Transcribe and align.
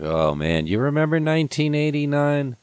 Oh 0.00 0.32
man, 0.32 0.68
you 0.68 0.78
remember 0.78 1.16
1989? 1.16 2.56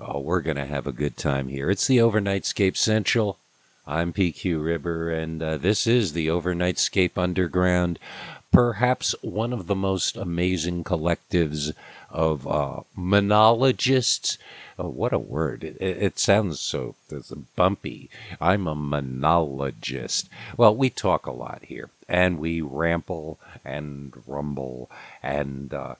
Oh, 0.00 0.20
we're 0.20 0.40
going 0.40 0.56
to 0.56 0.64
have 0.64 0.86
a 0.86 0.92
good 0.92 1.18
time 1.18 1.48
here. 1.48 1.68
It's 1.68 1.86
the 1.86 1.98
Overnightscape 1.98 2.78
Central. 2.78 3.36
I'm 3.86 4.10
PQ 4.14 4.64
Ribber, 4.64 5.10
and 5.10 5.42
uh, 5.42 5.58
this 5.58 5.86
is 5.86 6.14
the 6.14 6.28
Overnightscape 6.28 7.18
Underground, 7.18 7.98
perhaps 8.50 9.14
one 9.20 9.52
of 9.52 9.66
the 9.66 9.74
most 9.74 10.16
amazing 10.16 10.82
collectives 10.82 11.74
of 12.08 12.48
uh, 12.48 12.80
monologists. 12.96 14.38
Oh, 14.78 14.88
what 14.88 15.12
a 15.12 15.18
word. 15.18 15.64
It, 15.64 15.76
it 15.80 16.18
sounds 16.18 16.58
so 16.58 16.94
bumpy. 17.54 18.08
I'm 18.40 18.66
a 18.66 18.74
monologist. 18.74 20.30
Well, 20.56 20.74
we 20.74 20.88
talk 20.88 21.26
a 21.26 21.32
lot 21.32 21.64
here, 21.64 21.90
and 22.08 22.38
we 22.38 22.62
ramble 22.62 23.38
and 23.62 24.14
rumble 24.26 24.90
and 25.22 25.74
uh, 25.74 25.96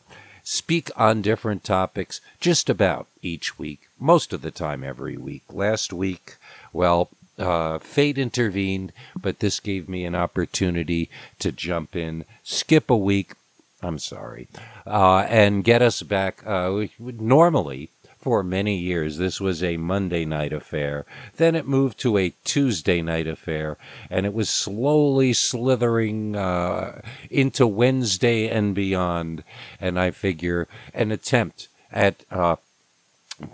speak 0.49 0.91
on 0.97 1.21
different 1.21 1.63
topics 1.63 2.23
just 2.41 2.71
about 2.71 3.07
each 3.21 3.59
week, 3.59 3.91
most 4.01 4.33
of 4.33 4.41
the 4.41 4.51
time 4.51 4.83
every 4.83 5.15
week. 5.15 5.43
Last 5.53 5.93
week, 5.93 6.37
well, 6.73 7.11
uh, 7.39 7.79
fate 7.81 8.17
intervened, 8.17 8.95
but 9.15 9.41
this 9.41 9.61
gave 9.61 9.91
me 9.91 10.07
an 10.07 10.15
opportunity 10.15 11.11
to 11.39 11.53
jump 11.53 11.95
in, 11.95 12.25
skip 12.43 12.89
a 12.89 12.97
week. 12.97 13.35
I'm 13.83 13.99
sorry, 13.99 14.49
uh, 14.87 15.27
and 15.29 15.63
get 15.63 15.83
us 15.83 16.03
back. 16.03 16.43
Uh, 16.47 16.87
normally, 16.99 17.91
for 18.19 18.43
many 18.43 18.77
years, 18.77 19.17
this 19.17 19.41
was 19.41 19.63
a 19.63 19.77
Monday 19.77 20.25
night 20.25 20.53
affair. 20.53 21.07
Then 21.37 21.55
it 21.55 21.67
moved 21.67 21.99
to 22.01 22.19
a 22.19 22.35
Tuesday 22.45 23.01
night 23.01 23.27
affair, 23.27 23.77
and 24.11 24.27
it 24.27 24.35
was 24.35 24.51
slowly 24.51 25.33
slithering 25.33 26.35
uh, 26.35 27.01
into 27.31 27.67
Wednesday 27.67 28.49
and 28.49 28.75
beyond. 28.75 29.45
And 29.81 29.99
I 29.99 30.11
figure 30.11 30.67
an 30.93 31.13
attempt 31.13 31.69
at 31.93 32.25
uh, 32.31 32.57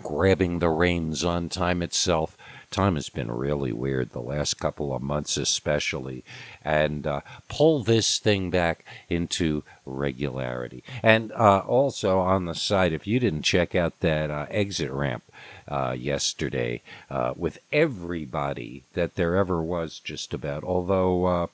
grabbing 0.01 0.59
the 0.59 0.69
reins 0.69 1.23
on 1.23 1.49
time 1.49 1.81
itself 1.81 2.35
time 2.75 2.95
has 2.95 3.07
been 3.07 3.31
really 3.31 3.71
weird 3.71 4.11
the 4.11 4.19
last 4.19 4.59
couple 4.59 4.93
of 4.93 5.01
months, 5.01 5.37
especially, 5.37 6.25
and 6.63 7.07
uh, 7.07 7.21
pull 7.47 7.81
this 7.81 8.19
thing 8.19 8.49
back 8.49 8.83
into 9.09 9.63
regularity. 9.85 10.83
And 11.01 11.31
uh, 11.31 11.59
also 11.59 12.19
on 12.19 12.45
the 12.45 12.53
side, 12.53 12.91
if 12.91 13.07
you 13.07 13.19
didn't 13.19 13.43
check 13.43 13.75
out 13.75 14.01
that 14.01 14.29
uh, 14.29 14.45
exit 14.49 14.91
ramp 14.91 15.23
uh, 15.67 15.95
yesterday 15.97 16.81
uh, 17.09 17.33
with 17.35 17.59
everybody 17.71 18.83
that 18.93 19.15
there 19.15 19.35
ever 19.35 19.61
was, 19.61 19.99
just 19.99 20.33
about. 20.33 20.63
Although, 20.63 21.25
uh, 21.25 21.47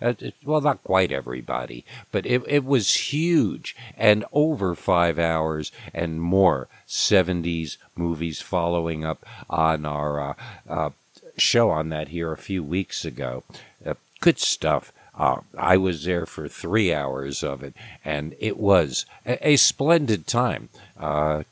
it, 0.00 0.34
well, 0.44 0.60
not 0.60 0.84
quite 0.84 1.12
everybody, 1.12 1.84
but 2.12 2.26
it, 2.26 2.42
it 2.46 2.64
was 2.64 3.12
huge 3.12 3.76
and 3.96 4.24
over 4.32 4.74
five 4.74 5.18
hours 5.18 5.72
and 5.92 6.20
more 6.20 6.68
70s 6.88 7.76
movies 7.96 8.40
following 8.40 9.04
up 9.04 9.24
on 9.48 9.86
our 9.86 10.20
uh, 10.20 10.34
uh, 10.68 10.90
show 11.36 11.70
on 11.70 11.88
that 11.88 12.08
here 12.08 12.32
a 12.32 12.36
few 12.36 12.62
weeks 12.62 13.04
ago. 13.04 13.44
Good 14.24 14.38
stuff. 14.38 14.90
Uh, 15.14 15.40
I 15.58 15.76
was 15.76 16.04
there 16.04 16.24
for 16.24 16.48
three 16.48 16.94
hours 16.94 17.44
of 17.44 17.62
it, 17.62 17.74
and 18.06 18.34
it 18.40 18.56
was 18.56 19.04
a, 19.26 19.50
a 19.50 19.56
splendid 19.56 20.26
time. 20.26 20.70
Uh, 20.98 21.42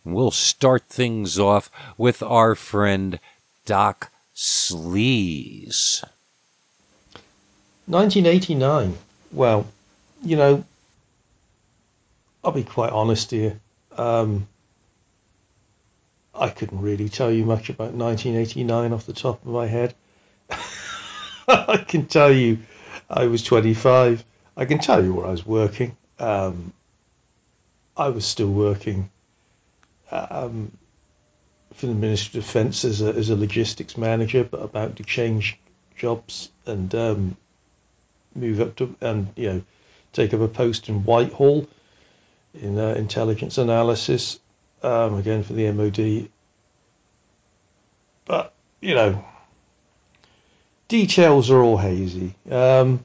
And 0.05 0.15
we'll 0.15 0.31
start 0.31 0.85
things 0.89 1.39
off 1.39 1.71
with 1.97 2.23
our 2.23 2.55
friend 2.55 3.19
Doc 3.65 4.11
Sleaze. 4.35 6.05
1989. 7.93 8.97
Well, 9.33 9.67
you 10.23 10.37
know, 10.37 10.65
I'll 12.43 12.53
be 12.53 12.65
quite 12.65 12.91
honest 12.91 13.31
here. 13.31 13.61
Um, 13.97 14.49
I 16.35 16.49
couldn't 16.49 16.81
really 16.81 17.11
tell 17.11 17.31
you 17.31 17.45
much 17.45 17.69
about 17.69 17.93
1989 17.93 18.93
off 18.93 19.05
the 19.05 19.13
top 19.13 19.45
of 19.45 19.53
my 19.53 19.67
head. 19.67 19.95
I 21.49 21.85
can 21.87 22.07
tell 22.07 22.33
you 22.33 22.61
I 23.11 23.27
was 23.27 23.43
25. 23.43 24.25
I 24.57 24.65
can 24.65 24.79
tell 24.79 25.05
you 25.05 25.13
where 25.13 25.27
I 25.27 25.31
was 25.31 25.45
working. 25.45 25.95
Um, 26.19 26.73
I 27.95 28.09
was 28.09 28.25
still 28.25 28.51
working 28.51 29.11
um, 30.11 30.73
for 31.75 31.87
the 31.87 31.95
Ministry 31.95 32.39
of 32.39 32.47
Defence 32.47 32.87
as 32.87 33.03
a, 33.03 33.13
as 33.13 33.29
a 33.29 33.37
logistics 33.37 33.99
manager, 33.99 34.45
but 34.45 34.63
about 34.63 34.97
to 34.97 35.05
change 35.05 35.59
jobs 35.97 36.51
and 36.65 36.95
um, 36.95 37.37
move 38.35 38.61
up 38.61 38.77
to 38.77 38.95
and 39.01 39.29
you 39.37 39.53
know 39.53 39.63
take 40.13 40.35
up 40.35 40.41
a 40.41 40.49
post 40.49 40.89
in 40.89 41.05
Whitehall 41.05 41.67
in 42.55 42.79
uh, 42.79 42.95
intelligence 42.95 43.59
analysis 43.59 44.39
um, 44.83 45.15
again 45.15 45.43
for 45.43 45.53
the 45.53 45.71
MOD. 45.73 46.29
But 48.25 48.53
you 48.81 48.95
know, 48.95 49.25
details 50.89 51.51
are 51.51 51.61
all 51.61 51.79
hazy. 51.79 52.35
Um, 52.51 53.05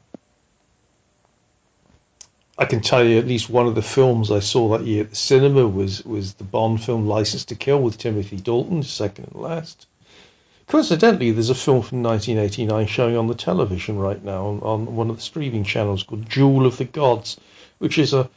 I 2.58 2.66
can 2.66 2.82
tell 2.82 3.04
you 3.04 3.20
at 3.20 3.28
least 3.28 3.50
one 3.50 3.68
of 3.68 3.76
the 3.76 3.84
films 3.84 4.32
I 4.32 4.40
saw 4.40 4.70
that 4.78 4.86
year 4.86 5.04
at 5.04 5.12
the 5.12 5.16
cinema 5.16 5.68
was 5.68 6.04
was 6.04 6.34
the 6.34 6.44
Bond 6.44 6.84
film 6.84 7.08
License 7.08 7.46
to 7.46 7.56
Kill 7.56 7.82
with 7.82 7.98
Timothy 7.98 8.38
Dalton, 8.38 8.84
second 8.84 9.30
and 9.34 9.42
last. 9.42 9.88
Coincidentally, 10.68 11.32
there's 11.32 11.50
a 11.50 11.56
film 11.56 11.82
from 11.82 12.04
1989 12.04 12.88
showing 12.88 13.16
on 13.16 13.28
the 13.28 13.36
television 13.36 13.98
right 13.98 14.22
now 14.22 14.48
on, 14.48 14.60
on 14.60 14.96
one 14.98 15.10
of 15.10 15.16
the 15.16 15.22
streaming 15.22 15.64
channels 15.64 16.04
called 16.04 16.30
Jewel 16.30 16.66
of 16.66 16.78
the 16.78 16.84
Gods, 16.84 17.40
which 17.78 17.98
is 17.98 18.14
a 18.14 18.30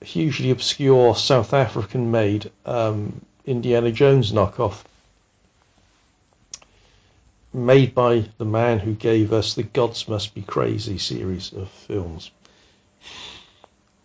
hugely 0.00 0.50
obscure 0.50 1.16
South 1.16 1.52
African 1.52 2.12
made 2.12 2.52
um, 2.64 3.20
Indiana 3.44 3.90
Jones 3.90 4.30
knockoff. 4.30 4.84
Made 7.52 7.92
by 7.92 8.24
the 8.38 8.44
man 8.44 8.78
who 8.78 8.94
gave 8.94 9.32
us 9.32 9.54
the 9.54 9.64
Gods 9.64 10.08
Must 10.08 10.32
Be 10.32 10.42
Crazy 10.42 10.98
series 10.98 11.52
of 11.52 11.68
films. 11.68 12.30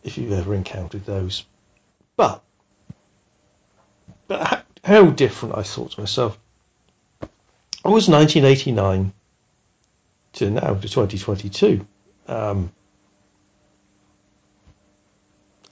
If 0.03 0.17
you've 0.17 0.31
ever 0.31 0.55
encountered 0.55 1.05
those. 1.05 1.45
But, 2.15 2.41
but 4.27 4.47
how, 4.47 4.61
how 4.83 5.09
different, 5.11 5.57
I 5.57 5.63
thought 5.63 5.91
to 5.91 5.99
myself 5.99 6.39
it 7.89 7.93
was 7.93 8.07
1989 8.07 9.13
to 10.33 10.49
now 10.51 10.75
to 10.75 10.87
2022. 10.87 11.85
Um, 12.27 12.71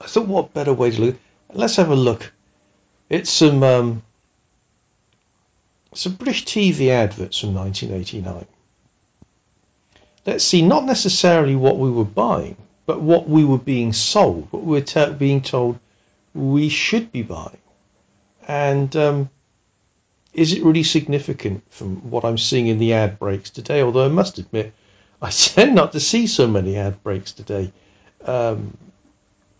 I 0.01 0.07
thought, 0.07 0.27
what 0.27 0.53
better 0.53 0.73
way 0.73 0.89
to 0.89 1.01
look? 1.01 1.15
Let's 1.53 1.75
have 1.75 1.91
a 1.91 1.95
look. 1.95 2.33
It's 3.07 3.29
some 3.29 3.61
um, 3.61 4.01
some 5.93 6.15
British 6.15 6.45
TV 6.45 6.89
adverts 6.89 7.39
from 7.39 7.53
1989. 7.53 8.47
Let's 10.25 10.43
see, 10.43 10.63
not 10.63 10.85
necessarily 10.85 11.55
what 11.55 11.77
we 11.77 11.91
were 11.91 12.03
buying, 12.03 12.57
but 12.87 12.99
what 12.99 13.29
we 13.29 13.45
were 13.45 13.59
being 13.59 13.93
sold, 13.93 14.47
what 14.49 14.63
we 14.63 14.71
were 14.71 14.81
te- 14.81 15.13
being 15.13 15.41
told 15.41 15.77
we 16.33 16.69
should 16.69 17.11
be 17.11 17.21
buying. 17.21 17.61
And 18.47 18.95
um, 18.95 19.29
is 20.37 20.53
it 20.53 20.63
really 20.63 20.83
significant 20.83 21.63
from 21.71 22.11
what 22.11 22.23
I'm 22.23 22.37
seeing 22.37 22.67
in 22.67 22.77
the 22.77 22.93
ad 22.93 23.17
breaks 23.17 23.49
today? 23.49 23.81
Although 23.81 24.05
I 24.05 24.09
must 24.09 24.37
admit, 24.37 24.71
I 25.19 25.31
tend 25.31 25.73
not 25.73 25.93
to 25.93 25.99
see 25.99 26.27
so 26.27 26.47
many 26.47 26.77
ad 26.77 27.01
breaks 27.03 27.31
today, 27.31 27.73
um, 28.23 28.77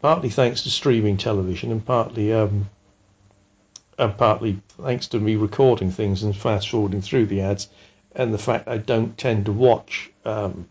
partly 0.01 0.29
thanks 0.29 0.63
to 0.63 0.69
streaming 0.69 1.18
television 1.18 1.71
and 1.71 1.83
partly 1.83 2.31
um, 2.31 2.69
and 3.97 4.15
partly 4.15 4.59
thanks 4.79 5.07
to 5.07 5.19
me 5.19 5.35
recording 5.35 5.89
things 5.89 6.21
and 6.21 6.38
fast 6.38 6.69
forwarding 6.69 7.01
through 7.01 7.25
the 7.25 7.41
ads, 7.41 7.68
and 8.15 8.31
the 8.31 8.38
fact 8.38 8.68
I 8.68 8.77
don't 8.77 9.18
tend 9.18 9.47
to 9.47 9.51
watch 9.51 10.12
um, 10.25 10.68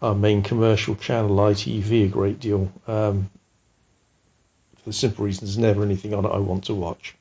our 0.00 0.14
main 0.14 0.42
commercial 0.42 0.94
channel 0.94 1.36
ITV 1.36 2.04
a 2.04 2.08
great 2.08 2.38
deal. 2.38 2.70
Um, 2.86 3.28
for 4.76 4.90
the 4.90 4.92
simple 4.92 5.24
reason 5.24 5.44
there's 5.44 5.58
never 5.58 5.82
anything 5.82 6.14
on 6.14 6.24
it 6.24 6.28
I 6.28 6.38
want 6.38 6.66
to 6.66 6.74
watch. 6.74 7.16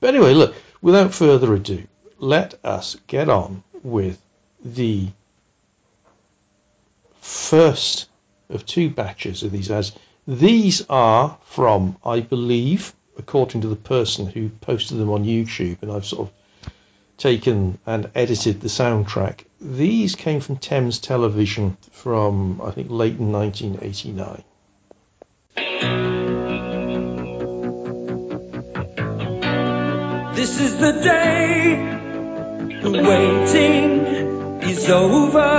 But 0.00 0.14
anyway, 0.14 0.32
look, 0.32 0.54
without 0.80 1.14
further 1.14 1.54
ado, 1.54 1.84
let 2.18 2.58
us 2.64 2.96
get 3.06 3.28
on 3.28 3.62
with 3.82 4.20
the 4.64 5.08
first 7.20 8.08
of 8.48 8.64
two 8.64 8.90
batches 8.90 9.42
of 9.42 9.52
these 9.52 9.70
ads. 9.70 9.92
These 10.26 10.86
are 10.88 11.38
from, 11.44 11.96
I 12.04 12.20
believe, 12.20 12.94
according 13.18 13.62
to 13.62 13.68
the 13.68 13.76
person 13.76 14.26
who 14.26 14.48
posted 14.48 14.98
them 14.98 15.10
on 15.10 15.24
YouTube, 15.24 15.82
and 15.82 15.92
I've 15.92 16.06
sort 16.06 16.28
of 16.28 16.34
taken 17.16 17.78
and 17.86 18.10
edited 18.14 18.60
the 18.60 18.68
soundtrack 18.68 19.44
these 19.60 20.14
came 20.14 20.40
from 20.40 20.56
Thames 20.56 20.98
Television 20.98 21.76
from, 21.90 22.60
I 22.62 22.70
think, 22.72 22.90
late 22.90 23.18
1989. 23.18 24.44
This 30.56 30.72
is 30.72 30.78
the 30.78 30.92
day, 30.92 31.76
the 32.80 32.90
waiting 32.90 34.06
is 34.62 34.88
over. 34.88 35.52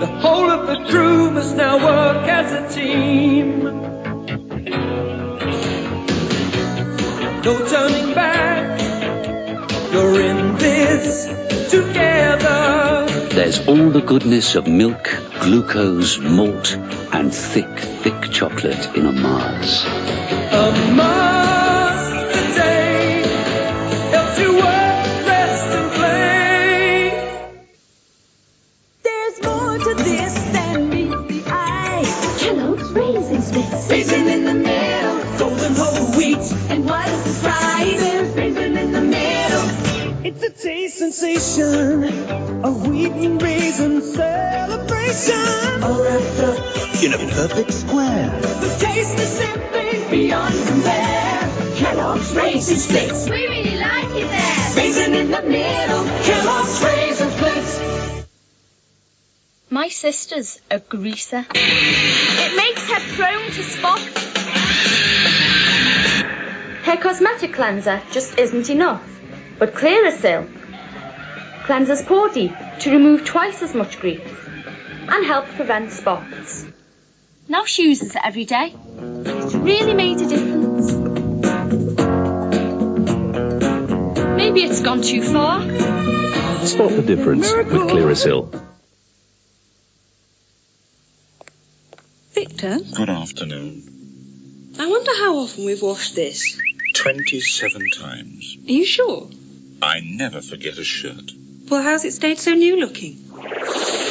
The 0.00 0.06
whole 0.06 0.50
of 0.50 0.66
the 0.66 0.90
crew 0.90 1.30
must 1.30 1.54
now 1.54 1.76
work 1.76 2.26
as 2.26 2.50
a 2.50 2.68
team. 2.76 3.62
No 7.44 7.64
turning 7.68 8.12
back, 8.12 8.80
you're 9.92 10.20
in 10.20 10.56
this 10.56 11.26
together. 11.70 13.06
There's 13.36 13.68
all 13.68 13.90
the 13.90 14.02
goodness 14.02 14.56
of 14.56 14.66
milk, 14.66 15.08
glucose, 15.38 16.18
malt, 16.18 16.74
and 17.12 17.32
thick, 17.32 17.70
thick 18.02 18.32
chocolate 18.32 18.96
in 18.96 19.06
a 19.06 19.12
Mars. 19.12 19.84
A 19.84 20.92
Mars 20.96 21.11
taste 40.62 40.98
sensation. 40.98 42.04
A 42.64 42.70
wheat 42.70 43.10
and 43.10 43.42
raisin 43.42 44.00
celebration. 44.00 45.82
All 45.82 46.00
wrapped 46.00 46.38
up 46.38 47.02
in 47.02 47.12
a 47.14 47.18
perfect 47.18 47.72
square. 47.72 48.30
The 48.40 48.76
taste 48.78 49.18
is 49.18 49.28
simply 49.28 50.04
beyond 50.08 50.54
compare. 50.68 51.50
Kellogg's 51.76 52.32
Raisin 52.34 52.76
Splits. 52.76 53.28
We 53.28 53.48
really 53.48 53.76
like 53.76 54.10
it 54.10 54.28
there. 54.28 54.76
Raisin 54.76 55.14
in 55.14 55.30
the 55.32 55.42
middle. 55.42 56.04
Kellogg's 56.22 56.84
Raisin 56.84 57.30
Splits. 57.30 58.26
My 59.68 59.88
sister's 59.88 60.60
a 60.70 60.78
greaser. 60.78 61.44
It 61.54 62.56
makes 62.56 62.88
her 62.88 63.00
prone 63.16 63.50
to 63.50 63.62
spots. 63.64 64.06
Her 66.84 66.96
cosmetic 66.98 67.54
cleanser 67.54 68.00
just 68.12 68.38
isn't 68.38 68.70
enough. 68.70 69.21
But 69.62 69.74
Clearasil 69.74 70.48
cleanses 71.66 72.02
pore 72.02 72.28
deep 72.30 72.52
to 72.80 72.90
remove 72.90 73.24
twice 73.24 73.62
as 73.62 73.76
much 73.76 74.00
grease 74.00 74.20
and 75.06 75.24
help 75.24 75.46
prevent 75.50 75.92
spots. 75.92 76.66
Now 77.46 77.64
she 77.64 77.84
uses 77.84 78.16
it 78.16 78.22
every 78.24 78.44
day. 78.44 78.74
It's 78.74 79.54
really 79.54 79.94
made 79.94 80.20
a 80.20 80.26
difference. 80.26 80.92
Maybe 84.36 84.64
it's 84.64 84.80
gone 84.82 85.00
too 85.00 85.22
far. 85.22 85.60
Spot 86.66 86.90
the 86.90 87.04
difference 87.06 87.52
with 87.52 87.68
Clearasil. 87.68 88.64
Victor, 92.32 92.78
Good 92.96 93.10
afternoon. 93.10 94.74
I 94.80 94.88
wonder 94.88 95.12
how 95.18 95.36
often 95.36 95.66
we've 95.66 95.82
washed 95.82 96.16
this. 96.16 96.60
27 96.94 97.90
times. 97.90 98.56
Are 98.66 98.72
you 98.72 98.84
sure? 98.84 99.30
I 99.82 100.00
never 100.00 100.40
forget 100.40 100.78
a 100.78 100.84
shirt. 100.84 101.32
Well, 101.68 101.82
how's 101.82 102.04
it 102.04 102.12
stayed 102.12 102.38
so 102.38 102.52
new 102.54 102.78
looking? 102.78 103.18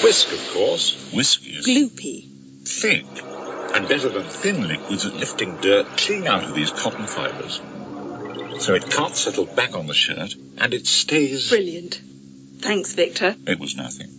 Wisk, 0.04 0.32
of 0.34 0.50
course. 0.54 1.12
Wisk 1.14 1.48
is 1.48 1.66
Gloopy. 1.66 2.28
thick 2.68 3.06
and 3.74 3.88
better 3.88 4.10
than 4.10 4.24
thin 4.24 4.68
liquids 4.68 5.06
at 5.06 5.16
lifting 5.16 5.56
dirt 5.58 5.86
clean 5.98 6.28
out 6.28 6.44
of 6.44 6.54
these 6.54 6.72
cotton 6.72 7.06
fibres. 7.08 7.62
So 8.64 8.74
it 8.76 8.90
can't 8.92 9.16
settle 9.16 9.46
back 9.46 9.76
on 9.76 9.88
the 9.88 9.94
shirt 9.94 10.36
and 10.58 10.74
it 10.74 10.86
stays. 10.88 11.50
Brilliant. 11.50 12.02
Thanks, 12.60 12.94
Victor. 12.94 13.36
It 13.48 13.60
was 13.60 13.76
nothing. 13.76 14.10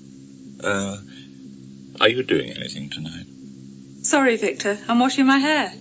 Uh, 0.65 0.97
are 2.01 2.09
you 2.09 2.23
doing 2.23 2.51
anything 2.51 2.89
tonight? 2.91 3.27
Sorry, 4.03 4.37
Victor. 4.37 4.79
I'm 4.89 4.99
washing 4.99 5.27
my 5.27 5.39
hair. 5.39 5.73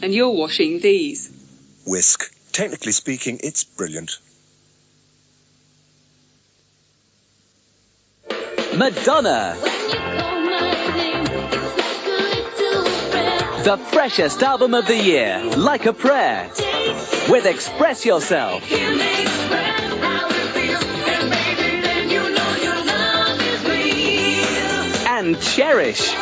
And 0.00 0.14
you're 0.14 0.30
washing 0.30 0.80
these. 0.80 1.30
Wisk. 1.86 2.32
Technically 2.52 2.92
speaking, 2.92 3.40
it's 3.42 3.64
brilliant. 3.64 4.18
Madonna, 8.78 9.56
the 13.64 13.76
freshest 13.90 14.40
album 14.40 14.72
of 14.72 14.86
the 14.86 14.96
year, 14.96 15.42
Like 15.56 15.86
a 15.86 15.92
Prayer, 15.92 16.48
with 17.28 17.44
Express 17.44 18.06
Yourself. 18.06 18.62
And 25.08 25.40
Cherish. 25.40 26.12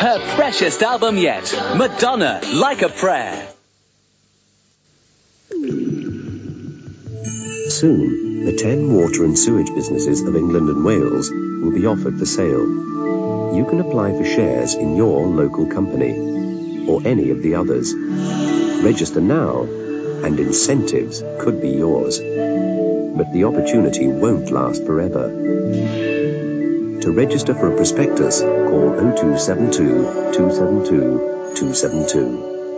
Her 0.00 0.18
freshest 0.34 0.82
album 0.82 1.16
yet, 1.16 1.54
Madonna, 1.76 2.40
Like 2.54 2.82
a 2.82 2.88
Prayer. 2.88 3.54
Soon, 7.70 8.44
the 8.44 8.52
10 8.52 8.92
water 8.92 9.24
and 9.24 9.38
sewage 9.38 9.72
businesses 9.72 10.22
of 10.22 10.34
England 10.34 10.68
and 10.68 10.84
Wales 10.84 11.30
will 11.30 11.70
be 11.70 11.86
offered 11.86 12.18
for 12.18 12.26
sale. 12.26 12.66
You 13.54 13.64
can 13.64 13.78
apply 13.78 14.10
for 14.10 14.24
shares 14.24 14.74
in 14.74 14.96
your 14.96 15.28
local 15.28 15.66
company, 15.66 16.18
or 16.88 17.00
any 17.04 17.30
of 17.30 17.42
the 17.42 17.54
others. 17.54 17.94
Register 18.82 19.20
now, 19.20 19.62
and 20.24 20.40
incentives 20.40 21.22
could 21.38 21.62
be 21.62 21.70
yours. 21.70 22.18
But 22.18 23.32
the 23.32 23.44
opportunity 23.44 24.08
won't 24.08 24.50
last 24.50 24.84
forever. 24.84 25.28
To 27.02 27.12
register 27.12 27.54
for 27.54 27.72
a 27.72 27.76
prospectus, 27.76 28.40
call 28.40 28.96
0272 28.96 30.32
272 30.32 31.54
272. 31.54 32.69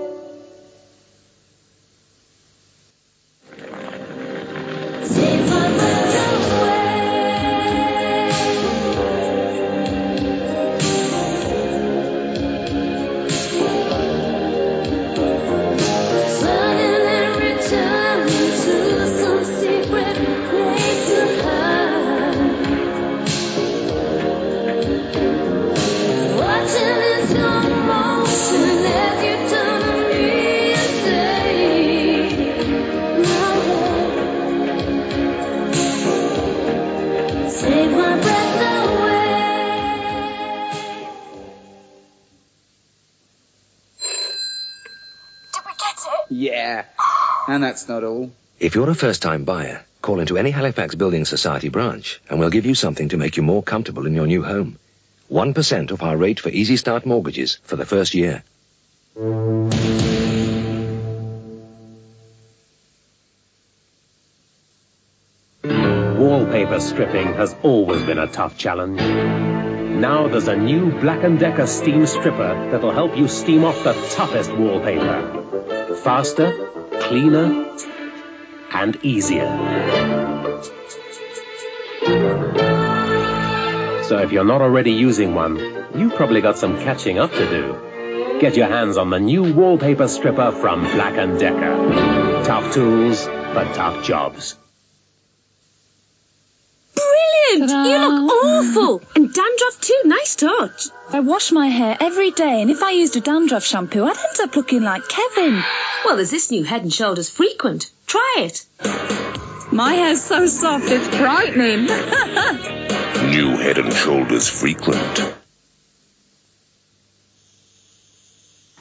If 48.72 48.76
you're 48.76 48.88
a 48.88 48.94
first-time 48.94 49.44
buyer, 49.44 49.84
call 50.00 50.18
into 50.18 50.38
any 50.38 50.50
Halifax 50.50 50.94
Building 50.94 51.26
Society 51.26 51.68
branch 51.68 52.22
and 52.30 52.40
we'll 52.40 52.48
give 52.48 52.64
you 52.64 52.74
something 52.74 53.10
to 53.10 53.18
make 53.18 53.36
you 53.36 53.42
more 53.42 53.62
comfortable 53.62 54.06
in 54.06 54.14
your 54.14 54.26
new 54.26 54.42
home. 54.42 54.78
1% 55.30 55.90
of 55.90 56.00
our 56.00 56.16
rate 56.16 56.40
for 56.40 56.48
Easy 56.48 56.78
Start 56.78 57.04
mortgages 57.04 57.58
for 57.64 57.76
the 57.76 57.84
first 57.84 58.14
year. 58.14 58.42
Wallpaper 66.16 66.80
stripping 66.80 67.34
has 67.34 67.54
always 67.62 68.00
been 68.04 68.18
a 68.18 68.26
tough 68.26 68.56
challenge. 68.56 69.02
Now 69.02 70.28
there's 70.28 70.48
a 70.48 70.56
new 70.56 70.92
Black 70.92 71.20
& 71.38 71.38
Decker 71.38 71.66
steam 71.66 72.06
stripper 72.06 72.70
that'll 72.70 72.92
help 72.92 73.18
you 73.18 73.28
steam 73.28 73.64
off 73.64 73.84
the 73.84 73.92
toughest 74.16 74.50
wallpaper. 74.50 75.96
Faster, 75.96 76.70
cleaner, 77.00 77.71
and 78.82 78.98
easier. 79.04 79.46
So 84.08 84.18
if 84.18 84.32
you're 84.32 84.44
not 84.44 84.60
already 84.60 84.92
using 84.92 85.34
one, 85.34 85.56
you've 85.94 86.16
probably 86.16 86.40
got 86.40 86.58
some 86.58 86.78
catching 86.80 87.18
up 87.18 87.30
to 87.30 87.48
do. 87.48 88.38
Get 88.40 88.56
your 88.56 88.66
hands 88.66 88.96
on 88.96 89.10
the 89.10 89.20
new 89.20 89.54
wallpaper 89.54 90.08
stripper 90.08 90.50
from 90.50 90.82
Black 90.82 91.14
& 91.14 91.38
Decker. 91.38 92.42
Tough 92.44 92.74
tools 92.74 93.24
for 93.24 93.64
tough 93.72 94.04
jobs. 94.04 94.56
Brilliant! 96.96 97.70
You 97.70 97.98
look 97.98 98.32
awful! 98.44 99.02
And 99.14 99.32
dandruff 99.32 99.80
too, 99.80 100.02
nice 100.06 100.34
touch. 100.34 100.88
I 101.10 101.20
wash 101.20 101.52
my 101.52 101.68
hair 101.68 101.96
every 102.00 102.32
day, 102.32 102.62
and 102.62 102.70
if 102.70 102.82
I 102.82 102.90
used 102.90 103.16
a 103.16 103.20
dandruff 103.20 103.64
shampoo, 103.64 104.04
I'd 104.04 104.16
end 104.16 104.40
up 104.40 104.56
looking 104.56 104.82
like 104.82 105.08
Kevin. 105.08 105.62
Well, 106.04 106.16
there's 106.16 106.32
this 106.32 106.50
new 106.50 106.64
Head 106.64 106.82
and 106.82 106.92
Shoulders 106.92 107.30
Frequent. 107.30 107.90
Try 108.12 108.34
it. 108.40 108.66
My 109.72 109.94
hair's 109.94 110.20
so 110.20 110.46
soft, 110.46 110.84
it's 110.86 111.08
frightening. 111.16 111.86
New 113.30 113.56
Head 113.56 113.78
and 113.78 113.90
Shoulders 113.90 114.50
Frequent. 114.50 115.34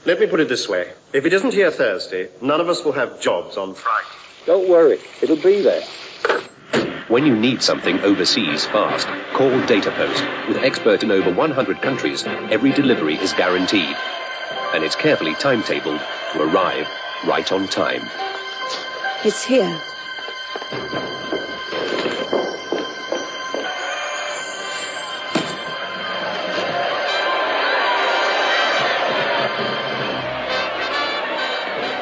Let 0.06 0.20
me 0.20 0.28
put 0.28 0.42
it 0.42 0.50
this 0.50 0.68
way. 0.68 0.92
If 1.14 1.26
it 1.26 1.32
isn't 1.32 1.54
here 1.54 1.72
Thursday, 1.72 2.28
none 2.42 2.60
of 2.60 2.68
us 2.68 2.84
will 2.84 2.92
have 2.92 3.22
jobs 3.22 3.56
on 3.56 3.74
Friday. 3.74 4.06
Don't 4.46 4.68
worry, 4.68 5.00
it'll 5.22 5.38
be 5.38 5.62
there. 5.62 5.84
When 7.08 7.26
you 7.26 7.34
need 7.34 7.64
something 7.64 8.02
overseas 8.02 8.66
fast, 8.66 9.08
call 9.32 9.52
DataPost. 9.62 10.50
With 10.50 10.58
experts 10.58 11.04
in 11.04 11.12
over 11.12 11.32
100 11.34 11.82
countries, 11.82 12.26
every 12.28 12.74
delivery 12.74 13.16
is 13.16 13.32
guaranteed. 13.32 13.96
And 14.74 14.84
it's 14.84 14.98
carefully 14.98 15.36
timetabled 15.36 16.06
to 16.34 16.42
arrive 16.42 16.90
right 17.26 17.50
on 17.50 17.70
time. 17.70 18.10
It's 19.24 19.44
here. 19.44 19.78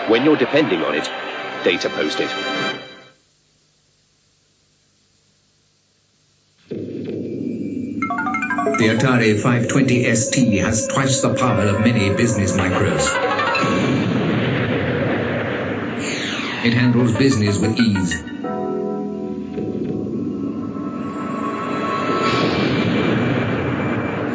When 0.08 0.24
you're 0.24 0.38
depending 0.38 0.82
on 0.82 0.96
it, 0.96 1.04
DataPost 1.64 2.22
it. 2.22 2.30
The 8.78 8.86
Atari 8.96 9.36
520 9.36 10.16
ST 10.16 10.60
has 10.62 10.88
twice 10.88 11.20
the 11.22 11.34
power 11.34 11.64
of 11.64 11.82
many 11.82 12.16
business 12.16 12.54
micros. 12.54 13.39
It 16.62 16.74
handles 16.74 17.14
business 17.14 17.58
with 17.58 17.80
ease. 17.80 18.16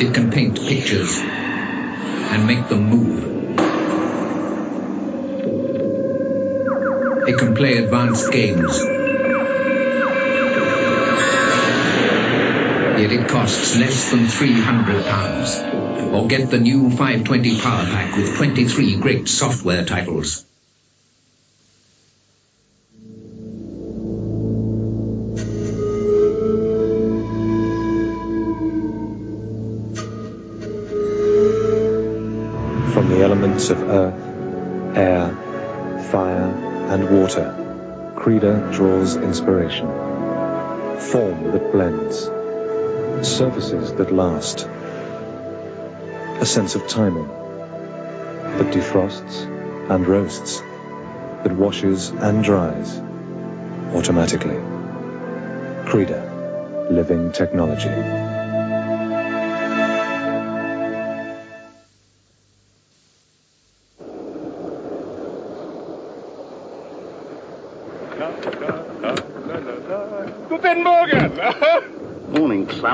It 0.00 0.14
can 0.14 0.30
paint 0.30 0.58
pictures 0.58 1.18
and 1.18 2.46
make 2.46 2.66
them 2.68 2.88
move. 2.88 3.24
It 7.28 7.36
can 7.38 7.54
play 7.54 7.76
advanced 7.76 8.32
games. 8.32 8.82
Yet 13.00 13.12
it 13.12 13.28
costs 13.28 13.76
less 13.76 14.10
than 14.10 14.28
£300. 14.28 16.12
Or 16.14 16.26
get 16.26 16.50
the 16.50 16.58
new 16.58 16.88
520 16.88 17.60
Power 17.60 17.84
Pack 17.84 18.16
with 18.16 18.34
23 18.34 18.96
great 18.96 19.28
software 19.28 19.84
titles. 19.84 20.46
Of 33.70 33.82
earth, 33.82 34.96
air, 34.96 35.28
fire, 36.10 36.50
and 36.90 37.20
water, 37.20 37.54
Creda 38.16 38.72
draws 38.72 39.16
inspiration. 39.16 39.86
Form 40.98 41.52
that 41.52 41.72
blends. 41.72 42.30
Surfaces 43.26 43.92
that 43.94 44.12
last. 44.12 44.68
A 46.40 46.46
sense 46.46 46.74
of 46.74 46.86
timing 46.88 47.28
that 47.28 48.72
defrosts 48.72 49.44
and 49.90 50.06
roasts, 50.06 50.60
that 51.42 51.52
washes 51.52 52.10
and 52.10 52.42
dries 52.42 52.98
automatically. 53.94 54.60
Creda, 55.86 56.90
living 56.90 57.32
technology. 57.32 58.23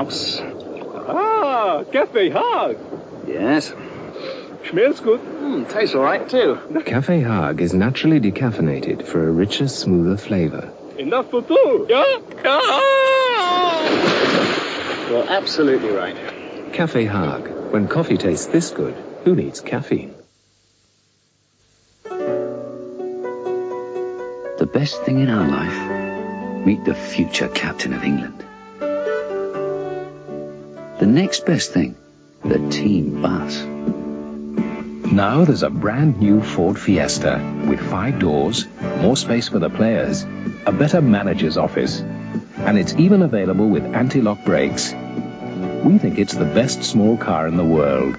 Morning, 0.01 0.83
Klaus. 0.89 1.07
ah, 1.07 1.83
Cafe 1.91 2.29
Hag. 2.29 2.77
Yes. 3.27 3.73
Smells 4.69 4.99
good. 4.99 5.19
Mm, 5.19 5.69
tastes 5.69 5.95
all 5.95 6.03
right, 6.03 6.27
too. 6.27 6.57
Cafe 6.85 7.19
Hag 7.19 7.61
is 7.61 7.73
naturally 7.73 8.19
decaffeinated 8.19 9.05
for 9.05 9.27
a 9.27 9.31
richer, 9.31 9.67
smoother 9.67 10.17
flavor. 10.17 10.71
Enough 10.97 11.29
for 11.31 11.41
two, 11.41 11.85
yeah? 11.89 12.19
Ah! 12.45 13.77
You're 15.09 15.29
absolutely 15.29 15.89
right. 15.91 16.15
Cafe 16.73 17.05
Hag. 17.05 17.47
When 17.71 17.87
coffee 17.87 18.17
tastes 18.17 18.47
this 18.47 18.71
good, 18.71 18.95
who 19.23 19.35
needs 19.35 19.61
caffeine? 19.61 20.15
The 24.57 24.67
best 24.71 25.01
thing 25.03 25.19
in 25.19 25.29
our 25.29 25.47
life, 25.47 26.65
meet 26.65 26.85
the 26.85 26.93
future 26.95 27.47
captain 27.49 27.93
of 27.93 28.03
England. 28.03 28.45
The 31.01 31.07
next 31.07 31.47
best 31.47 31.73
thing, 31.73 31.95
the 32.43 32.59
team 32.69 33.23
bus. 33.23 33.57
Now 35.11 35.45
there's 35.45 35.63
a 35.63 35.71
brand 35.71 36.19
new 36.19 36.43
Ford 36.43 36.77
Fiesta 36.77 37.41
with 37.67 37.79
five 37.79 38.19
doors, 38.19 38.67
more 38.99 39.17
space 39.17 39.47
for 39.47 39.57
the 39.57 39.71
players, 39.71 40.21
a 40.67 40.71
better 40.71 41.01
manager's 41.01 41.57
office, 41.57 42.01
and 42.01 42.77
it's 42.77 42.93
even 42.93 43.23
available 43.23 43.67
with 43.67 43.83
anti-lock 43.83 44.45
brakes. 44.45 44.93
We 45.83 45.97
think 45.97 46.19
it's 46.19 46.35
the 46.35 46.45
best 46.45 46.83
small 46.83 47.17
car 47.17 47.47
in 47.47 47.57
the 47.57 47.65
world. 47.65 48.15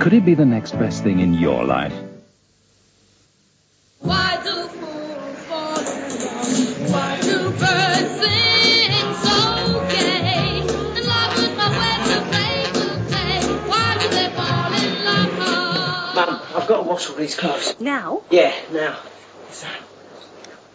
Could 0.00 0.12
it 0.12 0.24
be 0.24 0.34
the 0.34 0.44
next 0.44 0.72
best 0.72 1.04
thing 1.04 1.20
in 1.20 1.34
your 1.34 1.62
life? 1.64 1.94
Wash 16.94 17.10
all 17.10 17.16
these 17.16 17.34
clothes. 17.34 17.74
Now? 17.80 18.22
Yeah, 18.30 18.54
now. 18.70 18.96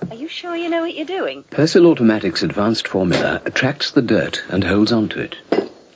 Are 0.09 0.15
you 0.15 0.27
sure 0.27 0.53
you 0.53 0.69
know 0.69 0.81
what 0.81 0.93
you're 0.93 1.05
doing? 1.05 1.45
Persil 1.45 1.85
Automatic's 1.85 2.43
advanced 2.43 2.89
formula 2.89 3.41
attracts 3.45 3.91
the 3.91 4.01
dirt 4.01 4.43
and 4.49 4.61
holds 4.61 4.91
onto 4.91 5.19
it, 5.19 5.37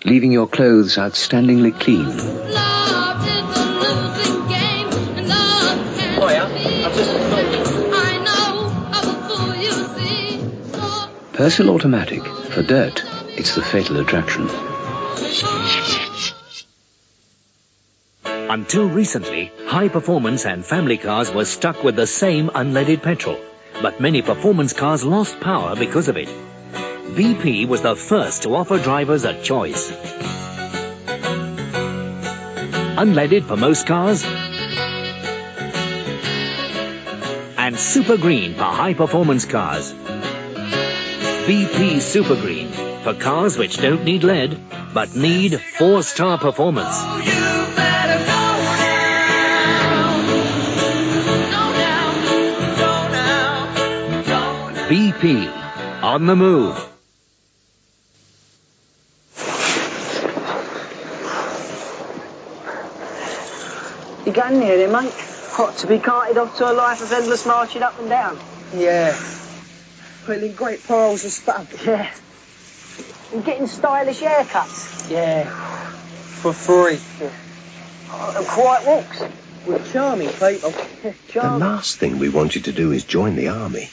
leaving 0.05 0.31
your 0.31 0.47
clothes 0.47 0.95
outstandingly 0.95 1.77
clean. 1.77 2.05
Love 2.07 3.27
is 3.27 3.57
a 3.57 3.65
losing 3.81 4.47
game, 4.47 4.87
and 5.17 5.27
love 5.27 5.97
can't 5.97 6.23
I've 6.85 6.95
just 6.95 7.11
defeated. 7.11 7.93
I 7.93 8.17
know 8.23 8.71
I'm 8.93 9.07
a 9.09 9.13
fool, 9.27 9.55
you 9.55 9.73
see. 9.97 10.37
Persil 11.33 11.67
Automatic. 11.67 12.23
For 12.23 12.63
dirt, 12.63 13.03
it's 13.37 13.55
the 13.55 13.61
fatal 13.61 13.99
attraction. 13.99 14.47
Until 18.53 18.87
recently, 18.87 19.51
high 19.65 19.87
performance 19.87 20.45
and 20.45 20.63
family 20.63 20.97
cars 20.99 21.31
were 21.33 21.43
stuck 21.43 21.83
with 21.83 21.95
the 21.95 22.05
same 22.05 22.49
unleaded 22.49 23.01
petrol. 23.01 23.39
But 23.81 23.99
many 23.99 24.21
performance 24.21 24.73
cars 24.73 25.03
lost 25.03 25.39
power 25.39 25.75
because 25.75 26.07
of 26.07 26.17
it. 26.17 26.27
BP 27.15 27.67
was 27.67 27.81
the 27.81 27.95
first 27.95 28.43
to 28.43 28.53
offer 28.53 28.77
drivers 28.77 29.25
a 29.25 29.41
choice. 29.41 29.89
Unleaded 33.03 33.43
for 33.47 33.57
most 33.57 33.87
cars, 33.87 34.23
and 37.57 37.75
Super 37.75 38.17
Green 38.17 38.53
for 38.53 38.65
high 38.65 38.93
performance 38.93 39.45
cars. 39.45 39.91
BP 41.49 41.99
Super 42.01 42.35
Green 42.35 42.71
for 43.01 43.15
cars 43.15 43.57
which 43.57 43.77
don't 43.77 44.03
need 44.03 44.23
lead, 44.23 44.59
but 44.93 45.15
need 45.15 45.59
four 45.59 46.03
star 46.03 46.37
performance. 46.37 46.93
Oh, 46.93 47.62
BP 54.93 56.03
on 56.03 56.27
the 56.27 56.35
move. 56.35 56.77
You're 64.23 64.35
going 64.35 64.59
there 64.59 64.77
then, 64.77 64.91
mate? 64.91 65.11
What, 65.57 65.77
to 65.77 65.87
be 65.87 65.97
carted 65.97 66.37
off 66.37 66.55
to 66.59 66.71
a 66.71 66.73
life 66.73 67.01
of 67.01 67.11
endless 67.11 67.43
marching 67.47 67.81
up 67.81 67.97
and 67.97 68.07
down? 68.07 68.37
Yeah. 68.75 69.19
Pulling 70.25 70.53
great 70.53 70.87
piles 70.87 71.25
of 71.25 71.31
stuff. 71.31 71.83
Yeah. 71.83 72.13
And 73.33 73.43
getting 73.43 73.65
stylish 73.65 74.19
haircuts. 74.19 75.09
Yeah. 75.09 75.49
For 76.43 76.53
free. 76.53 76.99
Yeah. 77.19 78.37
And 78.37 78.45
quiet 78.45 78.85
walks. 78.85 79.23
With 79.65 79.91
charming 79.91 80.29
people. 80.29 80.71
The 81.33 81.57
last 81.57 81.97
thing 81.97 82.19
we 82.19 82.29
want 82.29 82.53
you 82.53 82.61
to 82.61 82.71
do 82.71 82.91
is 82.91 83.03
join 83.03 83.35
the 83.35 83.47
army. 83.47 83.89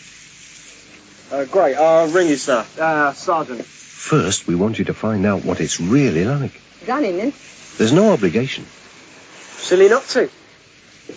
Uh, 1.30 1.44
great. 1.44 1.76
I'll 1.76 2.08
ring 2.08 2.28
you, 2.28 2.36
sir. 2.36 2.66
Uh, 2.78 3.12
Sergeant. 3.12 3.64
First, 3.64 4.46
we 4.46 4.54
want 4.54 4.78
you 4.78 4.86
to 4.86 4.94
find 4.94 5.24
out 5.24 5.44
what 5.44 5.60
it's 5.60 5.80
really 5.80 6.24
like. 6.24 6.60
Done 6.86 7.04
in 7.04 7.16
then. 7.16 7.32
There's 7.76 7.92
no 7.92 8.12
obligation. 8.12 8.64
Silly 9.56 9.88
not 9.88 10.02
to. 10.08 10.28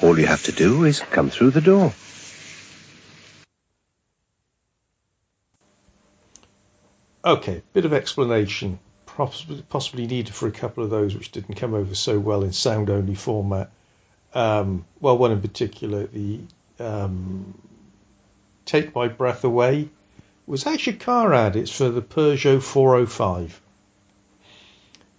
All 0.01 0.17
you 0.19 0.27
have 0.27 0.43
to 0.43 0.51
do 0.51 0.83
is 0.83 0.99
come 0.99 1.29
through 1.29 1.51
the 1.51 1.61
door. 1.61 1.93
Okay, 7.25 7.63
bit 7.71 7.85
of 7.85 7.93
explanation, 7.93 8.79
possibly, 9.05 9.63
possibly 9.69 10.05
needed 10.07 10.33
for 10.33 10.47
a 10.47 10.51
couple 10.51 10.83
of 10.83 10.89
those 10.89 11.15
which 11.15 11.31
didn't 11.31 11.55
come 11.55 11.73
over 11.73 11.95
so 11.95 12.19
well 12.19 12.43
in 12.43 12.51
sound 12.51 12.89
only 12.89 13.15
format. 13.15 13.71
Um, 14.33 14.85
well, 14.99 15.17
one 15.17 15.31
in 15.31 15.41
particular, 15.41 16.05
the 16.05 16.41
um, 16.79 17.57
Take 18.65 18.93
My 18.93 19.07
Breath 19.07 19.45
Away, 19.45 19.89
was 20.45 20.67
actually 20.67 20.97
a 20.97 20.99
car 20.99 21.33
ad. 21.33 21.55
It's 21.55 21.71
for 21.71 21.89
the 21.89 22.01
Peugeot 22.01 22.61
405, 22.61 23.61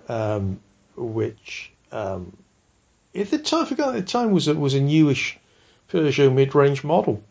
um, 0.09 0.61
which 0.97 1.73
um, 1.93 2.37
at 3.15 3.31
the 3.31 3.39
time, 3.39 3.63
I 3.63 3.69
forgot 3.69 3.89
at 3.89 3.95
the 3.95 4.03
time 4.03 4.33
was 4.33 4.49
was 4.49 4.75
a 4.75 4.81
newish 4.81 5.39
Peugeot 5.89 6.33
mid-range 6.33 6.85
model. 6.85 7.23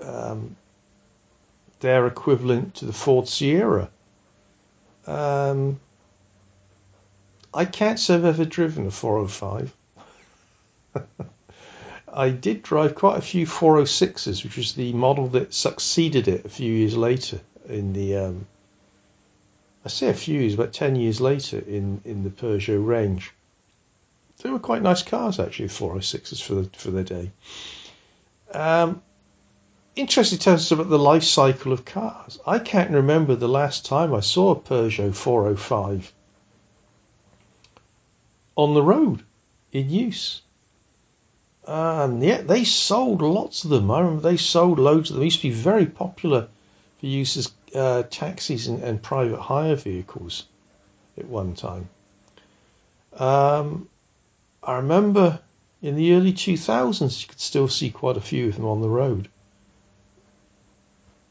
Um, 0.00 0.56
their 1.80 2.06
equivalent 2.06 2.76
to 2.76 2.86
the 2.86 2.92
Ford 2.92 3.28
Sierra. 3.28 3.90
Um, 5.06 5.80
I 7.52 7.64
can't 7.66 8.00
say 8.00 8.14
I've 8.14 8.24
ever 8.24 8.44
driven 8.44 8.86
a 8.86 8.90
405. 8.90 9.76
I 12.16 12.30
did 12.30 12.62
drive 12.62 12.94
quite 12.94 13.18
a 13.18 13.22
few 13.22 13.44
406s, 13.44 14.44
which 14.44 14.56
was 14.56 14.74
the 14.74 14.92
model 14.92 15.26
that 15.28 15.52
succeeded 15.52 16.28
it 16.28 16.44
a 16.44 16.48
few 16.48 16.72
years 16.72 16.96
later 16.96 17.40
in 17.68 17.92
the. 17.92 18.16
Um, 18.16 18.46
I 19.84 19.88
say 19.88 20.08
a 20.08 20.14
few 20.14 20.40
years, 20.40 20.54
about 20.54 20.72
10 20.72 20.96
years 20.96 21.20
later 21.20 21.58
in, 21.58 22.00
in 22.04 22.22
the 22.22 22.30
Peugeot 22.30 22.86
range. 22.86 23.32
They 24.42 24.48
were 24.50 24.58
quite 24.58 24.80
nice 24.80 25.02
cars, 25.02 25.38
actually, 25.38 25.68
406s 25.68 26.42
for, 26.42 26.54
the, 26.54 26.70
for 26.76 26.90
their 26.90 27.04
day. 27.04 27.30
Um, 28.52 29.02
interesting 29.94 30.38
tells 30.38 30.60
us 30.60 30.70
about 30.70 30.88
the 30.88 30.98
life 30.98 31.24
cycle 31.24 31.72
of 31.72 31.84
cars. 31.84 32.38
I 32.46 32.60
can't 32.60 32.92
remember 32.92 33.34
the 33.34 33.48
last 33.48 33.84
time 33.84 34.14
I 34.14 34.20
saw 34.20 34.52
a 34.52 34.56
Peugeot 34.56 35.14
405 35.14 36.12
on 38.56 38.74
the 38.74 38.82
road 38.82 39.22
in 39.72 39.90
use. 39.90 40.40
And 41.66 42.22
yet 42.22 42.46
they 42.46 42.64
sold 42.64 43.22
lots 43.22 43.64
of 43.64 43.70
them. 43.70 43.90
I 43.90 44.00
remember 44.00 44.22
they 44.22 44.36
sold 44.36 44.78
loads 44.78 45.10
of 45.10 45.14
them. 45.14 45.20
They 45.20 45.26
used 45.26 45.40
to 45.40 45.48
be 45.48 45.54
very 45.54 45.86
popular 45.86 46.48
for 47.00 47.06
use 47.06 47.36
as 47.36 47.52
uh, 47.74 48.02
taxis 48.10 48.66
and, 48.66 48.82
and, 48.82 49.02
private 49.02 49.40
hire 49.40 49.74
vehicles 49.74 50.44
at 51.16 51.26
one 51.26 51.54
time. 51.54 51.88
Um, 53.14 53.88
I 54.62 54.76
remember 54.76 55.40
in 55.82 55.96
the 55.96 56.14
early 56.14 56.32
2000s 56.32 57.22
you 57.22 57.28
could 57.28 57.40
still 57.40 57.68
see 57.68 57.90
quite 57.90 58.16
a 58.16 58.20
few 58.20 58.48
of 58.48 58.56
them 58.56 58.66
on 58.66 58.80
the 58.80 58.88
road. 58.88 59.28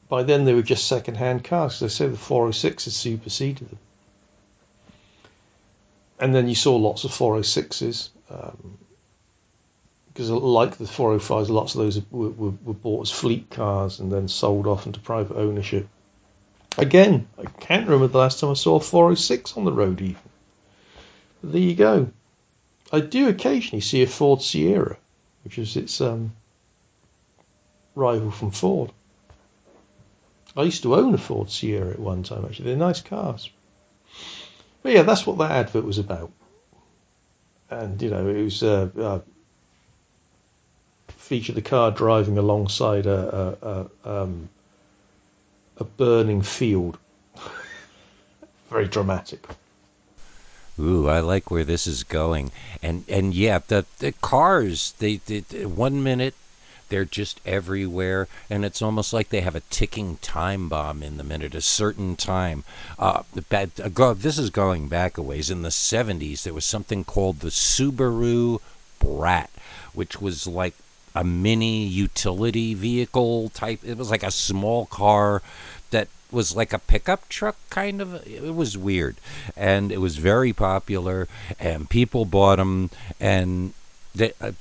By 0.10 0.24
then 0.24 0.46
they 0.46 0.54
were 0.54 0.62
just 0.62 0.88
second-hand 0.88 1.44
cars. 1.44 1.80
They 1.80 1.88
say 1.88 2.08
the 2.08 2.18
406 2.18 2.86
has 2.86 2.96
superseded 2.96 3.70
them. 3.70 3.80
And 6.20 6.36
then 6.36 6.48
you 6.48 6.56
saw 6.56 6.76
lots 6.76 7.04
of 7.04 7.12
406s. 7.12 8.10
Um, 8.30 8.78
because 10.14 10.30
like 10.30 10.78
the 10.78 10.86
405s, 10.86 11.50
lots 11.50 11.74
of 11.74 11.82
those 11.82 12.02
were, 12.12 12.30
were, 12.30 12.54
were, 12.64 12.74
bought 12.74 13.08
as 13.08 13.12
fleet 13.12 13.50
cars 13.50 14.00
and 14.00 14.12
then 14.12 14.28
sold 14.28 14.68
off 14.68 14.86
into 14.86 15.00
private 15.00 15.38
ownership. 15.38 15.88
Again, 16.78 17.28
I 17.38 17.46
can't 17.46 17.86
remember 17.86 18.08
the 18.08 18.20
last 18.20 18.40
time 18.40 18.52
I 18.52 18.54
saw 18.54 18.76
a 18.76 18.80
406 18.80 19.58
on 19.58 19.66
the 19.66 19.72
road 19.72 20.02
even. 20.02 20.22
But 21.42 21.52
there 21.54 21.62
you 21.62 21.76
go. 21.76 22.12
I 22.92 23.00
do 23.00 23.28
occasionally 23.28 23.82
see 23.82 24.04
a 24.04 24.08
Ford 24.08 24.42
Sierra, 24.42 24.98
which 25.44 25.58
is 25.58 25.76
its 25.76 26.00
um, 26.00 26.34
rival 27.96 28.30
from 28.30 28.52
Ford. 28.52 28.92
I 30.56 30.64
used 30.64 30.84
to 30.84 30.94
own 30.94 31.16
a 31.16 31.18
Ford 31.18 31.50
Sierra 31.50 31.92
at 31.92 32.00
one 32.00 32.22
time, 32.22 32.46
actually. 32.46 32.66
They're 32.66 32.76
nice 32.76 33.02
cars. 33.02 33.50
But 34.84 34.92
yeah, 34.92 35.02
that's 35.02 35.26
what 35.26 35.40
that 35.40 35.52
advert 35.52 35.86
was 35.86 35.98
about. 35.98 36.32
And, 37.72 38.00
you 38.00 38.12
know, 38.12 38.28
it 38.28 38.44
was 38.44 38.62
uh, 38.62 38.90
uh, 38.96 39.20
featured 41.24 41.56
the 41.56 41.62
car 41.62 41.90
driving 41.90 42.38
alongside 42.38 43.06
a, 43.06 43.58
a, 43.62 44.10
a, 44.10 44.24
um, 44.24 44.50
a 45.78 45.84
burning 45.86 46.42
field. 46.42 46.98
Very 48.70 48.88
dramatic. 48.88 49.48
Ooh, 50.78 51.08
I 51.08 51.22
like 51.22 51.50
where 51.50 51.64
this 51.64 51.88
is 51.88 52.04
going, 52.04 52.52
and 52.82 53.06
and 53.08 53.34
yeah, 53.34 53.60
the 53.68 53.86
the 54.00 54.12
cars 54.12 54.94
they, 54.98 55.18
they, 55.18 55.40
they 55.40 55.68
one 55.68 56.02
minute 56.02 56.34
they're 56.90 57.06
just 57.06 57.40
everywhere, 57.46 58.28
and 58.50 58.66
it's 58.66 58.82
almost 58.82 59.14
like 59.14 59.30
they 59.30 59.42
have 59.42 59.56
a 59.56 59.62
ticking 59.70 60.18
time 60.18 60.68
bomb 60.68 61.04
in 61.04 61.18
them. 61.18 61.32
And 61.32 61.44
at 61.44 61.56
a 61.56 61.62
certain 61.62 62.16
time, 62.16 62.64
uh, 62.98 63.22
bad, 63.50 63.72
uh, 63.80 64.14
this 64.14 64.40
is 64.40 64.50
going 64.50 64.90
back 64.90 65.18
a 65.18 65.22
ways. 65.22 65.52
In 65.52 65.62
the 65.62 65.70
'70s, 65.70 66.42
there 66.44 66.56
was 66.56 66.66
something 66.66 67.04
called 67.04 67.40
the 67.40 67.50
Subaru 67.50 68.60
Brat, 69.00 69.52
which 69.94 70.20
was 70.20 70.48
like 70.48 70.74
a 71.16 71.24
mini 71.24 71.86
utility 71.86 72.74
vehicle 72.74 73.50
type. 73.50 73.80
It 73.84 73.98
was 73.98 74.10
like 74.10 74.24
a 74.24 74.32
small 74.32 74.86
car 74.86 75.42
that 75.92 76.08
was 76.32 76.56
like 76.56 76.74
a 76.74 76.80
pickup 76.80 77.30
truck 77.30 77.56
kind 77.70 78.02
of 78.02 78.26
it 78.28 78.56
was 78.56 78.76
weird 78.76 79.16
and 79.56 79.92
it 79.92 80.00
was 80.00 80.18
very 80.18 80.52
popular 80.52 81.28
and 81.60 81.88
people 81.92 82.26
bought 82.26 82.56
them 82.56 82.90
and 83.20 83.72
they, 84.16 84.34
uh, 84.42 84.52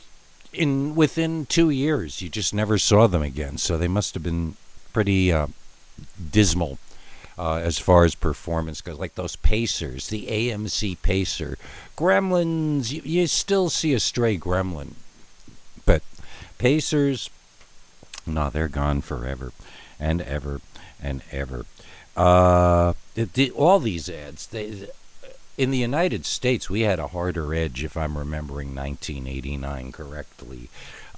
in 0.53 0.95
within 0.95 1.47
2 1.47 1.71
years 1.71 2.21
you 2.21 2.29
just 2.29 2.53
never 2.53 2.77
saw 2.77 3.07
them 3.07 3.23
again 3.23 3.57
so 3.57 3.79
they 3.79 3.88
must 3.88 4.12
have 4.12 4.23
been 4.23 4.55
pretty 4.93 5.33
uh, 5.33 5.47
dismal 6.31 6.79
uh, 7.38 7.57
as 7.57 7.79
far 7.79 8.05
as 8.05 8.15
performance 8.15 8.81
goes, 8.81 8.99
like 8.99 9.15
those 9.15 9.37
Pacers, 9.37 10.09
the 10.09 10.27
AMC 10.27 11.01
Pacer, 11.03 11.59
Gremlins. 11.97 12.93
You, 12.93 13.03
you 13.05 13.27
still 13.27 13.71
see 13.71 13.95
a 13.95 14.01
stray 14.01 14.37
Gremlin, 14.38 14.93
Pacers, 16.62 17.29
no, 18.25 18.48
they're 18.48 18.68
gone 18.68 19.01
forever 19.01 19.51
and 19.98 20.22
ever 20.22 20.61
and 21.03 21.20
ever. 21.33 21.66
Uh, 22.16 22.92
the, 23.16 23.51
all 23.51 23.81
these 23.81 24.09
ads, 24.09 24.46
they, 24.46 24.88
in 25.59 25.72
the 25.72 25.79
United 25.79 26.25
States, 26.25 26.70
we 26.70 26.83
had 26.83 27.01
a 27.01 27.09
harder 27.09 27.53
edge, 27.53 27.83
if 27.83 27.96
I'm 27.96 28.16
remembering 28.16 28.77
1989 28.77 29.90
correctly. 29.90 30.68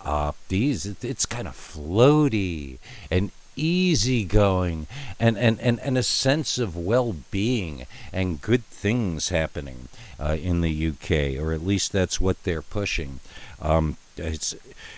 Uh, 0.00 0.33
these, 0.48 0.87
it, 0.87 1.04
it's 1.04 1.26
kind 1.26 1.46
of 1.46 1.54
floaty 1.54 2.78
and 3.11 3.30
easygoing 3.54 4.87
and, 5.20 5.37
and, 5.37 5.61
and, 5.61 5.78
and 5.80 5.98
a 5.98 6.02
sense 6.02 6.57
of 6.57 6.74
well 6.74 7.16
being 7.30 7.85
and 8.14 8.40
good 8.40 8.64
things 8.64 9.28
happening 9.28 9.88
uh, 10.18 10.38
in 10.40 10.62
the 10.62 10.88
UK, 10.88 11.38
or 11.38 11.52
at 11.52 11.66
least 11.66 11.92
that's 11.92 12.18
what 12.18 12.42
they're 12.44 12.62
pushing. 12.62 13.20
Um, 13.61 13.98
it's 14.16 14.54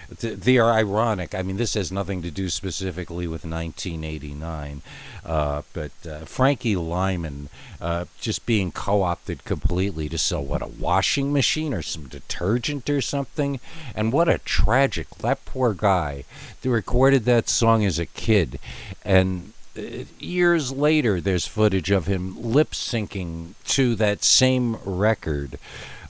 they 0.09 0.59
are 0.59 0.73
ironic. 0.73 1.35
I 1.35 1.43
mean, 1.43 1.57
this 1.57 1.75
has 1.75 1.91
nothing 1.91 2.23
to 2.23 2.31
do 2.31 2.49
specifically 2.49 3.27
with 3.27 3.45
1989, 3.45 4.83
uh, 5.25 5.63
but 5.73 5.91
uh, 6.09 6.21
Frankie 6.21 6.77
Lymon 6.77 7.49
uh, 7.81 8.05
just 8.21 8.47
being 8.47 8.71
co-opted 8.71 9.45
completely 9.45 10.09
to 10.09 10.19
sell 10.19 10.45
what 10.45 10.63
a 10.63 10.67
washing 10.67 11.33
machine 11.33 11.75
or 11.75 11.83
some 11.83 12.09
detergent 12.09 12.89
or 12.89 13.01
something, 13.01 13.61
and 13.95 14.13
what 14.13 14.29
a 14.29 14.39
tragic 14.39 15.09
that 15.19 15.45
poor 15.45 15.75
guy. 15.75 16.25
They 16.63 16.69
recorded 16.69 17.25
that 17.25 17.49
song 17.49 17.85
as 17.85 17.99
a 17.99 18.07
kid, 18.07 18.59
and 19.05 19.53
uh, 19.77 20.05
years 20.19 20.73
later, 20.73 21.21
there's 21.21 21.47
footage 21.47 21.91
of 21.91 22.07
him 22.07 22.41
lip 22.41 22.71
syncing 22.71 23.55
to 23.67 23.95
that 23.97 24.25
same 24.25 24.77
record. 24.85 25.59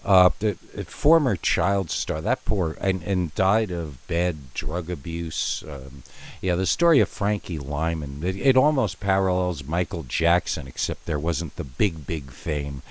Uh, 0.07 0.31
the, 0.39 0.57
the, 0.73 0.85
former 0.85 1.35
child 1.35 1.91
star, 1.91 2.21
that 2.21 2.45
poor, 2.45 2.79
and, 2.81 3.03
and 3.03 3.35
died 3.35 3.73
of 3.73 4.07
bad 4.07 4.55
drug 4.55 4.89
abuse. 4.89 5.65
Um, 5.69 6.05
yeah, 6.41 6.55
the 6.55 6.65
story 6.65 7.01
of 7.01 7.09
Frankie 7.09 7.59
Lymon, 7.59 8.23
it, 8.23 8.37
it, 8.37 8.57
almost 8.57 9.01
parallels 9.01 9.65
Michael 9.65 10.05
Jackson, 10.05 10.69
except 10.69 11.07
there 11.07 11.19
wasn't 11.19 11.57
the 11.57 11.65
big, 11.65 12.07
big 12.07 12.31
fame. 12.31 12.83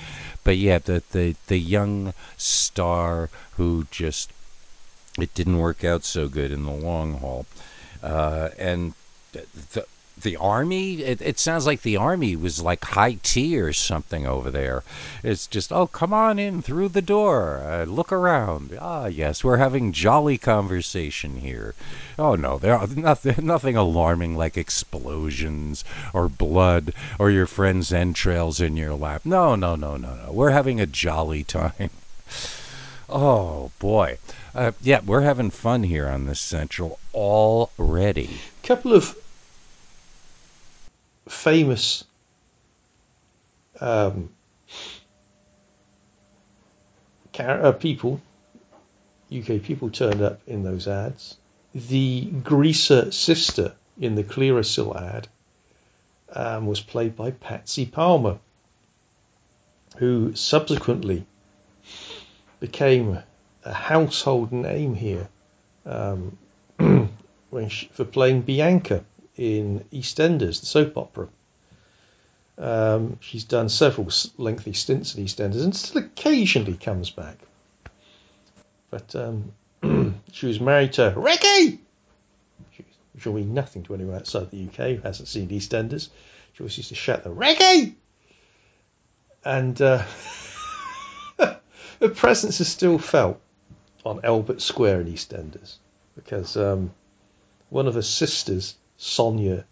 But 0.44 0.58
yeah, 0.58 0.78
the, 0.78 1.04
the, 1.14 1.38
the 1.48 1.58
young 1.58 2.14
star 2.36 3.30
who 3.54 3.88
just 3.92 4.30
it 5.18 5.34
didn't 5.34 5.60
work 5.60 5.86
out 5.86 6.04
so 6.04 6.28
good 6.28 6.52
in 6.52 6.66
the 6.66 6.72
long 6.72 7.20
haul. 7.20 7.46
Uh, 8.04 8.50
and 8.60 8.94
th- 9.32 9.48
the 9.72 9.86
the 10.22 10.38
army, 10.38 11.02
it, 11.04 11.22
it 11.22 11.40
sounds 11.40 11.66
like 11.66 11.82
the 11.82 11.98
army 11.98 12.36
was 12.36 12.62
like 12.62 12.84
high 12.84 13.18
tea 13.22 13.60
or 13.60 13.74
something 13.74 14.26
over 14.26 14.50
there. 14.50 14.84
It's 15.24 15.48
just, 15.48 15.72
oh, 15.72 15.88
come 15.88 16.14
on 16.14 16.40
in 16.40 16.62
through 16.62 16.90
the 16.90 17.02
door, 17.02 17.62
uh, 17.66 17.84
look 17.86 18.12
around. 18.12 18.78
Ah, 18.80 19.08
yes, 19.08 19.44
we're 19.44 19.58
having 19.58 19.92
jolly 19.92 20.38
conversation 20.38 21.38
here. 21.38 21.76
Oh 22.18 22.36
no, 22.36 22.58
there 22.58 22.76
are 22.76 22.88
nothing, 22.96 23.46
nothing 23.46 23.76
alarming 23.76 24.38
like 24.38 24.58
explosions 24.58 25.84
or 26.14 26.30
blood 26.30 26.94
or 27.20 27.30
your 27.30 27.46
friend's 27.48 27.92
entrails 27.92 28.60
in 28.62 28.78
your 28.78 28.94
lap. 28.96 29.22
No, 29.26 29.56
no, 29.56 29.76
no, 29.76 29.98
no, 29.98 30.16
no. 30.16 30.32
We're 30.32 30.52
having 30.52 30.80
a 30.80 30.86
jolly 30.86 31.44
time. 31.46 31.90
Oh 33.08 33.72
boy, 33.80 34.18
uh, 34.56 34.72
yeah, 34.82 35.02
we're 35.06 35.22
having 35.22 35.52
fun 35.52 35.84
here 35.84 36.08
on 36.08 36.26
this 36.26 36.40
Central 36.40 37.00
already. 37.14 38.40
couple 38.64 38.94
of 38.94 39.16
famous 41.28 42.04
um, 43.80 44.30
char- 47.34 47.66
uh, 47.66 47.72
people, 47.72 48.22
UK 49.36 49.62
people 49.62 49.90
turned 49.90 50.22
up 50.22 50.42
in 50.48 50.64
those 50.64 50.88
ads. 50.88 51.38
The 51.74 52.26
greaser 52.26 53.12
sister 53.12 53.74
in 54.00 54.16
the 54.16 54.24
Clearasil 54.24 54.96
ad 54.96 55.28
um, 56.34 56.68
was 56.68 56.82
played 56.82 57.16
by 57.16 57.32
Patsy 57.32 57.86
Palmer, 57.86 58.40
who 59.98 60.36
subsequently 60.36 61.26
became 62.60 63.20
a 63.64 63.74
household 63.74 64.52
name 64.52 64.96
here 64.96 65.28
um, 65.86 66.38
she, 67.70 67.88
for 67.94 68.06
playing 68.06 68.42
Bianca 68.42 69.04
in 69.38 69.86
EastEnders, 69.92 70.60
the 70.60 70.66
soap 70.66 70.98
opera. 70.98 71.28
Um, 72.58 73.18
she's 73.20 73.44
done 73.44 73.68
several 73.68 74.10
lengthy 74.38 74.74
stints 74.74 75.16
in 75.16 75.26
EastEnders 75.26 75.64
and 75.64 75.76
still 75.76 76.04
occasionally 76.04 76.76
comes 76.76 77.10
back. 77.10 77.38
But 78.90 79.16
um, 79.16 79.52
she 80.32 80.48
was 80.48 80.60
married 80.60 80.94
to 80.94 81.14
Ricky, 81.16 81.82
which 83.14 83.26
will 83.26 83.34
mean 83.34 83.54
nothing 83.54 83.84
to 83.84 83.94
anyone 83.94 84.16
outside 84.16 84.52
the 84.52 84.68
UK 84.68 84.96
who 84.96 85.02
hasn't 85.02 85.28
seen 85.28 85.50
EastEnders. 85.50 86.10
She 86.54 86.64
always 86.64 86.78
used 86.78 86.90
to 86.90 86.96
shout 86.96 87.24
the 87.24 87.32
Ricky, 87.32 87.96
and 89.44 89.82
uh, 89.82 90.04
her 91.38 92.10
presence 92.14 92.62
is 92.62 92.70
still 92.70 92.98
felt 92.98 93.42
on 94.06 94.22
Albert 94.24 94.62
Square 94.62 95.02
in 95.02 95.08
EastEnders 95.08 95.76
because 96.16 96.56
um, 96.56 96.92
one 97.70 97.88
of 97.88 97.96
her 97.96 98.02
sisters, 98.02 98.76
Sonia, 98.98 99.66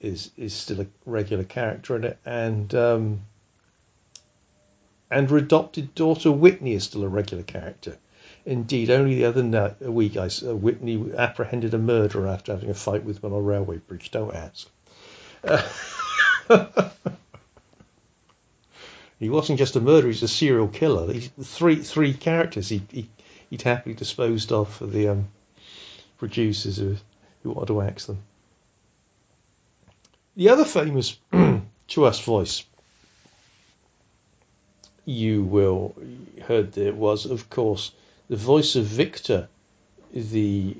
is 0.00 0.30
is 0.36 0.52
still 0.52 0.80
a 0.82 0.86
regular 1.06 1.44
character 1.44 1.96
in 1.96 2.04
it, 2.04 2.18
and 2.26 2.74
um, 2.74 3.22
and 5.10 5.30
her 5.30 5.36
adopted 5.36 5.94
daughter 5.94 6.32
Whitney 6.32 6.72
is 6.72 6.84
still 6.84 7.04
a 7.04 7.08
regular 7.08 7.44
character. 7.44 7.96
Indeed, 8.44 8.90
only 8.90 9.14
the 9.14 9.24
other 9.26 9.42
night, 9.44 9.80
week, 9.80 10.16
I, 10.16 10.26
uh, 10.26 10.54
Whitney 10.54 11.12
apprehended 11.16 11.74
a 11.74 11.78
murderer 11.78 12.26
after 12.26 12.52
having 12.52 12.70
a 12.70 12.74
fight 12.74 13.04
with 13.04 13.22
one 13.22 13.32
on 13.32 13.38
a 13.38 13.42
railway 13.42 13.78
bridge. 13.78 14.10
Don't 14.10 14.34
ask. 14.34 14.68
Uh, 15.44 15.62
he 19.20 19.30
wasn't 19.30 19.60
just 19.60 19.76
a 19.76 19.80
murderer; 19.80 20.10
he's 20.10 20.24
a 20.24 20.28
serial 20.28 20.66
killer. 20.68 21.12
He's 21.12 21.28
three 21.28 21.76
three 21.76 22.14
characters 22.14 22.68
he, 22.68 22.82
he 22.90 23.08
he'd 23.50 23.62
happily 23.62 23.94
disposed 23.94 24.50
of 24.50 24.74
for 24.74 24.86
the 24.86 25.08
um, 25.08 25.28
producers 26.18 26.78
who, 26.78 26.96
who 27.42 27.50
wanted 27.50 27.68
to 27.68 27.82
axe 27.82 28.06
them. 28.06 28.18
The 30.34 30.48
other 30.48 30.64
famous 30.64 31.18
to 31.32 32.10
voice 32.10 32.64
you 35.04 35.42
will 35.42 35.94
heard 36.42 36.72
there 36.72 36.94
was, 36.94 37.26
of 37.26 37.50
course, 37.50 37.92
the 38.28 38.36
voice 38.36 38.76
of 38.76 38.84
Victor, 38.84 39.48
the 40.12 40.76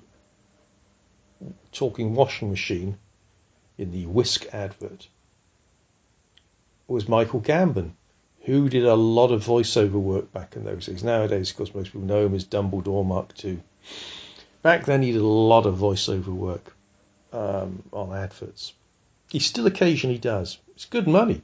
talking 1.73 2.15
washing 2.15 2.51
machine 2.51 2.97
in 3.77 3.91
the 3.91 4.07
Wisk 4.07 4.47
advert, 4.55 5.09
was 6.87 7.09
Michael 7.09 7.41
Gambon, 7.41 7.93
who 8.43 8.69
did 8.69 8.85
a 8.85 8.95
lot 8.95 9.33
of 9.33 9.45
voiceover 9.45 10.01
work 10.01 10.33
back 10.33 10.57
in 10.57 10.65
those 10.65 10.87
days. 10.87 11.03
Nowadays, 11.03 11.51
of 11.51 11.57
course, 11.57 11.75
most 11.75 11.87
people 11.87 12.03
know 12.03 12.27
him 12.27 12.35
as 12.35 12.45
Dumbledore 12.45 13.05
Mark 13.05 13.33
II. 13.45 13.61
Back 14.63 14.87
then, 14.87 15.03
he 15.03 15.13
did 15.13 15.21
a 15.21 15.27
lot 15.27 15.67
of 15.67 15.77
voiceover 15.77 16.29
work 16.29 16.75
um, 17.33 17.83
on 17.93 18.17
adverts. 18.17 18.73
He 19.33 19.39
still 19.39 19.67
occasionally 19.67 20.19
does. 20.19 20.59
It's 20.75 20.85
good 20.85 21.09
money. 21.09 21.41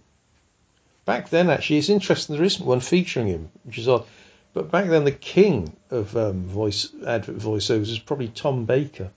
Back 1.06 1.30
then, 1.30 1.48
actually, 1.48 1.78
it's 1.78 1.88
interesting 1.88 2.36
there 2.36 2.44
isn't 2.44 2.66
one 2.66 2.80
featuring 2.80 3.28
him, 3.28 3.50
which 3.64 3.78
is 3.78 3.88
odd. 3.88 4.04
But 4.52 4.70
back 4.70 4.90
then, 4.90 5.04
the 5.04 5.10
king 5.10 5.74
of 5.90 6.14
um, 6.14 6.44
voice 6.44 6.90
advert 7.06 7.38
voiceovers 7.38 7.88
was 7.88 7.98
probably 7.98 8.28
Tom 8.28 8.66
Baker. 8.66 9.10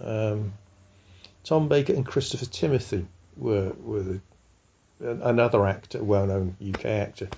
Um, 0.00 0.54
Tom 1.44 1.68
Baker 1.68 1.92
and 1.92 2.04
Christopher 2.04 2.46
Timothy 2.46 3.06
were 3.36 3.74
were 3.80 4.02
the, 4.02 4.20
another 5.00 5.64
actor, 5.64 6.02
well-known 6.02 6.56
UK 6.60 6.86
actor, 6.86 7.28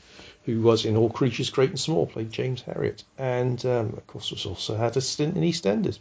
who 0.46 0.62
was 0.62 0.86
in 0.86 0.96
All 0.96 1.10
Creatures 1.10 1.50
Great 1.50 1.68
and 1.68 1.80
Small, 1.80 2.06
played 2.06 2.32
James 2.32 2.62
Herriot, 2.62 3.04
and 3.18 3.62
um, 3.66 3.88
of 3.88 4.06
course 4.06 4.30
was 4.30 4.46
also 4.46 4.74
had 4.74 4.96
a 4.96 5.02
stint 5.02 5.36
in 5.36 5.42
EastEnders. 5.42 5.98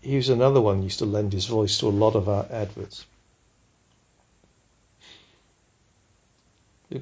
He 0.00 0.16
was 0.16 0.30
another 0.30 0.62
one 0.62 0.82
used 0.82 1.00
to 1.00 1.04
lend 1.04 1.34
his 1.34 1.44
voice 1.44 1.76
to 1.80 1.88
a 1.88 1.90
lot 1.90 2.14
of 2.14 2.26
our 2.30 2.46
adverts. 2.50 3.04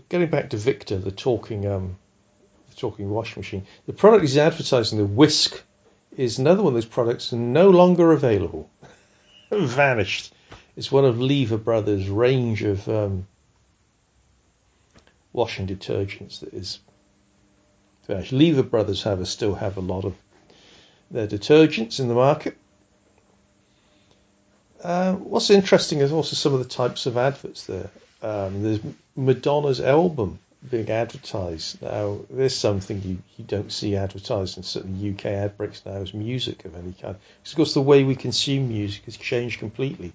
Getting 0.08 0.28
back 0.28 0.50
to 0.50 0.56
Victor, 0.58 0.98
the 0.98 1.10
talking 1.10 1.66
um, 1.66 1.96
the 2.68 2.76
talking 2.76 3.08
washing 3.08 3.40
machine, 3.40 3.66
the 3.86 3.94
product 3.94 4.22
he's 4.22 4.36
advertising, 4.36 4.98
the 4.98 5.06
Wisk, 5.06 5.62
is 6.16 6.38
another 6.38 6.62
one 6.62 6.72
of 6.72 6.74
those 6.74 6.84
products 6.84 7.32
no 7.32 7.70
longer 7.70 8.12
available, 8.12 8.70
vanished. 9.50 10.34
It's 10.76 10.92
one 10.92 11.06
of 11.06 11.20
Lever 11.20 11.56
Brothers' 11.56 12.08
range 12.08 12.62
of 12.62 12.86
um, 12.88 13.26
washing 15.32 15.66
detergents 15.66 16.40
that 16.40 16.52
is 16.52 16.80
vanished. 18.06 18.32
Lever 18.32 18.62
Brothers 18.62 19.04
have 19.04 19.26
still 19.26 19.54
have 19.54 19.78
a 19.78 19.80
lot 19.80 20.04
of 20.04 20.14
their 21.10 21.26
detergents 21.26 21.98
in 21.98 22.08
the 22.08 22.14
market. 22.14 22.58
Uh, 24.82 25.14
what's 25.14 25.50
interesting 25.50 26.00
is 26.00 26.12
also 26.12 26.36
some 26.36 26.52
of 26.52 26.58
the 26.58 26.68
types 26.68 27.06
of 27.06 27.16
adverts 27.16 27.64
there. 27.66 27.90
Um, 28.22 28.62
there's 28.62 28.80
Madonna's 29.16 29.80
album 29.80 30.38
being 30.68 30.90
advertised 30.90 31.80
now. 31.82 32.18
There's 32.30 32.56
something 32.56 33.02
you, 33.02 33.18
you 33.36 33.44
don't 33.44 33.70
see 33.70 33.96
advertised 33.96 34.56
in 34.56 34.62
certain 34.64 35.14
UK 35.14 35.26
ad 35.26 35.56
breaks 35.56 35.84
now 35.86 35.92
as 35.92 36.12
music 36.12 36.64
of 36.64 36.74
any 36.74 36.92
kind. 36.92 37.16
Because 37.42 37.52
of 37.52 37.56
course 37.56 37.74
the 37.74 37.82
way 37.82 38.04
we 38.04 38.16
consume 38.16 38.68
music 38.68 39.04
has 39.04 39.16
changed 39.16 39.60
completely. 39.60 40.12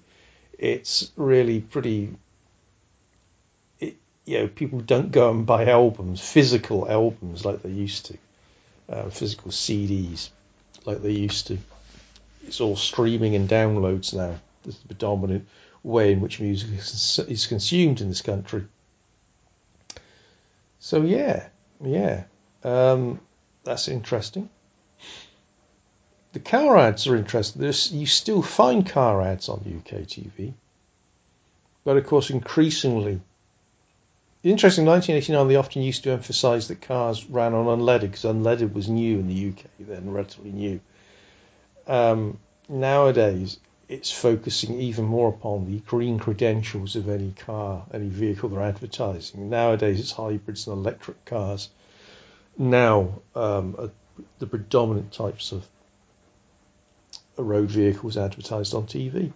It's 0.58 1.10
really 1.16 1.60
pretty. 1.60 2.14
It, 3.80 3.96
you 4.24 4.38
know, 4.38 4.48
people 4.48 4.80
don't 4.80 5.10
go 5.10 5.30
and 5.30 5.46
buy 5.46 5.66
albums, 5.66 6.20
physical 6.20 6.88
albums 6.88 7.44
like 7.44 7.62
they 7.62 7.70
used 7.70 8.06
to, 8.06 8.18
uh, 8.88 9.10
physical 9.10 9.50
CDs 9.50 10.28
like 10.84 11.02
they 11.02 11.12
used 11.12 11.46
to. 11.48 11.58
It's 12.46 12.60
all 12.60 12.76
streaming 12.76 13.34
and 13.34 13.48
downloads 13.48 14.14
now. 14.14 14.38
This 14.62 14.76
is 14.76 14.80
the 14.82 14.88
predominant 14.88 15.48
way 15.84 16.12
in 16.12 16.20
which 16.20 16.40
music 16.40 16.70
is, 16.72 17.46
consumed 17.46 18.00
in 18.00 18.08
this 18.08 18.22
country. 18.22 18.64
So 20.80 21.02
yeah, 21.02 21.48
yeah, 21.80 22.24
um, 22.64 23.20
that's 23.62 23.86
interesting. 23.88 24.48
The 26.32 26.40
car 26.40 26.76
ads 26.76 27.06
are 27.06 27.14
interesting. 27.14 27.62
There's, 27.62 27.92
you 27.92 28.06
still 28.06 28.42
find 28.42 28.88
car 28.88 29.22
ads 29.22 29.48
on 29.48 29.58
UK 29.60 30.00
TV, 30.00 30.54
but 31.84 31.96
of 31.96 32.06
course, 32.06 32.30
increasingly. 32.30 33.20
Interesting. 34.42 34.84
1989, 34.84 35.48
they 35.48 35.56
often 35.56 35.82
used 35.82 36.04
to 36.04 36.10
emphasise 36.10 36.68
that 36.68 36.82
cars 36.82 37.24
ran 37.26 37.54
on 37.54 37.66
unleaded 37.66 38.02
because 38.02 38.24
unleaded 38.24 38.74
was 38.74 38.88
new 38.88 39.18
in 39.18 39.28
the 39.28 39.48
UK 39.50 39.64
then, 39.80 40.10
relatively 40.10 40.52
new. 40.52 40.80
Um, 41.86 42.38
nowadays, 42.68 43.58
it's 43.88 44.10
focusing 44.10 44.80
even 44.80 45.04
more 45.04 45.28
upon 45.28 45.66
the 45.66 45.78
green 45.80 46.18
credentials 46.18 46.96
of 46.96 47.08
any 47.08 47.32
car, 47.32 47.84
any 47.92 48.08
vehicle 48.08 48.48
they're 48.48 48.62
advertising. 48.62 49.50
Nowadays, 49.50 50.00
it's 50.00 50.12
hybrids 50.12 50.66
and 50.66 50.78
electric 50.78 51.24
cars. 51.24 51.68
Now, 52.56 53.20
um, 53.34 53.90
the 54.38 54.46
predominant 54.46 55.12
types 55.12 55.52
of 55.52 55.66
road 57.36 57.70
vehicles 57.70 58.16
advertised 58.16 58.74
on 58.74 58.86
TV. 58.86 59.32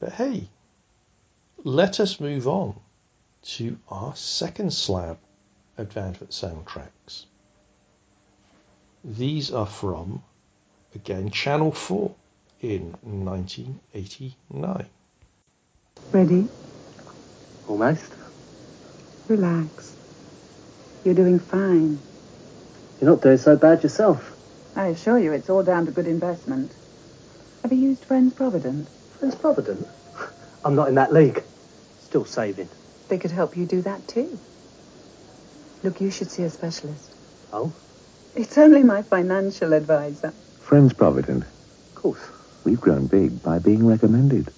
But 0.00 0.12
hey, 0.12 0.48
let 1.64 2.00
us 2.00 2.20
move 2.20 2.46
on 2.46 2.78
to 3.42 3.78
our 3.88 4.14
second 4.14 4.72
slab 4.72 5.18
of 5.76 5.96
advert 5.96 6.30
soundtracks. 6.30 7.24
these 9.04 9.52
are 9.52 9.66
from, 9.66 10.22
again, 10.94 11.30
Channel 11.30 11.72
4 11.72 12.14
in 12.62 12.94
1989. 13.02 14.86
Ready? 16.12 16.48
Almost. 17.68 18.12
Relax. 19.28 19.94
You're 21.04 21.14
doing 21.14 21.38
fine. 21.38 21.98
You're 23.00 23.10
not 23.10 23.22
doing 23.22 23.38
so 23.38 23.56
bad 23.56 23.82
yourself. 23.82 24.34
I 24.74 24.88
assure 24.88 25.18
you, 25.18 25.32
it's 25.32 25.50
all 25.50 25.62
down 25.62 25.86
to 25.86 25.92
good 25.92 26.06
investment. 26.06 26.72
Have 27.62 27.72
you 27.72 27.78
used 27.78 28.04
Friends 28.04 28.34
Provident? 28.34 28.88
Friends 29.18 29.34
Provident? 29.34 29.86
I'm 30.64 30.74
not 30.74 30.88
in 30.88 30.94
that 30.96 31.12
league. 31.12 31.42
Still 32.00 32.24
saving. 32.24 32.68
They 33.08 33.18
could 33.18 33.30
help 33.30 33.56
you 33.56 33.66
do 33.66 33.82
that 33.82 34.06
too. 34.08 34.38
Look, 35.82 36.00
you 36.00 36.10
should 36.10 36.30
see 36.30 36.42
a 36.42 36.50
specialist. 36.50 37.12
Oh? 37.52 37.72
It's 38.34 38.58
only 38.58 38.82
my 38.82 39.02
financial 39.02 39.72
advisor. 39.72 40.32
Friends 40.68 40.92
Provident. 40.92 41.44
Of 41.44 41.94
course. 41.94 42.20
We've 42.62 42.78
grown 42.78 43.06
big 43.06 43.42
by 43.42 43.58
being 43.58 43.86
recommended. 43.86 44.52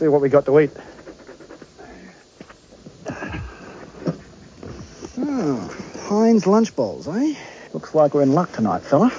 See 0.00 0.08
what 0.08 0.22
we 0.22 0.30
got 0.30 0.46
to 0.46 0.58
eat. 0.58 0.70
Oh, 5.18 5.76
Heinz 6.08 6.46
lunch 6.46 6.74
bowls, 6.74 7.06
eh? 7.06 7.34
Looks 7.74 7.94
like 7.94 8.14
we're 8.14 8.22
in 8.22 8.32
luck 8.32 8.50
tonight, 8.52 8.80
fella. 8.80 9.12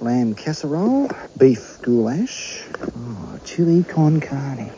Lamb 0.00 0.36
casserole, 0.36 1.10
beef 1.36 1.78
goulash, 1.82 2.62
oh, 2.80 3.40
chili 3.44 3.82
con 3.82 4.20
carne. 4.20 4.70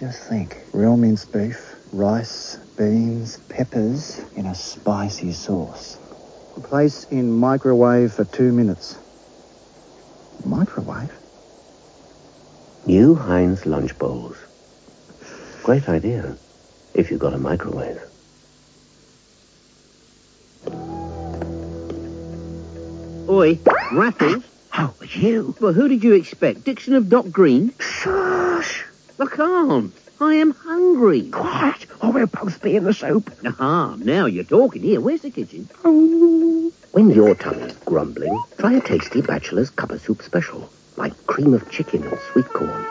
Just 0.00 0.26
think, 0.26 0.56
real 0.72 0.96
minced 0.96 1.30
beef, 1.30 1.76
rice, 1.92 2.56
beans, 2.78 3.36
peppers 3.50 4.24
in 4.34 4.46
a 4.46 4.54
spicy 4.54 5.32
sauce. 5.32 5.98
Place 6.62 7.04
in 7.10 7.30
microwave 7.30 8.14
for 8.14 8.24
two 8.24 8.50
minutes. 8.50 8.96
Microwave? 10.46 11.12
New 12.98 13.14
Heinz 13.14 13.64
lunch 13.64 13.96
bowls. 13.96 14.36
Great 15.62 15.88
idea, 15.88 16.36
if 16.94 17.12
you've 17.12 17.20
got 17.20 17.32
a 17.32 17.38
microwave. 17.38 18.00
Oi, 23.28 23.56
Raffles. 23.92 24.42
Oh, 24.76 24.92
you. 25.14 25.54
Well, 25.60 25.72
who 25.74 25.86
did 25.86 26.02
you 26.02 26.14
expect? 26.14 26.64
Dixon 26.64 26.94
of 26.94 27.08
Dock 27.08 27.30
Green? 27.30 27.72
Shush! 27.78 28.84
I 29.20 29.26
can't. 29.26 29.94
I 30.20 30.34
am 30.34 30.50
hungry. 30.50 31.30
Quiet, 31.30 31.86
or 32.02 32.10
we'll 32.10 32.26
both 32.26 32.60
be 32.60 32.74
in 32.74 32.82
the 32.82 32.92
soup. 32.92 33.30
Ah, 33.60 33.94
now 34.00 34.26
you're 34.26 34.42
talking. 34.42 34.82
Here, 34.82 35.00
where's 35.00 35.20
the 35.20 35.30
kitchen? 35.30 35.68
When 36.90 37.10
your 37.10 37.36
tummy's 37.36 37.76
grumbling, 37.84 38.36
try 38.58 38.72
a 38.72 38.80
tasty 38.80 39.20
Batchelors 39.20 39.70
cuppa 39.70 40.00
soup 40.00 40.20
special, 40.20 40.68
cream 41.38 41.54
of 41.54 41.70
chicken 41.70 42.02
and 42.02 42.18
sweet 42.32 42.46
corn. 42.46 42.84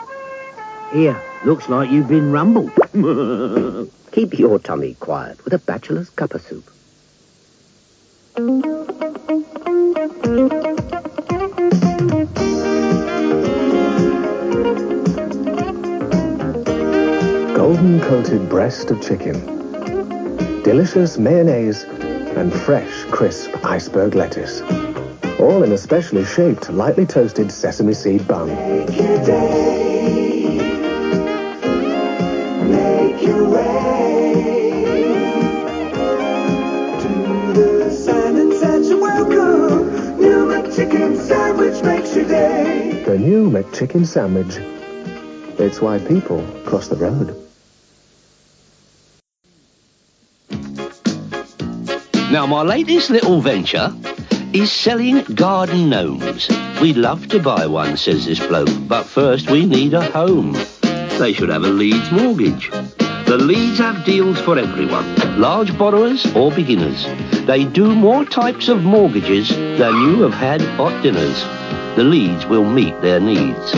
Here, 0.90 1.20
looks 1.44 1.68
like 1.68 1.90
you've 1.90 2.08
been 2.08 2.32
rumbled. 2.32 2.72
Keep 4.12 4.38
your 4.38 4.58
tummy 4.58 4.94
quiet 4.94 5.44
with 5.44 5.52
a 5.52 5.58
Batchelors 5.58 6.08
cup 6.08 6.32
of 6.32 6.40
soup. 6.40 6.64
Golden 17.54 18.00
coated 18.00 18.48
breast 18.48 18.90
of 18.90 19.02
chicken, 19.02 19.34
delicious 20.62 21.18
mayonnaise, 21.18 21.82
and 21.82 22.50
fresh, 22.50 23.04
crisp 23.10 23.50
iceberg 23.62 24.14
lettuce. 24.14 24.62
All 25.38 25.62
in 25.62 25.70
a 25.72 25.78
specially 25.78 26.24
shaped, 26.24 26.68
lightly 26.70 27.06
toasted 27.06 27.52
sesame 27.52 27.94
seed 27.94 28.26
bun. 28.26 28.48
Make 28.48 28.98
your 33.22 33.48
way 33.48 34.32
to 37.00 37.08
the 37.54 37.90
sand 37.90 38.38
and 38.38 38.52
such 38.52 38.90
a 38.90 38.96
welcome. 38.96 40.18
New 40.20 40.46
McChicken 40.46 41.16
sandwich 41.16 41.82
makes 41.84 42.16
your 42.16 42.26
day. 42.26 43.04
The 43.06 43.16
new 43.18 43.48
McChicken 43.48 44.04
sandwich. 44.06 44.58
It's 45.60 45.80
why 45.80 45.98
people 46.00 46.42
cross 46.66 46.88
the 46.88 46.96
road. 46.96 47.36
Now, 52.32 52.46
my 52.46 52.62
latest 52.62 53.10
little 53.10 53.40
venture 53.40 53.94
is 54.52 54.72
selling 54.72 55.22
garden 55.34 55.90
gnomes. 55.90 56.48
We'd 56.80 56.96
love 56.96 57.28
to 57.28 57.40
buy 57.40 57.66
one, 57.66 57.96
says 57.96 58.26
this 58.26 58.38
bloke, 58.38 58.70
but 58.88 59.04
first 59.04 59.50
we 59.50 59.66
need 59.66 59.94
a 59.94 60.02
home. 60.02 60.56
They 61.18 61.32
should 61.32 61.50
have 61.50 61.64
a 61.64 61.68
Leeds 61.68 62.10
mortgage. 62.10 62.70
The 62.70 63.36
Leeds 63.36 63.78
have 63.78 64.06
deals 64.06 64.40
for 64.40 64.58
everyone, 64.58 65.38
large 65.38 65.76
borrowers 65.76 66.24
or 66.34 66.50
beginners. 66.50 67.04
They 67.46 67.64
do 67.64 67.94
more 67.94 68.24
types 68.24 68.68
of 68.68 68.84
mortgages 68.84 69.48
than 69.50 69.94
you 70.02 70.22
have 70.22 70.34
had 70.34 70.62
hot 70.62 71.02
dinners. 71.02 71.42
The 71.96 72.04
Leeds 72.04 72.46
will 72.46 72.64
meet 72.64 72.98
their 73.02 73.20
needs. 73.20 73.72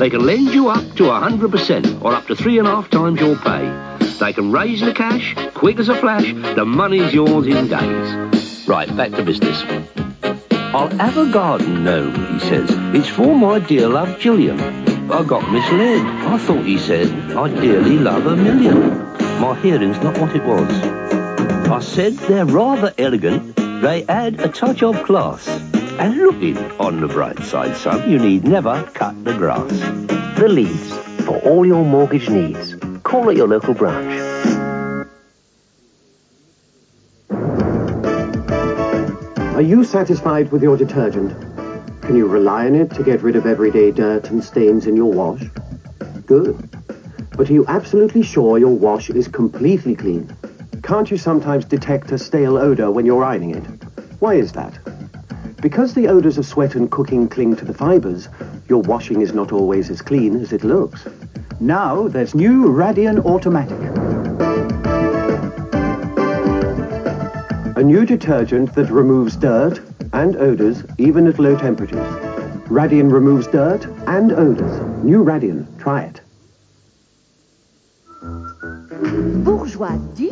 They 0.00 0.10
can 0.10 0.26
lend 0.26 0.52
you 0.52 0.68
up 0.68 0.84
to 0.96 1.04
100% 1.04 2.02
or 2.02 2.14
up 2.14 2.26
to 2.26 2.34
three 2.34 2.58
and 2.58 2.66
a 2.66 2.70
half 2.70 2.90
times 2.90 3.20
your 3.20 3.36
pay. 3.36 3.96
They 4.18 4.32
can 4.32 4.50
raise 4.50 4.80
the 4.80 4.92
cash, 4.92 5.36
quick 5.54 5.78
as 5.78 5.88
a 5.88 5.94
flash, 5.94 6.32
the 6.54 6.64
money's 6.64 7.14
yours 7.14 7.46
in 7.46 7.68
days. 7.68 8.66
Right, 8.66 8.94
back 8.96 9.12
to 9.12 9.22
business. 9.22 10.05
I'll 10.74 10.88
have 10.98 11.16
a 11.16 11.30
garden 11.30 11.84
gnome, 11.84 12.14
he 12.32 12.40
says. 12.40 12.68
It's 12.94 13.08
for 13.08 13.34
my 13.34 13.58
dear 13.58 13.88
love 13.88 14.18
Gillian. 14.18 14.60
I 15.10 15.22
got 15.22 15.50
misled. 15.50 16.00
I 16.04 16.38
thought 16.38 16.64
he 16.64 16.78
said, 16.78 17.08
I 17.32 17.48
dearly 17.48 17.98
love 17.98 18.26
a 18.26 18.36
million. 18.36 18.98
My 19.40 19.58
hearing's 19.62 19.98
not 20.00 20.18
what 20.18 20.34
it 20.34 20.42
was. 20.42 20.68
I 21.70 21.78
said 21.80 22.14
they're 22.14 22.44
rather 22.44 22.92
elegant. 22.98 23.54
They 23.56 24.04
add 24.08 24.40
a 24.40 24.48
touch 24.48 24.82
of 24.82 25.02
class. 25.04 25.46
And 25.98 26.16
looking 26.18 26.58
on 26.80 27.00
the 27.00 27.08
bright 27.08 27.38
side, 27.38 27.76
son, 27.76 28.10
you 28.10 28.18
need 28.18 28.44
never 28.44 28.82
cut 28.92 29.24
the 29.24 29.34
grass. 29.34 29.70
The 30.38 30.48
Leeds, 30.48 30.92
for 31.24 31.38
all 31.38 31.64
your 31.64 31.84
mortgage 31.84 32.28
needs. 32.28 32.74
Call 33.02 33.30
at 33.30 33.36
your 33.36 33.48
local 33.48 33.72
branch. 33.72 34.25
Are 39.56 39.62
you 39.62 39.84
satisfied 39.84 40.52
with 40.52 40.62
your 40.62 40.76
detergent? 40.76 41.32
Can 42.02 42.14
you 42.14 42.26
rely 42.26 42.66
on 42.66 42.74
it 42.74 42.90
to 42.90 43.02
get 43.02 43.22
rid 43.22 43.36
of 43.36 43.46
everyday 43.46 43.90
dirt 43.90 44.28
and 44.28 44.44
stains 44.44 44.86
in 44.86 44.94
your 44.94 45.10
wash? 45.10 45.44
Good. 46.26 46.68
But 47.30 47.48
are 47.48 47.52
you 47.54 47.64
absolutely 47.66 48.22
sure 48.22 48.58
your 48.58 48.76
wash 48.76 49.08
is 49.08 49.28
completely 49.28 49.96
clean? 49.96 50.30
Can't 50.82 51.10
you 51.10 51.16
sometimes 51.16 51.64
detect 51.64 52.12
a 52.12 52.18
stale 52.18 52.58
odor 52.58 52.90
when 52.90 53.06
you're 53.06 53.24
ironing 53.24 53.54
it? 53.54 53.64
Why 54.18 54.34
is 54.34 54.52
that? 54.52 54.78
Because 55.62 55.94
the 55.94 56.08
odors 56.08 56.36
of 56.36 56.44
sweat 56.44 56.74
and 56.74 56.90
cooking 56.90 57.26
cling 57.26 57.56
to 57.56 57.64
the 57.64 57.72
fibers, 57.72 58.28
your 58.68 58.82
washing 58.82 59.22
is 59.22 59.32
not 59.32 59.52
always 59.52 59.88
as 59.88 60.02
clean 60.02 60.38
as 60.38 60.52
it 60.52 60.64
looks. 60.64 61.06
Now 61.60 62.08
there's 62.08 62.34
new 62.34 62.70
Radion 62.70 63.20
Automatic. 63.20 64.05
A 67.76 67.82
new 67.82 68.06
detergent 68.06 68.74
that 68.74 68.90
removes 68.90 69.36
dirt 69.36 69.82
and 70.14 70.34
odors 70.36 70.82
even 70.96 71.26
at 71.26 71.38
low 71.38 71.58
temperatures. 71.58 72.08
Radion 72.70 73.10
removes 73.10 73.46
dirt 73.48 73.84
and 74.06 74.32
odors. 74.32 75.04
New 75.04 75.22
Radion. 75.22 75.68
Try 75.76 76.04
it. 76.04 76.22
Bourjois 79.44 79.98
du, 80.16 80.30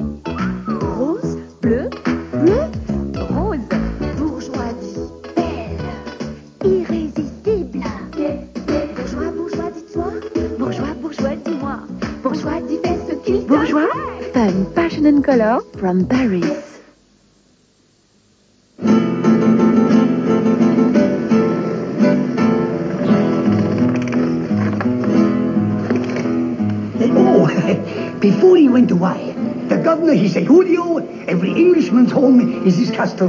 rose, 0.80 1.36
bleu, 1.60 1.90
bleu, 2.32 2.72
rose. 3.28 3.60
Bourjois 4.16 4.72
du, 4.80 5.34
belle, 5.36 5.76
irrésistible. 6.64 7.84
Bourjois, 8.96 9.32
Bourjois, 9.32 9.70
dis-toi. 9.70 10.12
Bourjois, 10.58 10.94
Bourjois, 10.94 11.36
dis-moi. 11.44 11.78
Bourjois, 12.22 12.60
dis 12.62 12.78
fais 12.78 12.96
ce 14.96 15.20
color 15.20 15.60
from 15.76 16.04
berries. 16.04 16.63
Before 28.24 28.56
he 28.56 28.70
went 28.70 28.90
away, 28.90 29.34
the 29.68 29.76
governor, 29.76 30.14
he 30.14 30.28
said, 30.30 30.44
Julio, 30.44 30.96
every 31.26 31.50
Englishman's 31.50 32.10
home 32.10 32.66
is 32.66 32.78
his 32.78 32.90
castle. 32.90 33.28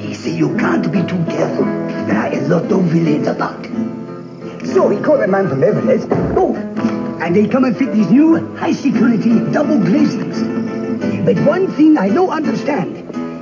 He 0.00 0.14
said, 0.14 0.36
you 0.36 0.56
can't 0.56 0.90
be 0.90 1.00
too 1.02 1.24
careful. 1.26 1.64
There 2.08 2.16
are 2.16 2.32
a 2.32 2.40
lot 2.48 2.72
of 2.72 2.82
villains 2.86 3.28
about. 3.28 3.64
So 4.66 4.88
he 4.88 5.00
called 5.00 5.20
a 5.20 5.28
man 5.28 5.48
from 5.48 5.62
Everest. 5.62 6.08
Oh, 6.10 6.56
and 7.22 7.36
they 7.36 7.46
come 7.46 7.62
and 7.62 7.76
fit 7.76 7.92
these 7.92 8.10
new 8.10 8.52
high-security 8.56 9.52
double 9.52 9.78
glazings. 9.78 11.24
But 11.24 11.38
one 11.46 11.68
thing 11.68 11.96
I 11.96 12.08
don't 12.08 12.30
understand. 12.30 12.96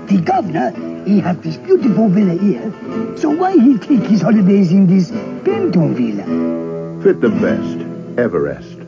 The 0.07 0.21
governor, 0.21 0.73
he 1.07 1.19
have 1.21 1.43
this 1.43 1.57
beautiful 1.57 2.11
villa 2.11 2.35
here. 2.35 3.17
So 3.17 3.31
why 3.31 3.57
he 3.57 3.79
take 3.79 4.03
his 4.03 4.21
holidays 4.21 4.71
in 4.71 4.87
this 4.87 5.11
Benton 5.11 5.95
villa? 5.95 7.03
Fit 7.03 7.23
the 7.23 7.31
best. 7.31 8.19
Everest. 8.19 8.82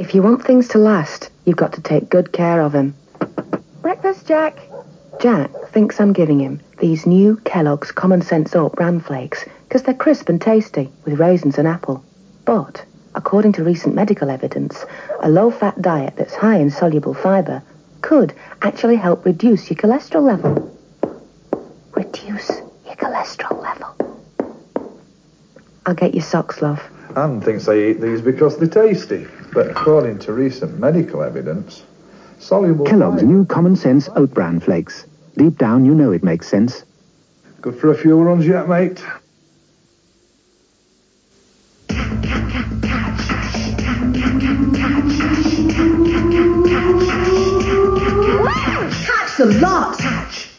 If 0.00 0.14
you 0.14 0.22
want 0.22 0.42
things 0.42 0.68
to 0.68 0.78
last, 0.78 1.28
you've 1.44 1.58
got 1.58 1.74
to 1.74 1.82
take 1.82 2.08
good 2.08 2.32
care 2.32 2.62
of 2.62 2.72
them. 2.72 2.94
Breakfast, 3.82 4.26
Jack. 4.26 4.58
Jack 5.20 5.50
thinks 5.72 6.00
I'm 6.00 6.14
giving 6.14 6.40
him 6.40 6.62
these 6.78 7.04
new 7.04 7.36
Kellogg's 7.44 7.92
Common 7.92 8.22
Sense 8.22 8.56
Oat 8.56 8.74
bran 8.76 9.00
flakes 9.00 9.44
because 9.68 9.82
they're 9.82 9.92
crisp 9.92 10.30
and 10.30 10.40
tasty 10.40 10.90
with 11.04 11.20
raisins 11.20 11.58
and 11.58 11.68
apple. 11.68 12.02
But, 12.46 12.82
according 13.14 13.52
to 13.52 13.62
recent 13.62 13.94
medical 13.94 14.30
evidence, 14.30 14.86
a 15.20 15.28
low-fat 15.28 15.82
diet 15.82 16.14
that's 16.16 16.34
high 16.34 16.56
in 16.56 16.70
soluble 16.70 17.12
fibre 17.12 17.62
could 18.00 18.32
actually 18.62 18.96
help 18.96 19.26
reduce 19.26 19.68
your 19.68 19.76
cholesterol 19.76 20.22
level. 20.22 20.78
Reduce 21.92 22.48
your 22.86 22.96
cholesterol 22.96 23.62
level. 23.62 24.16
I'll 25.84 25.94
get 25.94 26.14
you 26.14 26.22
socks, 26.22 26.62
love. 26.62 26.82
Anne 27.16 27.42
thinks 27.42 27.68
I 27.68 27.74
eat 27.74 28.00
these 28.00 28.22
because 28.22 28.56
they're 28.56 28.66
tasty, 28.66 29.26
but 29.52 29.68
according 29.68 30.18
to 30.20 30.32
recent 30.32 30.78
medical 30.78 31.22
evidence, 31.22 31.82
soluble 32.38 32.86
Kellogg's 32.86 33.22
new 33.22 33.44
Common 33.44 33.76
Sense 33.76 34.08
Oat 34.16 34.32
Bran 34.32 34.60
Flakes. 34.60 35.06
Deep 35.36 35.58
down, 35.58 35.84
you 35.84 35.94
know 35.94 36.12
it 36.12 36.22
makes 36.22 36.48
sense. 36.48 36.84
Good 37.60 37.76
for 37.78 37.90
a 37.90 37.94
few 37.94 38.20
runs 38.20 38.46
yet, 38.46 38.68
mate. 38.68 39.02
Catch 49.06 49.36
the 49.38 49.46
lot, 49.60 49.98
catch. 49.98 50.49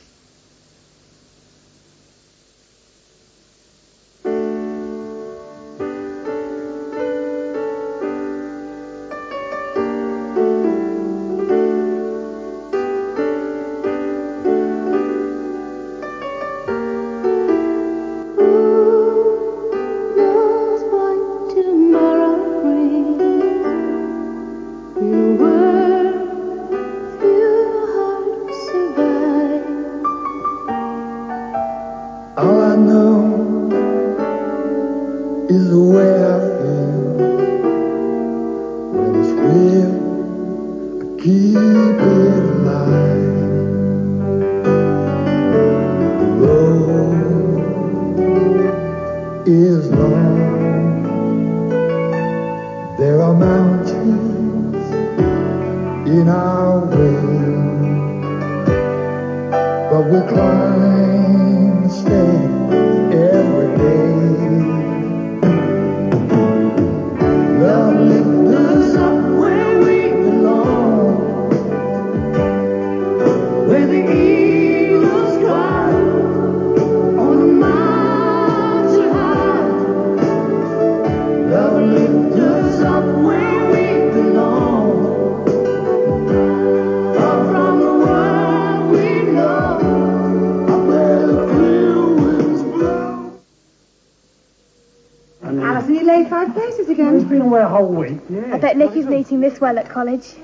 Nick 99.41 99.53
this 99.53 99.59
well 99.59 99.79
at 99.79 99.89
college. 99.89 100.35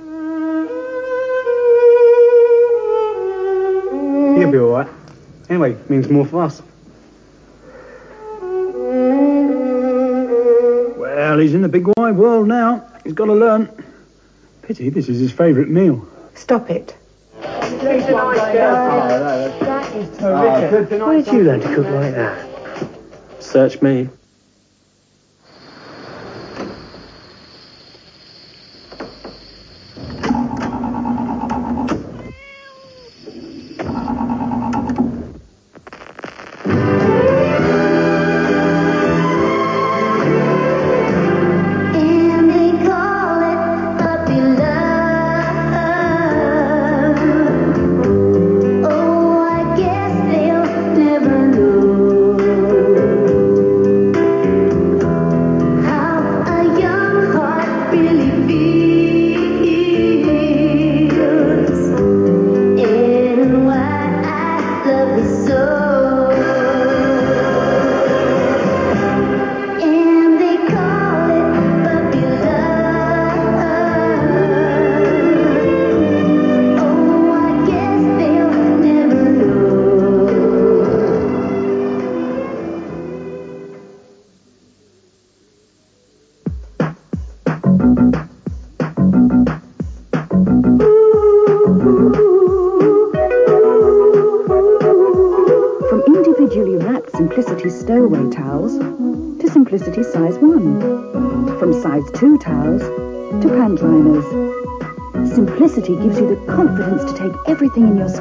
He'll 4.39 4.51
be 4.51 4.57
all 4.57 4.71
right. 4.71 4.87
Anyway, 5.49 5.77
means 5.87 6.09
more 6.09 6.25
for 6.25 6.41
us. 6.41 6.63
Well, 10.97 11.37
he's 11.37 11.53
in 11.53 11.61
the 11.61 11.69
big 11.69 11.85
wide 11.95 12.17
world 12.17 12.47
now. 12.47 12.87
He's 13.03 13.13
got 13.13 13.25
to 13.25 13.35
learn. 13.35 13.69
Pity, 14.63 14.89
this 14.89 15.09
is 15.09 15.19
his 15.19 15.31
favourite 15.31 15.69
meal. 15.69 16.07
Stop 16.33 16.71
it. 16.71 16.97
That 17.39 18.01
is 19.95 20.23
ah, 20.23 20.67
terrific. 20.71 21.01
Where 21.01 21.21
did 21.21 21.33
you 21.33 21.43
learn 21.43 21.59
to 21.59 21.75
cook 21.75 21.85
like 21.85 22.15
that? 22.15 22.47
Search 23.39 23.79
me. 23.83 24.09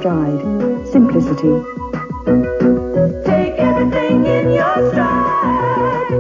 Stride. 0.07 0.87
Simplicity. 0.87 1.65
Take 3.25 3.55
everything 3.59 4.25
in 4.25 4.53
your 4.53 4.91
stride. 4.91 6.13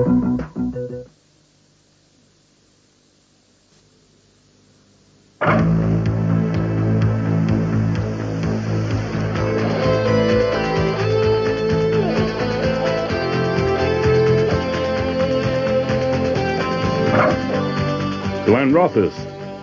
Glenrothes, 18.46 19.14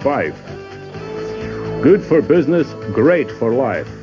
5. 0.01 0.33
Good 1.81 2.01
for 2.01 2.21
business, 2.21 2.71
great 2.93 3.29
for 3.29 3.51
life. 3.51 4.02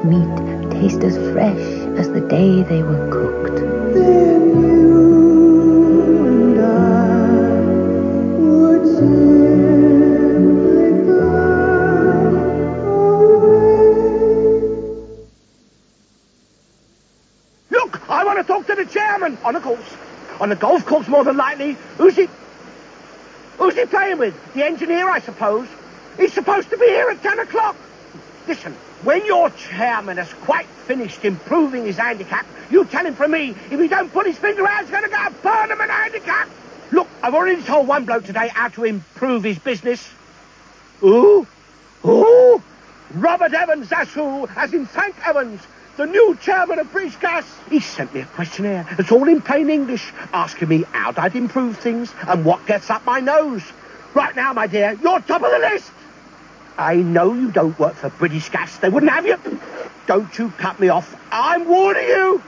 Of 0.00 0.06
meat 0.06 0.70
taste 0.70 1.02
as 1.04 1.16
fresh 1.32 1.58
as 1.98 2.10
the 2.10 2.20
day 2.20 2.62
they 2.62 2.82
were 2.82 3.10
cooked. 3.10 3.60
I. 3.62 4.30
Look, 17.70 18.10
I 18.10 18.24
want 18.24 18.38
to 18.38 18.44
talk 18.44 18.66
to 18.66 18.74
the 18.74 18.86
chairman 18.86 19.38
on 19.44 19.54
the 19.54 19.60
course. 19.60 19.96
On 20.40 20.48
the 20.48 20.56
golf 20.56 20.86
course, 20.86 21.08
more 21.08 21.24
than 21.24 21.36
likely. 21.36 21.76
Who's 21.98 22.16
he? 22.16 22.28
Who's 23.58 23.74
he 23.74 23.84
playing 23.84 24.18
with? 24.18 24.54
The 24.54 24.64
engineer, 24.64 25.10
I 25.10 25.20
suppose. 25.20 25.68
He's 26.16 26.32
supposed 26.32 26.70
to 26.70 26.78
be 26.78 26.86
here 26.86 27.10
at 27.10 27.22
10 27.22 27.38
o'clock. 27.40 27.76
Listen, 28.48 28.74
when 29.02 29.24
your 29.24 29.50
chairman 29.50 30.18
has 30.18 30.32
quite 30.44 30.66
finished 30.66 31.24
improving 31.24 31.84
his 31.86 31.96
handicap, 31.96 32.46
you 32.70 32.84
tell 32.84 33.04
him 33.04 33.14
from 33.14 33.30
me, 33.30 33.50
if 33.70 33.80
he 33.80 33.88
don't 33.88 34.12
put 34.12 34.26
his 34.26 34.36
finger 34.36 34.66
out, 34.66 34.82
he's 34.82 34.90
going 34.90 35.04
to 35.04 35.08
go 35.08 35.26
a 35.26 35.30
Burnham 35.42 35.78
handicap. 35.78 36.48
Look, 36.92 37.08
I've 37.22 37.34
already 37.34 37.62
told 37.62 37.86
one 37.86 38.04
bloke 38.04 38.24
today 38.24 38.48
how 38.48 38.68
to 38.68 38.84
improve 38.84 39.44
his 39.44 39.58
business. 39.58 40.12
Who? 41.00 41.46
Who? 42.02 42.62
Robert 43.14 43.54
Evans, 43.54 43.88
that's 43.88 44.12
who, 44.12 44.46
as 44.48 44.72
in 44.72 44.86
Frank 44.86 45.14
Evans, 45.26 45.60
the 45.96 46.06
new 46.06 46.36
chairman 46.42 46.78
of 46.78 46.90
British 46.92 47.16
Gas. 47.16 47.44
He 47.68 47.80
sent 47.80 48.14
me 48.14 48.20
a 48.20 48.24
questionnaire. 48.24 48.86
It's 48.98 49.10
all 49.10 49.28
in 49.28 49.40
plain 49.42 49.70
English, 49.70 50.12
asking 50.32 50.68
me 50.68 50.84
how 50.92 51.12
I'd 51.16 51.34
improve 51.34 51.78
things 51.78 52.12
and 52.26 52.44
what 52.44 52.64
gets 52.66 52.90
up 52.90 53.04
my 53.04 53.20
nose. 53.20 53.62
Right 54.14 54.34
now, 54.34 54.52
my 54.52 54.66
dear, 54.66 54.98
you're 55.02 55.20
top 55.20 55.42
of 55.42 55.50
the 55.50 55.58
list. 55.58 55.90
I 56.78 56.96
know 56.96 57.34
you 57.34 57.50
don't 57.50 57.78
work 57.78 57.94
for 57.94 58.10
British 58.10 58.48
Gas. 58.48 58.78
They 58.78 58.88
wouldn't 58.88 59.12
have 59.12 59.26
you. 59.26 59.38
Don't 60.06 60.36
you 60.38 60.50
cut 60.58 60.80
me 60.80 60.88
off. 60.88 61.14
I'm 61.30 61.68
warning 61.68 62.06
you. 62.06 62.42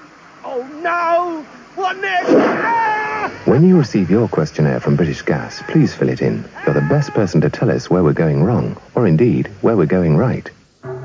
Oh, 0.44 0.62
no. 0.82 1.46
What 1.74 1.96
next? 1.98 2.30
Ah! 2.30 3.32
When 3.44 3.66
you 3.66 3.78
receive 3.78 4.10
your 4.10 4.28
questionnaire 4.28 4.80
from 4.80 4.96
British 4.96 5.22
Gas, 5.22 5.62
please 5.68 5.94
fill 5.94 6.08
it 6.08 6.20
in. 6.20 6.44
You're 6.64 6.74
the 6.74 6.80
best 6.82 7.10
person 7.10 7.40
to 7.40 7.50
tell 7.50 7.70
us 7.70 7.88
where 7.88 8.02
we're 8.02 8.12
going 8.12 8.44
wrong, 8.44 8.76
or 8.94 9.06
indeed, 9.06 9.46
where 9.62 9.76
we're 9.76 9.86
going 9.86 10.16
right. 10.16 10.50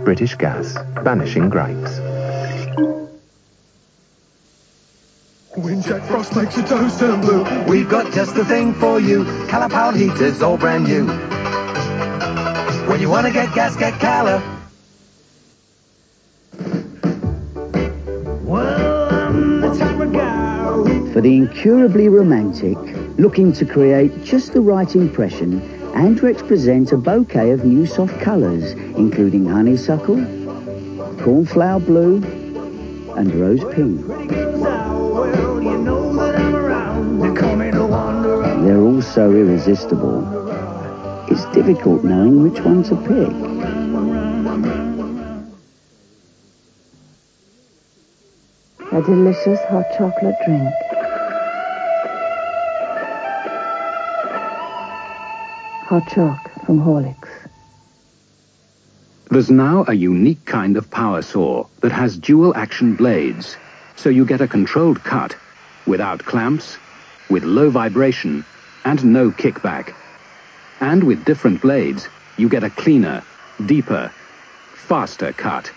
British 0.04 0.36
Gas, 0.36 0.78
banishing 1.04 1.50
gripes. 1.50 2.00
When 5.56 5.82
Jack 5.82 6.04
Frost 6.04 6.36
makes 6.36 6.56
your 6.56 6.68
toes 6.68 7.00
turn 7.00 7.22
blue, 7.22 7.44
we've 7.66 7.90
got 7.90 8.14
just 8.14 8.36
the 8.36 8.46
thing 8.46 8.74
for 8.74 9.00
you. 9.00 9.24
Calipower 9.48 9.96
heaters, 9.96 10.42
all 10.42 10.58
brand 10.58 10.84
new. 10.84 11.08
When 12.88 13.02
you 13.02 13.10
want 13.10 13.28
to 13.28 13.34
get 13.34 13.54
gas, 13.54 13.76
get 13.76 14.00
Calor. 14.00 14.40
For 21.12 21.22
the 21.22 21.36
incurably 21.36 22.08
romantic, 22.08 22.78
looking 23.18 23.52
to 23.54 23.66
create 23.66 24.24
just 24.24 24.54
the 24.54 24.62
right 24.62 24.96
impression, 24.96 25.60
Andrex 25.96 26.48
presents 26.48 26.94
a 26.94 26.98
bouquet 26.98 27.52
of 27.52 27.66
new 27.66 27.86
soft 27.86 28.22
colours, 28.22 28.72
including 28.72 29.48
honeysuckle, 29.48 30.24
cornflower 31.20 31.82
blue, 31.82 32.24
and 33.18 33.36
rose 33.36 33.66
pink. 33.76 34.08
They're 38.64 38.82
all 38.82 39.02
so 39.02 39.32
irresistible. 39.32 40.37
It's 41.38 41.46
difficult 41.54 42.04
knowing 42.04 42.42
which 42.42 42.60
one 42.62 42.82
to 42.86 42.96
pick. 42.96 43.30
A 48.92 49.02
delicious 49.04 49.60
hot 49.70 49.86
chocolate 49.96 50.34
drink. 50.48 50.74
Hot 55.86 56.08
choc 56.10 56.66
from 56.66 56.80
Horlicks. 56.82 57.30
There's 59.30 59.52
now 59.52 59.86
a 59.88 59.94
unique 59.94 60.44
kind 60.46 60.76
of 60.76 60.90
power 60.90 61.22
saw 61.22 61.68
that 61.82 61.92
has 61.92 62.18
dual 62.18 62.56
action 62.56 62.96
blades, 62.96 63.58
so 63.96 64.10
you 64.10 64.26
get 64.26 64.42
a 64.42 64.48
controlled 64.48 65.04
cut 65.04 65.36
without 65.86 66.26
clamps, 66.26 66.80
with 67.30 67.44
low 67.44 67.70
vibration, 67.70 68.44
and 68.86 69.06
no 69.06 69.30
kickback. 69.30 69.94
And 70.80 71.04
with 71.04 71.26
different 71.26 71.62
blades, 71.62 72.08
you 72.38 72.50
get 72.50 72.64
a 72.64 72.70
cleaner, 72.70 73.24
deeper, 73.66 74.12
faster 74.74 75.34
cut. 75.34 75.72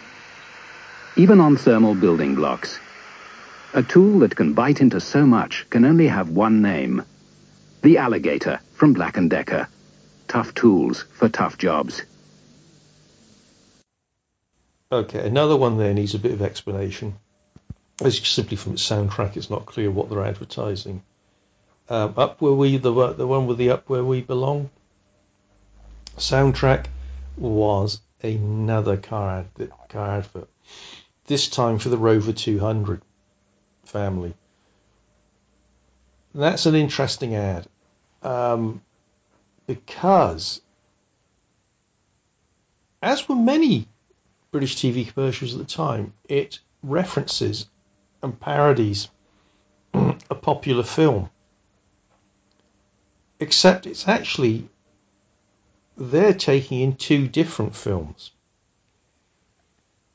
Even 1.16 1.40
on 1.40 1.57
thermal 1.57 1.94
building 1.94 2.34
blocks. 2.34 2.78
A 3.72 3.82
tool 3.82 4.18
that 4.20 4.36
can 4.36 4.53
bite 4.53 4.80
into 4.80 5.01
so 5.01 5.24
much 5.24 5.66
can 5.70 5.84
only 5.84 6.09
have 6.09 6.28
one 6.28 6.61
name. 6.61 7.05
The 7.82 7.98
Alligator 7.98 8.61
from 8.74 8.92
Black 8.92 9.16
& 9.22 9.28
Decker. 9.28 9.68
Tough 10.28 10.55
tools 10.55 11.03
for 11.03 11.28
tough 11.28 11.57
jobs. 11.57 12.03
Okay, 14.92 15.26
another 15.26 15.57
one 15.57 15.78
there 15.78 15.94
needs 15.94 16.14
a 16.14 16.18
bit 16.18 16.32
of 16.32 16.42
explanation. 16.42 17.14
As 18.03 18.18
simply 18.18 18.57
from 18.57 18.72
its 18.74 18.88
soundtrack, 18.88 19.36
it's 19.36 19.51
not 19.51 19.66
clear 19.66 19.90
what 19.90 20.11
they're 20.11 20.24
advertising. 20.24 21.03
Um, 21.88 22.14
up 22.16 22.40
where 22.40 22.53
we, 22.53 22.76
the 22.76 23.12
the 23.12 23.26
one 23.26 23.46
with 23.46 23.59
the 23.59 23.70
up 23.70 23.88
where 23.88 24.05
we 24.05 24.20
belong. 24.20 24.70
Soundtrack 26.21 26.87
was 27.37 28.01
another 28.23 28.97
car 28.97 29.41
ad, 29.41 29.71
car 29.89 30.18
advert. 30.18 30.49
This 31.27 31.49
time 31.49 31.79
for 31.79 31.89
the 31.89 31.97
Rover 31.97 32.33
200 32.33 33.01
family. 33.85 34.35
That's 36.35 36.66
an 36.66 36.75
interesting 36.75 37.35
ad 37.35 37.66
um, 38.23 38.83
because, 39.66 40.61
as 43.03 43.29
were 43.29 43.37
many 43.37 43.89
British 44.53 44.77
TV 44.77 45.12
commercials 45.12 45.55
at 45.55 45.59
the 45.61 45.64
time, 45.64 46.12
it 46.29 46.61
references 46.83 47.66
and 48.23 48.39
parodies 48.39 49.09
a 49.95 50.35
popular 50.35 50.83
film. 50.83 51.31
Except 53.39 53.87
it's 53.87 54.07
actually 54.07 54.68
they're 56.01 56.34
taking 56.34 56.80
in 56.80 56.96
two 56.96 57.28
different 57.28 57.76
films. 57.76 58.30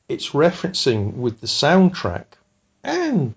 It's 0.08 0.30
referencing 0.30 1.14
with 1.14 1.40
the 1.40 1.46
soundtrack 1.46 2.26
and 2.82 3.34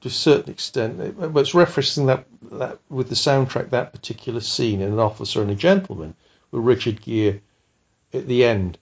to 0.00 0.08
a 0.08 0.10
certain 0.10 0.50
extent, 0.50 0.96
but 1.18 1.40
it's 1.40 1.52
referencing 1.52 2.06
that, 2.06 2.24
that 2.52 2.78
with 2.88 3.10
the 3.10 3.14
soundtrack 3.14 3.70
that 3.70 3.92
particular 3.92 4.40
scene 4.40 4.80
in 4.80 4.92
an 4.92 4.98
officer 4.98 5.42
and 5.42 5.50
a 5.50 5.54
gentleman, 5.54 6.14
with 6.50 6.64
Richard 6.64 7.02
Gere 7.02 7.42
at 8.14 8.26
the 8.26 8.44
end 8.44 8.78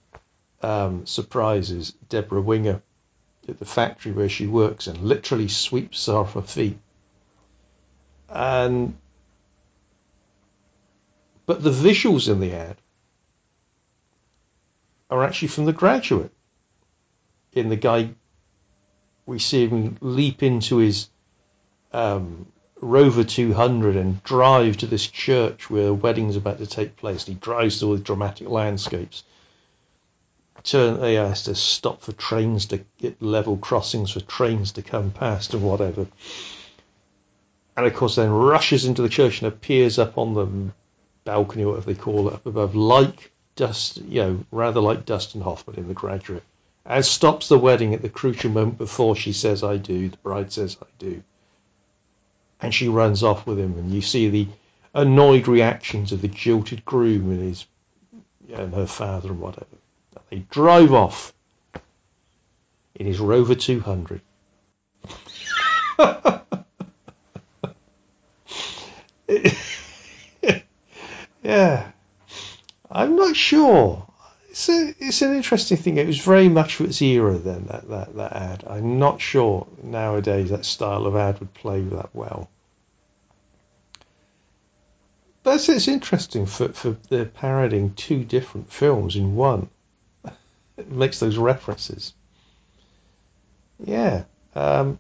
um, 0.63 1.07
surprises 1.07 1.93
Debra 2.09 2.41
Winger 2.41 2.81
at 3.49 3.59
the 3.59 3.65
factory 3.65 4.13
where 4.13 4.29
she 4.29 4.47
works 4.47 4.87
and 4.87 4.99
literally 5.03 5.49
sweeps 5.49 6.07
her 6.07 6.15
off 6.15 6.35
her 6.35 6.43
feet. 6.43 6.79
And 8.29 8.97
but 11.49 11.63
the 11.63 11.71
visuals 11.71 12.31
in 12.31 12.41
the 12.41 12.53
ad 12.53 12.77
are 15.09 15.25
actually 15.25 15.49
from 15.49 15.65
The 15.65 15.73
Graduate. 15.73 16.31
In 17.55 17.71
the 17.71 17.77
guy, 17.77 18.11
we 19.25 19.39
see 19.39 19.67
him 19.67 19.97
leap 20.03 20.43
into 20.43 20.77
his 20.77 21.09
um, 21.91 22.45
Rover 22.83 23.25
200 23.25 23.97
and 23.97 24.23
drive 24.23 24.77
to 24.77 24.87
this 24.87 25.07
church 25.07 25.71
where 25.71 25.89
a 25.89 25.95
wedding's 25.95 26.37
about 26.37 26.59
to 26.59 26.67
take 26.67 26.99
place. 26.99 27.25
He 27.25 27.33
drives 27.33 27.81
through 27.81 27.89
all 27.89 27.97
the 27.97 28.03
dramatic 28.03 28.51
landscapes. 28.51 29.25
Turn, 30.65 31.03
he 31.03 31.15
has 31.15 31.45
to 31.45 31.55
stop 31.55 32.03
for 32.03 32.13
trains 32.13 32.67
to 32.67 32.85
get 32.99 33.23
level 33.23 33.57
crossings 33.57 34.11
for 34.11 34.21
trains 34.21 34.73
to 34.73 34.83
come 34.83 35.13
past 35.13 35.55
and 35.55 35.63
whatever. 35.63 36.09
And 37.75 37.87
of 37.87 37.95
course, 37.95 38.17
then 38.17 38.29
rushes 38.29 38.85
into 38.85 39.01
the 39.01 39.09
church 39.09 39.41
and 39.41 39.49
appears 39.49 39.99
up 39.99 40.19
on 40.19 40.35
the 40.35 40.73
balcony, 41.29 41.65
whatever 41.65 41.93
they 41.93 42.01
call 42.01 42.29
it, 42.29 42.35
up 42.35 42.47
above, 42.47 42.75
like 42.75 43.31
Dust, 43.55 43.99
you 43.99 44.23
know, 44.23 44.45
rather 44.51 44.81
like 44.81 45.05
Dustin 45.05 45.41
Hoffman 45.41 45.77
in 45.77 45.89
The 45.89 45.95
Graduate, 45.95 46.45
and 46.87 47.05
stops 47.05 47.49
the 47.49 47.59
wedding 47.59 47.95
at 47.95 48.03
the 48.03 48.09
crucial 48.09 48.51
moment 48.51 48.79
before 48.79 49.15
she 49.15 49.33
says, 49.33 49.63
I 49.63 49.77
do, 49.77 50.09
the 50.09 50.17
bride 50.19 50.53
says, 50.53 50.77
I 50.81 50.87
do 50.99 51.23
and 52.61 52.75
she 52.75 52.89
runs 52.89 53.23
off 53.23 53.47
with 53.47 53.59
him, 53.59 53.79
and 53.79 53.93
you 53.93 54.03
see 54.03 54.29
the 54.29 54.49
annoyed 54.95 55.49
reactions 55.49 56.13
of 56.13 56.21
the 56.21 56.29
jilted 56.29 56.85
groom 56.85 57.31
and 57.31 57.43
his 57.43 57.67
and 58.53 58.75
her 58.75 58.87
father 58.87 59.29
and 59.29 59.41
whatever. 59.41 59.67
They 60.31 60.39
drive 60.51 60.93
off 60.93 61.33
in 62.95 63.07
his 63.07 63.21
Rover 63.21 63.55
200. 63.55 64.21
yeah, 71.49 71.93
I'm 72.91 73.17
not 73.17 73.35
sure. 73.35 74.07
It's 74.51 74.69
a, 74.69 74.95
it's 74.99 75.23
an 75.23 75.35
interesting 75.35 75.79
thing. 75.79 75.97
It 75.97 76.07
was 76.07 76.19
very 76.19 76.51
much 76.51 76.75
for 76.75 76.85
its 76.85 77.01
era 77.01 77.39
then 77.39 77.65
that, 77.69 77.89
that 77.89 78.17
that 78.17 78.33
ad. 78.35 78.65
I'm 78.69 78.99
not 78.99 79.23
sure 79.23 79.67
nowadays 79.83 80.51
that 80.51 80.67
style 80.67 81.07
of 81.07 81.17
ad 81.17 81.41
would 81.41 81.55
play 81.55 81.81
that 81.81 82.11
well. 82.13 82.51
But 85.43 85.67
it's 85.71 85.89
interesting 85.89 86.45
for 86.45 86.69
for 86.69 86.99
they're 87.09 87.25
parodying 87.25 87.95
two 87.95 88.25
different 88.25 88.71
films 88.71 89.17
in 89.17 89.35
one. 89.35 89.71
It 90.77 90.93
makes 90.93 91.19
those 91.19 91.39
references. 91.39 92.13
Yeah. 93.85 94.25
Um, 94.55 94.99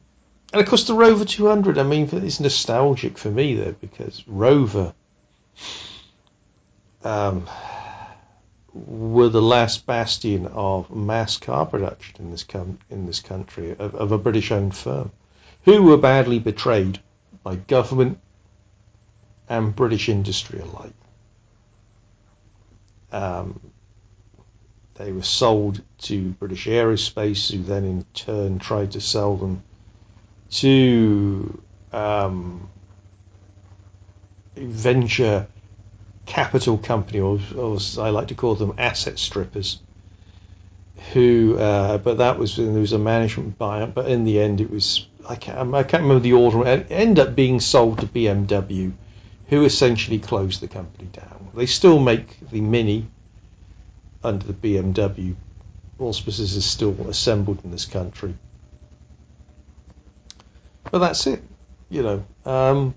and 0.52 0.62
of 0.62 0.66
course, 0.66 0.88
the 0.88 0.94
Rover 0.94 1.24
200, 1.24 1.78
I 1.78 1.84
mean, 1.84 2.08
it's 2.10 2.40
nostalgic 2.40 3.16
for 3.16 3.30
me 3.30 3.54
there 3.54 3.74
because 3.74 4.24
Rover 4.26 4.92
um, 7.04 7.48
were 8.72 9.28
the 9.28 9.42
last 9.42 9.86
bastion 9.86 10.46
of 10.46 10.94
mass 10.94 11.38
car 11.38 11.66
production 11.66 12.16
in 12.20 12.30
this 12.30 12.44
com- 12.44 12.78
in 12.90 13.06
this 13.06 13.20
country 13.20 13.70
of, 13.72 13.94
of 13.94 14.12
a 14.12 14.18
British-owned 14.18 14.76
firm, 14.76 15.10
who 15.64 15.82
were 15.82 15.96
badly 15.96 16.38
betrayed 16.38 17.00
by 17.42 17.56
government 17.56 18.18
and 19.48 19.74
British 19.74 20.08
industry 20.08 20.60
alike. 20.60 20.92
Um, 23.10 23.60
they 24.94 25.12
were 25.12 25.22
sold 25.22 25.80
to 25.98 26.30
British 26.32 26.66
Aerospace, 26.66 27.52
who 27.52 27.62
then 27.62 27.84
in 27.84 28.04
turn 28.12 28.58
tried 28.58 28.92
to 28.92 29.00
sell 29.00 29.36
them 29.36 29.62
to 30.50 31.62
um, 31.92 32.68
venture 34.56 35.46
capital 36.28 36.76
company, 36.76 37.20
or, 37.20 37.40
or, 37.56 37.78
I 37.98 38.10
like 38.10 38.28
to 38.28 38.34
call 38.34 38.54
them, 38.54 38.74
asset 38.78 39.18
strippers. 39.18 39.80
Who, 41.12 41.56
uh, 41.58 41.98
but 41.98 42.18
that 42.18 42.38
was 42.38 42.56
there 42.56 42.68
was 42.68 42.92
a 42.92 42.98
management 42.98 43.58
buyout. 43.58 43.94
But 43.94 44.08
in 44.08 44.24
the 44.24 44.40
end, 44.40 44.60
it 44.60 44.70
was 44.70 45.06
I 45.28 45.36
can't 45.36 45.74
I 45.74 45.82
can't 45.84 46.02
remember 46.02 46.20
the 46.20 46.34
order. 46.34 46.66
It 46.66 46.88
ended 46.90 47.26
up 47.26 47.34
being 47.34 47.60
sold 47.60 48.00
to 48.00 48.06
BMW, 48.06 48.92
who 49.46 49.64
essentially 49.64 50.18
closed 50.18 50.60
the 50.60 50.68
company 50.68 51.08
down. 51.12 51.50
They 51.54 51.66
still 51.66 51.98
make 51.98 52.50
the 52.50 52.60
Mini 52.60 53.06
under 54.22 54.44
the 54.44 54.52
BMW 54.52 55.34
auspices 55.98 56.54
is 56.54 56.64
still 56.64 56.94
assembled 57.08 57.64
in 57.64 57.70
this 57.70 57.84
country. 57.84 58.34
But 60.90 60.98
that's 60.98 61.26
it, 61.26 61.42
you 61.90 62.02
know. 62.02 62.24
Um, 62.44 62.94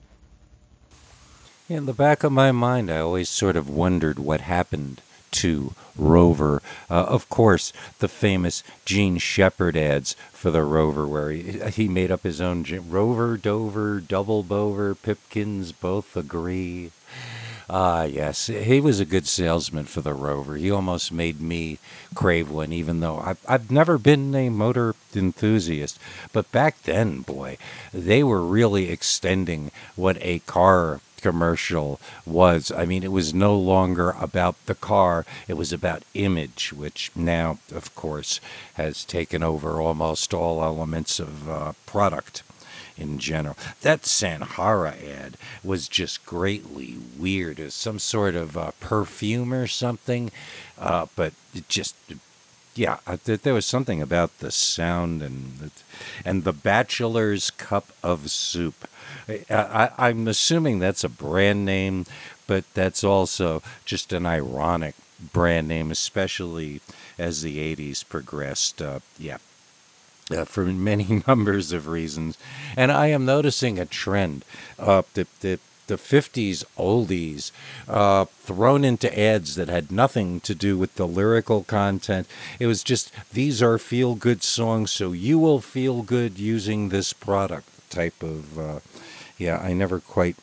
in 1.74 1.86
the 1.86 1.94
back 1.94 2.24
of 2.24 2.32
my 2.32 2.52
mind, 2.52 2.92
I 2.92 3.00
always 3.00 3.30
sort 3.30 3.56
of 3.56 3.70
wondered 3.70 4.20
what 4.20 4.42
happened 4.42 5.02
to 5.32 5.74
Rover. 5.96 6.62
Uh, 6.90 7.06
of 7.06 7.30
course, 7.30 7.72
the 8.00 8.08
famous 8.08 8.64
Gene 8.84 9.18
Shepard 9.18 9.78
ads 9.78 10.14
for 10.32 10.52
the 10.52 10.64
Rover, 10.64 11.08
where 11.08 11.32
he, 11.32 11.60
he 11.70 11.88
made 11.88 12.12
up 12.12 12.24
his 12.24 12.42
own 12.42 12.66
Rover, 12.90 13.38
Dover, 13.38 14.02
Double 14.02 14.44
Bover, 14.44 14.96
Pipkins 15.02 15.72
both 15.72 16.18
agree. 16.18 16.92
Ah, 17.70 18.04
yes, 18.04 18.48
he 18.48 18.82
was 18.82 19.00
a 19.00 19.06
good 19.06 19.26
salesman 19.26 19.86
for 19.86 20.02
the 20.02 20.14
Rover. 20.14 20.58
He 20.58 20.70
almost 20.70 21.14
made 21.14 21.40
me 21.40 21.80
crave 22.14 22.50
one, 22.50 22.74
even 22.74 23.00
though 23.00 23.20
I've, 23.20 23.40
I've 23.48 23.72
never 23.72 23.98
been 23.98 24.36
a 24.36 24.50
motor 24.50 24.94
enthusiast. 25.16 25.98
But 26.34 26.52
back 26.52 26.82
then, 26.84 27.22
boy, 27.22 27.58
they 27.94 28.24
were 28.24 28.42
really 28.42 28.90
extending 28.90 29.72
what 29.96 30.18
a 30.20 30.40
car 30.40 31.00
commercial 31.22 32.00
was. 32.26 32.72
I 32.72 32.86
mean, 32.86 33.04
it 33.04 33.12
was 33.12 33.34
no 33.34 33.58
longer 33.58 34.12
about 34.20 34.56
the 34.66 34.76
car, 34.76 35.26
it 35.48 35.56
was 35.56 35.72
about 35.72 36.04
image, 36.14 36.74
which 36.74 37.12
now, 37.16 37.60
of 37.74 37.94
course, 37.96 38.40
has 38.74 39.06
taken 39.06 39.44
over 39.44 39.82
almost 39.82 40.34
all 40.34 40.64
elements 40.64 41.20
of 41.20 41.50
uh, 41.50 41.74
product 41.86 42.44
in 42.98 43.20
general. 43.20 43.58
That 43.82 44.04
Sanhara 44.04 44.94
ad 45.04 45.38
was 45.64 45.88
just 45.88 46.26
greatly 46.26 46.98
weird. 47.18 47.60
Was 47.60 47.74
some 47.74 48.00
sort 48.00 48.36
of 48.36 48.58
uh, 48.58 48.72
perfume 48.80 49.54
or 49.54 49.68
something, 49.68 50.32
uh, 50.78 51.08
but 51.16 51.34
it 51.54 51.68
just 51.68 51.96
yeah, 52.76 52.98
there 53.26 53.54
was 53.54 53.66
something 53.66 54.02
about 54.02 54.40
the 54.40 54.52
sound 54.52 55.22
and 55.22 55.72
and 56.24 56.44
the 56.44 56.54
Batchelor's 56.54 57.52
Cup 57.52 57.90
of 58.04 58.32
Soup. 58.32 58.88
I, 59.28 59.90
am 60.10 60.28
assuming 60.28 60.80
that's 60.80 61.04
a 61.04 61.10
brand 61.10 61.66
name, 61.66 62.06
but 62.48 62.64
that's 62.74 63.04
also 63.04 63.62
just 63.86 64.14
an 64.14 64.26
ironic 64.26 64.96
brand 65.34 65.68
name, 65.68 65.92
especially 65.92 66.82
as 67.20 67.42
the 67.42 67.76
80s 67.76 68.08
progressed. 68.08 68.82
Uh, 68.82 69.00
yeah, 69.20 69.38
uh, 70.32 70.46
for 70.46 70.66
many 70.66 71.24
numbers 71.28 71.72
of 71.72 71.88
reasons. 71.88 72.38
And 72.76 72.92
I 72.92 73.08
am 73.08 73.26
noticing 73.26 73.80
a 73.80 73.86
trend. 73.86 74.46
Uh, 74.80 75.04
the, 75.14 75.28
the, 75.42 75.60
the 75.88 75.96
50s 75.96 76.64
oldies 76.78 77.52
uh, 77.88 78.26
thrown 78.26 78.84
into 78.84 79.20
ads 79.20 79.56
that 79.56 79.68
had 79.68 79.92
nothing 79.92 80.40
to 80.42 80.56
do 80.56 80.78
with 80.78 80.96
the 80.96 81.08
lyrical 81.08 81.64
content. 81.64 82.28
It 82.60 82.68
was 82.68 82.84
just, 82.84 83.12
these 83.34 83.62
are 83.62 83.78
feel 83.78 84.16
good 84.16 84.44
songs, 84.44 84.92
so 84.92 85.12
you 85.12 85.40
will 85.40 85.62
feel 85.62 86.02
good 86.02 86.40
using 86.40 86.90
this 86.90 87.14
product 87.14 87.68
type 87.90 88.22
of. 88.24 88.60
Uh, 88.60 88.80
yeah, 89.38 89.58
I 89.58 89.74
never 89.74 90.00
quite. 90.00 90.36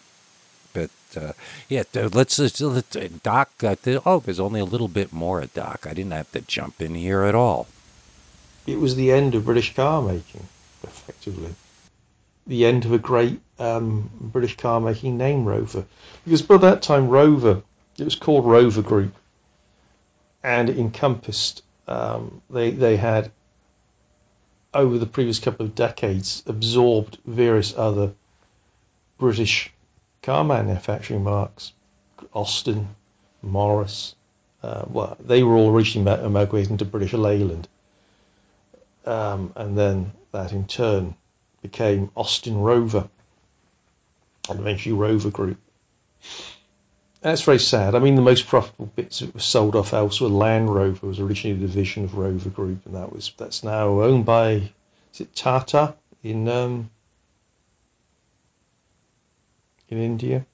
But 0.72 0.91
uh, 1.16 1.32
yeah, 1.68 1.84
let's, 1.95 2.39
let's, 2.39 2.61
let's 2.61 2.97
Doc. 3.22 3.51
Uh, 3.62 3.76
oh, 4.05 4.20
there's 4.20 4.41
only 4.41 4.61
a 4.61 4.64
little 4.64 4.89
bit 4.89 5.12
more, 5.12 5.41
of 5.41 5.55
Doc. 5.55 5.86
I 5.86 5.95
didn't 5.95 6.12
have 6.12 6.32
to 6.32 6.41
jump 6.41 6.82
in 6.82 6.95
here 6.95 7.22
at 7.22 7.34
all 7.34 7.68
it 8.68 8.78
was 8.78 8.97
the 8.97 9.11
end 9.11 9.34
of 9.34 9.47
British 9.47 9.74
car 9.74 10.03
making, 10.03 10.47
effectively. 10.82 11.55
The 12.49 12.66
end 12.66 12.84
of 12.84 12.92
a 12.92 12.99
great 12.99 13.40
um, 13.59 14.11
British 14.20 14.57
car 14.57 14.80
making 14.80 15.16
name, 15.16 15.44
Rover. 15.44 15.84
Because 16.24 16.42
by 16.42 16.57
that 16.57 16.82
time, 16.82 17.09
Rover, 17.09 17.62
it 17.96 18.05
was 18.05 18.16
called 18.16 18.44
Rover 18.46 18.82
Group, 18.82 19.14
and 20.42 20.68
it 20.68 20.78
encompassed, 20.78 21.62
um, 21.86 22.42
they, 22.51 22.70
they 22.70 22.96
had, 22.96 23.30
over 24.74 24.99
the 24.99 25.07
previous 25.07 25.38
couple 25.38 25.66
of 25.66 25.74
decades, 25.74 26.42
absorbed 26.46 27.18
various 27.24 27.76
other 27.76 28.12
British 29.18 29.72
car 30.22 30.42
manufacturing 30.42 31.22
marks. 31.22 31.72
Austin, 32.32 32.88
Morris, 33.42 34.16
uh, 34.62 34.84
well, 34.88 35.16
they 35.20 35.44
were 35.44 35.55
all 35.55 35.70
originally 35.70 36.11
amalgamated 36.20 36.72
into 36.72 36.84
British 36.84 37.12
Leyland 37.12 37.68
um, 39.09 39.53
and 39.57 39.76
then 39.76 40.12
that 40.32 40.53
in 40.53 40.66
turn 40.66 41.14
became 41.62 42.11
Austin 42.14 42.59
Rover, 42.59 43.09
and 44.48 44.61
eventually 44.61 44.94
Rover 44.94 45.30
Group. 45.30 45.59
That's 47.20 47.42
very 47.42 47.59
sad. 47.59 47.94
I 47.94 47.98
mean, 47.98 48.14
the 48.14 48.22
most 48.22 48.46
profitable 48.46 48.86
bits 48.94 49.18
that 49.18 49.34
were 49.34 49.40
sold 49.40 49.74
off 49.74 49.92
elsewhere. 49.92 50.30
Land 50.30 50.72
Rover 50.72 51.06
was 51.06 51.18
originally 51.18 51.56
a 51.56 51.61
division 51.61 52.04
of 52.04 52.16
Rover 52.16 52.48
Group, 52.48 52.86
and 52.86 52.94
that 52.94 53.12
was 53.12 53.32
that's 53.36 53.64
now 53.64 54.00
owned 54.02 54.24
by 54.24 54.70
is 55.12 55.20
it 55.20 55.34
Tata 55.34 55.94
in 56.22 56.48
um, 56.48 56.90
in 59.88 59.98
India? 59.98 60.46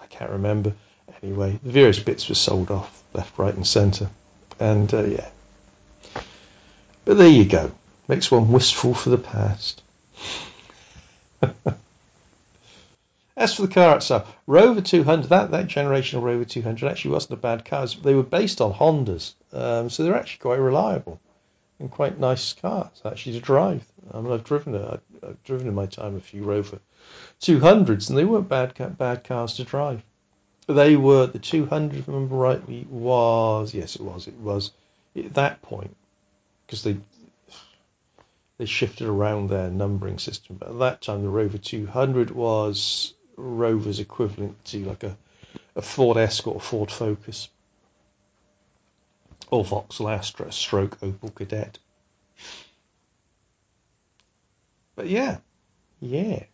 I 0.00 0.06
can't 0.06 0.32
remember. 0.32 0.74
Anyway, 1.22 1.60
the 1.62 1.70
various 1.70 2.00
bits 2.00 2.28
were 2.28 2.34
sold 2.34 2.72
off 2.72 3.04
left, 3.14 3.38
right, 3.38 3.54
and 3.54 3.66
centre, 3.66 4.10
and 4.58 4.92
uh, 4.92 5.04
yeah, 5.04 5.28
but 7.04 7.18
there 7.18 7.28
you 7.28 7.44
go. 7.44 7.70
Makes 8.08 8.30
one 8.30 8.50
wistful 8.50 8.94
for 8.94 9.10
the 9.10 9.18
past. 9.18 9.82
As 13.36 13.54
for 13.54 13.62
the 13.62 13.72
car 13.72 13.96
itself, 13.96 14.36
Rover 14.46 14.80
200, 14.80 15.28
that, 15.28 15.50
that 15.52 15.66
generation 15.66 16.18
of 16.18 16.24
Rover 16.24 16.44
200 16.44 16.88
actually 16.88 17.12
wasn't 17.12 17.32
a 17.34 17.36
bad 17.36 17.64
car. 17.64 17.86
They 17.86 18.14
were 18.14 18.22
based 18.22 18.60
on 18.60 18.72
Hondas, 18.72 19.34
um, 19.52 19.88
so 19.88 20.04
they're 20.04 20.14
actually 20.14 20.40
quite 20.40 20.60
reliable 20.60 21.18
and 21.82 21.90
quite 21.90 22.18
nice 22.18 22.52
cars 22.52 23.02
actually 23.04 23.32
to 23.32 23.40
drive. 23.40 23.84
I 24.12 24.20
mean, 24.20 24.32
I've 24.32 24.44
driven. 24.44 24.76
I've, 24.76 25.00
I've 25.22 25.42
driven 25.42 25.66
in 25.66 25.74
my 25.74 25.86
time 25.86 26.16
a 26.16 26.20
few 26.20 26.44
Rover 26.44 26.78
200s, 27.40 28.08
and 28.08 28.18
they 28.18 28.24
weren't 28.24 28.48
bad 28.48 28.74
bad 28.98 29.24
cars 29.24 29.54
to 29.54 29.64
drive. 29.64 30.02
They 30.68 30.94
were 30.96 31.26
the 31.26 31.40
200, 31.40 31.98
if 31.98 32.08
I 32.08 32.12
remember 32.12 32.36
rightly, 32.36 32.86
was 32.88 33.74
yes, 33.74 33.96
it 33.96 34.02
was. 34.02 34.28
It 34.28 34.38
was 34.38 34.70
at 35.16 35.34
that 35.34 35.60
point 35.62 35.96
because 36.66 36.84
they 36.84 36.96
they 38.62 38.66
shifted 38.66 39.08
around 39.08 39.50
their 39.50 39.68
numbering 39.68 40.20
system. 40.20 40.54
But 40.56 40.68
at 40.68 40.78
that 40.78 41.02
time, 41.02 41.22
the 41.22 41.28
Rover 41.28 41.58
200 41.58 42.30
was 42.30 43.12
Rover's 43.36 43.98
equivalent 43.98 44.64
to 44.66 44.84
like 44.84 45.02
a, 45.02 45.16
a 45.74 45.82
Ford 45.82 46.16
Escort, 46.16 46.62
Ford 46.62 46.88
Focus, 46.88 47.48
or 49.50 49.64
Vauxhall 49.64 50.08
Astra, 50.08 50.52
stroke 50.52 51.00
Opel 51.00 51.32
Kadett. 51.32 51.78
But 54.94 55.08
yeah, 55.08 55.38
yeah. 56.00 56.44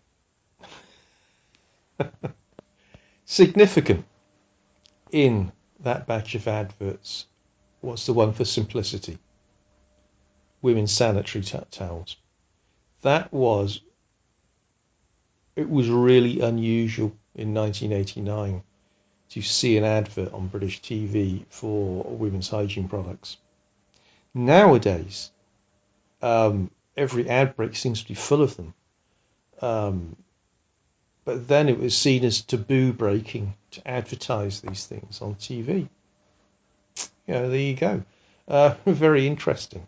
Significant 3.27 4.07
in 5.13 5.53
that 5.81 6.07
batch 6.07 6.35
of 6.37 6.49
adverts 6.49 7.27
was 7.83 8.07
the 8.07 8.15
one 8.15 8.33
for 8.33 8.47
simplicity. 8.47 9.19
Women's 10.63 10.93
sanitary 10.93 11.45
t- 11.45 11.59
towels. 11.71 12.17
That 13.03 13.33
was, 13.33 13.81
it 15.57 15.69
was 15.69 15.89
really 15.89 16.41
unusual 16.41 17.13
in 17.35 17.55
1989 17.55 18.63
to 19.31 19.43
see 19.43 19.77
an 19.77 19.85
advert 19.85 20.33
on 20.33 20.49
British 20.49 20.81
TV 20.81 21.45
for 21.51 22.03
women's 22.05 22.49
hygiene 22.49 22.89
products. 22.89 23.37
Nowadays, 24.35 25.31
um, 26.23 26.71
every 26.97 27.29
ad 27.29 27.57
break 27.57 27.77
seems 27.77 28.03
to 28.03 28.09
be 28.09 28.15
full 28.15 28.43
of 28.43 28.57
them. 28.57 28.75
Um, 29.61 30.17
but 31.25 31.47
then 31.47 31.69
it 31.69 31.79
was 31.79 31.97
seen 31.97 32.25
as 32.25 32.41
taboo 32.41 32.93
breaking 32.93 33.55
to 33.73 33.87
advertise 33.87 34.61
these 34.61 34.87
things 34.87 35.21
on 35.21 35.35
TV. 35.35 35.89
Yeah, 37.27 37.43
there 37.43 37.57
you 37.57 37.75
go. 37.75 38.03
Uh, 38.47 38.75
very 38.87 39.27
interesting. 39.27 39.87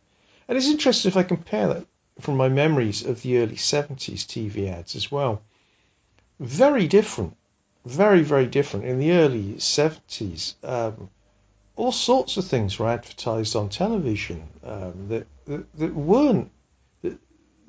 And 0.51 0.57
it's 0.57 0.68
interesting 0.68 1.11
if 1.11 1.16
I 1.16 1.22
compare 1.22 1.68
that 1.68 1.86
from 2.18 2.36
my 2.36 2.48
memories 2.48 3.07
of 3.07 3.22
the 3.22 3.38
early 3.38 3.55
70s 3.55 4.26
TV 4.26 4.68
ads 4.68 4.96
as 4.96 5.09
well. 5.09 5.42
Very 6.40 6.88
different. 6.88 7.36
Very, 7.86 8.22
very 8.22 8.46
different. 8.46 8.84
In 8.84 8.98
the 8.98 9.12
early 9.12 9.55
70s, 9.59 10.55
um, 10.64 11.09
all 11.76 11.92
sorts 11.92 12.36
of 12.36 12.46
things 12.46 12.80
were 12.80 12.88
advertised 12.88 13.55
on 13.55 13.68
television 13.68 14.42
um, 14.64 15.07
that, 15.11 15.28
that, 15.44 15.72
that 15.78 15.94
weren't, 15.94 16.51
that, 17.03 17.16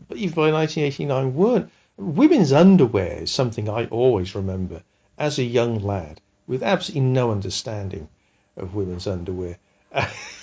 but 0.08 0.18
even 0.18 0.34
by 0.34 0.52
1989 0.52 1.36
weren't. 1.36 1.72
Women's 1.98 2.52
underwear 2.52 3.22
is 3.22 3.32
something 3.32 3.70
I 3.70 3.86
always 3.86 4.34
remember 4.34 4.82
as 5.20 5.38
a 5.38 5.44
young 5.44 5.84
lad 5.84 6.20
with 6.48 6.64
absolutely 6.64 7.08
no 7.10 7.30
understanding 7.30 8.10
of 8.58 8.74
women's 8.74 9.06
underwear. 9.06 9.60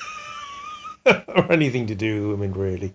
or 1.28 1.52
anything 1.52 1.86
to 1.88 1.94
do 1.94 2.28
with 2.28 2.38
women, 2.38 2.52
really. 2.52 2.94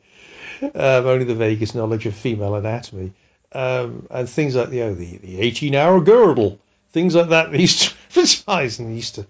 Um, 0.61 1.05
only 1.07 1.25
the 1.25 1.35
vaguest 1.35 1.75
knowledge 1.75 2.05
of 2.05 2.15
female 2.15 2.55
anatomy. 2.55 3.13
Um, 3.51 4.07
and 4.09 4.29
things 4.29 4.55
like 4.55 4.69
the, 4.69 4.83
oh, 4.83 4.95
the, 4.95 5.17
the 5.17 5.41
18 5.41 5.75
hour 5.75 6.01
girdle, 6.01 6.59
things 6.91 7.15
like 7.15 7.29
that. 7.29 7.51
They 7.51 7.61
used 7.61 7.83
to 7.83 7.95
advertise 8.09 8.79
and 8.79 8.95
used 8.95 9.15
to. 9.15 9.27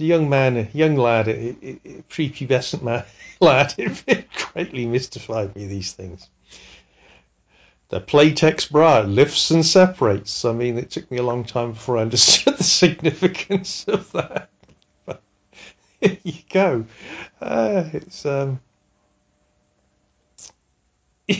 A 0.00 0.04
young 0.04 0.28
man, 0.28 0.56
a 0.56 0.68
young 0.72 0.96
lad, 0.96 1.28
a, 1.28 1.32
a, 1.32 1.80
a 1.84 2.02
prepubescent 2.08 2.82
man, 2.82 3.04
lad, 3.40 3.74
it, 3.78 4.02
it 4.06 4.28
greatly 4.32 4.86
mystified 4.86 5.54
me, 5.54 5.66
these 5.66 5.92
things. 5.92 6.28
The 7.90 8.00
Playtex 8.00 8.70
bra 8.70 9.00
lifts 9.00 9.50
and 9.50 9.66
separates. 9.66 10.46
I 10.46 10.52
mean, 10.52 10.78
it 10.78 10.90
took 10.90 11.10
me 11.10 11.18
a 11.18 11.22
long 11.22 11.44
time 11.44 11.72
before 11.72 11.98
I 11.98 12.00
understood 12.00 12.56
the 12.56 12.64
significance 12.64 13.84
of 13.86 14.10
that. 14.12 14.48
You 16.24 16.34
go. 16.50 16.84
Uh, 17.40 17.84
it's 17.92 18.26
um. 18.26 18.60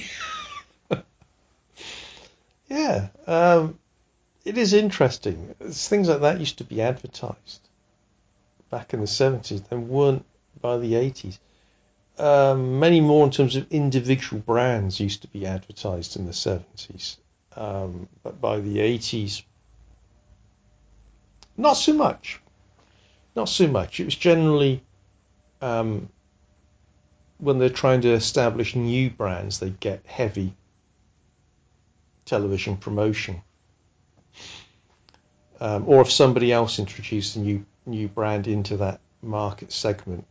yeah, 2.69 3.09
um, 3.27 3.79
it 4.45 4.57
is 4.57 4.73
interesting. 4.73 5.55
It's 5.61 5.89
things 5.89 6.09
like 6.09 6.21
that 6.21 6.39
used 6.39 6.59
to 6.59 6.65
be 6.65 6.81
advertised 6.81 7.69
back 8.71 8.95
in 8.95 9.01
the 9.01 9.07
seventies. 9.07 9.63
They 9.63 9.77
weren't 9.77 10.25
by 10.61 10.79
the 10.79 10.95
eighties. 10.95 11.41
Um, 12.19 12.79
many 12.79 13.01
more 13.01 13.25
in 13.25 13.33
terms 13.33 13.57
of 13.57 13.67
individual 13.73 14.43
brands 14.43 15.01
used 15.01 15.23
to 15.23 15.29
be 15.29 15.47
advertised 15.47 16.17
in 16.17 16.27
the 16.27 16.33
70s. 16.33 17.17
Um, 17.57 18.07
but 18.23 18.39
by 18.39 18.61
the 18.61 18.79
80s, 18.79 19.43
not 21.57 21.73
so 21.73 21.95
much. 21.95 22.42
Not 23.35 23.49
so 23.49 23.67
much. 23.67 24.01
It 24.01 24.05
was 24.05 24.17
generally 24.17 24.83
um, 25.61 26.09
when 27.39 27.59
they're 27.59 27.71
trying 27.71 28.03
to 28.03 28.13
establish 28.13 28.77
new 28.77 29.11
brands, 29.11 29.59
they 29.59 29.71
get 29.71 30.03
heavy 30.07 30.55
television 32.25 32.77
promotion. 32.77 33.43
Um, 35.61 35.85
or 35.87 36.03
if 36.03 36.11
somebody 36.11 36.53
else 36.53 36.79
introduced 36.79 37.37
a 37.37 37.41
new 37.41 37.65
new 37.87 38.09
brand 38.09 38.47
into 38.47 38.77
that 38.79 39.01
market 39.23 39.73
segment, 39.73 40.25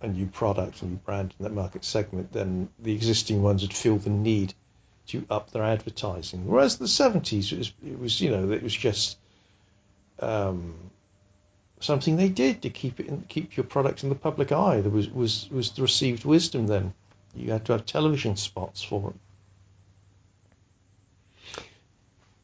a 0.00 0.08
new 0.08 0.26
product, 0.26 0.82
a 0.82 0.86
new 0.86 0.96
brand 0.96 1.34
in 1.38 1.44
that 1.44 1.52
market 1.52 1.84
segment, 1.84 2.32
then 2.32 2.68
the 2.78 2.92
existing 2.92 3.42
ones 3.42 3.62
would 3.62 3.72
feel 3.72 3.96
the 3.96 4.10
need 4.10 4.54
to 5.08 5.24
up 5.30 5.50
their 5.50 5.62
advertising. 5.62 6.46
Whereas 6.46 6.78
the 6.78 6.88
seventies, 6.88 7.52
it 7.52 7.58
was, 7.58 7.72
it 7.84 7.98
was 7.98 8.20
you 8.20 8.30
know 8.30 8.50
it 8.50 8.62
was 8.62 8.74
just 8.74 9.18
um, 10.20 10.74
something 11.80 12.16
they 12.16 12.28
did 12.28 12.62
to 12.62 12.70
keep 12.70 13.00
it 13.00 13.06
in, 13.06 13.22
keep 13.28 13.56
your 13.56 13.64
product 13.64 14.02
in 14.02 14.08
the 14.08 14.14
public 14.14 14.52
eye. 14.52 14.80
There 14.80 14.90
was 14.90 15.10
was 15.10 15.48
was 15.50 15.72
the 15.72 15.82
received 15.82 16.24
wisdom 16.24 16.66
then. 16.66 16.94
You 17.34 17.52
had 17.52 17.66
to 17.66 17.72
have 17.72 17.84
television 17.84 18.36
spots 18.36 18.82
for 18.82 19.10
it. 19.10 19.16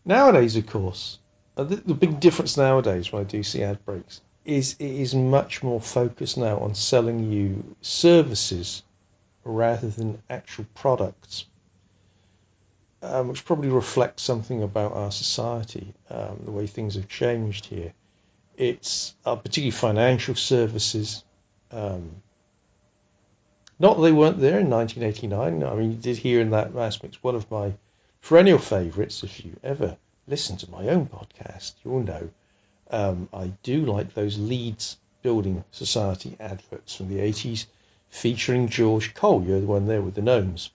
Nowadays, 0.04 0.56
of 0.56 0.66
course, 0.66 1.18
the, 1.54 1.64
the 1.64 1.94
big 1.94 2.20
difference 2.20 2.56
nowadays 2.56 3.12
when 3.12 3.22
I 3.22 3.24
do 3.24 3.42
see 3.42 3.62
ad 3.62 3.84
breaks 3.84 4.20
is 4.44 4.74
it 4.78 4.90
is 4.90 5.14
much 5.14 5.62
more 5.62 5.80
focused 5.80 6.36
now 6.36 6.58
on 6.58 6.74
selling 6.74 7.30
you 7.30 7.76
services 7.80 8.82
rather 9.44 9.88
than 9.88 10.22
actual 10.28 10.66
products, 10.74 11.46
um, 13.02 13.28
which 13.28 13.44
probably 13.44 13.68
reflects 13.68 14.22
something 14.22 14.62
about 14.62 14.92
our 14.92 15.12
society, 15.12 15.94
um, 16.10 16.40
the 16.44 16.50
way 16.50 16.66
things 16.66 16.96
have 16.96 17.08
changed 17.08 17.66
here. 17.66 17.92
It's 18.57 19.14
uh, 19.24 19.36
particularly 19.36 19.70
financial 19.70 20.34
services. 20.34 21.24
Um, 21.70 22.22
not 23.78 23.96
that 23.96 24.03
they 24.03 24.12
weren't 24.12 24.38
there 24.38 24.61
in 24.61 24.70
1989. 24.70 25.64
I 25.64 25.74
mean, 25.74 25.92
you 25.92 25.96
did 25.96 26.16
hear 26.16 26.40
in 26.40 26.50
that 26.50 26.76
aspect 26.76 27.22
one 27.22 27.34
of 27.34 27.50
my 27.50 27.72
perennial 28.20 28.59
favourites. 28.59 29.24
If 29.24 29.44
you 29.44 29.57
ever 29.64 29.96
listen 30.26 30.57
to 30.59 30.70
my 30.70 30.88
own 30.88 31.07
podcast, 31.07 31.72
you'll 31.84 32.05
know 32.05 32.30
um, 32.92 33.28
I 33.32 33.53
do 33.62 33.86
like 33.86 34.14
those 34.14 34.38
Leeds 34.38 34.98
Building 35.22 35.64
Society 35.70 36.36
adverts 36.38 36.94
from 36.94 37.09
the 37.09 37.20
80s 37.20 37.66
featuring 38.11 38.68
George 38.68 39.14
Cole. 39.14 39.42
You're 39.42 39.61
the 39.61 39.66
one 39.66 39.86
there 39.86 40.03
with 40.03 40.14
the 40.14 40.22
gnomes. 40.22 40.70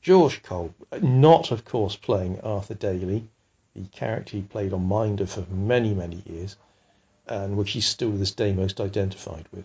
George 0.00 0.42
Cole, 0.42 0.74
not 1.00 1.50
of 1.50 1.64
course 1.64 1.96
playing 1.96 2.40
Arthur 2.40 2.74
Daley, 2.74 3.28
the 3.74 3.84
character 3.88 4.36
he 4.36 4.42
played 4.42 4.72
on 4.72 4.86
Minder 4.86 5.26
for 5.26 5.44
many, 5.50 5.94
many 5.94 6.22
years, 6.26 6.56
and 7.32 7.56
which 7.56 7.72
he's 7.72 7.86
still 7.86 8.10
this 8.10 8.32
day 8.32 8.52
most 8.52 8.80
identified 8.80 9.46
with, 9.52 9.64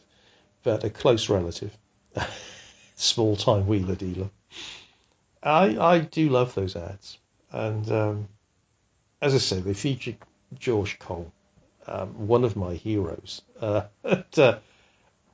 but 0.63 0.86
a 0.86 0.89
close 0.89 1.28
relative, 1.28 1.78
small 2.95 3.36
time 3.36 3.68
wheeler 3.68 3.95
dealer. 3.95 4.30
I, 5.43 5.78
I 5.78 5.99
do 5.99 6.30
love 6.30 6.55
those 6.55 6.76
ads. 6.76 7.18
And 7.51 7.91
um, 7.91 8.28
as 9.22 9.36
I 9.36 9.39
say, 9.39 9.59
they 9.59 9.74
feature 9.74 10.15
George 10.57 10.97
Cole 10.97 11.32
um, 11.88 12.28
one 12.28 12.43
of 12.43 12.55
my 12.55 12.74
heroes, 12.74 13.41
uh, 13.61 13.84
uh, 14.03 14.59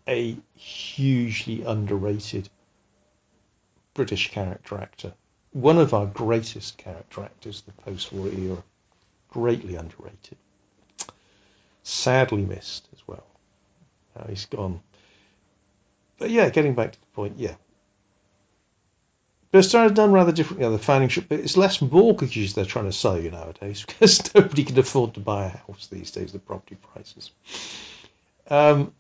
a 0.08 0.38
hugely 0.56 1.64
underrated 1.64 2.50
British 3.94 4.32
character 4.32 4.78
actor, 4.80 5.14
one 5.52 5.78
of 5.78 5.94
our 5.94 6.08
greatest 6.08 6.78
character 6.78 7.24
actors 7.24 7.60
of 7.60 7.66
the 7.68 7.82
post-war 7.84 8.28
era, 8.28 8.64
greatly 9.30 9.76
underrated, 9.76 10.38
sadly 11.84 12.46
missed 12.46 12.88
as 12.94 13.08
well. 13.08 13.26
Now 14.16 14.26
he's 14.28 14.46
gone. 14.46 14.82
But 16.18 16.30
yeah, 16.32 16.50
getting 16.50 16.76
back 16.76 16.94
to 16.94 17.00
the 17.00 17.06
point, 17.08 17.38
yeah, 17.38 17.56
But 19.52 19.60
it's 19.60 19.72
done 19.72 20.12
rather 20.12 20.32
differently 20.32 20.66
on 20.66 20.72
the 20.72 20.80
financial, 20.80 21.24
but 21.28 21.40
it's 21.40 21.58
less 21.58 21.82
mortgages 21.82 22.54
they're 22.54 22.66
trying 22.66 22.86
to 22.86 22.92
sell 22.92 23.20
you 23.20 23.30
nowadays 23.30 23.86
because 23.88 24.34
nobody 24.34 24.64
can 24.64 24.80
afford 24.80 25.14
to 25.16 25.20
buy 25.20 25.46
a 25.46 25.50
house 25.50 25.88
these 25.92 26.12
days, 26.12 26.32
the 26.32 26.40
property 26.40 26.76
prices. 26.94 27.32
Um, 28.50 28.94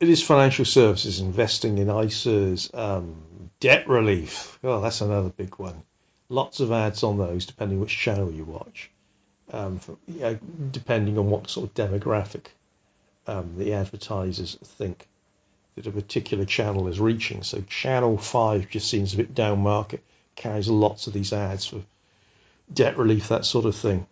it 0.00 0.08
is 0.08 0.22
financial 0.22 0.64
services, 0.64 1.20
investing 1.20 1.78
in 1.78 1.88
ISAs, 1.88 2.74
um, 2.74 3.50
debt 3.60 3.88
relief. 3.88 4.58
Oh, 4.62 4.80
that's 4.80 5.00
another 5.00 5.30
big 5.30 5.58
one. 5.58 5.82
Lots 6.28 6.60
of 6.60 6.72
ads 6.72 7.02
on 7.02 7.18
those, 7.18 7.46
depending 7.46 7.80
which 7.80 7.96
channel 7.96 8.30
you 8.30 8.44
watch, 8.44 8.90
um, 9.52 9.78
for, 9.78 9.96
yeah, 10.06 10.34
depending 10.70 11.18
on 11.18 11.30
what 11.30 11.48
sort 11.48 11.68
of 11.68 11.74
demographic 11.74 12.46
um, 13.26 13.54
the 13.56 13.74
advertisers 13.74 14.56
think 14.62 15.06
that 15.74 15.86
a 15.86 15.90
particular 15.90 16.44
channel 16.44 16.88
is 16.88 16.98
reaching. 16.98 17.42
So 17.42 17.60
channel 17.62 18.16
five 18.16 18.68
just 18.68 18.88
seems 18.88 19.14
a 19.14 19.18
bit 19.18 19.34
down 19.34 19.60
market, 19.60 20.02
carries 20.34 20.68
lots 20.68 21.06
of 21.06 21.12
these 21.12 21.32
ads 21.32 21.66
for 21.66 21.82
debt 22.72 22.96
relief, 22.98 23.28
that 23.28 23.44
sort 23.44 23.66
of 23.66 23.76
thing. 23.76 24.06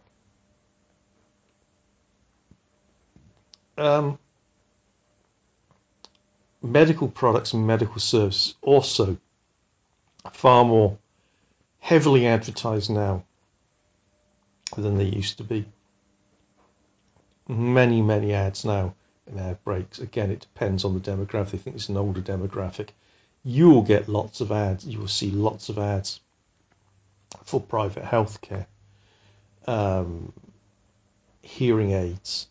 Um, 3.77 4.19
medical 6.63 7.09
products 7.09 7.53
and 7.53 7.67
medical 7.67 7.99
services 7.99 8.55
also 8.63 9.17
far 10.33 10.65
more 10.65 10.97
heavily 11.81 12.27
advertised 12.27 12.91
now 12.91 13.25
than 14.81 14.97
they 14.97 15.05
used 15.05 15.39
to 15.39 15.45
be. 15.45 15.65
Many, 17.49 18.03
many 18.03 18.33
ads 18.33 18.65
now 18.65 18.95
in 19.27 19.39
ad 19.39 19.63
breaks. 19.65 19.99
Again, 19.99 20.31
it 20.31 20.41
depends 20.41 20.85
on 20.85 20.95
the 20.95 21.01
demographic. 21.01 21.55
I 21.55 21.59
think 21.59 21.77
it's 21.77 21.89
an 21.89 21.97
older 21.97 22.21
demographic. 22.21 22.91
You 23.43 23.71
will 23.71 23.83
get 23.83 24.09
lots 24.09 24.41
of 24.41 24.53
ads. 24.53 24.87
You 24.87 25.01
will 25.01 25.09
see 25.09 25.31
lots 25.31 25.69
of 25.69 25.79
ads 25.79 26.21
for 27.45 27.61
private 27.61 28.05
healthcare, 28.05 28.67
um, 29.67 30.33
hearing 31.43 31.93
aids, 31.93 32.47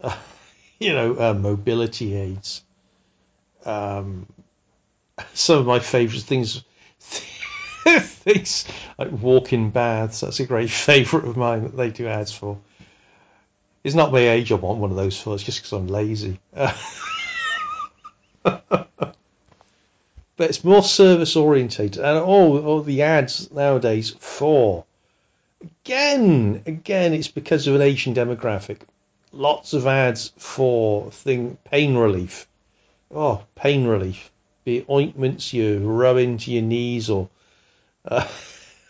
uh, 0.00 0.16
you 0.78 0.92
know, 0.92 1.16
uh, 1.18 1.34
mobility 1.34 2.14
aids. 2.14 2.62
Um, 3.64 4.26
some 5.34 5.58
of 5.58 5.66
my 5.66 5.80
favourite 5.80 6.22
things, 6.22 6.62
things 8.00 8.66
like 8.98 9.10
walk-in 9.10 9.70
baths. 9.70 10.20
That's 10.20 10.40
a 10.40 10.46
great 10.46 10.70
favourite 10.88 11.26
of 11.26 11.36
mine 11.36 11.62
that 11.64 11.76
they 11.76 11.90
do 11.90 12.06
ads 12.06 12.32
for. 12.32 12.58
It's 13.84 13.94
not 13.94 14.12
my 14.12 14.28
age 14.28 14.50
I 14.52 14.56
want 14.56 14.80
one 14.80 14.90
of 14.90 14.96
those 14.96 15.20
for. 15.20 15.34
It's 15.34 15.44
just 15.44 15.60
because 15.60 15.72
I'm 15.72 15.86
lazy. 15.86 16.40
but 16.52 16.74
it's 20.38 20.64
more 20.64 20.82
service 20.82 21.36
orientated, 21.36 22.02
and 22.02 22.18
all 22.18 22.58
all 22.64 22.82
the 22.82 23.02
ads 23.02 23.50
nowadays 23.52 24.10
for 24.18 24.84
again, 25.62 26.62
again, 26.66 27.14
it's 27.14 27.28
because 27.28 27.66
of 27.66 27.74
an 27.74 27.82
Asian 27.82 28.14
demographic. 28.14 28.80
Lots 29.32 29.72
of 29.72 29.86
ads 29.86 30.32
for 30.36 31.10
thing 31.10 31.58
pain 31.64 31.96
relief. 31.96 32.46
Oh, 33.10 33.44
pain 33.54 33.86
relief. 33.86 34.30
Be 34.64 34.78
it 34.78 34.90
ointments 34.90 35.52
you 35.52 35.78
rub 35.78 36.16
into 36.16 36.52
your 36.52 36.62
knees 36.62 37.10
or 37.10 37.28
uh, 38.08 38.26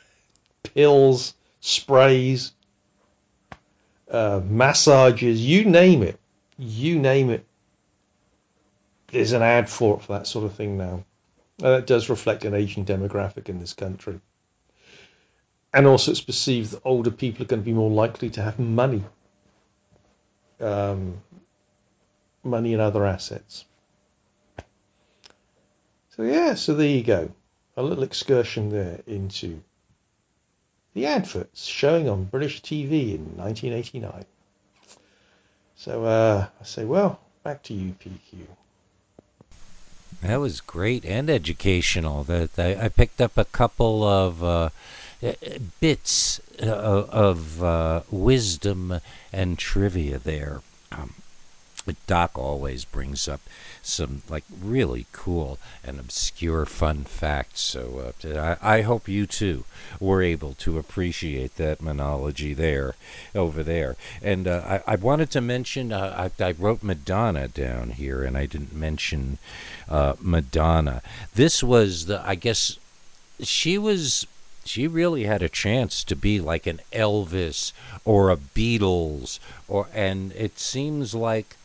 pills, 0.75 1.35
sprays, 1.61 2.53
uh, 4.11 4.41
massages, 4.45 5.45
you 5.45 5.65
name 5.65 6.03
it, 6.03 6.19
you 6.57 6.99
name 6.99 7.31
it. 7.31 7.45
There's 9.09 9.33
an 9.33 9.43
ad 9.43 9.69
for 9.69 9.97
it 9.97 10.03
for 10.03 10.13
that 10.15 10.27
sort 10.27 10.45
of 10.45 10.55
thing 10.55 10.79
now. 10.79 11.05
And 11.61 11.75
that 11.75 11.87
does 11.87 12.09
reflect 12.09 12.45
an 12.45 12.55
Asian 12.55 12.85
demographic 12.85 13.49
in 13.49 13.59
this 13.59 13.73
country. 13.73 14.21
And 15.73 15.87
also, 15.87 16.13
it's 16.13 16.21
perceived 16.21 16.71
that 16.73 16.83
older 16.85 17.11
people 17.11 17.43
are 17.43 17.49
going 17.49 17.63
to 17.63 17.65
be 17.67 17.73
more 17.73 17.91
likely 17.91 18.31
to 18.31 18.43
have 18.43 18.59
money, 18.59 19.05
um, 20.61 21.21
money 22.43 22.73
and 22.73 22.81
other 22.81 23.05
assets. 23.05 23.65
So 26.11 26.23
yeah, 26.23 26.55
so 26.55 26.75
there 26.75 26.89
you 26.89 27.03
go, 27.03 27.31
a 27.79 27.83
little 27.83 28.03
excursion 28.03 28.71
there 28.71 29.01
into 29.07 29.63
the 30.95 31.07
adverts 31.07 31.65
showing 31.65 32.09
on 32.09 32.25
British 32.25 32.61
TV 32.61 33.15
in 33.15 33.37
1989. 33.37 34.25
So 35.77 36.05
uh, 36.05 36.49
I 36.61 36.65
say, 36.65 36.85
well, 36.85 37.21
back 37.45 37.63
to 37.65 37.75
you, 37.75 37.95
PQ. 38.05 38.49
That 40.23 40.41
was 40.41 40.61
great 40.61 41.05
and 41.05 41.31
educational. 41.31 42.25
That 42.25 42.59
I, 42.59 42.87
I 42.87 42.89
picked 42.89 43.21
up 43.21 43.39
a 43.39 43.45
couple 43.45 44.03
of 44.03 44.43
uh, 44.43 44.71
bits 45.79 46.41
uh, 46.61 46.67
of 46.67 47.63
uh, 47.63 48.03
wisdom 48.11 49.01
and 49.33 49.57
trivia 49.57 50.19
there. 50.19 50.63
Um, 50.91 51.15
Doc 52.07 52.39
always 52.39 52.85
brings 52.85 53.29
up 53.29 53.41
some 53.83 54.23
like 54.29 54.45
really 54.63 55.07
cool 55.13 55.59
and 55.83 55.99
obscure 55.99 56.67
fun 56.67 57.05
facts. 57.05 57.61
So 57.61 58.13
uh, 58.25 58.57
I, 58.63 58.77
I 58.77 58.83
hope 58.83 59.09
you 59.09 59.27
too 59.27 59.65
were 59.99 60.23
able 60.23 60.55
to 60.55 60.79
appreciate 60.79 61.57
that 61.57 61.81
monology 61.81 62.55
there, 62.55 62.95
over 63.35 63.63
there. 63.63 63.97
And 64.23 64.47
uh, 64.47 64.81
I, 64.87 64.93
I 64.93 64.97
wanted 64.97 65.31
to 65.33 65.41
mention 65.41 65.93
uh, 65.93 66.31
I, 66.39 66.45
I 66.45 66.53
wrote 66.53 66.83
Madonna 66.83 67.49
down 67.49 67.91
here, 67.91 68.23
and 68.23 68.37
I 68.37 68.47
didn't 68.47 68.75
mention 68.75 69.39
uh, 69.89 70.15
Madonna. 70.21 71.03
This 71.35 71.63
was 71.63 72.07
the 72.07 72.27
I 72.27 72.35
guess 72.35 72.79
she 73.41 73.79
was 73.79 74.27
she 74.65 74.87
really 74.87 75.25
had 75.25 75.43
a 75.43 75.49
chance 75.49 76.05
to 76.05 76.15
be 76.15 76.41
like 76.41 76.67
an 76.67 76.81
Elvis 76.93 77.73
or 78.05 78.31
a 78.31 78.37
Beatles 78.37 79.39
or 79.67 79.89
and 79.95 80.33
it 80.33 80.59
seems 80.59 81.15
like 81.15 81.57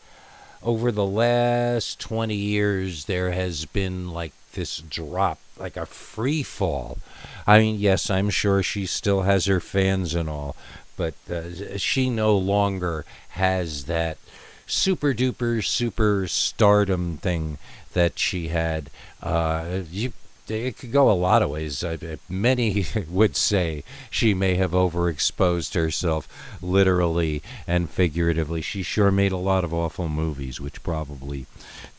over 0.63 0.91
the 0.91 1.05
last 1.05 1.99
20 1.99 2.35
years, 2.35 3.05
there 3.05 3.31
has 3.31 3.65
been 3.65 4.11
like 4.11 4.33
this 4.53 4.77
drop, 4.77 5.39
like 5.57 5.77
a 5.77 5.85
free 5.85 6.43
fall. 6.43 6.97
I 7.45 7.59
mean, 7.59 7.79
yes, 7.79 8.09
I'm 8.09 8.29
sure 8.29 8.63
she 8.63 8.85
still 8.85 9.23
has 9.23 9.45
her 9.45 9.59
fans 9.59 10.15
and 10.15 10.29
all, 10.29 10.55
but 10.95 11.15
uh, 11.29 11.77
she 11.77 12.09
no 12.09 12.37
longer 12.37 13.05
has 13.29 13.85
that 13.85 14.17
super 14.65 15.13
duper 15.13 15.63
super 15.63 16.25
stardom 16.27 17.17
thing 17.17 17.57
that 17.93 18.17
she 18.17 18.47
had. 18.47 18.89
Uh, 19.21 19.81
you 19.91 20.13
it 20.47 20.77
could 20.77 20.91
go 20.91 21.09
a 21.09 21.13
lot 21.13 21.41
of 21.41 21.49
ways. 21.49 21.83
many 22.29 22.85
would 23.09 23.35
say 23.35 23.83
she 24.09 24.33
may 24.33 24.55
have 24.55 24.71
overexposed 24.71 25.73
herself 25.73 26.27
literally 26.61 27.41
and 27.67 27.89
figuratively. 27.89 28.61
She 28.61 28.83
sure 28.83 29.11
made 29.11 29.31
a 29.31 29.37
lot 29.37 29.63
of 29.63 29.73
awful 29.73 30.09
movies, 30.09 30.59
which 30.59 30.83
probably 30.83 31.45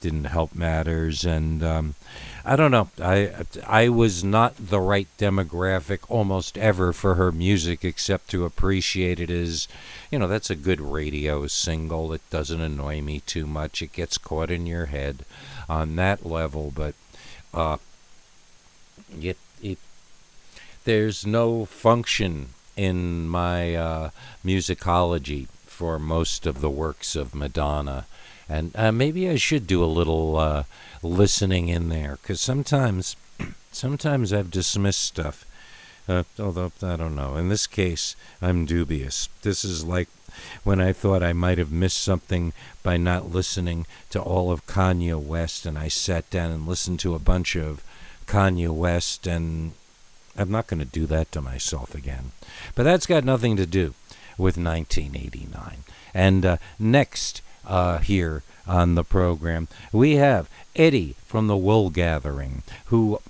didn't 0.00 0.24
help 0.24 0.54
matters. 0.54 1.24
And 1.24 1.62
um, 1.62 1.94
I 2.44 2.56
don't 2.56 2.70
know. 2.70 2.90
I 3.00 3.32
I 3.66 3.88
was 3.88 4.22
not 4.22 4.54
the 4.58 4.80
right 4.80 5.08
demographic 5.18 6.00
almost 6.08 6.58
ever 6.58 6.92
for 6.92 7.14
her 7.14 7.32
music, 7.32 7.84
except 7.84 8.28
to 8.30 8.44
appreciate 8.44 9.18
it 9.18 9.30
as, 9.30 9.66
you 10.10 10.18
know, 10.18 10.28
that's 10.28 10.50
a 10.50 10.54
good 10.54 10.80
radio 10.80 11.46
single. 11.46 12.12
It 12.12 12.28
doesn't 12.28 12.60
annoy 12.60 13.00
me 13.00 13.20
too 13.20 13.46
much. 13.46 13.80
It 13.80 13.92
gets 13.92 14.18
caught 14.18 14.50
in 14.50 14.66
your 14.66 14.86
head 14.86 15.24
on 15.68 15.96
that 15.96 16.26
level, 16.26 16.70
but. 16.74 16.94
Uh, 17.54 17.78
it, 19.22 19.38
it 19.62 19.78
there's 20.84 21.26
no 21.26 21.64
function 21.64 22.50
in 22.76 23.28
my 23.28 23.74
uh, 23.74 24.10
musicology 24.44 25.48
for 25.66 25.98
most 25.98 26.46
of 26.46 26.60
the 26.60 26.70
works 26.70 27.16
of 27.16 27.34
Madonna. 27.34 28.06
And 28.48 28.74
uh, 28.76 28.92
maybe 28.92 29.28
I 29.28 29.36
should 29.36 29.66
do 29.66 29.82
a 29.82 29.86
little 29.86 30.36
uh, 30.36 30.64
listening 31.02 31.68
in 31.68 31.88
there, 31.88 32.18
because 32.20 32.40
sometimes, 32.40 33.16
sometimes 33.72 34.32
I've 34.32 34.50
dismissed 34.50 35.02
stuff. 35.02 35.46
Uh, 36.06 36.24
although 36.38 36.70
I 36.82 36.96
don't 36.96 37.16
know. 37.16 37.36
In 37.36 37.48
this 37.48 37.66
case, 37.66 38.14
I'm 38.42 38.66
dubious. 38.66 39.30
This 39.40 39.64
is 39.64 39.84
like 39.84 40.08
when 40.62 40.80
I 40.80 40.92
thought 40.92 41.22
I 41.22 41.32
might 41.32 41.56
have 41.56 41.72
missed 41.72 42.02
something 42.02 42.52
by 42.82 42.98
not 42.98 43.32
listening 43.32 43.86
to 44.10 44.20
all 44.20 44.52
of 44.52 44.66
Kanye 44.66 45.18
West, 45.18 45.64
and 45.64 45.78
I 45.78 45.88
sat 45.88 46.28
down 46.28 46.50
and 46.50 46.66
listened 46.66 47.00
to 47.00 47.14
a 47.14 47.18
bunch 47.18 47.56
of 47.56 47.82
Kanye 48.26 48.68
West, 48.68 49.26
and 49.26 49.72
I'm 50.36 50.50
not 50.50 50.66
going 50.66 50.80
to 50.80 50.84
do 50.84 51.06
that 51.06 51.30
to 51.32 51.40
myself 51.40 51.94
again. 51.94 52.32
But 52.74 52.84
that's 52.84 53.06
got 53.06 53.24
nothing 53.24 53.56
to 53.56 53.66
do 53.66 53.94
with 54.36 54.56
1989. 54.56 55.84
And 56.12 56.46
uh, 56.46 56.56
next, 56.78 57.42
uh, 57.66 57.98
here 57.98 58.42
on 58.66 58.94
the 58.94 59.04
program, 59.04 59.68
we 59.92 60.16
have 60.16 60.48
Eddie 60.76 61.16
from 61.26 61.46
the 61.46 61.56
Wool 61.56 61.90
Gathering, 61.90 62.62
who 62.86 63.20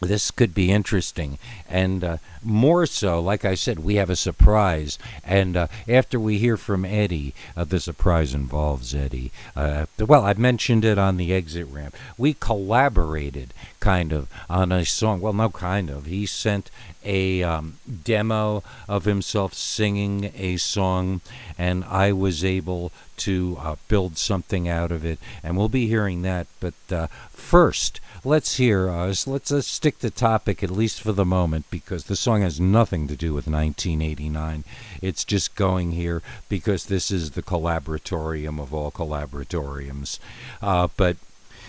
this 0.00 0.30
could 0.30 0.54
be 0.54 0.70
interesting. 0.70 1.38
And 1.68 2.02
uh, 2.02 2.16
more 2.42 2.86
so, 2.86 3.20
like 3.20 3.44
I 3.44 3.54
said, 3.54 3.80
we 3.80 3.96
have 3.96 4.10
a 4.10 4.16
surprise. 4.16 4.98
And 5.22 5.56
uh, 5.56 5.66
after 5.88 6.18
we 6.18 6.38
hear 6.38 6.56
from 6.56 6.84
Eddie, 6.84 7.34
uh, 7.56 7.64
the 7.64 7.80
surprise 7.80 8.34
involves 8.34 8.94
Eddie. 8.94 9.30
Uh, 9.54 9.86
well, 9.98 10.24
I 10.24 10.34
mentioned 10.34 10.84
it 10.84 10.98
on 10.98 11.16
the 11.16 11.34
exit 11.34 11.66
ramp. 11.70 11.94
We 12.16 12.34
collaborated 12.34 13.52
kind 13.78 14.12
of 14.12 14.28
on 14.48 14.72
a 14.72 14.84
song. 14.84 15.20
Well, 15.20 15.32
no, 15.32 15.50
kind 15.50 15.90
of. 15.90 16.06
He 16.06 16.26
sent 16.26 16.70
a 17.04 17.42
um, 17.42 17.78
demo 18.04 18.62
of 18.88 19.04
himself 19.04 19.54
singing 19.54 20.32
a 20.36 20.56
song, 20.56 21.20
and 21.58 21.84
I 21.84 22.12
was 22.12 22.44
able 22.44 22.92
to 23.18 23.58
uh, 23.60 23.76
build 23.88 24.16
something 24.16 24.68
out 24.68 24.90
of 24.90 25.04
it. 25.04 25.18
And 25.42 25.56
we'll 25.56 25.68
be 25.68 25.86
hearing 25.86 26.22
that. 26.22 26.46
But 26.58 26.74
uh, 26.90 27.06
first, 27.30 28.00
let's 28.24 28.56
hear 28.56 28.88
uh, 28.90 29.06
let's, 29.06 29.26
let's 29.26 29.66
stick 29.66 29.98
to 29.98 30.10
topic 30.10 30.62
at 30.62 30.70
least 30.70 31.00
for 31.00 31.12
the 31.12 31.24
moment 31.24 31.64
because 31.70 32.04
the 32.04 32.16
song 32.16 32.42
has 32.42 32.60
nothing 32.60 33.08
to 33.08 33.16
do 33.16 33.32
with 33.32 33.46
1989 33.46 34.64
it's 35.00 35.24
just 35.24 35.54
going 35.54 35.92
here 35.92 36.22
because 36.48 36.86
this 36.86 37.10
is 37.10 37.32
the 37.32 37.42
collaboratorium 37.42 38.60
of 38.60 38.74
all 38.74 38.90
collaboratoriums 38.90 40.18
uh, 40.60 40.88
but 40.96 41.16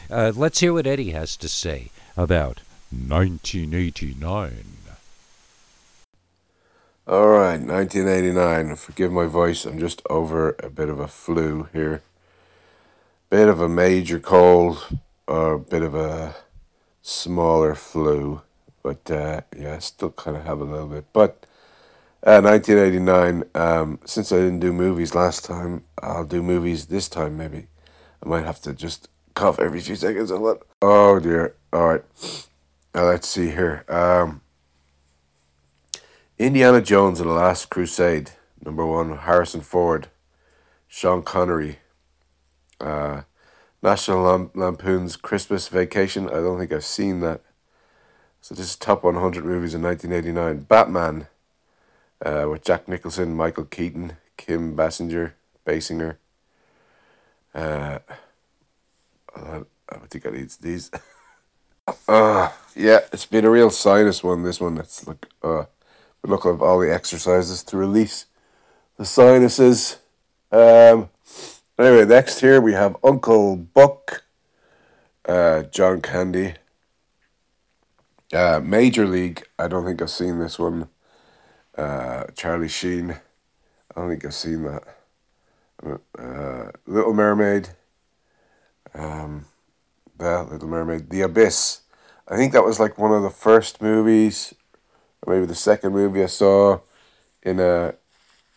uh, 0.09 0.31
let's 0.35 0.59
hear 0.59 0.73
what 0.73 0.87
eddie 0.87 1.11
has 1.11 1.37
to 1.37 1.47
say 1.47 1.89
about 2.17 2.59
1989 2.91 4.81
All 7.07 7.29
right, 7.29 7.59
1989. 7.59 8.75
Forgive 8.75 9.11
my 9.11 9.25
voice. 9.25 9.65
I'm 9.65 9.79
just 9.79 10.01
over 10.09 10.55
a 10.63 10.69
bit 10.69 10.87
of 10.87 10.99
a 10.99 11.07
flu 11.07 11.67
here. 11.73 12.03
Bit 13.29 13.49
of 13.49 13.59
a 13.59 13.67
major 13.67 14.19
cold, 14.19 14.87
or 15.27 15.53
a 15.53 15.59
bit 15.59 15.81
of 15.81 15.95
a 15.95 16.35
smaller 17.01 17.75
flu, 17.75 18.41
but 18.83 19.09
uh, 19.09 19.41
yeah, 19.55 19.79
still 19.79 20.11
kind 20.11 20.37
of 20.37 20.43
have 20.43 20.59
a 20.59 20.65
little 20.65 20.87
bit. 20.87 21.05
But 21.13 21.45
uh, 22.23 22.41
1989. 22.41 23.43
Um, 23.55 23.99
since 24.05 24.31
I 24.31 24.37
didn't 24.37 24.59
do 24.59 24.71
movies 24.71 25.15
last 25.15 25.43
time, 25.45 25.83
I'll 26.01 26.25
do 26.25 26.43
movies 26.43 26.87
this 26.87 27.09
time. 27.09 27.37
Maybe 27.37 27.67
I 28.23 28.29
might 28.29 28.45
have 28.45 28.61
to 28.61 28.73
just 28.73 29.09
cough 29.33 29.59
every 29.59 29.79
few 29.79 29.95
seconds. 29.95 30.31
a 30.31 30.37
lot. 30.37 30.61
Oh 30.81 31.19
dear. 31.19 31.55
All 31.73 31.87
right. 31.87 32.03
Now 32.93 33.03
let's 33.05 33.27
see 33.27 33.49
here. 33.49 33.85
Um, 33.87 34.41
Indiana 36.37 36.81
Jones 36.81 37.19
and 37.19 37.29
the 37.29 37.33
Last 37.33 37.69
Crusade, 37.69 38.31
number 38.63 38.85
one, 38.85 39.15
Harrison 39.15 39.61
Ford, 39.61 40.09
Sean 40.87 41.21
Connery, 41.21 41.79
uh, 42.79 43.21
National 43.81 44.49
Lampoon's 44.53 45.15
Christmas 45.15 45.67
Vacation. 45.67 46.27
I 46.27 46.33
don't 46.33 46.59
think 46.59 46.71
I've 46.71 46.85
seen 46.85 47.19
that. 47.21 47.41
So 48.41 48.55
this 48.55 48.65
is 48.65 48.75
top 48.75 49.03
100 49.03 49.45
movies 49.45 49.73
in 49.73 49.81
1989. 49.81 50.65
Batman, 50.65 51.27
uh, 52.25 52.47
with 52.49 52.63
Jack 52.63 52.87
Nicholson, 52.87 53.35
Michael 53.35 53.65
Keaton, 53.65 54.17
Kim 54.37 54.75
Basinger, 54.75 55.33
Basinger. 55.65 56.17
Uh, 57.53 57.99
I 59.35 60.07
think 60.09 60.25
I 60.25 60.29
need 60.31 60.49
these. 60.61 60.89
uh, 62.07 62.49
yeah, 62.75 62.99
it's 63.11 63.25
been 63.25 63.45
a 63.45 63.49
real 63.49 63.69
sinus 63.69 64.23
one. 64.23 64.43
This 64.43 64.59
one, 64.59 64.77
it's 64.77 65.05
like 65.07 65.27
uh, 65.43 65.65
look 66.23 66.45
at 66.45 66.61
all 66.61 66.79
the 66.79 66.93
exercises 66.93 67.63
to 67.63 67.77
release 67.77 68.25
the 68.97 69.05
sinuses. 69.05 69.97
Um, 70.51 71.09
anyway, 71.85 72.05
next 72.05 72.39
here 72.39 72.59
we 72.61 72.73
have 72.73 72.97
Uncle 73.03 73.55
Buck, 73.55 74.23
uh, 75.27 75.63
John 75.63 76.01
Candy. 76.01 76.55
Uh, 78.33 78.61
Major 78.63 79.05
League. 79.05 79.45
I 79.59 79.67
don't 79.67 79.85
think 79.85 80.01
I've 80.01 80.09
seen 80.09 80.39
this 80.39 80.57
one. 80.57 80.87
Uh, 81.77 82.25
Charlie 82.35 82.69
Sheen. 82.69 83.11
I 83.11 83.99
don't 83.99 84.09
think 84.09 84.25
I've 84.25 84.33
seen 84.33 84.63
that. 84.63 84.83
Uh, 86.17 86.71
Little 86.85 87.13
Mermaid. 87.13 87.69
Um, 88.93 89.45
yeah, 90.19 90.41
Little 90.41 90.69
Mermaid. 90.69 91.09
The 91.09 91.21
Abyss. 91.21 91.81
I 92.27 92.37
think 92.37 92.53
that 92.53 92.63
was 92.63 92.79
like 92.79 92.97
one 92.97 93.11
of 93.11 93.23
the 93.23 93.29
first 93.29 93.81
movies, 93.81 94.53
or 95.23 95.33
maybe 95.33 95.45
the 95.45 95.55
second 95.55 95.91
movie 95.91 96.23
I 96.23 96.27
saw 96.27 96.79
in 97.43 97.59
a, 97.59 97.95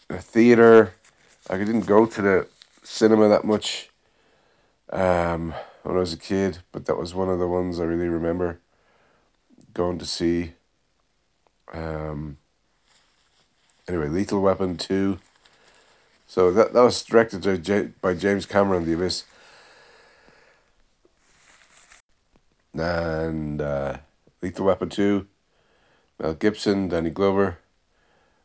a 0.08 0.18
theater. 0.18 0.94
Like 1.48 1.62
I 1.62 1.64
didn't 1.64 1.86
go 1.86 2.06
to 2.06 2.22
the 2.22 2.48
cinema 2.84 3.28
that 3.28 3.44
much 3.44 3.90
um, 4.90 5.54
when 5.82 5.96
I 5.96 6.00
was 6.00 6.12
a 6.12 6.18
kid, 6.18 6.58
but 6.70 6.86
that 6.86 6.96
was 6.96 7.14
one 7.14 7.28
of 7.28 7.38
the 7.38 7.48
ones 7.48 7.80
I 7.80 7.84
really 7.84 8.08
remember 8.08 8.60
going 9.72 9.98
to 9.98 10.06
see. 10.06 10.52
Um, 11.72 12.38
anyway, 13.88 14.08
Lethal 14.08 14.40
Weapon 14.40 14.76
2. 14.76 15.18
So 16.26 16.52
that, 16.52 16.72
that 16.72 16.80
was 16.80 17.02
directed 17.02 17.42
by, 17.42 17.56
J- 17.56 17.90
by 18.00 18.14
James 18.14 18.46
Cameron, 18.46 18.86
The 18.86 18.94
Abyss. 18.94 19.24
And 22.74 23.60
uh, 23.60 23.98
Lethal 24.40 24.66
Weapon 24.66 24.88
2, 24.88 25.26
Mel 26.18 26.34
Gibson, 26.34 26.88
Danny 26.88 27.10
Glover. 27.10 27.58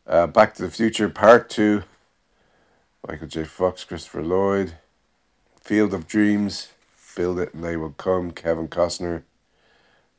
Uh, 0.05 0.27
Back 0.27 0.55
to 0.55 0.63
the 0.63 0.71
Future 0.71 1.09
Part 1.09 1.49
2, 1.49 1.83
Michael 3.07 3.27
J. 3.27 3.43
Fox, 3.43 3.83
Christopher 3.83 4.23
Lloyd. 4.23 4.73
Field 5.61 5.93
of 5.93 6.07
Dreams, 6.07 6.69
Build 7.15 7.39
It 7.39 7.53
and 7.53 7.63
They 7.63 7.77
Will 7.77 7.91
Come, 7.91 8.31
Kevin 8.31 8.67
Costner. 8.67 9.23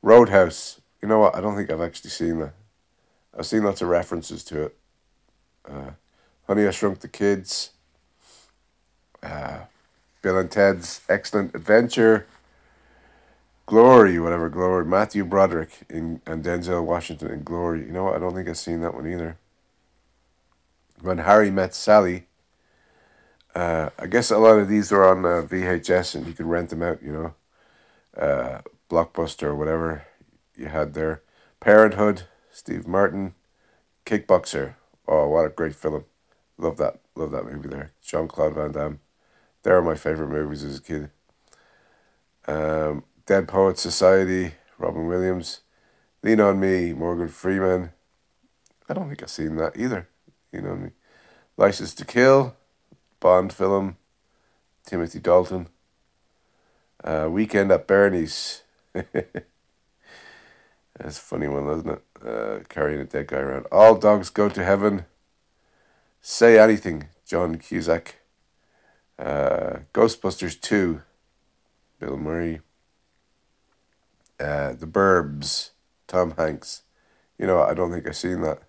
Roadhouse. 0.03 0.81
You 1.03 1.09
know 1.09 1.19
what? 1.19 1.35
I 1.35 1.41
don't 1.41 1.57
think 1.57 1.71
I've 1.71 1.81
actually 1.81 2.11
seen 2.11 2.39
that. 2.39 2.55
I've 3.37 3.47
seen 3.47 3.65
lots 3.65 3.83
of 3.83 3.89
references 3.89 4.45
to 4.45 4.63
it. 4.65 4.77
Uh, 5.69 5.91
Honey, 6.47 6.67
I 6.67 6.71
Shrunk 6.71 7.01
the 7.01 7.09
Kids. 7.09 7.71
Uh, 9.23 9.61
Bill 10.23 10.39
and 10.39 10.51
Ted's 10.51 11.01
Excellent 11.09 11.55
Adventure. 11.55 12.27
Glory, 13.67 14.19
whatever 14.19 14.49
Glory. 14.49 14.85
Matthew 14.85 15.25
Broderick 15.25 15.83
in 15.89 16.21
and 16.27 16.45
Denzel 16.45 16.85
Washington 16.85 17.31
in 17.31 17.43
Glory. 17.45 17.81
You 17.81 17.93
know 17.93 18.05
what? 18.05 18.17
I 18.17 18.19
don't 18.19 18.35
think 18.35 18.49
I've 18.49 18.59
seen 18.59 18.81
that 18.81 18.95
one 18.95 19.07
either. 19.07 19.37
When 21.01 21.19
Harry 21.19 21.51
Met 21.51 21.75
Sally. 21.75 22.27
Uh, 23.55 23.91
I 23.99 24.07
guess 24.07 24.31
a 24.31 24.39
lot 24.39 24.59
of 24.59 24.69
these 24.69 24.93
are 24.93 25.05
on 25.05 25.25
uh, 25.25 25.47
VHS 25.47 26.15
and 26.15 26.27
you 26.27 26.33
can 26.33 26.49
rent 26.49 26.71
them 26.71 26.83
out, 26.83 27.03
you 27.03 27.13
know. 27.13 27.35
Uh, 28.17 28.61
Blockbuster 28.89 29.45
or 29.45 29.57
whatever 29.57 30.05
you 30.57 30.67
had 30.67 30.95
there. 30.95 31.23
Parenthood, 31.61 32.25
Steve 32.51 32.87
Martin, 32.87 33.35
Kickboxer. 34.05 34.75
Oh, 35.07 35.29
what 35.29 35.47
a 35.47 35.51
great 35.51 35.75
film. 35.75 36.05
Love 36.59 36.77
that. 36.79 37.01
Love 37.15 37.33
that 37.33 37.45
movie 37.45 37.69
there. 37.69 37.93
Jean 38.03 38.29
Claude 38.29 38.55
Van 38.55 38.73
Damme. 38.73 39.01
They 39.63 39.71
are 39.71 39.83
my 39.83 39.95
favorite 39.95 40.29
movies 40.29 40.65
as 40.65 40.79
a 40.79 40.83
kid. 40.83 41.11
Um, 42.47 43.05
Dead 43.27 43.47
Poets 43.47 43.83
Society, 43.83 44.55
Robin 44.79 45.07
Williams. 45.07 45.61
Lean 46.23 46.41
on 46.41 46.61
Me, 46.61 46.93
Morgan 46.93 47.29
Freeman. 47.29 47.93
I 48.89 48.95
don't 48.95 49.09
think 49.09 49.23
I've 49.23 49.31
seen 49.31 49.57
that 49.57 49.77
either. 49.77 50.09
You 50.53 50.63
know 50.63 50.77
me. 50.77 50.91
License 51.57 51.95
to 51.95 52.05
Kill, 52.05 52.57
Bond 53.21 53.53
film, 53.53 53.97
Timothy 54.85 55.21
Dalton. 55.21 55.69
Uh, 57.05 57.29
Weekend 57.31 57.71
at 57.71 57.87
Bernie's. 57.87 58.63
That's 58.93 59.15
a 61.07 61.13
funny 61.13 61.49
one, 61.49 61.69
isn't 61.69 61.89
it? 61.91 62.03
Uh, 62.27 62.59
carrying 62.69 63.01
a 63.01 63.05
dead 63.05 63.29
guy 63.29 63.39
around. 63.39 63.67
All 63.71 63.95
Dogs 63.95 64.31
Go 64.31 64.49
to 64.49 64.65
Heaven. 64.65 65.05
Say 66.21 66.59
Anything, 66.59 67.09
John 67.27 67.57
Cusack. 67.57 68.17
Uh, 69.19 69.81
Ghostbusters 69.95 70.61
2, 70.61 71.03
Bill 71.99 72.17
Murray. 72.17 72.61
Uh, 74.39 74.73
the 74.73 74.87
Burbs, 74.87 75.71
Tom 76.07 76.35
Hanks. 76.37 76.83
You 77.39 77.47
know, 77.47 77.63
I 77.63 77.75
don't 77.75 77.91
think 77.93 78.07
I've 78.07 78.17
seen 78.17 78.41
that. 78.43 78.63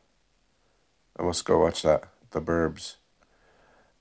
I 1.18 1.24
must 1.24 1.46
go 1.46 1.60
watch 1.60 1.84
that. 1.84 2.04
The 2.32 2.42
Burbs. 2.42 2.96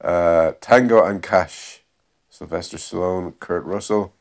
Uh, 0.00 0.52
Tango 0.60 1.04
and 1.04 1.22
Cash, 1.22 1.82
Sylvester 2.28 2.76
Stallone, 2.76 3.38
Kurt 3.38 3.64
Russell. 3.64 4.14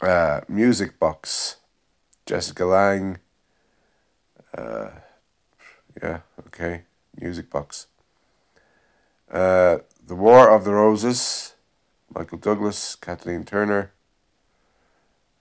Uh, 0.00 0.40
Music 0.48 0.98
Box, 0.98 1.56
Jessica 2.26 2.64
Lange. 2.66 3.18
Uh, 4.56 4.90
yeah, 6.02 6.20
okay. 6.46 6.82
Music 7.18 7.50
Box. 7.50 7.86
Uh, 9.30 9.78
the 10.06 10.14
War 10.14 10.54
of 10.54 10.64
the 10.64 10.72
Roses, 10.72 11.54
Michael 12.14 12.38
Douglas, 12.38 12.94
Kathleen 12.94 13.44
Turner. 13.44 13.92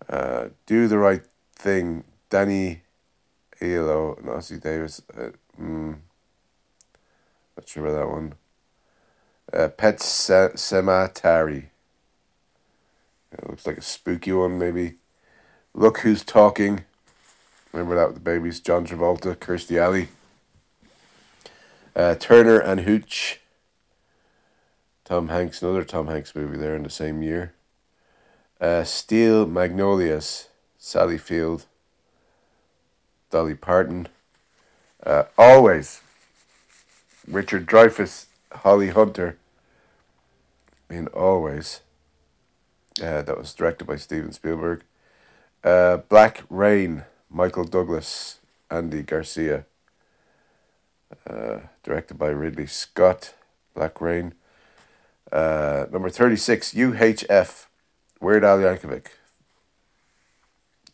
Uh, 0.08 0.50
Do 0.66 0.88
the 0.88 0.98
Right 0.98 1.24
Thing, 1.56 2.04
Danny 2.30 2.82
Aiello 3.62 4.24
Ossie 4.24 4.62
Davis. 4.62 5.02
Uh, 5.16 5.30
mm, 5.60 5.98
sure 7.66 7.86
about 7.86 8.00
that 8.00 8.12
one. 8.12 8.34
Uh, 9.52 9.70
Pet 9.70 9.98
Sematary. 9.98 11.66
It 13.32 13.50
looks 13.50 13.66
like 13.66 13.78
a 13.78 13.82
spooky 13.82 14.32
one, 14.32 14.58
maybe. 14.58 14.96
Look 15.74 16.00
Who's 16.00 16.24
Talking. 16.24 16.86
Remember 17.72 17.96
that 17.96 18.08
with 18.08 18.16
the 18.16 18.22
babies? 18.22 18.60
John 18.60 18.86
Travolta, 18.86 19.36
Kirstie 19.36 19.78
Alley. 19.78 20.08
Uh, 21.96 22.16
Turner 22.16 22.60
and 22.60 22.82
Hooch. 22.82 23.40
Tom 25.04 25.28
Hanks, 25.28 25.62
another 25.62 25.84
Tom 25.84 26.08
Hanks 26.08 26.36
movie 26.36 26.58
there 26.58 26.76
in 26.76 26.84
the 26.84 26.90
same 26.90 27.22
year. 27.22 27.54
Uh, 28.60 28.84
Steel 28.84 29.46
Magnolias, 29.46 30.48
Sally 30.78 31.18
Field, 31.18 31.66
Dolly 33.30 33.54
Parton. 33.54 34.08
Uh, 35.06 35.24
Always, 35.38 36.02
Richard 37.28 37.66
Dreyfuss, 37.66 38.26
Holly 38.52 38.90
Hunter. 38.90 39.38
In 40.90 41.08
Always. 41.08 41.82
Uh, 43.02 43.22
that 43.24 43.38
was 43.38 43.54
directed 43.54 43.86
by 43.86 43.96
Steven 43.96 44.32
Spielberg. 44.32 44.84
Uh, 45.64 45.98
Black 45.98 46.44
Rain, 46.50 47.04
Michael 47.30 47.66
Douglas, 47.66 48.40
Andy 48.70 49.02
Garcia. 49.02 49.66
Uh, 51.28 51.60
directed 51.84 52.18
by 52.18 52.28
Ridley 52.28 52.68
Scott. 52.68 53.34
Black 53.74 54.00
Rain. 54.00 54.34
Uh, 55.32 55.86
number 55.92 56.10
36, 56.10 56.74
UHF, 56.74 57.66
Weird 58.22 58.46
Al 58.46 58.60
Yankovic. 58.60 59.08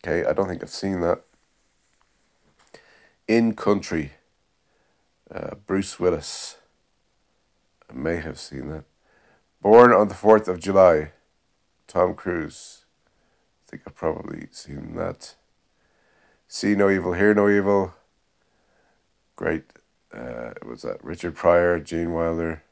Okay, 0.04 0.28
I 0.28 0.34
don't 0.34 0.48
think 0.48 0.64
I've 0.64 0.70
seen 0.70 1.02
that. 1.02 1.22
In 3.28 3.54
Country, 3.54 4.14
uh, 5.34 5.56
Bruce 5.66 6.00
Willis. 6.00 6.58
I 7.90 7.94
may 7.94 8.18
have 8.18 8.40
seen 8.40 8.70
that. 8.70 8.84
Born 9.62 9.94
on 9.94 10.08
the 10.08 10.16
4th 10.16 10.48
of 10.48 10.60
July, 10.60 11.12
Tom 11.88 12.16
Cruise. 12.16 12.86
I 13.66 13.70
think 13.70 13.84
I've 13.86 13.96
probably 13.96 14.48
seen 14.52 14.96
that. 14.96 15.36
See 16.48 16.76
No 16.76 16.90
Evil, 16.90 17.14
Hear 17.14 17.34
No 17.34 17.50
Evil. 17.50 17.94
Great. 19.36 19.64
Uh, 20.14 20.52
was 20.66 20.82
that 20.82 21.04
Richard 21.04 21.36
Pryor, 21.36 21.80
Gene 21.80 22.12
Wilder, 22.12 22.64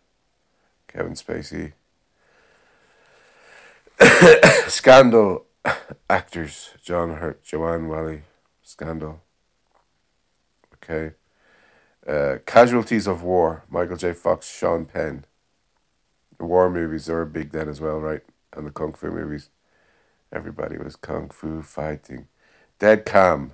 Kevin 0.88 1.14
Spacey. 1.14 1.74
Scandal 4.68 5.46
actors 6.10 6.72
John 6.82 7.16
Hurt, 7.16 7.44
Joanne 7.44 7.88
Whalley, 7.88 8.24
Scandal. 8.62 9.22
Okay. 10.76 11.14
Uh, 12.10 12.40
Casualties 12.48 13.06
of 13.06 13.22
War, 13.22 13.64
Michael 13.70 13.96
J. 13.96 14.14
Fox, 14.14 14.50
Sean 14.50 14.86
Penn. 14.86 15.26
The 16.40 16.46
war 16.46 16.68
movies 16.68 17.08
were 17.08 17.24
big 17.24 17.52
then 17.52 17.70
as 17.70 17.80
well, 17.80 18.00
right? 18.00 18.22
And 18.52 18.66
the 18.66 18.72
kung 18.72 18.94
fu 18.94 19.12
movies. 19.12 19.50
Everybody 20.34 20.78
was 20.80 20.96
kung 20.96 21.30
fu 21.30 21.62
fighting. 21.62 22.28
Dead 22.80 23.06
Calm, 23.06 23.52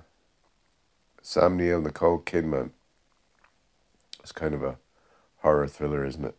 Sam 1.20 1.58
Neill, 1.58 1.82
Nicole 1.82 2.20
Kidman. 2.20 2.70
It's 4.20 4.32
kind 4.32 4.54
of 4.54 4.62
a 4.62 4.78
horror 5.42 5.68
thriller, 5.68 6.06
isn't 6.06 6.24
it? 6.24 6.36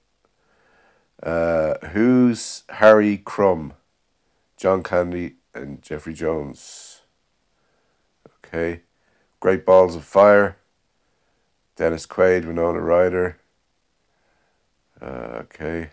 Uh, 1.22 1.76
who's 1.89 2.63
Harry 2.70 3.18
Crumb? 3.18 3.74
John 4.55 4.82
Candy 4.82 5.36
and 5.53 5.84
Jeffrey 5.84 6.15
Jones. 6.15 7.01
Okay. 8.43 8.82
Great 9.39 9.68
Balls 9.68 9.95
of 9.95 10.03
Fire. 10.03 10.57
Dennis 11.78 12.07
Quaid, 12.07 12.45
Winona 12.45 12.82
Ryder. 12.82 13.38
Uh, 14.99 15.43
okay. 15.43 15.91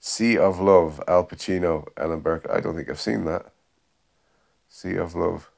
Sea 0.00 0.38
of 0.38 0.58
Love, 0.58 1.00
Al 1.06 1.26
Pacino, 1.26 1.86
Ellen 1.94 2.20
Burke. 2.20 2.46
I 2.50 2.60
don't 2.60 2.74
think 2.74 2.88
I've 2.88 2.98
seen 2.98 3.26
that. 3.26 3.52
Sea 4.70 4.96
of 4.96 5.14
Love. 5.14 5.50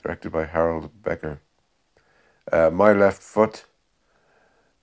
Directed 0.00 0.30
by 0.30 0.44
Harold 0.44 1.02
Becker. 1.02 1.40
Uh, 2.50 2.70
My 2.70 2.92
Left 2.92 3.20
Foot, 3.20 3.64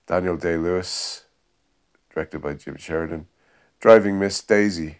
Daniel 0.06 0.36
Day 0.36 0.58
Lewis. 0.58 1.24
Directed 2.12 2.42
by 2.42 2.52
Jim 2.52 2.76
Sheridan. 2.76 3.26
Driving 3.80 4.18
Miss 4.18 4.42
Daisy, 4.42 4.98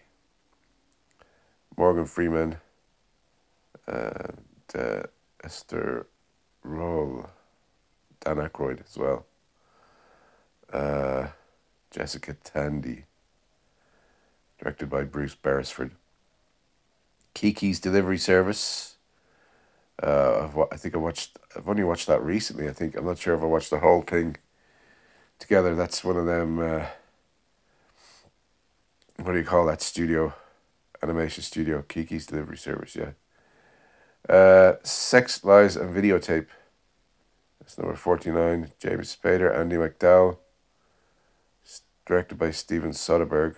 Morgan 1.77 2.07
Freeman. 2.07 2.57
And 3.85 4.41
uh, 4.73 5.03
Esther 5.43 6.07
Rolle. 6.63 7.29
Dan 8.21 8.37
Aykroyd 8.37 8.81
as 8.85 8.97
well. 8.97 9.25
Uh, 10.71 11.27
Jessica 11.91 12.35
Tandy. 12.43 13.05
Directed 14.59 14.89
by 14.89 15.03
Bruce 15.03 15.35
Beresford. 15.35 15.91
Kiki's 17.33 17.79
Delivery 17.79 18.17
Service. 18.17 18.95
Uh, 20.01 20.45
I've, 20.45 20.57
I 20.71 20.77
think 20.77 20.95
I 20.95 20.97
watched. 20.97 21.37
I've 21.55 21.69
only 21.69 21.83
watched 21.83 22.07
that 22.07 22.23
recently. 22.23 22.67
I 22.67 22.73
think 22.73 22.95
I'm 22.95 23.05
not 23.05 23.17
sure 23.17 23.35
if 23.35 23.41
I 23.41 23.45
watched 23.45 23.69
the 23.69 23.79
whole 23.79 24.01
thing 24.01 24.37
together. 25.39 25.75
That's 25.75 26.03
one 26.03 26.17
of 26.17 26.25
them. 26.25 26.59
Uh, 26.59 26.85
what 29.17 29.31
do 29.33 29.37
you 29.37 29.45
call 29.45 29.65
that 29.65 29.81
studio? 29.81 30.33
Animation 31.01 31.43
studio. 31.43 31.83
Kiki's 31.87 32.25
Delivery 32.25 32.57
Service. 32.57 32.95
Yeah. 32.95 33.11
Uh, 34.27 34.75
Sex, 34.83 35.43
Lies, 35.43 35.75
and 35.75 35.95
Videotape. 35.95 36.47
That's 37.65 37.79
number 37.79 37.95
49. 37.95 38.71
James 38.79 39.15
Spader, 39.15 39.51
Andie 39.51 39.77
MacDowell. 39.77 40.37
S- 41.65 41.81
Directed 42.05 42.37
by 42.37 42.51
Steven 42.51 42.91
Soderbergh. 42.91 43.55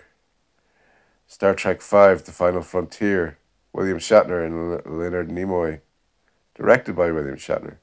Star 1.26 1.54
Trek 1.54 1.82
V, 1.82 2.14
The 2.14 2.32
Final 2.32 2.62
Frontier. 2.62 3.36
William 3.74 3.98
Shatner 3.98 4.42
and 4.44 4.98
Leonard 4.98 5.28
Nimoy. 5.28 5.82
Directed 6.54 6.96
by 6.96 7.12
William 7.12 7.36
Shatner. 7.36 7.76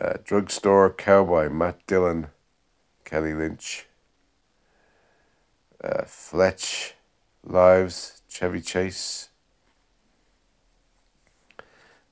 Uh, 0.00 0.14
Drugstore 0.24 0.90
Cowboy, 0.94 1.48
Matt 1.50 1.84
Dillon. 1.88 2.28
Kelly 3.04 3.34
Lynch. 3.34 3.86
Uh, 5.82 6.04
Fletch. 6.06 6.94
Lives, 7.44 8.22
Chevy 8.28 8.60
Chase. 8.60 9.30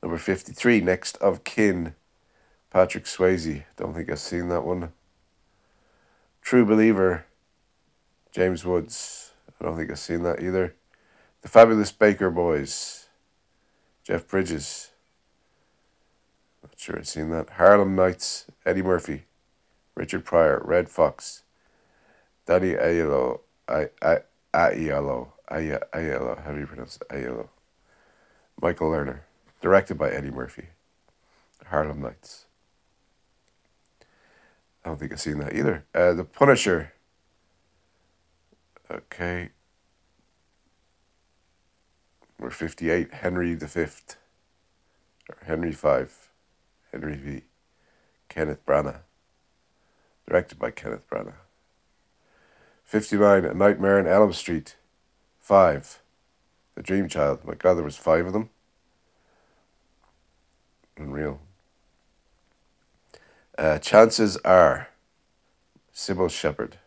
Number 0.02 0.18
53, 0.18 0.80
Next 0.80 1.16
of 1.18 1.44
Kin, 1.44 1.94
Patrick 2.70 3.04
Swayze. 3.04 3.64
Don't 3.76 3.94
think 3.94 4.08
I've 4.08 4.20
seen 4.20 4.48
that 4.48 4.64
one. 4.64 4.92
True 6.40 6.64
Believer, 6.64 7.26
James 8.32 8.64
Woods. 8.64 9.32
I 9.60 9.64
don't 9.64 9.76
think 9.76 9.90
I've 9.90 9.98
seen 9.98 10.22
that 10.22 10.42
either. 10.42 10.74
The 11.42 11.48
Fabulous 11.48 11.92
Baker 11.92 12.30
Boys, 12.30 13.08
Jeff 14.04 14.26
Bridges. 14.26 14.90
Not 16.62 16.72
sure 16.76 16.98
I've 16.98 17.08
seen 17.08 17.30
that. 17.30 17.50
Harlem 17.50 17.94
Nights, 17.94 18.46
Eddie 18.64 18.82
Murphy, 18.82 19.24
Richard 19.94 20.24
Pryor, 20.24 20.62
Redd 20.64 20.88
Foxx, 20.88 21.42
Danny 22.46 22.72
Aiello, 22.74 23.40
I, 23.68 23.88
I, 24.02 24.18
Aiello, 24.54 25.28
Aiello, 25.50 26.44
how 26.44 26.52
do 26.52 26.60
you 26.60 26.66
pronounce 26.66 26.96
it? 26.96 27.08
Aiello. 27.08 27.48
Michael 28.60 28.90
Lerner, 28.90 29.20
directed 29.60 29.98
by 29.98 30.10
Eddie 30.10 30.30
Murphy. 30.30 30.68
Harlem 31.66 32.00
Nights. 32.00 32.46
I 34.84 34.88
don't 34.88 34.98
think 34.98 35.12
I've 35.12 35.20
seen 35.20 35.38
that 35.38 35.54
either. 35.54 35.84
Uh, 35.94 36.12
the 36.14 36.24
Punisher. 36.24 36.92
Okay. 38.90 39.50
We're 42.38 42.50
58, 42.50 43.12
Henry 43.14 43.54
V. 43.54 43.86
Or 45.28 45.36
Henry 45.44 45.72
V. 45.72 46.06
Henry 46.92 47.16
V. 47.16 47.42
Kenneth 48.28 48.64
Branagh. 48.64 49.00
Directed 50.26 50.58
by 50.58 50.70
Kenneth 50.70 51.08
Branagh. 51.10 51.34
59, 52.84 53.44
A 53.44 53.54
Nightmare 53.54 53.98
on 53.98 54.06
Elm 54.06 54.32
Street. 54.32 54.76
5. 55.40 56.00
The 56.74 56.82
Dream 56.82 57.08
Child. 57.08 57.44
My 57.44 57.54
God, 57.54 57.74
there 57.74 57.84
was 57.84 57.96
five 57.96 58.26
of 58.26 58.32
them. 58.32 58.48
Unreal. 60.96 61.40
Uh, 63.60 63.78
chances 63.78 64.38
are 64.38 64.88
Cybill 65.94 66.30
Shepherd, 66.30 66.78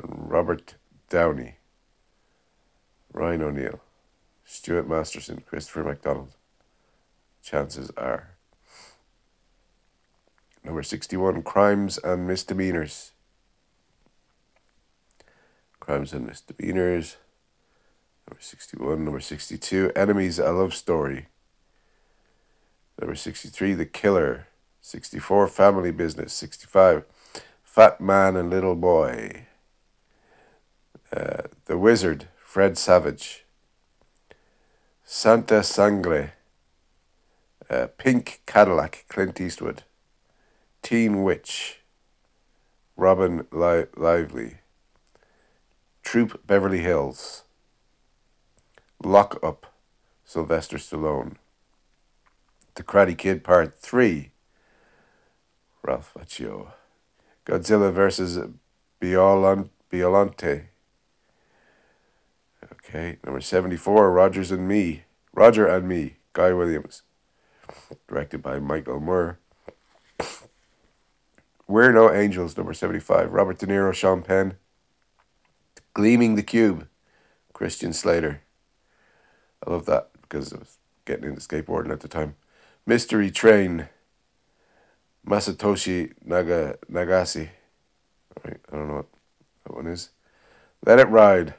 Robert 0.00 0.76
Downey, 1.10 1.56
Ryan 3.12 3.42
O'Neal, 3.42 3.80
Stuart 4.44 4.88
Masterson, 4.88 5.42
Christopher 5.44 5.82
McDonald. 5.82 6.28
Chances 7.42 7.90
are. 7.96 8.36
Number 10.62 10.84
61, 10.84 11.42
Crimes 11.42 11.98
and 11.98 12.28
Misdemeanors. 12.28 13.10
Crimes 15.80 16.12
and 16.12 16.24
Misdemeanors. 16.24 17.16
Number 18.30 18.40
61. 18.40 19.04
Number 19.04 19.18
62, 19.18 19.90
Enemies, 19.96 20.38
A 20.38 20.52
Love 20.52 20.72
Story. 20.72 21.26
Number 23.00 23.16
63, 23.16 23.74
The 23.74 23.86
Killer. 23.86 24.46
64, 24.86 25.48
Family 25.48 25.90
Business. 25.90 26.32
65, 26.32 27.04
Fat 27.64 28.00
Man 28.00 28.36
and 28.36 28.48
Little 28.48 28.76
Boy. 28.76 29.46
Uh, 31.12 31.48
the 31.64 31.76
Wizard, 31.76 32.28
Fred 32.38 32.78
Savage. 32.78 33.44
Santa 35.04 35.64
Sangre. 35.64 36.34
Uh, 37.68 37.88
Pink 37.98 38.42
Cadillac, 38.46 39.06
Clint 39.08 39.40
Eastwood. 39.40 39.82
Teen 40.82 41.24
Witch, 41.24 41.80
Robin 42.96 43.44
Li- 43.50 43.86
Lively. 43.96 44.58
Troop 46.04 46.46
Beverly 46.46 46.78
Hills. 46.78 47.42
Lock 49.02 49.36
Up, 49.42 49.66
Sylvester 50.24 50.76
Stallone. 50.76 51.34
The 52.76 52.84
Karate 52.84 53.18
Kid 53.18 53.42
Part 53.42 53.76
3, 53.76 54.30
Ralph 55.86 56.12
Macchio. 56.18 56.72
Godzilla 57.44 57.92
versus 57.92 58.38
Biolan- 59.00 59.70
Biolante. 59.90 60.64
Okay, 62.72 63.18
number 63.24 63.40
74, 63.40 64.10
Rogers 64.10 64.50
and 64.50 64.66
Me. 64.66 65.04
Roger 65.32 65.66
and 65.66 65.88
Me, 65.88 66.16
Guy 66.32 66.52
Williams. 66.52 67.02
Directed 68.08 68.42
by 68.42 68.58
Michael 68.58 68.98
Moore. 68.98 69.38
We're 71.68 71.92
No 71.92 72.12
Angels, 72.12 72.56
number 72.56 72.74
75, 72.74 73.32
Robert 73.32 73.58
De 73.58 73.66
Niro, 73.66 73.94
Sean 73.94 74.22
Penn. 74.22 74.56
Gleaming 75.94 76.34
the 76.34 76.42
Cube, 76.42 76.88
Christian 77.52 77.92
Slater. 77.92 78.42
I 79.64 79.70
love 79.70 79.86
that 79.86 80.10
because 80.22 80.52
I 80.52 80.58
was 80.58 80.78
getting 81.04 81.26
into 81.26 81.40
skateboarding 81.40 81.92
at 81.92 82.00
the 82.00 82.08
time. 82.08 82.34
Mystery 82.86 83.30
Train, 83.30 83.88
Masatoshi 85.26 86.12
Naga, 86.24 86.76
Nagase. 86.90 87.48
Right, 88.44 88.60
I 88.72 88.76
don't 88.76 88.88
know 88.88 88.94
what 88.94 89.06
that 89.64 89.74
one 89.74 89.86
is. 89.86 90.10
Let 90.84 91.00
It 91.00 91.08
Ride, 91.08 91.54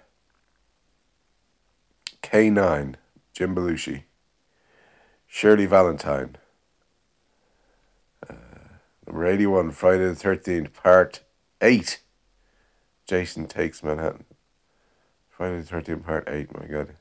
K9, 2.24 2.96
Jim 3.34 3.56
Belushi. 3.56 4.04
Shirley 5.28 5.66
Valentine. 5.66 6.38
Uh, 8.28 8.34
number 9.06 9.26
81, 9.26 9.72
Friday 9.72 10.06
the 10.06 10.14
13th, 10.14 10.74
Part 10.74 11.22
8. 11.62 12.00
Jason 13.06 13.48
Takes 13.48 13.84
Manhattan. 13.84 14.26
Friday 15.30 15.62
the 15.62 15.76
13th, 15.76 16.06
Part 16.06 16.30
8, 16.30 16.58
my 16.58 16.66
God. 16.66 16.96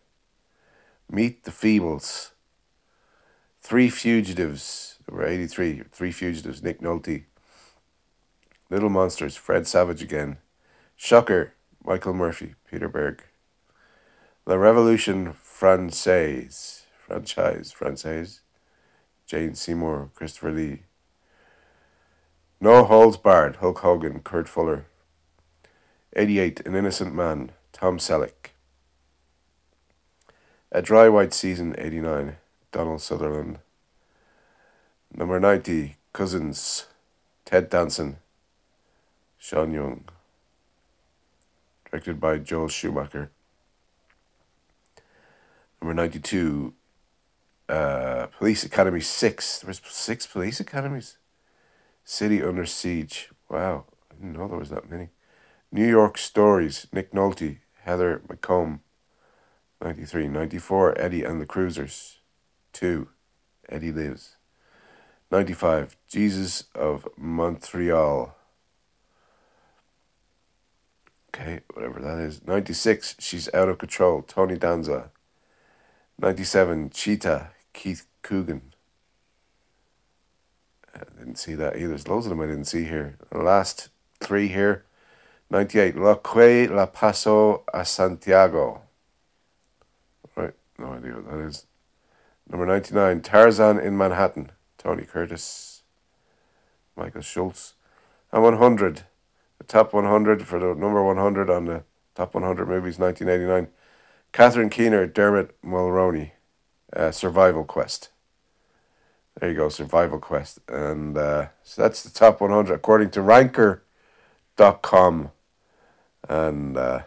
Meet 1.09 1.45
the 1.45 1.53
Feebles. 1.53 2.31
Three 3.67 3.89
Fugitives, 3.89 5.01
number 5.09 5.27
83. 5.27 5.83
Three 5.91 6.13
Fugitives, 6.13 6.63
Nick 6.63 6.81
Nolte. 6.81 7.25
Little 8.71 8.89
Monsters, 8.89 9.35
Fred 9.35 9.67
Savage 9.67 10.01
again. 10.01 10.37
Shocker, 10.95 11.53
Michael 11.85 12.15
Murphy, 12.15 12.55
Peter 12.71 12.89
Berg. 12.89 13.25
La 14.47 14.55
Revolution 14.55 15.33
Francaise, 15.33 16.87
franchise, 16.97 17.73
Francaise. 17.73 18.43
Jane 19.27 19.57
Seymour, 19.57 20.11
Christopher 20.15 20.53
Lee. 20.53 20.83
No 22.61 22.85
Holds 22.85 23.17
Barred, 23.17 23.57
Hulk 23.57 23.81
Hogan, 23.81 24.21
Kurt 24.21 24.49
Fuller. 24.49 24.87
88, 26.15 26.61
An 26.61 26.77
Innocent 26.77 27.17
Man, 27.17 27.51
Tom 27.73 27.99
Selleck. 27.99 28.53
A 30.71 30.81
Dry 30.81 31.09
White 31.09 31.35
Season, 31.35 31.75
89, 31.77 32.37
Donald 32.73 33.01
Sutherland. 33.01 33.59
Number 35.15 35.41
90, 35.41 35.97
Cousins, 36.13 36.87
Ted 37.45 37.71
Danson, 37.71 38.19
Sean 39.39 39.73
Young. 39.73 40.05
Directed 41.91 42.21
by 42.21 42.39
Joel 42.39 42.69
Schumacher. 42.69 43.31
Number 45.81 45.95
92, 45.95 46.75
uh, 47.69 48.27
Police 48.39 48.65
Academy 48.65 49.01
6. 49.01 49.59
There 49.61 49.69
was 49.69 49.81
six 49.85 50.27
police 50.27 50.61
academies. 50.61 51.17
City 52.05 52.43
Under 52.43 52.67
Siege. 52.67 53.31
Wow, 53.49 53.85
I 54.11 54.15
didn't 54.15 54.33
know 54.33 54.49
there 54.49 54.59
was 54.59 54.71
that 54.71 54.91
many. 54.91 55.11
New 55.73 55.87
York 55.87 56.19
Stories, 56.19 56.87
Nick 56.93 57.13
Nolte, 57.13 57.59
Heather 57.83 58.23
McComb. 58.29 58.81
93. 59.83 60.29
94, 60.29 60.99
Eddie 60.99 61.23
and 61.23 61.41
the 61.41 61.47
Cruisers. 61.47 62.16
2, 62.77 63.09
Eddie 63.71 63.91
Lives. 63.91 64.37
95, 65.31 65.97
Jesus 66.09 66.65
of 66.75 67.09
Montreal. 67.17 68.37
Okay, 71.35 71.61
whatever 71.73 72.01
that 72.01 72.19
is. 72.19 72.47
96, 72.47 73.17
She's 73.19 73.53
Out 73.55 73.71
of 73.71 73.79
Control, 73.79 74.21
Tony 74.21 74.59
Danza. 74.59 75.11
97, 76.19 76.91
Cheetah, 76.91 77.51
Keith 77.73 78.07
Coogan. 78.21 78.61
I 80.95 81.01
didn't 81.19 81.37
see 81.37 81.55
that 81.55 81.77
either. 81.77 81.89
There's 81.89 82.09
loads 82.09 82.27
of 82.27 82.31
them 82.31 82.43
I 82.43 82.47
didn't 82.47 82.65
see 82.65 82.85
here. 82.85 83.17
The 83.31 83.39
last 83.39 83.89
three 84.21 84.49
here. 84.49 84.85
98, 85.49 85.97
La 85.97 86.17
Que 86.17 86.69
La 86.69 86.85
Paso 86.85 87.65
a 87.73 87.87
Santiago. 87.87 88.83
Right, 90.37 90.55
no 90.79 90.93
idea 90.93 91.15
what 91.15 91.31
that 91.31 91.41
is. 91.41 91.67
Number 92.49 92.67
99, 92.67 93.23
Tarzan 93.23 93.79
in 93.79 93.97
Manhattan, 93.97 94.53
Tony 94.79 95.05
Curtis, 95.05 95.83
Michael 96.97 97.23
Schultz. 97.23 97.75
And 98.33 98.43
100, 98.43 99.03
the 99.59 99.65
top 99.65 99.93
100 99.93 100.47
for 100.47 100.59
the 100.59 100.69
number 100.75 101.03
100 101.03 101.51
on 101.51 101.65
the 101.67 101.85
top 102.15 102.35
100 102.35 102.69
movies 102.69 102.99
1989. 102.99 103.73
Catherine 104.33 104.71
Keener, 104.71 105.07
Dermot 105.07 105.61
Mulroney, 105.63 106.33
uh, 106.95 107.11
Survival 107.11 107.65
Quest. 107.65 108.11
There 109.39 109.51
you 109.51 109.57
go, 109.57 109.69
Survival 109.69 110.19
Quest. 110.19 110.61
And 110.69 111.17
uh, 111.17 111.49
so 111.63 111.83
that's 111.83 112.03
the 112.03 112.11
top 112.11 112.41
100 112.41 112.75
according 112.75 113.11
to 113.11 113.23
ranker.com. 113.23 113.83
And 116.29 116.77
uh, 116.77 117.01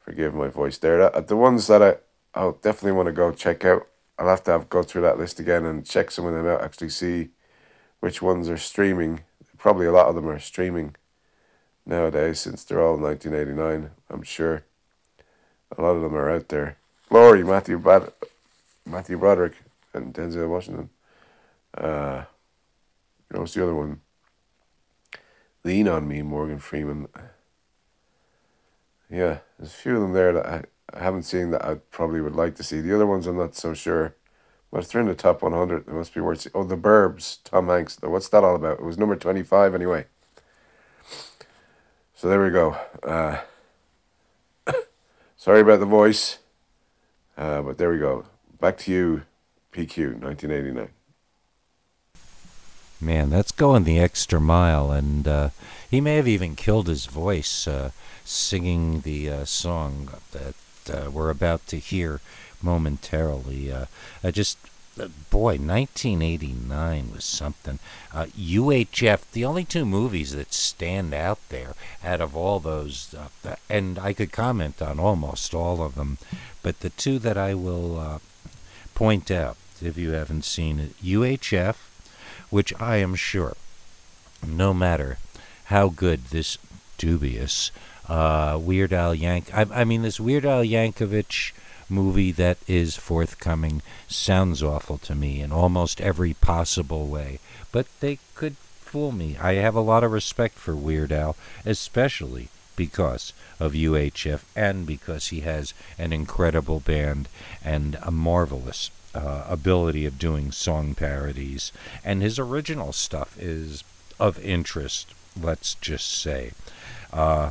forgive 0.00 0.34
my 0.34 0.48
voice 0.48 0.78
there. 0.78 0.98
That, 0.98 1.28
the 1.28 1.36
ones 1.36 1.66
that 1.66 1.82
I 1.82 1.96
I 2.36 2.52
definitely 2.60 2.92
want 2.92 3.06
to 3.06 3.12
go 3.12 3.32
check 3.32 3.64
out. 3.64 3.86
I'll 4.18 4.28
have 4.28 4.44
to 4.44 4.52
have 4.52 4.68
go 4.68 4.82
through 4.82 5.02
that 5.02 5.18
list 5.18 5.38
again 5.38 5.64
and 5.64 5.84
check 5.84 6.10
some 6.10 6.26
of 6.26 6.34
them 6.34 6.46
out. 6.46 6.62
Actually, 6.62 6.88
see 6.88 7.30
which 8.00 8.22
ones 8.22 8.48
are 8.48 8.56
streaming. 8.56 9.20
Probably 9.58 9.86
a 9.86 9.92
lot 9.92 10.06
of 10.06 10.14
them 10.14 10.28
are 10.28 10.38
streaming 10.38 10.96
nowadays 11.84 12.40
since 12.40 12.64
they're 12.64 12.82
all 12.82 12.96
1989. 12.96 13.90
I'm 14.10 14.22
sure 14.22 14.64
a 15.76 15.82
lot 15.82 15.96
of 15.96 16.02
them 16.02 16.14
are 16.14 16.30
out 16.30 16.48
there. 16.48 16.76
Glory, 17.08 17.44
Matthew 17.44 17.78
Bad- 17.78 18.12
Matthew 18.84 19.18
Broderick, 19.18 19.54
and 19.92 20.14
Denzel 20.14 20.48
Washington. 20.48 20.90
Uh, 21.76 22.24
what's 23.30 23.54
the 23.54 23.62
other 23.62 23.74
one? 23.74 24.00
Lean 25.64 25.88
on 25.88 26.06
Me, 26.06 26.22
Morgan 26.22 26.58
Freeman. 26.58 27.08
Yeah, 29.10 29.38
there's 29.58 29.72
a 29.72 29.76
few 29.76 29.96
of 29.96 30.02
them 30.02 30.12
there 30.12 30.32
that 30.32 30.66
I, 30.92 31.00
haven't 31.00 31.24
seen 31.24 31.50
that 31.50 31.64
I 31.64 31.76
probably 31.90 32.20
would 32.20 32.36
like 32.36 32.54
to 32.56 32.62
see. 32.62 32.80
The 32.80 32.94
other 32.94 33.06
ones 33.06 33.26
I'm 33.26 33.36
not 33.36 33.54
so 33.54 33.74
sure. 33.74 34.14
But 34.70 34.82
if 34.82 34.88
they're 34.88 35.00
in 35.00 35.06
the 35.06 35.14
top 35.14 35.42
100, 35.42 35.86
they 35.86 35.92
must 35.92 36.12
be 36.12 36.20
worth. 36.20 36.46
Oh, 36.54 36.64
The 36.64 36.76
Burbs, 36.76 37.38
Tom 37.44 37.68
Hanks. 37.68 37.98
What's 38.00 38.28
that 38.28 38.44
all 38.44 38.56
about? 38.56 38.80
It 38.80 38.84
was 38.84 38.98
number 38.98 39.16
25 39.16 39.74
anyway. 39.74 40.06
So 42.14 42.28
there 42.28 42.42
we 42.42 42.50
go. 42.50 42.76
Uh, 43.02 43.40
sorry 45.36 45.60
about 45.60 45.80
the 45.80 45.86
voice. 45.86 46.38
Uh, 47.36 47.62
but 47.62 47.78
there 47.78 47.90
we 47.90 47.98
go. 47.98 48.24
Back 48.60 48.78
to 48.78 48.92
you, 48.92 49.22
PQ, 49.72 50.20
1989. 50.20 50.88
Man, 52.98 53.28
that's 53.28 53.52
going 53.52 53.84
the 53.84 53.98
extra 53.98 54.40
mile, 54.40 54.90
and 54.90 55.28
uh, 55.28 55.50
he 55.90 56.00
may 56.00 56.16
have 56.16 56.26
even 56.26 56.56
killed 56.56 56.88
his 56.88 57.04
voice 57.04 57.68
uh, 57.68 57.90
singing 58.24 59.02
the 59.02 59.30
uh, 59.30 59.44
song 59.44 60.08
that 60.32 60.54
uh, 60.90 61.10
we're 61.10 61.30
about 61.30 61.66
to 61.68 61.78
hear 61.78 62.20
momentarily. 62.62 63.72
Uh, 63.72 63.86
I 64.24 64.30
just, 64.30 64.58
uh, 65.00 65.08
boy, 65.30 65.58
1989 65.58 67.12
was 67.12 67.24
something. 67.24 67.78
Uh, 68.12 68.26
UHF, 68.38 69.30
the 69.32 69.44
only 69.44 69.64
two 69.64 69.84
movies 69.84 70.32
that 70.32 70.52
stand 70.52 71.14
out 71.14 71.38
there 71.48 71.74
out 72.04 72.20
of 72.20 72.36
all 72.36 72.60
those, 72.60 73.14
uh, 73.14 73.56
and 73.68 73.98
I 73.98 74.12
could 74.12 74.32
comment 74.32 74.80
on 74.80 74.98
almost 74.98 75.54
all 75.54 75.82
of 75.82 75.94
them, 75.94 76.18
but 76.62 76.80
the 76.80 76.90
two 76.90 77.18
that 77.20 77.36
I 77.36 77.54
will 77.54 77.98
uh, 77.98 78.18
point 78.94 79.30
out, 79.30 79.56
if 79.82 79.96
you 79.98 80.12
haven't 80.12 80.44
seen 80.44 80.80
it, 80.80 81.02
UHF 81.02 81.76
which 82.50 82.72
I 82.80 82.96
am 82.96 83.14
sure, 83.14 83.56
no 84.46 84.72
matter 84.72 85.18
how 85.64 85.88
good 85.88 86.26
this 86.26 86.58
dubious 86.98 87.70
uh, 88.08 88.58
Weird 88.60 88.92
Al 88.92 89.14
Yank, 89.14 89.52
I, 89.54 89.66
I 89.72 89.84
mean 89.84 90.02
this 90.02 90.20
Weird 90.20 90.44
Al 90.44 90.62
Yankovic 90.62 91.52
movie 91.88 92.32
that 92.32 92.58
is 92.66 92.96
forthcoming 92.96 93.82
sounds 94.08 94.62
awful 94.62 94.98
to 94.98 95.14
me 95.14 95.40
in 95.40 95.52
almost 95.52 96.00
every 96.00 96.34
possible 96.34 97.06
way, 97.06 97.38
but 97.72 97.86
they 98.00 98.18
could 98.34 98.56
fool 98.80 99.12
me. 99.12 99.36
I 99.40 99.54
have 99.54 99.74
a 99.74 99.80
lot 99.80 100.04
of 100.04 100.12
respect 100.12 100.54
for 100.54 100.74
Weird 100.74 101.12
Al, 101.12 101.36
especially 101.64 102.48
because 102.76 103.32
of 103.58 103.72
UHF 103.72 104.42
and 104.54 104.86
because 104.86 105.28
he 105.28 105.40
has 105.40 105.74
an 105.98 106.12
incredible 106.12 106.80
band 106.80 107.28
and 107.64 107.98
a 108.02 108.10
marvelous 108.10 108.90
uh, 109.14 109.44
ability 109.48 110.04
of 110.04 110.18
doing 110.18 110.52
song 110.52 110.94
parodies. 110.94 111.72
And 112.04 112.22
his 112.22 112.38
original 112.38 112.92
stuff 112.92 113.36
is 113.40 113.82
of 114.20 114.38
interest, 114.44 115.14
let's 115.40 115.74
just 115.76 116.06
say. 116.06 116.52
Uh, 117.12 117.50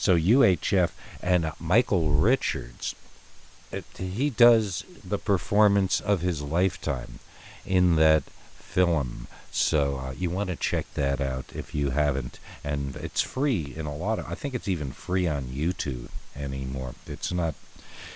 so 0.00 0.16
UHF 0.16 0.92
and 1.22 1.52
Michael 1.60 2.08
Richards, 2.08 2.94
he 3.98 4.30
does 4.30 4.82
the 5.04 5.18
performance 5.18 6.00
of 6.00 6.22
his 6.22 6.40
lifetime 6.40 7.18
in 7.66 7.96
that 7.96 8.22
film. 8.22 9.26
So 9.50 9.98
uh, 10.02 10.12
you 10.12 10.30
want 10.30 10.48
to 10.48 10.56
check 10.56 10.86
that 10.94 11.20
out 11.20 11.52
if 11.54 11.74
you 11.74 11.90
haven't, 11.90 12.38
and 12.64 12.96
it's 12.96 13.20
free 13.20 13.74
in 13.76 13.84
a 13.84 13.94
lot 13.94 14.18
of. 14.18 14.26
I 14.26 14.34
think 14.34 14.54
it's 14.54 14.68
even 14.68 14.92
free 14.92 15.28
on 15.28 15.44
YouTube 15.44 16.08
anymore. 16.34 16.94
It's 17.06 17.30
not. 17.30 17.54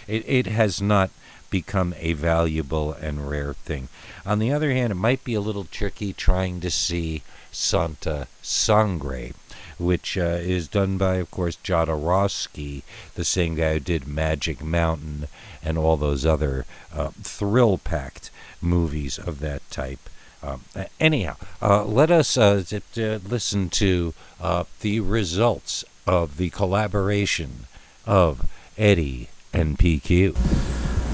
It 0.08 0.24
it 0.26 0.46
has 0.46 0.80
not 0.80 1.10
become 1.50 1.94
a 1.98 2.14
valuable 2.14 2.94
and 2.94 3.28
rare 3.28 3.52
thing. 3.52 3.88
On 4.24 4.38
the 4.38 4.52
other 4.52 4.72
hand, 4.72 4.90
it 4.90 4.96
might 4.96 5.22
be 5.22 5.34
a 5.34 5.40
little 5.40 5.64
tricky 5.64 6.14
trying 6.14 6.60
to 6.60 6.70
see 6.70 7.22
Santa 7.52 8.26
Sangre, 8.40 9.34
which 9.78 10.16
uh, 10.16 10.38
is 10.40 10.68
done 10.68 10.96
by, 10.98 11.16
of 11.16 11.30
course, 11.30 11.56
Jodorowsky, 11.56 12.82
the 13.14 13.24
same 13.24 13.54
guy 13.54 13.74
who 13.74 13.80
did 13.80 14.06
Magic 14.06 14.62
Mountain 14.62 15.28
and 15.62 15.78
all 15.78 15.96
those 15.96 16.26
other 16.26 16.66
uh, 16.94 17.10
thrill-packed 17.22 18.30
movies 18.60 19.18
of 19.18 19.40
that 19.40 19.68
type. 19.70 20.08
Um, 20.42 20.62
anyhow, 21.00 21.36
uh, 21.62 21.84
let 21.84 22.10
us 22.10 22.36
uh, 22.36 22.62
t- 22.66 22.80
t- 22.92 23.16
listen 23.16 23.70
to 23.70 24.12
uh, 24.40 24.64
the 24.80 25.00
results 25.00 25.84
of 26.06 26.36
the 26.36 26.50
collaboration 26.50 27.66
of 28.06 28.46
Eddie 28.76 29.28
and 29.52 29.78
PQ. 29.78 30.34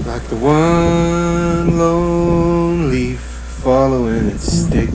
Like 0.05 0.23
the 0.23 0.35
one 0.35 1.77
lone 1.77 2.89
leaf 2.91 3.19
following 3.19 4.27
its 4.27 4.51
stick. 4.51 4.89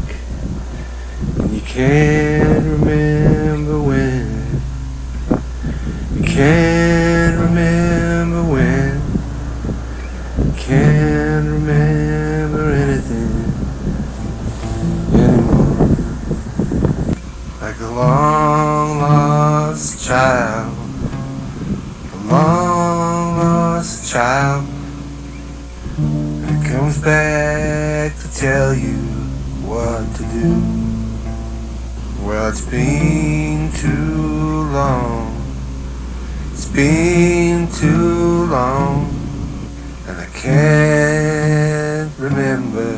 And 1.19 1.51
you 1.53 1.61
can't 1.63 2.65
remember 2.65 3.81
when. 3.81 4.61
You 6.15 6.23
can't 6.25 7.41
remember 7.41 8.43
when. 8.45 9.01
You 10.45 10.53
can't 10.57 11.47
remember 11.47 12.71
anything 12.71 13.33
anymore. 15.15 15.89
Like 17.63 17.81
a 17.81 17.91
long 17.95 18.99
lost 18.99 20.07
child. 20.07 20.77
A 22.13 22.17
long 22.31 23.39
lost 23.39 24.13
child. 24.13 24.69
It 25.99 26.71
comes 26.71 26.99
back 26.99 28.17
to 28.19 28.35
tell 28.35 28.75
you 28.75 28.97
what 29.65 30.15
to 30.17 30.23
do. 30.25 30.86
Well, 32.27 32.49
it's 32.49 32.61
been 32.61 33.71
too 33.71 34.65
long. 34.73 35.33
It's 36.51 36.67
been 36.67 37.69
too 37.71 38.47
long. 38.47 39.15
And 40.09 40.19
I 40.19 40.27
can't 40.35 42.11
remember 42.19 42.95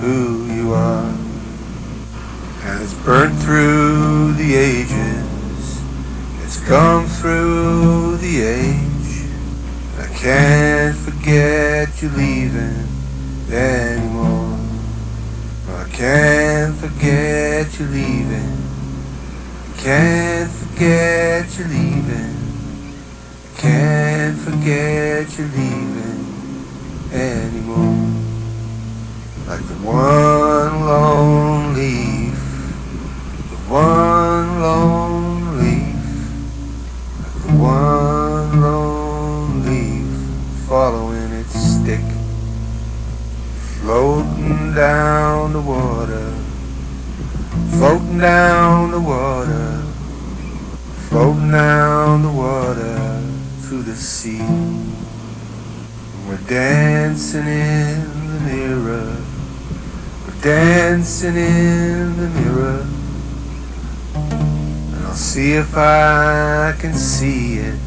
who 0.00 0.52
you 0.52 0.74
are. 0.74 1.14
And 2.64 2.82
it's 2.82 2.92
burnt 3.06 3.34
through 3.38 4.34
the 4.34 4.54
ages. 4.54 5.80
It's 6.44 6.60
come 6.68 7.06
through 7.06 8.18
the 8.18 8.42
age. 8.42 9.30
I 9.98 10.08
can't 10.14 10.94
forget 10.94 12.02
you 12.02 12.10
leaving 12.10 12.86
anymore. 13.50 14.41
I 15.74 15.88
can't 15.88 16.74
forget 16.76 17.78
you 17.78 17.86
leaving. 17.86 18.58
Can't 19.78 20.50
forget 20.50 21.58
you 21.58 21.64
leaving. 21.64 22.36
Can't 23.56 24.38
forget 24.38 25.38
you 25.38 25.44
leaving 25.46 26.22
anymore. 27.12 28.12
Like 29.46 29.66
the 29.66 29.74
one 29.86 30.86
lone 30.86 31.74
leaf. 31.74 32.38
The 33.50 33.56
one 33.72 34.60
lone 34.60 35.58
leaf. 35.58 35.96
Like 37.18 37.38
the 37.46 37.52
one 37.56 38.60
lone 38.60 39.64
leaf 39.64 40.68
following 40.68 41.32
its 41.32 41.58
stick. 41.58 42.04
Floating 43.80 44.74
down 44.74 45.31
the 45.50 45.60
water. 45.60 46.32
Floating 47.70 48.18
down 48.18 48.90
the 48.92 49.00
water. 49.00 49.82
Floating 51.08 51.50
down 51.50 52.22
the 52.22 52.30
water 52.30 53.22
to 53.68 53.82
the 53.82 53.94
sea. 53.96 54.38
We're 56.28 56.36
dancing 56.46 57.46
in 57.46 58.04
the 58.28 58.40
mirror. 58.40 59.16
We're 60.24 60.40
dancing 60.42 61.36
in 61.36 62.16
the 62.16 62.28
mirror. 62.28 62.86
And 64.14 65.06
I'll 65.06 65.14
see 65.14 65.54
if 65.54 65.76
I 65.76 66.76
can 66.78 66.94
see 66.94 67.58
it. 67.58 67.80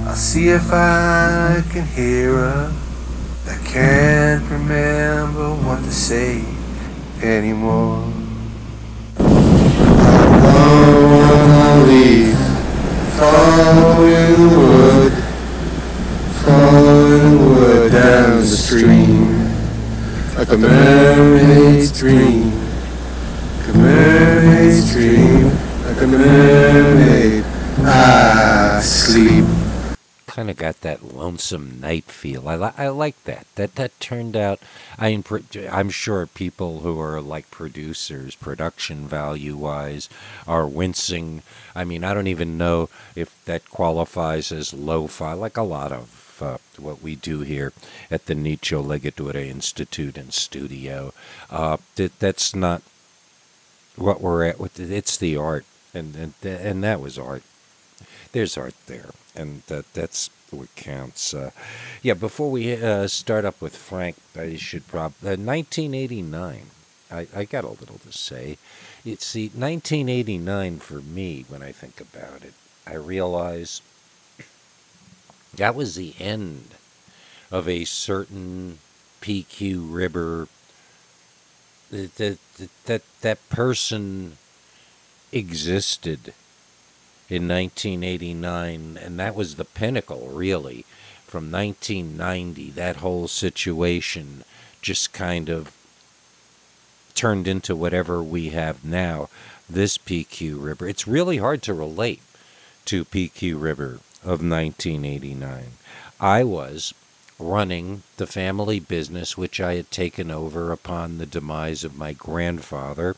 I'll 0.00 0.16
see 0.16 0.48
if 0.48 0.72
I 0.72 1.62
can 1.70 1.86
hear 1.86 2.32
her. 2.32 2.72
I 3.46 3.56
can't 3.64 4.50
remember 4.50 5.54
what 5.54 5.84
to 5.84 5.92
say 5.92 6.53
anymore. 7.24 8.04
Long 10.38 11.86
leaf, 11.88 12.36
following 13.16 14.32
the 14.36 14.58
wood, 14.58 15.12
following 16.44 17.30
the 17.30 17.44
wood 17.44 17.92
down 17.92 18.40
the 18.40 18.46
stream, 18.46 19.48
like 20.36 20.50
a 20.50 20.56
mermaid's 20.58 21.98
dream, 21.98 22.52
like 23.58 23.68
a 23.68 23.78
mermaid's 23.78 24.92
dream, 24.92 25.44
like 25.86 26.00
a 26.02 26.06
mermaid. 26.06 27.44
I 27.86 28.80
sleep. 28.82 29.63
Kind 30.34 30.50
of 30.50 30.56
got 30.56 30.80
that 30.80 31.14
lonesome 31.14 31.78
night 31.80 32.06
feel. 32.06 32.48
I, 32.48 32.56
li- 32.56 32.76
I 32.76 32.88
like 32.88 33.22
that. 33.22 33.46
That 33.54 33.76
that 33.76 34.00
turned 34.00 34.36
out. 34.36 34.58
I 34.98 35.10
am 35.10 35.22
I'm 35.70 35.90
sure 35.90 36.26
people 36.26 36.80
who 36.80 37.00
are 37.00 37.20
like 37.20 37.52
producers, 37.52 38.34
production 38.34 39.06
value 39.06 39.56
wise, 39.56 40.08
are 40.48 40.66
wincing. 40.66 41.42
I 41.72 41.84
mean, 41.84 42.02
I 42.02 42.14
don't 42.14 42.26
even 42.26 42.58
know 42.58 42.90
if 43.14 43.32
that 43.44 43.70
qualifies 43.70 44.50
as 44.50 44.74
lo-fi, 44.74 45.34
like 45.34 45.56
a 45.56 45.62
lot 45.62 45.92
of 45.92 46.38
uh, 46.42 46.58
what 46.78 47.00
we 47.00 47.14
do 47.14 47.40
here 47.40 47.72
at 48.10 48.26
the 48.26 48.34
Nicho 48.34 48.84
Legature 48.84 49.38
Institute 49.38 50.18
and 50.18 50.34
Studio. 50.34 51.14
Uh, 51.48 51.76
that 51.94 52.18
that's 52.18 52.56
not 52.56 52.82
what 53.94 54.20
we're 54.20 54.44
at 54.44 54.58
with. 54.58 54.80
It's 54.80 55.16
the 55.16 55.36
art, 55.36 55.64
and 55.94 56.16
and 56.16 56.34
and 56.42 56.82
that 56.82 57.00
was 57.00 57.20
art 57.20 57.44
there's 58.34 58.58
art 58.58 58.74
there, 58.86 59.10
and 59.34 59.62
that 59.68 59.90
that's 59.94 60.28
what 60.50 60.74
counts. 60.74 61.32
Uh, 61.32 61.52
yeah, 62.02 62.14
before 62.14 62.50
we 62.50 62.74
uh, 62.74 63.06
start 63.06 63.44
up 63.44 63.62
with 63.62 63.76
Frank, 63.76 64.16
I 64.36 64.56
should 64.56 64.86
probably 64.88 65.28
uh, 65.28 65.38
1989. 65.38 66.66
I, 67.10 67.26
I 67.34 67.44
got 67.44 67.62
a 67.64 67.68
little 67.68 67.98
to 67.98 68.12
say. 68.12 68.58
You 69.04 69.16
see, 69.16 69.44
1989 69.44 70.80
for 70.80 71.00
me, 71.00 71.44
when 71.48 71.62
I 71.62 71.70
think 71.70 72.00
about 72.00 72.42
it, 72.42 72.54
I 72.86 72.94
realize 72.94 73.80
that 75.54 75.76
was 75.76 75.94
the 75.94 76.14
end 76.18 76.74
of 77.52 77.68
a 77.68 77.84
certain 77.84 78.78
PQ 79.22 79.94
Ribber. 79.94 80.48
That 81.92 82.16
that 82.16 82.38
that, 82.86 83.02
that 83.20 83.48
person 83.48 84.38
existed 85.30 86.34
in 87.34 87.48
1989, 87.48 88.98
and 89.02 89.18
that 89.18 89.34
was 89.34 89.56
the 89.56 89.64
pinnacle, 89.64 90.28
really. 90.28 90.84
From 91.26 91.50
1990, 91.50 92.70
that 92.70 92.96
whole 92.96 93.26
situation 93.26 94.44
just 94.80 95.12
kind 95.12 95.48
of 95.48 95.72
turned 97.14 97.48
into 97.48 97.74
whatever 97.74 98.22
we 98.22 98.50
have 98.50 98.84
now. 98.84 99.28
This 99.68 99.98
PQ 99.98 100.62
River. 100.62 100.88
It's 100.88 101.08
really 101.08 101.38
hard 101.38 101.62
to 101.62 101.74
relate 101.74 102.22
to 102.84 103.04
PQ 103.04 103.60
River 103.60 104.00
of 104.22 104.42
1989. 104.42 105.72
I 106.20 106.44
was 106.44 106.94
running 107.38 108.02
the 108.16 108.26
family 108.26 108.78
business 108.78 109.36
which 109.36 109.60
I 109.60 109.74
had 109.74 109.90
taken 109.90 110.30
over 110.30 110.70
upon 110.70 111.18
the 111.18 111.26
demise 111.26 111.82
of 111.82 111.98
my 111.98 112.12
grandfather 112.12 113.16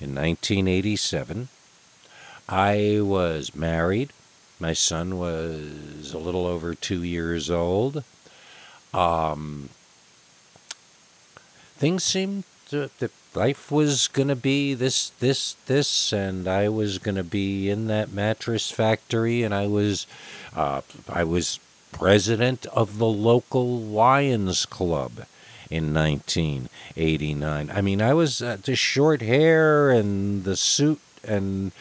in 0.00 0.14
1987. 0.14 1.48
I 2.50 2.98
was 3.00 3.54
married. 3.54 4.12
My 4.58 4.72
son 4.72 5.18
was 5.18 6.12
a 6.12 6.18
little 6.18 6.46
over 6.46 6.74
two 6.74 7.04
years 7.04 7.48
old. 7.48 8.02
Um, 8.92 9.70
things 11.76 12.02
seemed 12.02 12.42
to, 12.70 12.90
that 12.98 13.12
life 13.34 13.70
was 13.70 14.08
going 14.08 14.28
to 14.28 14.36
be 14.36 14.74
this, 14.74 15.10
this, 15.20 15.54
this, 15.66 16.12
and 16.12 16.48
I 16.48 16.68
was 16.68 16.98
going 16.98 17.14
to 17.14 17.24
be 17.24 17.70
in 17.70 17.86
that 17.86 18.12
mattress 18.12 18.70
factory, 18.70 19.44
and 19.44 19.54
I 19.54 19.68
was, 19.68 20.08
uh, 20.56 20.80
I 21.08 21.22
was 21.22 21.60
president 21.92 22.66
of 22.66 22.98
the 22.98 23.06
local 23.06 23.78
Lions 23.78 24.66
Club 24.66 25.26
in 25.70 25.94
1989. 25.94 27.70
I 27.72 27.80
mean, 27.80 28.02
I 28.02 28.12
was 28.12 28.42
uh, 28.42 28.58
the 28.60 28.74
short 28.74 29.22
hair 29.22 29.90
and 29.90 30.42
the 30.42 30.56
suit 30.56 31.00
and 31.22 31.72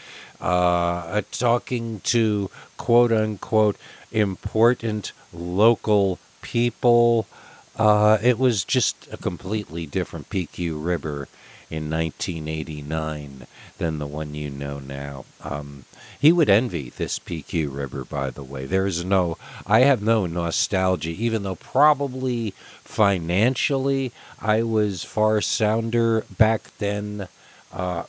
uh, 0.41 1.21
talking 1.31 1.99
to 2.01 2.49
quote 2.77 3.11
unquote 3.11 3.77
important 4.11 5.11
local 5.33 6.19
people. 6.41 7.27
Uh, 7.75 8.17
it 8.21 8.37
was 8.37 8.63
just 8.63 9.07
a 9.11 9.17
completely 9.17 9.85
different 9.85 10.29
PQ 10.29 10.83
River 10.83 11.27
in 11.69 11.89
1989 11.89 13.45
than 13.77 13.99
the 13.99 14.07
one 14.07 14.33
you 14.33 14.49
know 14.49 14.79
now. 14.79 15.25
Um, 15.41 15.85
he 16.19 16.31
would 16.31 16.49
envy 16.49 16.89
this 16.89 17.19
PQ 17.19 17.73
River, 17.73 18.03
by 18.03 18.29
the 18.29 18.43
way. 18.43 18.65
There 18.65 18.85
is 18.85 19.05
no, 19.05 19.37
I 19.65 19.81
have 19.81 20.01
no 20.01 20.25
nostalgia, 20.25 21.11
even 21.11 21.43
though 21.43 21.55
probably 21.55 22.51
financially 22.83 24.11
I 24.41 24.63
was 24.63 25.03
far 25.03 25.39
sounder 25.39 26.25
back 26.37 26.63
then. 26.79 27.27
Uh, 27.71 28.03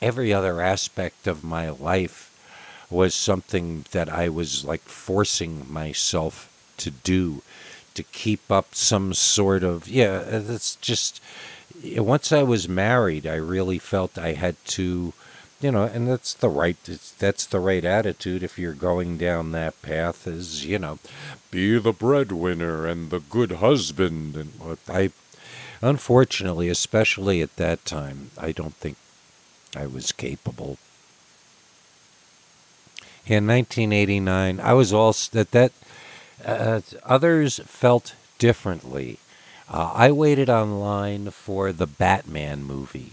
every 0.00 0.32
other 0.32 0.60
aspect 0.60 1.26
of 1.26 1.44
my 1.44 1.70
life 1.70 2.32
was 2.90 3.14
something 3.14 3.84
that 3.90 4.08
I 4.08 4.28
was 4.28 4.64
like 4.64 4.82
forcing 4.82 5.70
myself 5.70 6.52
to 6.78 6.90
do 6.90 7.42
to 7.94 8.02
keep 8.02 8.50
up 8.50 8.74
some 8.74 9.14
sort 9.14 9.62
of 9.62 9.88
yeah 9.88 10.20
it's 10.20 10.76
just 10.76 11.20
once 11.96 12.30
I 12.30 12.42
was 12.42 12.68
married 12.68 13.26
I 13.26 13.36
really 13.36 13.78
felt 13.78 14.18
I 14.18 14.34
had 14.34 14.56
to 14.66 15.14
you 15.60 15.72
know 15.72 15.84
and 15.84 16.06
that's 16.06 16.34
the 16.34 16.48
right 16.48 16.76
that's 17.18 17.46
the 17.46 17.60
right 17.60 17.84
attitude 17.84 18.42
if 18.42 18.58
you're 18.58 18.74
going 18.74 19.16
down 19.16 19.52
that 19.52 19.80
path 19.82 20.26
is 20.26 20.64
you 20.66 20.78
know 20.78 20.98
be 21.50 21.78
the 21.78 21.92
breadwinner 21.92 22.86
and 22.86 23.10
the 23.10 23.20
good 23.20 23.52
husband 23.52 24.36
and 24.36 24.52
what 24.58 24.78
I 24.88 25.10
unfortunately 25.80 26.68
especially 26.68 27.40
at 27.40 27.56
that 27.56 27.84
time 27.84 28.30
I 28.38 28.52
don't 28.52 28.74
think 28.74 28.96
I 29.76 29.86
was 29.86 30.12
capable 30.12 30.78
in 33.26 33.46
1989 33.46 34.60
I 34.60 34.72
was 34.72 34.92
all 34.92 35.12
that 35.32 35.50
that 35.52 35.72
uh, 36.44 36.80
others 37.04 37.60
felt 37.64 38.14
differently 38.38 39.18
uh, 39.68 39.92
I 39.94 40.12
waited 40.12 40.48
online 40.48 41.30
for 41.30 41.72
the 41.72 41.86
Batman 41.86 42.64
movie 42.64 43.12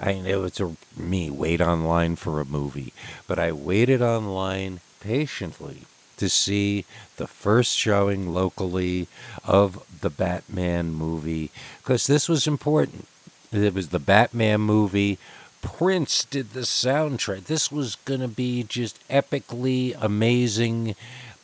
I 0.00 0.14
know 0.14 0.44
it's 0.44 0.60
a, 0.60 0.76
me 0.96 1.28
wait 1.30 1.60
online 1.60 2.16
for 2.16 2.40
a 2.40 2.44
movie, 2.44 2.92
but 3.26 3.38
I 3.38 3.50
waited 3.52 4.00
online 4.00 4.80
patiently 5.00 5.82
to 6.16 6.28
see 6.28 6.84
the 7.16 7.26
first 7.26 7.76
showing 7.76 8.32
locally 8.32 9.08
of 9.44 9.84
the 10.00 10.10
Batman 10.10 10.92
movie 10.92 11.50
because 11.82 12.06
this 12.06 12.28
was 12.28 12.46
important. 12.46 13.06
It 13.52 13.74
was 13.74 13.88
the 13.88 13.98
Batman 13.98 14.60
movie. 14.60 15.18
Prince 15.62 16.24
did 16.24 16.52
the 16.52 16.60
soundtrack. 16.60 17.44
This 17.44 17.70
was 17.72 17.96
going 17.96 18.20
to 18.20 18.28
be 18.28 18.62
just 18.62 19.06
epically 19.08 19.96
amazing 20.00 20.94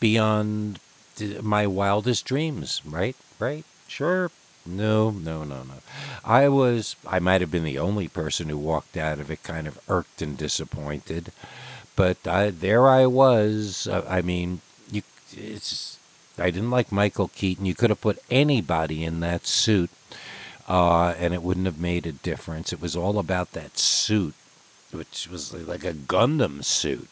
beyond 0.01 0.79
my 1.43 1.67
wildest 1.67 2.25
dreams, 2.25 2.83
right? 2.85 3.17
Right? 3.39 3.65
Sure. 3.89 4.31
No, 4.67 5.11
no, 5.11 5.45
no, 5.45 5.63
no. 5.63 5.75
I 6.25 6.49
was, 6.49 6.97
I 7.07 7.19
might 7.19 7.41
have 7.43 7.51
been 7.51 7.65
the 7.65 7.79
only 7.79 8.09
person 8.09 8.49
who 8.49 8.57
walked 8.57 8.97
out 8.97 9.19
of 9.19 9.31
it 9.31 9.43
kind 9.43 9.67
of 9.67 9.79
irked 9.89 10.23
and 10.23 10.39
disappointed, 10.39 11.33
but 11.97 12.27
I, 12.27 12.51
there 12.51 12.89
I 12.89 13.07
was. 13.07 13.87
Uh, 13.87 14.05
I 14.09 14.23
mean, 14.23 14.63
you, 14.91 15.03
it's, 15.33 15.99
I 16.39 16.51
didn't 16.51 16.71
like 16.71 16.91
Michael 16.91 17.29
Keaton. 17.29 17.67
You 17.67 17.75
could 17.75 17.91
have 17.91 18.01
put 18.01 18.19
anybody 18.31 19.05
in 19.05 19.21
that 19.21 19.47
suit, 19.47 19.91
uh, 20.69 21.15
and 21.19 21.35
it 21.35 21.43
wouldn't 21.43 21.67
have 21.67 21.81
made 21.81 22.07
a 22.07 22.13
difference. 22.13 22.73
It 22.73 22.81
was 22.81 22.97
all 22.97 23.19
about 23.19 23.53
that 23.53 23.79
suit, 23.79 24.35
which 24.93 25.29
was 25.31 25.53
like 25.53 25.85
a 25.85 25.93
Gundam 25.93 26.65
suit. 26.65 27.09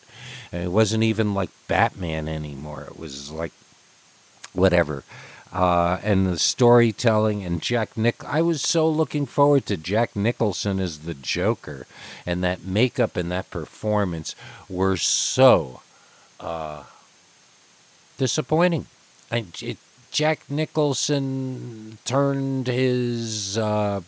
And 0.50 0.62
it 0.64 0.72
wasn't 0.72 1.02
even 1.04 1.34
like 1.34 1.50
Batman 1.68 2.28
anymore. 2.28 2.84
It 2.88 2.98
was 2.98 3.30
like 3.30 3.52
whatever 4.52 5.04
uh, 5.52 5.98
and 6.02 6.26
the 6.26 6.38
storytelling 6.38 7.44
and 7.44 7.60
Jack 7.60 7.96
Nick. 7.96 8.24
I 8.24 8.40
was 8.40 8.62
so 8.62 8.88
looking 8.88 9.26
forward 9.26 9.66
to 9.66 9.76
Jack 9.76 10.16
Nicholson 10.16 10.80
as 10.80 11.00
the 11.00 11.14
Joker, 11.14 11.86
and 12.24 12.42
that 12.42 12.64
makeup 12.64 13.16
and 13.16 13.30
that 13.30 13.50
performance 13.50 14.34
were 14.68 14.96
so 14.96 15.82
uh, 16.40 16.84
disappointing. 18.16 18.86
I, 19.30 19.44
it, 19.60 19.76
Jack 20.12 20.48
Nicholson 20.48 21.98
turned 22.04 22.68
his 22.68 23.58
uh, 23.58 24.02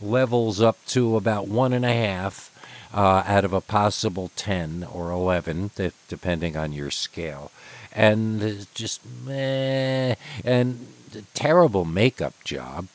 levels 0.00 0.62
up 0.62 0.78
to 0.86 1.16
about 1.16 1.48
one 1.48 1.72
and 1.72 1.84
a 1.84 1.92
half. 1.92 2.46
Uh, 2.92 3.22
out 3.24 3.44
of 3.44 3.52
a 3.52 3.60
possible 3.60 4.32
10 4.34 4.84
or 4.92 5.12
11, 5.12 5.70
depending 6.08 6.56
on 6.56 6.72
your 6.72 6.90
scale 6.90 7.52
and 7.92 8.66
just 8.74 9.00
meh, 9.24 10.14
and 10.44 10.86
terrible 11.34 11.84
makeup 11.84 12.34
job. 12.44 12.86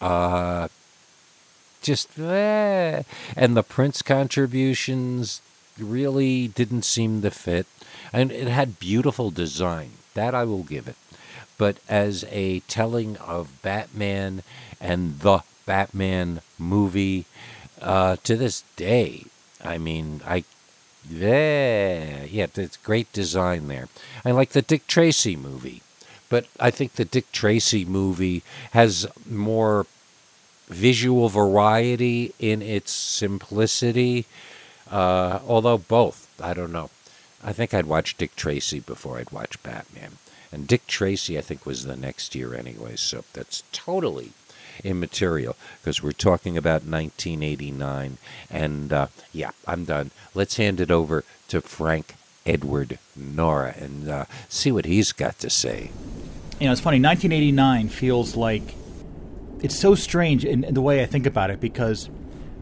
Uh, 0.00 0.68
just 1.82 2.18
eh. 2.18 3.02
and 3.36 3.56
the 3.56 3.62
Prince 3.62 4.02
contributions 4.02 5.42
really 5.78 6.48
didn't 6.48 6.84
seem 6.84 7.22
to 7.22 7.30
fit, 7.30 7.66
and 8.12 8.30
it 8.32 8.48
had 8.48 8.78
beautiful 8.78 9.30
design. 9.30 9.90
That 10.14 10.34
I 10.34 10.44
will 10.44 10.62
give 10.62 10.86
it. 10.88 10.96
But 11.56 11.78
as 11.88 12.24
a 12.30 12.60
telling 12.60 13.16
of 13.18 13.62
Batman 13.62 14.42
and 14.80 15.20
the 15.20 15.40
Batman 15.66 16.40
movie, 16.58 17.26
uh, 17.80 18.16
to 18.24 18.36
this 18.36 18.64
day, 18.76 19.26
I 19.62 19.78
mean, 19.78 20.20
I 20.26 20.44
yeah, 21.08 22.24
yeah, 22.24 22.46
it's 22.54 22.78
great 22.78 23.12
design 23.12 23.68
there. 23.68 23.88
I 24.24 24.30
like 24.30 24.50
the 24.50 24.62
Dick 24.62 24.86
Tracy 24.86 25.36
movie, 25.36 25.82
but 26.28 26.46
I 26.58 26.70
think 26.70 26.94
the 26.94 27.04
Dick 27.04 27.30
Tracy 27.30 27.84
movie 27.84 28.42
has 28.72 29.06
more 29.28 29.86
visual 30.68 31.28
variety 31.28 32.32
in 32.38 32.62
its 32.62 32.90
simplicity. 32.90 34.26
Uh, 34.90 35.40
although 35.46 35.78
both, 35.78 36.28
I 36.40 36.54
don't 36.54 36.72
know. 36.72 36.90
I 37.42 37.52
think 37.52 37.74
I'd 37.74 37.86
watch 37.86 38.16
Dick 38.16 38.34
Tracy 38.34 38.80
before 38.80 39.18
I'd 39.18 39.30
watch 39.30 39.62
Batman. 39.62 40.12
And 40.54 40.68
Dick 40.68 40.86
Tracy, 40.86 41.36
I 41.36 41.40
think, 41.40 41.66
was 41.66 41.84
the 41.84 41.96
next 41.96 42.36
year 42.36 42.54
anyway, 42.54 42.94
so 42.94 43.24
that's 43.32 43.64
totally 43.72 44.30
immaterial 44.84 45.56
because 45.80 46.00
we're 46.00 46.12
talking 46.12 46.56
about 46.56 46.84
1989. 46.84 48.18
And 48.48 48.92
uh, 48.92 49.08
yeah, 49.32 49.50
I'm 49.66 49.84
done. 49.84 50.12
Let's 50.32 50.56
hand 50.56 50.80
it 50.80 50.92
over 50.92 51.24
to 51.48 51.60
Frank 51.60 52.14
Edward 52.46 53.00
Nora 53.16 53.74
and 53.76 54.08
uh, 54.08 54.24
see 54.48 54.70
what 54.70 54.84
he's 54.84 55.10
got 55.10 55.40
to 55.40 55.50
say. 55.50 55.90
You 56.60 56.66
know, 56.66 56.72
it's 56.72 56.80
funny. 56.80 57.00
1989 57.00 57.88
feels 57.88 58.36
like 58.36 58.76
it's 59.60 59.76
so 59.76 59.96
strange 59.96 60.44
in, 60.44 60.62
in 60.62 60.74
the 60.74 60.82
way 60.82 61.02
I 61.02 61.06
think 61.06 61.26
about 61.26 61.50
it 61.50 61.60
because 61.60 62.08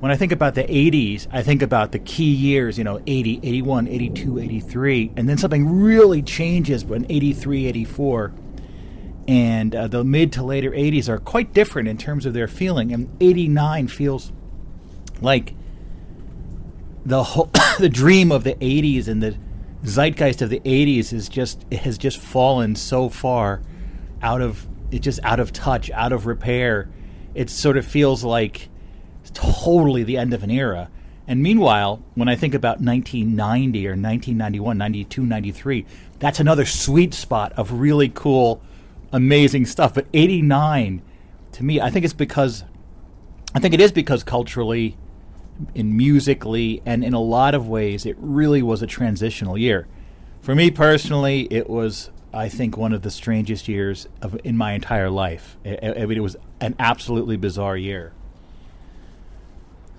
when 0.02 0.10
I 0.10 0.16
think 0.16 0.32
about 0.32 0.56
the 0.56 0.64
80s, 0.64 1.28
I 1.30 1.44
think 1.44 1.62
about 1.62 1.92
the 1.92 2.00
key 2.00 2.32
years, 2.32 2.76
you 2.76 2.82
know, 2.82 3.00
80, 3.06 3.38
81, 3.44 3.86
82, 3.86 4.38
83, 4.40 5.12
and 5.14 5.28
then 5.28 5.38
something 5.38 5.80
really 5.80 6.22
changes 6.22 6.84
when 6.84 7.06
83, 7.08 7.66
84 7.66 8.32
and 9.28 9.76
uh, 9.76 9.86
the 9.86 10.02
mid 10.02 10.32
to 10.32 10.42
later 10.42 10.72
80s 10.72 11.08
are 11.08 11.18
quite 11.18 11.52
different 11.52 11.86
in 11.86 11.98
terms 11.98 12.26
of 12.26 12.34
their 12.34 12.48
feeling 12.48 12.92
and 12.92 13.16
89 13.20 13.86
feels 13.86 14.32
like 15.20 15.54
the 17.06 17.22
whole 17.22 17.48
the 17.78 17.88
dream 17.88 18.32
of 18.32 18.42
the 18.42 18.56
80s 18.56 19.06
and 19.06 19.22
the 19.22 19.38
zeitgeist 19.84 20.42
of 20.42 20.50
the 20.50 20.58
80s 20.58 21.12
is 21.12 21.28
just 21.28 21.64
has 21.72 21.96
just 21.96 22.18
fallen 22.18 22.74
so 22.74 23.08
far 23.08 23.62
out 24.20 24.40
of 24.40 24.66
it 24.90 24.98
just 24.98 25.20
out 25.22 25.38
of 25.38 25.52
touch 25.52 25.92
out 25.92 26.10
of 26.10 26.26
repair. 26.26 26.90
It 27.36 27.50
sort 27.50 27.76
of 27.76 27.86
feels 27.86 28.24
like 28.24 28.68
totally 29.34 30.02
the 30.02 30.16
end 30.16 30.32
of 30.32 30.42
an 30.42 30.50
era 30.50 30.90
and 31.26 31.42
meanwhile 31.42 32.02
when 32.14 32.28
i 32.28 32.34
think 32.34 32.54
about 32.54 32.80
1990 32.80 33.86
or 33.86 33.90
1991 33.90 34.78
92 34.78 35.26
93 35.26 35.86
that's 36.18 36.40
another 36.40 36.64
sweet 36.64 37.14
spot 37.14 37.52
of 37.54 37.72
really 37.72 38.08
cool 38.08 38.62
amazing 39.12 39.66
stuff. 39.66 39.94
But 39.94 40.06
89, 40.12 41.02
to 41.52 41.64
me, 41.64 41.80
I 41.80 41.90
think 41.90 42.04
it's 42.04 42.14
because, 42.14 42.64
I 43.54 43.60
think 43.60 43.74
it 43.74 43.80
is 43.80 43.92
because 43.92 44.24
culturally, 44.24 44.96
in 45.74 45.96
musically, 45.96 46.82
and 46.84 47.04
in 47.04 47.12
a 47.12 47.20
lot 47.20 47.54
of 47.54 47.68
ways, 47.68 48.06
it 48.06 48.16
really 48.18 48.62
was 48.62 48.82
a 48.82 48.86
transitional 48.86 49.56
year. 49.56 49.86
For 50.40 50.54
me 50.54 50.70
personally, 50.70 51.46
it 51.50 51.68
was, 51.70 52.10
I 52.32 52.48
think, 52.48 52.76
one 52.76 52.92
of 52.92 53.02
the 53.02 53.10
strangest 53.10 53.68
years 53.68 54.08
of 54.20 54.40
in 54.42 54.56
my 54.56 54.72
entire 54.72 55.10
life. 55.10 55.56
I, 55.64 55.94
I 55.98 56.06
mean, 56.06 56.18
it 56.18 56.22
was 56.22 56.36
an 56.60 56.74
absolutely 56.78 57.36
bizarre 57.36 57.76
year. 57.76 58.12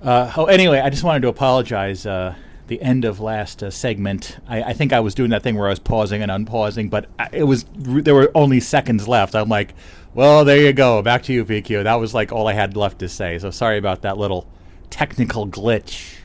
Uh, 0.04 0.32
oh, 0.36 0.46
anyway, 0.46 0.80
I 0.80 0.90
just 0.90 1.04
wanted 1.04 1.22
to 1.22 1.30
apologize. 1.30 2.06
Uh, 2.06 2.36
the 2.68 2.82
end 2.82 3.06
of 3.06 3.20
last 3.20 3.62
uh, 3.62 3.70
segment, 3.70 4.38
I, 4.48 4.64
I 4.64 4.74
think 4.74 4.94
I 4.94 5.00
was 5.02 5.14
doing 5.16 5.30
that 5.32 5.44
thing 5.44 5.56
where 5.56 5.68
I 5.68 5.70
was 5.70 5.80
pausing 5.80 6.22
and 6.22 6.32
unpausing, 6.32 6.90
but 6.90 7.08
I- 7.20 7.30
it 7.32 7.44
was 7.44 7.66
there 7.78 8.16
were 8.16 8.32
only 8.36 8.60
seconds 8.60 9.08
left. 9.08 9.36
I'm 9.36 9.50
like, 9.50 9.74
well, 10.14 10.46
there 10.46 10.58
you 10.58 10.74
go. 10.74 11.02
Back 11.02 11.24
to 11.24 11.34
you, 11.34 11.46
PQ. 11.46 11.84
That 11.84 11.96
was 11.96 12.14
like 12.14 12.32
all 12.32 12.48
I 12.48 12.54
had 12.54 12.76
left 12.78 13.00
to 13.00 13.10
say. 13.10 13.38
So 13.40 13.50
sorry 13.52 13.78
about 13.78 14.02
that 14.04 14.18
little 14.18 14.48
technical 14.90 15.48
glitch. 15.48 16.16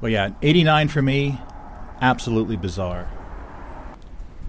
But 0.00 0.10
yeah, 0.12 0.30
89 0.42 0.88
for 0.88 1.02
me, 1.02 1.40
absolutely 2.00 2.56
bizarre. 2.56 3.10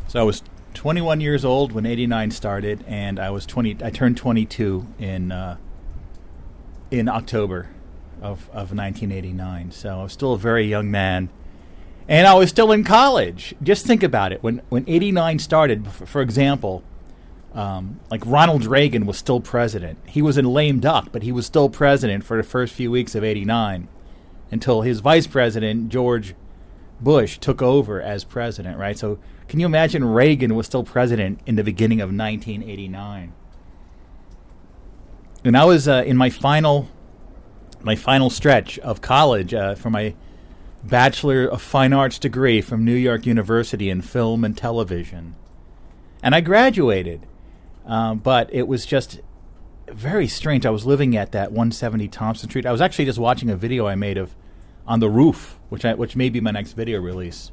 So 0.08 0.20
I 0.20 0.24
was 0.24 0.44
21 0.76 1.22
years 1.22 1.44
old 1.44 1.72
when 1.72 1.86
89 1.86 2.32
started, 2.32 2.84
and 2.88 3.20
I 3.20 3.30
was 3.32 3.46
20. 3.48 3.78
I 3.84 3.90
turned 3.90 4.18
22 4.18 4.86
in 5.00 5.32
uh, 5.32 5.58
in 6.92 7.08
October 7.08 7.70
of 8.22 8.50
of 8.50 8.74
1989. 8.74 9.72
So 9.72 10.00
I 10.00 10.04
was 10.04 10.14
still 10.14 10.34
a 10.34 10.38
very 10.38 10.66
young 10.66 10.92
man, 10.92 11.30
and 12.08 12.28
I 12.28 12.34
was 12.34 12.50
still 12.50 12.72
in 12.72 12.84
college. 12.84 13.56
Just 13.62 13.86
think 13.86 14.04
about 14.04 14.32
it. 14.32 14.44
When 14.44 14.62
when 14.70 14.84
89 14.88 15.40
started, 15.40 15.88
for, 15.88 16.22
example, 16.22 16.84
um, 17.54 18.00
like 18.12 18.26
Ronald 18.26 18.66
Reagan 18.66 19.06
was 19.06 19.18
still 19.18 19.40
president. 19.40 20.00
He 20.06 20.22
was 20.22 20.38
in 20.38 20.46
lame 20.46 20.80
duck, 20.80 21.10
but 21.12 21.24
he 21.24 21.32
was 21.32 21.46
still 21.46 21.70
president 21.70 22.24
for 22.24 22.38
the 22.38 22.44
first 22.44 22.74
few 22.74 22.92
weeks 22.92 23.16
of 23.16 23.24
89 23.24 23.88
until 24.52 24.82
his 24.82 25.00
vice 25.00 25.28
president, 25.28 25.90
George 25.90 26.34
Bush, 27.00 27.38
took 27.38 27.62
over 27.62 28.02
as 28.02 28.24
president, 28.24 28.78
right? 28.78 28.98
So 28.98 29.20
can 29.48 29.60
you 29.60 29.66
imagine 29.66 30.04
Reagan 30.04 30.56
was 30.56 30.68
still 30.68 30.84
president 30.84 31.40
in 31.46 31.56
the 31.56 31.64
beginning 31.64 32.02
of 32.02 32.10
1989? 32.10 33.34
And 35.44 35.56
I 35.56 35.66
was 35.66 35.88
uh, 35.88 36.04
in 36.06 36.18
my 36.18 36.30
final 36.30 36.90
my 37.82 37.96
final 37.96 38.30
stretch 38.30 38.78
of 38.80 39.02
college 39.02 39.54
uh, 39.54 39.74
for 39.74 39.90
my 39.90 40.14
Bachelor 40.84 41.46
of 41.46 41.62
Fine 41.62 41.94
Arts 41.94 42.20
degree 42.20 42.62
from 42.62 42.84
New 42.84 42.96
York 42.96 43.26
University 43.26 43.90
in 43.90 44.02
film 44.02 44.44
and 44.44 44.58
television. 44.58 45.36
And 46.22 46.36
I 46.36 46.42
graduated. 46.42 47.26
Um, 47.86 48.20
but 48.20 48.54
it 48.54 48.68
was 48.68 48.86
just 48.86 49.20
very 49.88 50.28
strange. 50.28 50.66
I 50.66 50.70
was 50.70 50.86
living 50.86 51.18
at 51.18 51.32
that 51.32 51.52
170 51.52 52.08
Thompson 52.10 52.50
Street. 52.50 52.66
I 52.66 52.72
was 52.72 52.82
actually 52.82 53.06
just 53.06 53.18
watching 53.18 53.50
a 53.50 53.56
video 53.56 53.88
I 53.88 53.96
made 53.96 54.18
of 54.18 54.36
on 54.86 55.00
the 55.00 55.10
roof, 55.10 55.58
which 55.70 55.86
I, 55.86 55.94
which 55.96 56.16
may 56.16 56.30
be 56.30 56.40
my 56.40 56.52
next 56.52 56.74
video 56.74 57.00
release, 57.00 57.52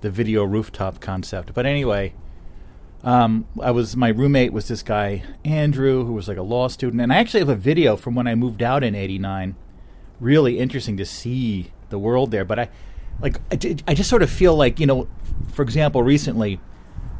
the 0.00 0.10
video 0.10 0.44
rooftop 0.44 1.00
concept. 1.00 1.54
But 1.54 1.64
anyway, 1.64 2.14
um, 3.02 3.46
I 3.62 3.70
was 3.70 3.96
my 3.96 4.08
roommate 4.08 4.52
was 4.52 4.68
this 4.68 4.82
guy 4.82 5.22
Andrew, 5.44 6.04
who 6.04 6.12
was 6.12 6.28
like 6.28 6.36
a 6.36 6.42
law 6.42 6.68
student, 6.68 7.00
and 7.00 7.12
I 7.12 7.16
actually 7.16 7.40
have 7.40 7.48
a 7.48 7.56
video 7.56 7.96
from 7.96 8.14
when 8.14 8.26
I 8.26 8.34
moved 8.34 8.62
out 8.62 8.84
in 8.84 8.94
'89. 8.94 9.56
Really 10.18 10.58
interesting 10.58 10.98
to 10.98 11.06
see 11.06 11.72
the 11.88 11.98
world 11.98 12.30
there, 12.30 12.44
but 12.44 12.58
I 12.58 12.68
like 13.20 13.40
I, 13.50 13.76
I 13.88 13.94
just 13.94 14.10
sort 14.10 14.22
of 14.22 14.28
feel 14.30 14.54
like 14.54 14.78
you 14.78 14.86
know, 14.86 15.08
for 15.52 15.62
example, 15.62 16.02
recently. 16.02 16.60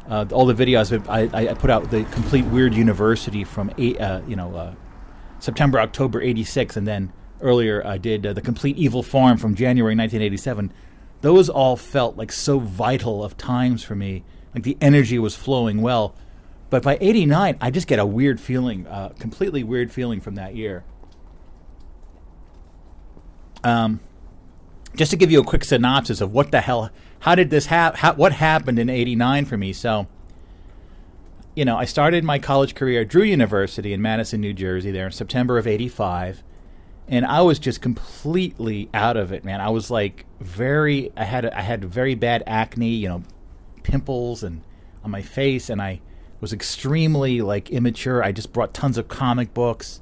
Uh, 0.09 0.27
all 0.33 0.45
the 0.45 0.55
videos 0.55 1.09
I, 1.09 1.29
I, 1.39 1.51
I 1.51 1.55
put 1.55 1.71
out 1.71 1.93
the 1.93 2.03
complete 2.07 2.45
weird 2.47 2.75
university 2.75 3.45
from 3.45 3.71
eight, 3.79 4.01
uh, 4.01 4.21
you 4.27 4.35
know 4.35 4.53
uh, 4.57 4.75
September 5.39 5.79
October 5.79 6.21
'86, 6.21 6.77
and 6.77 6.85
then 6.85 7.13
earlier 7.41 7.87
I 7.87 7.97
did 7.97 8.27
uh, 8.27 8.33
the 8.33 8.41
complete 8.41 8.77
evil 8.77 9.05
farm 9.05 9.39
from 9.39 9.55
January 9.55 9.95
1987. 9.95 10.73
Those 11.21 11.49
all 11.49 11.77
felt 11.77 12.17
like 12.17 12.33
so 12.33 12.59
vital 12.59 13.23
of 13.23 13.37
times 13.37 13.85
for 13.85 13.95
me. 13.95 14.25
Like 14.55 14.65
the 14.65 14.77
energy 14.81 15.19
was 15.19 15.37
flowing 15.37 15.81
well, 15.81 16.15
but 16.71 16.83
by 16.83 16.99
'89 17.01 17.57
I 17.61 17.71
just 17.71 17.87
get 17.87 17.99
a 17.99 18.07
weird 18.07 18.41
feeling, 18.41 18.87
uh, 18.87 19.11
completely 19.19 19.63
weird 19.63 19.93
feeling 19.93 20.21
from 20.21 20.35
that 20.37 20.57
year. 20.57 20.85
Um, 23.63 24.01
just 24.97 25.11
to 25.13 25.17
give 25.17 25.31
you 25.31 25.41
a 25.41 25.45
quick 25.45 25.65
synopsis 25.65 26.21
of 26.21 26.33
what 26.33 26.51
the 26.51 26.61
hell, 26.61 26.91
how 27.21 27.35
did 27.35 27.51
this 27.51 27.67
happen? 27.67 28.17
What 28.17 28.33
happened 28.33 28.79
in 28.79 28.89
'89 28.89 29.45
for 29.45 29.57
me? 29.57 29.73
So, 29.73 30.09
you 31.55 31.65
know, 31.65 31.77
I 31.77 31.85
started 31.85 32.25
my 32.25 32.39
college 32.39 32.75
career 32.75 33.03
at 33.03 33.09
Drew 33.09 33.23
University 33.23 33.93
in 33.93 34.03
Madison, 34.03 34.41
New 34.41 34.53
Jersey, 34.53 34.91
there 34.91 35.07
in 35.07 35.13
September 35.13 35.59
of 35.59 35.67
'85, 35.67 36.43
and 37.07 37.25
I 37.25 37.43
was 37.43 37.59
just 37.59 37.81
completely 37.81 38.89
out 38.95 39.17
of 39.17 39.33
it, 39.33 39.45
man. 39.45 39.61
I 39.61 39.69
was 39.71 39.91
like 39.91 40.27
very, 40.41 41.13
I 41.17 41.25
had, 41.25 41.47
I 41.47 41.61
had 41.61 41.85
very 41.85 42.15
bad 42.15 42.43
acne, 42.47 42.95
you 42.95 43.09
know, 43.09 43.23
pimples 43.83 44.43
and 44.43 44.63
on 45.05 45.11
my 45.11 45.23
face, 45.23 45.71
and 45.71 45.81
I 45.81 46.01
was 46.41 46.53
extremely 46.53 47.41
like 47.41 47.71
immature. 47.71 48.23
I 48.23 48.33
just 48.33 48.53
brought 48.53 48.75
tons 48.75 48.99
of 48.99 49.09
comic 49.09 49.55
books. 49.55 50.01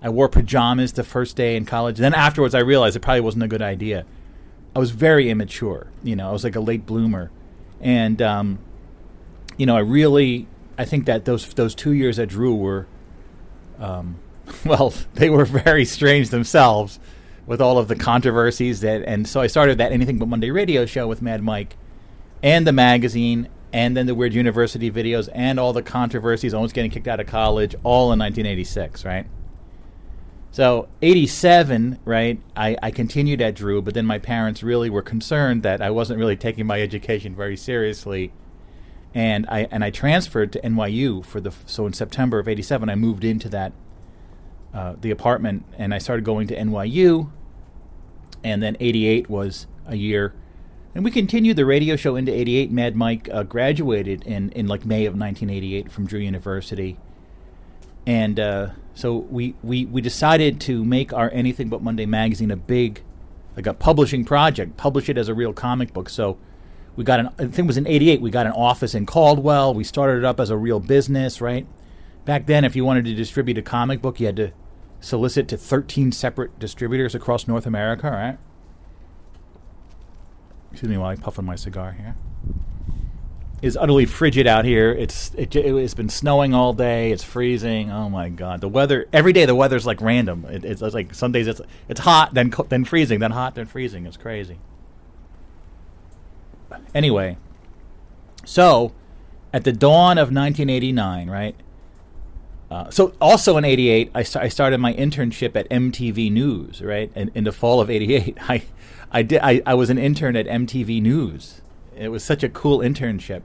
I 0.00 0.08
wore 0.10 0.28
pajamas 0.28 0.92
the 0.92 1.04
first 1.04 1.36
day 1.36 1.56
in 1.56 1.64
college. 1.64 1.98
Then 1.98 2.14
afterwards, 2.14 2.54
I 2.54 2.60
realized 2.60 2.96
it 2.96 3.00
probably 3.00 3.20
wasn't 3.20 3.44
a 3.44 3.48
good 3.48 3.62
idea. 3.62 4.04
I 4.76 4.78
was 4.78 4.90
very 4.90 5.28
immature. 5.28 5.88
You 6.02 6.14
know, 6.14 6.28
I 6.28 6.32
was 6.32 6.44
like 6.44 6.56
a 6.56 6.60
late 6.60 6.86
bloomer, 6.86 7.30
and 7.80 8.20
um, 8.22 8.58
you 9.56 9.66
know, 9.66 9.76
I 9.76 9.80
really, 9.80 10.46
I 10.76 10.84
think 10.84 11.06
that 11.06 11.24
those 11.24 11.52
those 11.54 11.74
two 11.74 11.92
years 11.92 12.18
at 12.18 12.28
Drew 12.28 12.54
were, 12.54 12.86
um, 13.78 14.16
well, 14.64 14.94
they 15.14 15.30
were 15.30 15.44
very 15.44 15.84
strange 15.84 16.30
themselves, 16.30 17.00
with 17.48 17.62
all 17.62 17.78
of 17.78 17.88
the 17.88 17.96
controversies 17.96 18.80
that. 18.82 19.02
And 19.04 19.26
so 19.26 19.40
I 19.40 19.48
started 19.48 19.78
that 19.78 19.90
Anything 19.90 20.18
But 20.18 20.28
Monday 20.28 20.50
radio 20.50 20.86
show 20.86 21.08
with 21.08 21.22
Mad 21.22 21.42
Mike, 21.42 21.76
and 22.42 22.66
the 22.66 22.72
magazine, 22.72 23.48
and 23.72 23.96
then 23.96 24.06
the 24.06 24.14
Weird 24.14 24.34
University 24.34 24.90
videos, 24.90 25.28
and 25.34 25.58
all 25.58 25.72
the 25.72 25.82
controversies, 25.82 26.54
almost 26.54 26.74
getting 26.74 26.90
kicked 26.90 27.08
out 27.08 27.20
of 27.20 27.26
college, 27.26 27.74
all 27.82 28.12
in 28.12 28.18
1986, 28.18 29.04
right? 29.04 29.26
So, 30.50 30.88
87, 31.02 31.98
right, 32.04 32.40
I, 32.56 32.76
I 32.82 32.90
continued 32.90 33.42
at 33.42 33.54
Drew, 33.54 33.82
but 33.82 33.94
then 33.94 34.06
my 34.06 34.18
parents 34.18 34.62
really 34.62 34.88
were 34.88 35.02
concerned 35.02 35.62
that 35.62 35.82
I 35.82 35.90
wasn't 35.90 36.18
really 36.18 36.36
taking 36.36 36.66
my 36.66 36.80
education 36.80 37.34
very 37.34 37.56
seriously. 37.56 38.32
And 39.14 39.46
I, 39.48 39.68
and 39.70 39.84
I 39.84 39.90
transferred 39.90 40.52
to 40.52 40.60
NYU 40.60 41.24
for 41.24 41.40
the, 41.40 41.52
so 41.66 41.86
in 41.86 41.92
September 41.92 42.38
of 42.38 42.48
87, 42.48 42.88
I 42.88 42.94
moved 42.94 43.24
into 43.24 43.48
that, 43.50 43.72
uh, 44.72 44.94
the 45.00 45.10
apartment, 45.10 45.64
and 45.76 45.94
I 45.94 45.98
started 45.98 46.24
going 46.24 46.46
to 46.48 46.56
NYU. 46.56 47.30
And 48.42 48.62
then 48.62 48.76
88 48.80 49.28
was 49.28 49.66
a 49.86 49.96
year. 49.96 50.34
And 50.98 51.04
we 51.04 51.12
continued 51.12 51.56
the 51.56 51.64
radio 51.64 51.94
show 51.94 52.16
into 52.16 52.34
88. 52.34 52.72
Mad 52.72 52.96
Mike 52.96 53.28
uh, 53.32 53.44
graduated 53.44 54.24
in, 54.24 54.50
in 54.50 54.66
like 54.66 54.84
May 54.84 55.06
of 55.06 55.14
1988 55.14 55.92
from 55.92 56.08
Drew 56.08 56.18
University 56.18 56.98
and 58.08 58.40
uh, 58.40 58.70
so 58.94 59.14
we, 59.14 59.54
we 59.62 59.84
we 59.84 60.00
decided 60.00 60.60
to 60.62 60.84
make 60.84 61.12
our 61.12 61.30
Anything 61.30 61.68
But 61.68 61.82
Monday 61.82 62.06
magazine 62.06 62.50
a 62.50 62.56
big, 62.56 63.02
like 63.54 63.66
a 63.66 63.74
publishing 63.74 64.24
project, 64.24 64.78
publish 64.78 65.08
it 65.08 65.18
as 65.18 65.28
a 65.28 65.34
real 65.34 65.52
comic 65.52 65.92
book. 65.92 66.08
So 66.08 66.38
we 66.96 67.04
got 67.04 67.20
an 67.20 67.28
I 67.38 67.42
think 67.42 67.58
it 67.58 67.66
was 67.66 67.76
in 67.76 67.86
'88. 67.86 68.22
We 68.22 68.30
got 68.30 68.46
an 68.46 68.52
office 68.52 68.94
in 68.94 69.04
Caldwell. 69.04 69.74
We 69.74 69.84
started 69.84 70.18
it 70.18 70.24
up 70.24 70.40
as 70.40 70.48
a 70.48 70.56
real 70.56 70.80
business, 70.80 71.42
right? 71.42 71.66
Back 72.24 72.46
then, 72.46 72.64
if 72.64 72.74
you 72.74 72.84
wanted 72.84 73.04
to 73.04 73.14
distribute 73.14 73.58
a 73.58 73.62
comic 73.62 74.00
book, 74.00 74.18
you 74.18 74.26
had 74.26 74.36
to 74.36 74.52
solicit 75.00 75.46
to 75.48 75.58
13 75.58 76.10
separate 76.10 76.58
distributors 76.58 77.14
across 77.14 77.46
North 77.46 77.66
America, 77.66 78.10
right? 78.10 78.38
Excuse 80.72 80.90
me 80.90 80.98
while 80.98 81.10
I 81.10 81.16
puff 81.16 81.38
on 81.38 81.44
my 81.44 81.56
cigar 81.56 81.92
here 81.92 82.14
is 83.60 83.76
utterly 83.76 84.06
frigid 84.06 84.46
out 84.46 84.64
here. 84.64 84.92
It's 84.92 85.32
it, 85.34 85.52
has 85.54 85.94
been 85.94 86.08
snowing 86.08 86.54
all 86.54 86.72
day. 86.72 87.10
It's 87.10 87.24
freezing. 87.24 87.90
Oh 87.90 88.08
my 88.08 88.28
god, 88.28 88.60
the 88.60 88.68
weather 88.68 89.08
every 89.12 89.32
day. 89.32 89.46
The 89.46 89.54
weather's 89.54 89.86
like 89.86 90.00
random. 90.00 90.44
It, 90.44 90.64
it's, 90.64 90.82
it's 90.82 90.94
like 90.94 91.14
some 91.14 91.32
days 91.32 91.46
it's 91.46 91.60
it's 91.88 92.00
hot, 92.00 92.34
then 92.34 92.52
then 92.68 92.84
freezing, 92.84 93.18
then 93.18 93.32
hot, 93.32 93.54
then 93.54 93.66
freezing. 93.66 94.06
It's 94.06 94.16
crazy. 94.16 94.58
Anyway, 96.94 97.36
so 98.44 98.92
at 99.52 99.64
the 99.64 99.72
dawn 99.72 100.18
of 100.18 100.28
1989, 100.28 101.30
right? 101.30 101.56
Uh, 102.70 102.90
so 102.90 103.14
also 103.20 103.56
in 103.56 103.64
'88, 103.64 104.10
I, 104.14 104.22
st- 104.22 104.44
I 104.44 104.48
started 104.48 104.78
my 104.78 104.92
internship 104.92 105.56
at 105.56 105.68
MTV 105.70 106.30
News, 106.30 106.82
right? 106.82 107.10
And 107.14 107.30
in 107.34 107.44
the 107.44 107.52
fall 107.52 107.80
of 107.80 107.88
'88, 107.90 108.36
I 108.48 108.62
I 109.10 109.22
did 109.22 109.40
I, 109.42 109.62
I 109.66 109.74
was 109.74 109.90
an 109.90 109.98
intern 109.98 110.36
at 110.36 110.46
MTV 110.46 111.00
News 111.02 111.60
it 111.98 112.08
was 112.08 112.24
such 112.24 112.42
a 112.42 112.48
cool 112.48 112.78
internship. 112.78 113.42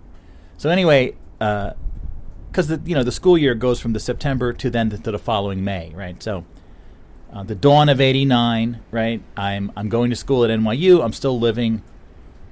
So 0.58 0.70
anyway, 0.70 1.16
because 1.40 2.68
the 2.68 2.82
you 2.86 2.96
know 2.96 3.04
the 3.04 3.12
school 3.12 3.38
year 3.38 3.56
goes 3.56 3.80
from 3.80 3.94
the 3.94 4.00
September 4.00 4.54
to 4.54 4.70
then 4.70 4.90
to, 4.92 5.12
the 5.12 5.20
following 5.20 5.64
May, 5.64 5.92
right? 5.94 6.22
So 6.22 6.46
uh, 7.34 7.44
the 7.44 7.56
dawn 7.56 7.90
of 7.90 8.00
'89, 8.00 8.80
right? 8.92 9.22
I'm 9.36 9.72
I'm 9.76 9.90
going 9.90 10.12
to 10.12 10.16
school 10.16 10.46
at 10.46 10.52
NYU. 10.52 11.04
I'm 11.04 11.14
still 11.14 11.40
living 11.40 11.82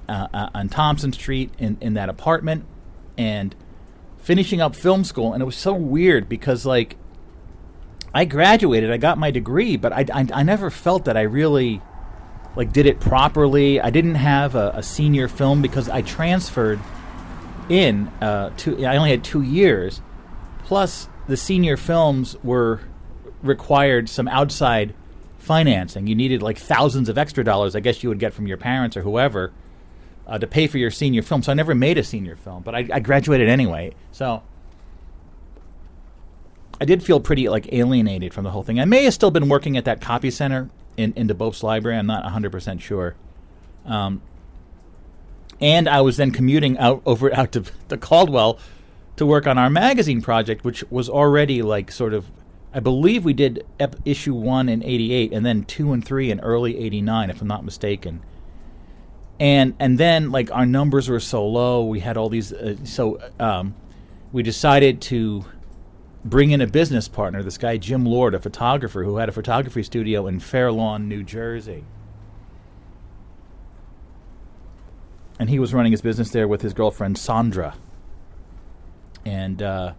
uh, 0.08 0.28
uh, 0.34 0.50
on 0.54 0.68
Thompson 0.68 1.12
Street 1.12 1.52
in 1.58 1.78
in 1.80 1.94
that 1.94 2.08
apartment, 2.08 2.64
and 3.16 3.54
finishing 4.18 4.60
up 4.60 4.74
film 4.74 5.04
school. 5.04 5.32
And 5.32 5.40
it 5.40 5.46
was 5.46 5.56
so 5.56 5.72
weird 5.72 6.28
because 6.28 6.66
like 6.66 6.96
I 8.12 8.24
graduated, 8.24 8.90
I 8.90 8.96
got 8.96 9.18
my 9.18 9.30
degree, 9.30 9.76
but 9.76 9.92
I, 9.92 10.04
I, 10.12 10.26
I 10.34 10.42
never 10.42 10.68
felt 10.68 11.06
that 11.06 11.16
I 11.16 11.22
really 11.22 11.80
like 12.56 12.72
did 12.72 12.86
it 12.86 13.00
properly. 13.00 13.80
I 13.80 13.90
didn't 13.90 14.16
have 14.16 14.54
a, 14.54 14.72
a 14.76 14.82
senior 14.82 15.28
film 15.28 15.62
because 15.62 15.88
I 15.88 16.02
transferred 16.02 16.80
in 17.68 18.08
uh. 18.20 18.50
I 18.66 18.96
only 18.96 19.10
had 19.10 19.24
two 19.24 19.42
years, 19.42 20.02
plus 20.64 21.08
the 21.28 21.36
senior 21.36 21.76
films 21.76 22.36
were 22.42 22.80
required 23.42 24.08
some 24.08 24.28
outside 24.28 24.94
financing. 25.38 26.06
You 26.06 26.14
needed 26.14 26.42
like 26.42 26.58
thousands 26.58 27.08
of 27.08 27.18
extra 27.18 27.44
dollars. 27.44 27.74
I 27.74 27.80
guess 27.80 28.02
you 28.02 28.08
would 28.08 28.18
get 28.18 28.32
from 28.32 28.46
your 28.46 28.56
parents 28.56 28.96
or 28.96 29.02
whoever 29.02 29.52
uh, 30.26 30.38
to 30.38 30.46
pay 30.46 30.66
for 30.66 30.78
your 30.78 30.90
senior 30.90 31.22
film. 31.22 31.42
So 31.42 31.52
I 31.52 31.54
never 31.54 31.74
made 31.74 31.98
a 31.98 32.04
senior 32.04 32.36
film, 32.36 32.62
but 32.62 32.74
I, 32.74 32.88
I 32.92 33.00
graduated 33.00 33.48
anyway. 33.48 33.94
So 34.12 34.42
I 36.80 36.84
did 36.84 37.02
feel 37.02 37.20
pretty 37.20 37.48
like 37.48 37.72
alienated 37.72 38.32
from 38.32 38.44
the 38.44 38.50
whole 38.50 38.62
thing. 38.62 38.78
I 38.78 38.84
may 38.84 39.04
have 39.04 39.14
still 39.14 39.30
been 39.30 39.48
working 39.48 39.76
at 39.76 39.84
that 39.84 40.00
copy 40.00 40.30
center 40.30 40.70
in 40.96 41.12
in 41.14 41.28
DeBoeuf's 41.28 41.62
library. 41.62 41.98
I'm 41.98 42.06
not 42.06 42.24
100 42.24 42.52
percent 42.52 42.82
sure. 42.82 43.14
Um, 43.84 44.22
and 45.60 45.88
I 45.88 46.00
was 46.00 46.16
then 46.16 46.32
commuting 46.32 46.76
out 46.78 47.02
over 47.06 47.34
out 47.36 47.52
to, 47.52 47.64
to 47.88 47.96
Caldwell 47.96 48.58
to 49.16 49.24
work 49.24 49.46
on 49.46 49.58
our 49.58 49.70
magazine 49.70 50.20
project, 50.20 50.64
which 50.64 50.84
was 50.90 51.08
already 51.08 51.62
like 51.62 51.90
sort 51.90 52.12
of. 52.12 52.30
I 52.74 52.80
believe 52.80 53.22
we 53.22 53.34
did 53.34 53.66
ep- 53.78 53.96
issue 54.06 54.34
one 54.34 54.68
in 54.68 54.82
'88, 54.82 55.32
and 55.32 55.44
then 55.44 55.64
two 55.64 55.92
and 55.92 56.04
three 56.04 56.30
in 56.30 56.40
early 56.40 56.78
'89, 56.78 57.28
if 57.30 57.42
I'm 57.42 57.48
not 57.48 57.64
mistaken. 57.64 58.22
And 59.38 59.74
and 59.78 59.98
then 59.98 60.30
like 60.30 60.50
our 60.50 60.64
numbers 60.64 61.08
were 61.08 61.20
so 61.20 61.46
low, 61.46 61.84
we 61.84 62.00
had 62.00 62.16
all 62.16 62.28
these. 62.28 62.52
Uh, 62.52 62.76
so 62.84 63.18
um, 63.38 63.74
we 64.32 64.42
decided 64.42 65.02
to 65.02 65.44
bring 66.24 66.50
in 66.50 66.60
a 66.60 66.66
business 66.66 67.08
partner, 67.08 67.42
this 67.42 67.58
guy 67.58 67.76
Jim 67.76 68.04
Lord, 68.04 68.34
a 68.34 68.38
photographer 68.38 69.04
who 69.04 69.16
had 69.16 69.28
a 69.28 69.32
photography 69.32 69.82
studio 69.82 70.26
in 70.26 70.40
Fair 70.40 70.70
Lawn, 70.70 71.08
New 71.08 71.22
Jersey. 71.22 71.84
And 75.38 75.50
he 75.50 75.58
was 75.58 75.74
running 75.74 75.92
his 75.92 76.02
business 76.02 76.30
there 76.30 76.46
with 76.46 76.62
his 76.62 76.72
girlfriend 76.72 77.18
Sandra. 77.18 77.74
And 79.24 79.62
uh, 79.62 79.94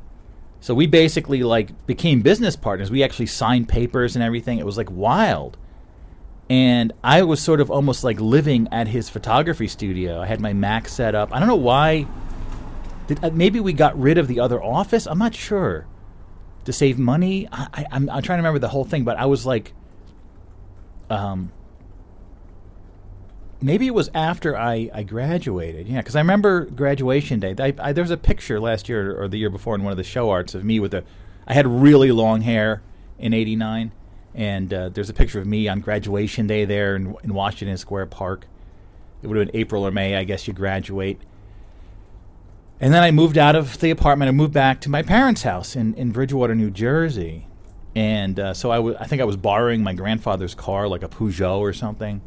so 0.62 0.74
we 0.74 0.88
basically 0.88 1.44
like 1.44 1.86
became 1.86 2.22
business 2.22 2.56
partners. 2.56 2.90
We 2.90 3.04
actually 3.04 3.26
signed 3.26 3.68
papers 3.68 4.16
and 4.16 4.24
everything. 4.24 4.60
It 4.60 4.66
was 4.66 4.78
like 4.78 4.90
wild. 4.90 5.58
And 6.50 6.94
I 7.04 7.24
was 7.24 7.41
sort 7.41 7.60
of 7.60 7.72
almost 7.72 8.04
like 8.04 8.20
living 8.22 8.70
at 8.72 8.88
his 8.88 9.10
photography 9.10 9.68
studio. 9.68 10.22
I 10.22 10.28
had 10.28 10.40
my 10.40 10.54
Mac 10.54 10.88
set 10.88 11.16
up. 11.16 11.34
I 11.34 11.40
don't 11.40 11.48
know 11.48 11.56
why. 11.56 12.06
Did, 13.08 13.24
uh, 13.24 13.32
maybe 13.32 13.60
we 13.60 13.74
got 13.74 14.00
rid 14.00 14.18
of 14.18 14.30
the 14.30 14.40
other 14.40 14.64
office. 14.64 15.06
I'm 15.06 15.20
not 15.20 15.36
sure 15.36 15.88
to 16.65 16.73
save 16.73 16.98
money. 16.98 17.48
I, 17.52 17.85
I'm 17.91 18.07
trying 18.07 18.22
to 18.22 18.34
remember 18.34 18.60
the 18.60 18.69
whole 18.69 18.85
thing, 18.85 19.03
but 19.03 19.18
I 19.18 19.26
was 19.26 19.45
like, 19.45 19.73
um, 21.10 21.52
maybe 23.61 23.88
it 23.88 23.94
was 23.94 24.10
after 24.14 24.57
I, 24.57 24.90
I 24.94 25.03
graduated. 25.03 25.88
Yeah, 25.88 25.98
because 25.98 26.15
I 26.15 26.19
remember 26.19 26.65
graduation 26.65 27.40
day. 27.40 27.56
I, 27.57 27.73
I, 27.80 27.94
there 27.94 28.03
was 28.03 28.11
a 28.11 28.18
picture 28.18 28.60
last 28.60 28.90
year 28.90 29.19
or 29.19 29.27
the 29.27 29.38
year 29.38 29.49
before 29.49 29.76
in 29.76 29.84
one 29.84 29.91
of 29.91 29.98
the 29.98 30.03
show 30.03 30.30
arts 30.30 30.53
of 30.53 30.64
me 30.64 30.80
with 30.80 30.94
a. 30.94 31.03
I 31.48 31.53
had 31.53 31.68
really 31.68 32.11
long 32.11 32.41
hair 32.41 32.81
in 33.19 33.34
'89, 33.34 33.91
and 34.34 34.73
uh, 34.73 34.90
there's 34.90 35.10
a 35.10 35.14
picture 35.14 35.40
of 35.40 35.48
me 35.48 35.68
on 35.68 35.80
graduation 35.80 36.48
day 36.48 36.65
there 36.65 36.95
in, 36.95 37.15
in 37.23 37.34
Washington 37.34 37.77
Square 37.77 38.07
Park. 38.07 38.48
It 39.22 39.27
would 39.27 39.38
have 39.38 39.48
been 39.48 39.56
April 39.60 39.85
or 39.88 39.91
May, 39.91 40.15
I 40.15 40.26
guess 40.26 40.48
you 40.48 40.53
graduate. 40.53 41.19
And 42.80 42.94
then 42.94 43.04
I 43.04 43.12
moved 43.12 43.38
out 43.38 43.56
of 43.56 43.80
the 43.80 43.91
apartment. 43.91 44.30
I 44.30 44.32
moved 44.32 44.54
back 44.54 44.82
to 44.82 44.90
my 44.90 45.04
parents' 45.04 45.44
house 45.44 45.76
in, 45.76 45.94
in 45.95 46.12
Bridgewater, 46.12 46.54
New 46.56 46.70
Jersey. 46.70 47.48
And 47.95 48.40
uh, 48.40 48.54
so 48.54 48.72
I, 48.72 48.78
w- 48.78 48.98
I 49.00 49.06
think 49.06 49.22
I 49.22 49.26
was 49.26 49.38
borrowing 49.38 49.84
my 49.84 49.94
grandfather's 49.94 50.56
car, 50.56 50.88
like 50.88 51.04
a 51.04 51.08
Peugeot 51.08 51.60
or 51.60 51.72
something. 51.74 52.22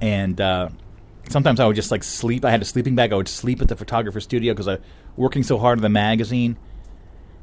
And 0.00 0.40
uh, 0.40 0.70
sometimes 1.28 1.60
I 1.60 1.66
would 1.66 1.76
just 1.76 1.90
like 1.90 2.02
sleep. 2.02 2.44
I 2.44 2.50
had 2.50 2.60
a 2.60 2.64
sleeping 2.64 2.94
bag. 2.94 3.12
I 3.12 3.16
would 3.16 3.28
sleep 3.28 3.62
at 3.62 3.68
the 3.68 3.76
photographer's 3.76 4.24
studio 4.24 4.52
because 4.52 4.68
I 4.68 4.72
was 4.72 4.80
working 5.16 5.42
so 5.42 5.58
hard 5.58 5.78
on 5.78 5.82
the 5.82 5.88
magazine. 5.88 6.58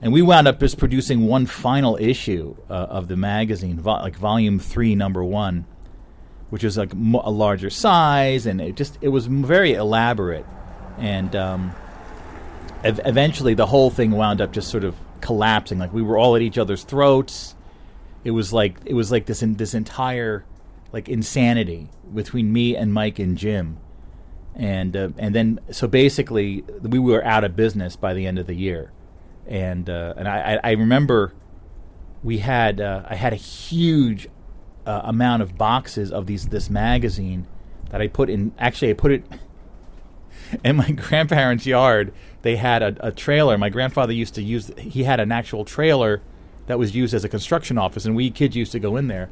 And 0.02 0.14
we 0.14 0.22
wound 0.22 0.48
up 0.48 0.60
just 0.60 0.78
producing 0.78 1.26
one 1.26 1.48
final 1.48 1.98
issue 2.00 2.56
uh, 2.70 2.74
of 2.74 3.08
the 3.08 3.18
magazine, 3.18 3.80
vo- 3.80 3.94
like 3.94 4.16
volume 4.16 4.60
three, 4.60 4.94
number 4.94 5.24
one 5.24 5.66
which 6.50 6.64
was 6.64 6.78
like 6.78 6.94
mo- 6.96 7.22
a 7.24 7.32
larger 7.32 7.70
size, 7.70 8.46
and 8.46 8.62
it 8.62 8.76
just 8.76 8.98
it 9.02 9.10
was 9.10 9.28
very 9.28 9.74
elaborate, 9.74 10.46
and 10.98 11.36
um, 11.36 11.76
ev- 12.84 13.02
eventually 13.06 13.54
the 13.54 13.66
whole 13.66 13.90
thing 13.90 14.12
wound 14.12 14.42
up 14.42 14.52
just 14.52 14.70
sort 14.70 14.84
of 14.84 14.96
collapsing. 15.22 15.80
Like 15.80 15.94
we 15.94 16.02
were 16.02 16.18
all 16.18 16.36
at 16.36 16.42
each 16.42 16.58
other's 16.58 16.84
throats. 16.84 17.56
It 18.24 18.32
was 18.32 18.54
like 18.54 18.78
it 18.86 18.94
was 18.94 19.12
like 19.12 19.26
this 19.26 19.44
in, 19.44 19.56
this 19.56 19.74
entire 19.74 20.46
like 20.92 21.10
insanity 21.10 21.90
between 22.14 22.52
me 22.52 22.76
and 22.76 22.94
Mike 22.94 23.20
and 23.20 23.38
Jim, 23.38 23.78
and 24.56 24.96
uh, 24.96 25.10
and 25.18 25.36
then 25.36 25.60
so 25.72 25.88
basically 25.88 26.64
we 26.82 27.00
were 27.00 27.24
out 27.24 27.44
of 27.44 27.56
business 27.56 27.96
by 27.96 28.14
the 28.14 28.26
end 28.26 28.40
of 28.40 28.48
the 28.48 28.56
year, 28.56 28.92
and 29.46 29.90
uh, 29.90 30.14
and 30.18 30.28
I, 30.28 30.56
I, 30.56 30.60
I 30.64 30.72
remember 30.72 31.34
we 32.24 32.40
had 32.40 32.80
uh, 32.80 33.04
I 33.08 33.16
had 33.16 33.34
a 33.34 33.38
huge 33.38 34.28
uh, 34.88 35.02
amount 35.04 35.42
of 35.42 35.58
boxes 35.58 36.12
of 36.12 36.26
these 36.26 36.48
this 36.48 36.70
magazine 36.70 37.46
that 37.90 38.02
I 38.02 38.08
put 38.08 38.30
in. 38.30 38.54
Actually, 38.58 38.92
I 38.92 38.94
put 38.94 39.12
it 39.12 39.24
in 40.64 40.78
my 40.78 40.92
grandparents' 40.92 41.66
yard. 41.66 42.14
They 42.42 42.56
had 42.56 42.82
a, 42.82 43.08
a 43.08 43.12
trailer. 43.12 43.58
My 43.58 43.70
grandfather 43.70 44.14
used 44.14 44.34
to 44.36 44.42
use. 44.42 44.72
He 44.78 45.04
had 45.04 45.20
an 45.20 45.32
actual 45.32 45.66
trailer 45.66 46.22
that 46.68 46.80
was 46.80 46.96
used 46.96 47.14
as 47.14 47.24
a 47.24 47.30
construction 47.30 47.78
office, 47.78 48.06
and 48.06 48.16
we 48.16 48.32
kids 48.32 48.56
used 48.56 48.72
to 48.72 48.80
go 48.80 48.96
in 48.96 49.08
there. 49.08 49.30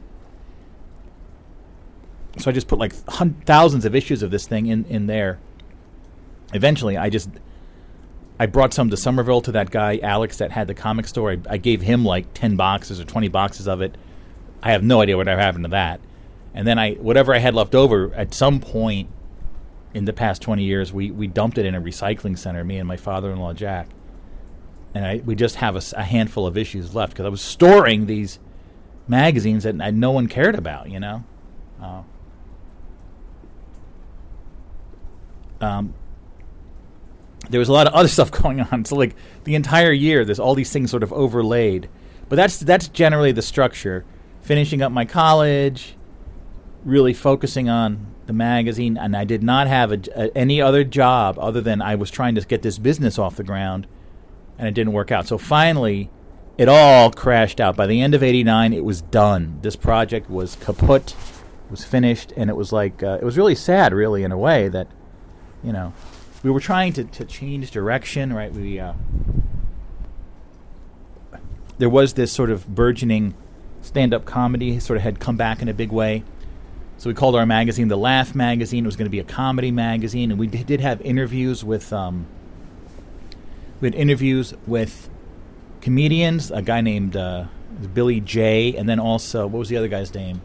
So 2.37 2.51
I 2.51 2.53
just 2.53 2.67
put 2.67 2.77
like 2.77 2.93
hun- 3.07 3.41
thousands 3.45 3.85
of 3.85 3.95
issues 3.95 4.21
of 4.21 4.31
this 4.31 4.45
thing 4.45 4.67
in 4.67 4.83
in 4.85 5.07
there. 5.07 5.39
Eventually, 6.53 6.97
I 6.97 7.09
just 7.09 7.29
I 8.37 8.45
brought 8.45 8.73
some 8.73 8.89
to 8.89 8.97
Somerville 8.97 9.41
to 9.41 9.53
that 9.53 9.71
guy 9.71 9.99
Alex 10.03 10.37
that 10.39 10.51
had 10.51 10.67
the 10.67 10.73
comic 10.73 11.07
store. 11.07 11.31
I, 11.31 11.37
I 11.51 11.57
gave 11.57 11.81
him 11.81 12.03
like 12.03 12.33
ten 12.33 12.57
boxes 12.57 12.99
or 12.99 13.05
twenty 13.05 13.29
boxes 13.29 13.69
of 13.69 13.81
it. 13.81 13.95
I 14.65 14.71
have 14.71 14.83
no 14.83 14.99
idea 14.99 15.15
whatever 15.15 15.39
happened 15.39 15.65
to 15.65 15.69
that. 15.69 16.01
And 16.55 16.67
then 16.67 16.79
I 16.79 16.95
whatever 16.95 17.35
I 17.35 17.37
had 17.37 17.53
left 17.53 17.75
over 17.75 18.11
at 18.15 18.33
some 18.33 18.59
point 18.59 19.09
in 19.93 20.05
the 20.05 20.11
past 20.11 20.41
20 20.41 20.63
years 20.63 20.91
we, 20.91 21.11
we 21.11 21.27
dumped 21.27 21.57
it 21.57 21.65
in 21.65 21.75
a 21.75 21.81
recycling 21.81 22.37
center 22.37 22.63
me 22.63 22.79
and 22.79 22.87
my 22.87 22.97
father-in-law 22.97 23.53
Jack. 23.53 23.87
And 24.95 25.05
I, 25.05 25.21
we 25.23 25.35
just 25.35 25.57
have 25.57 25.75
a 25.93 26.03
handful 26.03 26.47
of 26.47 26.57
issues 26.57 26.95
left 26.95 27.13
because 27.13 27.25
I 27.25 27.29
was 27.29 27.41
storing 27.41 28.07
these 28.07 28.39
magazines 29.07 29.63
that, 29.63 29.77
that 29.77 29.93
no 29.93 30.11
one 30.11 30.27
cared 30.27 30.55
about, 30.55 30.89
you 30.89 30.99
know. 30.99 31.23
Uh, 31.81 32.01
um, 35.61 35.93
there 37.49 37.59
was 37.59 37.69
a 37.69 37.73
lot 37.73 37.87
of 37.87 37.93
other 37.93 38.07
stuff 38.17 38.31
going 38.31 38.61
on. 38.61 38.85
So 38.85 38.95
like 38.95 39.15
the 39.43 39.53
entire 39.53 39.91
year, 39.91 40.25
there's 40.25 40.39
all 40.39 40.55
these 40.55 40.71
things 40.71 40.89
sort 40.89 41.03
of 41.03 41.13
overlaid. 41.13 41.87
But 42.29 42.37
that's 42.37 42.57
that's 42.57 42.87
generally 42.87 43.31
the 43.31 43.43
structure. 43.43 44.05
Finishing 44.45 44.83
up 44.83 44.91
my 44.91 45.05
college, 45.05 45.95
really 46.83 47.15
focusing 47.15 47.67
on 47.67 48.13
the 48.27 48.33
magazine, 48.33 48.95
and 48.95 49.17
I 49.17 49.23
did 49.23 49.41
not 49.41 49.65
have 49.65 49.91
a, 49.91 49.99
a- 50.15 50.37
any 50.37 50.61
other 50.61 50.83
job 50.83 51.39
other 51.39 51.61
than 51.61 51.81
I 51.81 51.95
was 51.95 52.11
trying 52.11 52.35
to 52.35 52.41
get 52.41 52.61
this 52.61 52.77
business 52.77 53.17
off 53.17 53.37
the 53.37 53.43
ground, 53.43 53.87
and 54.59 54.67
it 54.67 54.75
didn't 54.75 54.93
work 54.93 55.11
out. 55.11 55.25
So 55.27 55.39
finally, 55.39 56.11
it 56.59 56.69
all 56.69 57.09
crashed 57.09 57.59
out. 57.59 57.75
By 57.75 57.87
the 57.87 57.99
end 58.01 58.13
of 58.13 58.21
'89, 58.21 58.71
it 58.71 58.85
was 58.85 59.01
done. 59.01 59.57
This 59.63 59.75
project 59.75 60.29
was 60.29 60.57
kaput, 60.57 61.15
was 61.71 61.83
finished, 61.83 62.31
and 62.37 62.47
it 62.47 62.55
was 62.55 62.71
like 62.71 63.01
uh, 63.01 63.17
it 63.19 63.23
was 63.23 63.37
really 63.37 63.55
sad, 63.55 63.93
really, 63.93 64.21
in 64.21 64.31
a 64.31 64.37
way 64.37 64.67
that, 64.67 64.87
you 65.63 65.73
know, 65.73 65.91
we 66.43 66.51
were 66.51 66.59
trying 66.59 66.93
to, 66.93 67.03
to 67.03 67.25
change 67.25 67.71
direction, 67.71 68.31
right? 68.31 68.53
We 68.53 68.79
uh, 68.79 68.93
there 71.79 71.89
was 71.89 72.13
this 72.13 72.31
sort 72.31 72.51
of 72.51 72.67
burgeoning 72.75 73.33
stand-up 73.85 74.25
comedy 74.25 74.79
sort 74.79 74.97
of 74.97 75.03
had 75.03 75.19
come 75.19 75.37
back 75.37 75.61
in 75.61 75.69
a 75.69 75.73
big 75.73 75.91
way. 75.91 76.23
So 76.97 77.09
we 77.09 77.13
called 77.13 77.35
our 77.35 77.45
magazine 77.45 77.87
the 77.87 77.97
Laugh 77.97 78.33
Magazine. 78.33 78.85
It 78.85 78.87
was 78.87 78.95
going 78.95 79.05
to 79.05 79.11
be 79.11 79.19
a 79.19 79.23
comedy 79.23 79.71
magazine, 79.71 80.31
and 80.31 80.39
we 80.39 80.47
did, 80.47 80.65
did 80.65 80.81
have 80.81 81.01
interviews 81.01 81.63
with 81.63 81.91
um, 81.91 82.25
we 83.81 83.87
had 83.87 83.95
interviews 83.95 84.53
with 84.65 85.09
comedians. 85.81 86.51
A 86.51 86.61
guy 86.61 86.81
named 86.81 87.15
uh, 87.15 87.45
Billy 87.93 88.21
J, 88.21 88.75
and 88.75 88.87
then 88.87 88.99
also 88.99 89.45
what 89.45 89.59
was 89.59 89.69
the 89.69 89.77
other 89.77 89.89
guy's 89.89 90.13
name? 90.13 90.41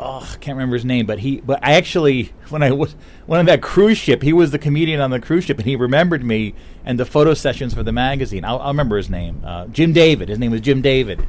Oh, 0.00 0.26
I 0.32 0.36
can't 0.38 0.56
remember 0.56 0.74
his 0.74 0.86
name, 0.86 1.06
but 1.06 1.20
he. 1.20 1.40
But 1.42 1.60
I 1.62 1.74
actually, 1.74 2.32
when 2.48 2.62
I 2.62 2.72
was 2.72 2.96
went 3.26 3.40
on 3.40 3.46
that 3.46 3.60
cruise 3.62 3.98
ship, 3.98 4.22
he 4.22 4.32
was 4.32 4.50
the 4.50 4.58
comedian 4.58 5.00
on 5.00 5.10
the 5.10 5.20
cruise 5.20 5.44
ship, 5.44 5.58
and 5.58 5.66
he 5.66 5.76
remembered 5.76 6.24
me 6.24 6.54
and 6.84 6.98
the 6.98 7.04
photo 7.04 7.34
sessions 7.34 7.74
for 7.74 7.82
the 7.82 7.92
magazine. 7.92 8.44
I'll, 8.44 8.58
I'll 8.58 8.68
remember 8.68 8.96
his 8.96 9.10
name, 9.10 9.42
uh, 9.44 9.66
Jim 9.66 9.92
David. 9.92 10.28
His 10.30 10.38
name 10.38 10.50
was 10.50 10.62
Jim 10.62 10.80
David. 10.80 11.24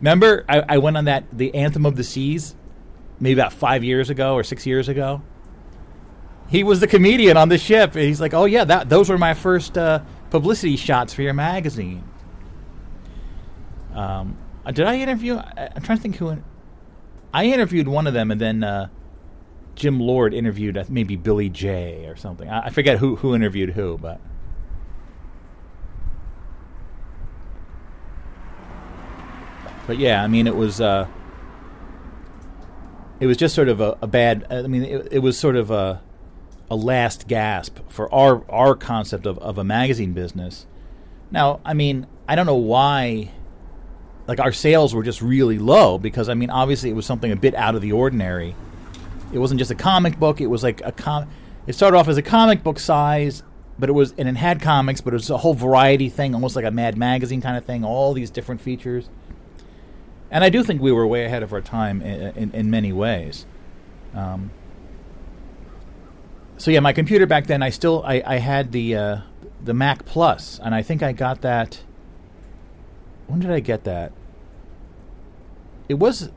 Remember, 0.00 0.44
I, 0.48 0.62
I 0.68 0.78
went 0.78 0.96
on 0.96 1.06
that 1.06 1.24
the 1.32 1.54
Anthem 1.54 1.84
of 1.84 1.96
the 1.96 2.04
Seas, 2.04 2.54
maybe 3.18 3.38
about 3.40 3.52
five 3.52 3.82
years 3.82 4.10
ago 4.10 4.34
or 4.34 4.44
six 4.44 4.66
years 4.66 4.88
ago. 4.88 5.22
He 6.48 6.64
was 6.64 6.80
the 6.80 6.86
comedian 6.86 7.36
on 7.36 7.48
the 7.48 7.58
ship. 7.58 7.94
and 7.94 8.04
He's 8.04 8.20
like, 8.20 8.32
"Oh 8.32 8.44
yeah, 8.44 8.64
that 8.64 8.88
those 8.88 9.08
were 9.08 9.18
my 9.18 9.34
first 9.34 9.76
uh, 9.76 10.00
publicity 10.30 10.76
shots 10.76 11.12
for 11.12 11.22
your 11.22 11.34
magazine. 11.34 12.04
Um, 13.92 14.38
uh, 14.64 14.70
did 14.70 14.86
I 14.86 14.96
interview? 14.96 15.36
I, 15.36 15.70
I'm 15.74 15.82
trying 15.82 15.98
to 15.98 16.02
think 16.02 16.16
who. 16.16 16.42
I 17.34 17.46
interviewed 17.46 17.88
one 17.88 18.06
of 18.06 18.14
them, 18.14 18.30
and 18.30 18.40
then 18.40 18.64
uh, 18.64 18.88
Jim 19.74 20.00
Lord 20.00 20.32
interviewed 20.32 20.82
maybe 20.88 21.16
Billy 21.16 21.50
J 21.50 22.06
or 22.06 22.16
something. 22.16 22.48
I, 22.48 22.66
I 22.66 22.70
forget 22.70 22.98
who 22.98 23.16
who 23.16 23.34
interviewed 23.34 23.70
who, 23.70 23.98
but. 23.98 24.20
But 29.88 29.98
yeah, 29.98 30.22
I 30.22 30.26
mean, 30.26 30.46
it 30.46 30.54
was 30.54 30.82
uh, 30.82 31.08
it 33.18 33.26
was 33.26 33.38
just 33.38 33.54
sort 33.54 33.68
of 33.68 33.80
a, 33.80 33.96
a 34.02 34.06
bad. 34.06 34.46
I 34.50 34.62
mean, 34.62 34.84
it, 34.84 35.08
it 35.12 35.18
was 35.20 35.38
sort 35.38 35.56
of 35.56 35.70
a 35.70 36.02
a 36.70 36.76
last 36.76 37.26
gasp 37.26 37.78
for 37.88 38.14
our 38.14 38.44
our 38.50 38.76
concept 38.76 39.24
of, 39.24 39.38
of 39.38 39.56
a 39.56 39.64
magazine 39.64 40.12
business. 40.12 40.66
Now, 41.30 41.60
I 41.64 41.72
mean, 41.72 42.06
I 42.28 42.34
don't 42.34 42.44
know 42.44 42.54
why 42.54 43.32
like 44.26 44.40
our 44.40 44.52
sales 44.52 44.94
were 44.94 45.02
just 45.02 45.22
really 45.22 45.58
low 45.58 45.96
because 45.96 46.28
I 46.28 46.34
mean, 46.34 46.50
obviously 46.50 46.90
it 46.90 46.94
was 46.94 47.06
something 47.06 47.32
a 47.32 47.36
bit 47.36 47.54
out 47.54 47.74
of 47.74 47.80
the 47.80 47.92
ordinary. 47.92 48.54
It 49.32 49.38
wasn't 49.38 49.58
just 49.58 49.70
a 49.70 49.74
comic 49.74 50.18
book, 50.18 50.42
it 50.42 50.48
was 50.48 50.62
like 50.62 50.82
a 50.84 50.92
com 50.92 51.30
it 51.66 51.72
started 51.72 51.96
off 51.96 52.08
as 52.08 52.18
a 52.18 52.22
comic 52.22 52.62
book 52.62 52.78
size, 52.78 53.42
but 53.78 53.88
it 53.88 53.92
was 53.92 54.12
and 54.18 54.28
it 54.28 54.36
had 54.36 54.60
comics, 54.60 55.00
but 55.00 55.14
it 55.14 55.16
was 55.16 55.30
a 55.30 55.38
whole 55.38 55.54
variety 55.54 56.10
thing, 56.10 56.34
almost 56.34 56.56
like 56.56 56.66
a 56.66 56.70
Mad 56.70 56.98
Magazine 56.98 57.40
kind 57.40 57.56
of 57.56 57.64
thing, 57.64 57.86
all 57.86 58.12
these 58.12 58.28
different 58.28 58.60
features. 58.60 59.08
And 60.30 60.44
I 60.44 60.50
do 60.50 60.62
think 60.62 60.82
we 60.82 60.92
were 60.92 61.06
way 61.06 61.24
ahead 61.24 61.42
of 61.42 61.52
our 61.52 61.60
time 61.60 62.02
in, 62.02 62.36
in, 62.36 62.50
in 62.52 62.70
many 62.70 62.92
ways. 62.92 63.46
Um, 64.14 64.50
so 66.58 66.70
yeah, 66.70 66.80
my 66.80 66.92
computer 66.92 67.26
back 67.26 67.46
then, 67.46 67.62
I 67.62 67.70
still 67.70 68.02
I, 68.04 68.22
I 68.26 68.36
had 68.38 68.72
the 68.72 68.96
uh, 68.96 69.18
the 69.62 69.74
Mac 69.74 70.04
Plus, 70.04 70.58
and 70.62 70.74
I 70.74 70.82
think 70.82 71.02
I 71.02 71.12
got 71.12 71.40
that. 71.42 71.80
When 73.26 73.40
did 73.40 73.50
I 73.50 73.60
get 73.60 73.84
that? 73.84 74.12
It 75.88 75.94
was 75.94 76.30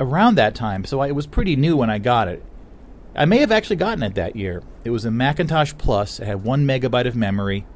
around 0.00 0.36
that 0.36 0.54
time, 0.54 0.84
so 0.84 1.00
I, 1.00 1.08
it 1.08 1.14
was 1.14 1.26
pretty 1.26 1.54
new 1.54 1.76
when 1.76 1.90
I 1.90 1.98
got 1.98 2.28
it. 2.28 2.42
I 3.14 3.24
may 3.24 3.38
have 3.38 3.52
actually 3.52 3.76
gotten 3.76 4.02
it 4.02 4.14
that 4.14 4.36
year. 4.36 4.62
It 4.84 4.90
was 4.90 5.04
a 5.04 5.10
Macintosh 5.10 5.72
Plus. 5.76 6.20
It 6.20 6.26
had 6.26 6.44
one 6.44 6.66
megabyte 6.66 7.06
of 7.06 7.16
memory, 7.16 7.66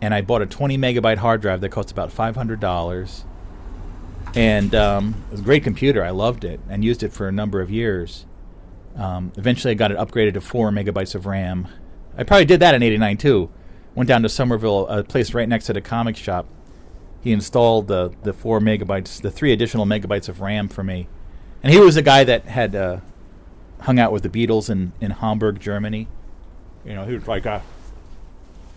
and 0.00 0.14
I 0.14 0.20
bought 0.20 0.42
a 0.42 0.46
20 0.46 0.78
megabyte 0.78 1.18
hard 1.18 1.40
drive 1.40 1.60
that 1.60 1.70
cost 1.70 1.90
about 1.90 2.10
$500. 2.10 3.24
And 4.34 4.74
um, 4.74 5.14
it 5.28 5.32
was 5.32 5.40
a 5.40 5.44
great 5.44 5.64
computer. 5.64 6.04
I 6.04 6.10
loved 6.10 6.44
it 6.44 6.60
and 6.68 6.84
used 6.84 7.02
it 7.02 7.12
for 7.12 7.28
a 7.28 7.32
number 7.32 7.60
of 7.60 7.70
years. 7.70 8.26
Um, 8.96 9.32
eventually, 9.36 9.72
I 9.72 9.74
got 9.74 9.90
it 9.90 9.98
upgraded 9.98 10.34
to 10.34 10.40
four 10.40 10.70
megabytes 10.70 11.14
of 11.14 11.26
RAM. 11.26 11.68
I 12.16 12.24
probably 12.24 12.44
did 12.44 12.60
that 12.60 12.74
in 12.74 12.82
'89 12.82 13.16
too. 13.16 13.50
Went 13.94 14.08
down 14.08 14.22
to 14.22 14.28
Somerville, 14.28 14.86
a 14.88 15.02
place 15.02 15.34
right 15.34 15.48
next 15.48 15.66
to 15.66 15.72
the 15.72 15.80
comic 15.80 16.16
shop. 16.16 16.46
He 17.22 17.32
installed 17.32 17.88
the 17.88 18.12
the 18.22 18.32
four 18.32 18.60
megabytes, 18.60 19.20
the 19.20 19.30
three 19.30 19.52
additional 19.52 19.86
megabytes 19.86 20.28
of 20.28 20.40
RAM 20.40 20.68
for 20.68 20.82
me. 20.84 21.08
And 21.62 21.72
he 21.72 21.78
was 21.78 21.96
a 21.96 22.02
guy 22.02 22.24
that 22.24 22.46
had 22.46 22.74
uh, 22.74 23.00
hung 23.80 23.98
out 23.98 24.12
with 24.12 24.22
the 24.22 24.28
Beatles 24.28 24.70
in, 24.70 24.92
in 25.00 25.10
Hamburg, 25.10 25.60
Germany. 25.60 26.08
You 26.84 26.94
know, 26.94 27.04
he 27.04 27.14
was 27.14 27.28
like 27.28 27.46
a 27.46 27.62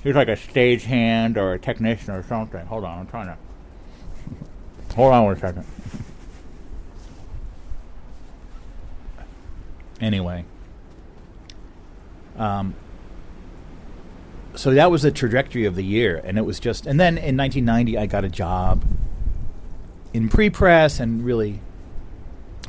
he 0.02 0.10
was 0.10 0.16
like 0.16 0.28
a 0.28 0.36
stagehand 0.36 1.38
or 1.38 1.54
a 1.54 1.60
technician 1.60 2.14
or 2.14 2.24
something. 2.24 2.66
Hold 2.66 2.84
on, 2.84 3.00
I'm 3.00 3.08
trying 3.08 3.28
to. 3.28 3.38
Hold 4.95 5.14
on 5.14 5.26
one 5.26 5.40
second. 5.40 5.65
Anyway. 9.99 10.45
Um, 12.38 12.76
so 14.56 14.74
that 14.74 14.91
was 14.91 15.02
the 15.02 15.11
trajectory 15.11 15.65
of 15.65 15.76
the 15.76 15.84
year, 15.84 16.22
and 16.24 16.38
it 16.38 16.44
was 16.44 16.60
just. 16.60 16.86
And 16.86 16.99
then 16.99 17.18
in 17.18 17.38
1990, 17.38 17.98
I 17.98 18.06
got 18.06 18.24
a 18.24 18.30
job 18.30 18.84
in 20.14 20.30
pre-press 20.30 20.99
and 20.99 21.26
really 21.26 21.60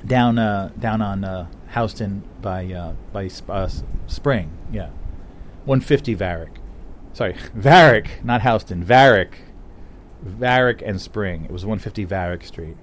down 0.07 0.39
uh, 0.39 0.71
down 0.79 1.03
on 1.03 1.25
uh, 1.25 1.47
Houston 1.75 2.23
by 2.41 2.73
uh, 2.73 2.93
by 3.13 3.29
uh, 3.49 3.69
Spring, 4.07 4.51
yeah, 4.73 4.89
150 5.65 6.15
Varick. 6.15 6.53
Sorry, 7.13 7.37
Varick, 7.55 8.25
not 8.25 8.43
Houston. 8.43 8.83
Varick, 8.83 9.41
Varick 10.25 10.83
and 10.85 11.01
Spring. 11.01 11.45
It 11.45 11.51
was 11.51 11.65
150 11.65 12.05
Varick 12.05 12.45
Street. 12.45 12.77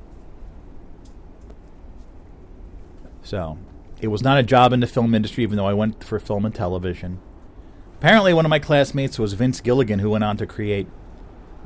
So 3.23 3.57
it 3.99 4.07
was 4.07 4.21
not 4.21 4.37
a 4.37 4.43
job 4.43 4.73
in 4.73 4.79
the 4.79 4.87
film 4.87 5.13
industry, 5.13 5.43
even 5.43 5.57
though 5.57 5.67
I 5.67 5.73
went 5.73 6.03
for 6.03 6.19
film 6.19 6.45
and 6.45 6.53
television. 6.53 7.19
Apparently, 7.97 8.33
one 8.33 8.45
of 8.45 8.49
my 8.49 8.59
classmates 8.59 9.19
was 9.19 9.33
Vince 9.33 9.61
Gilligan, 9.61 9.99
who 9.99 10.09
went 10.09 10.23
on 10.23 10.37
to 10.37 10.47
create 10.47 10.87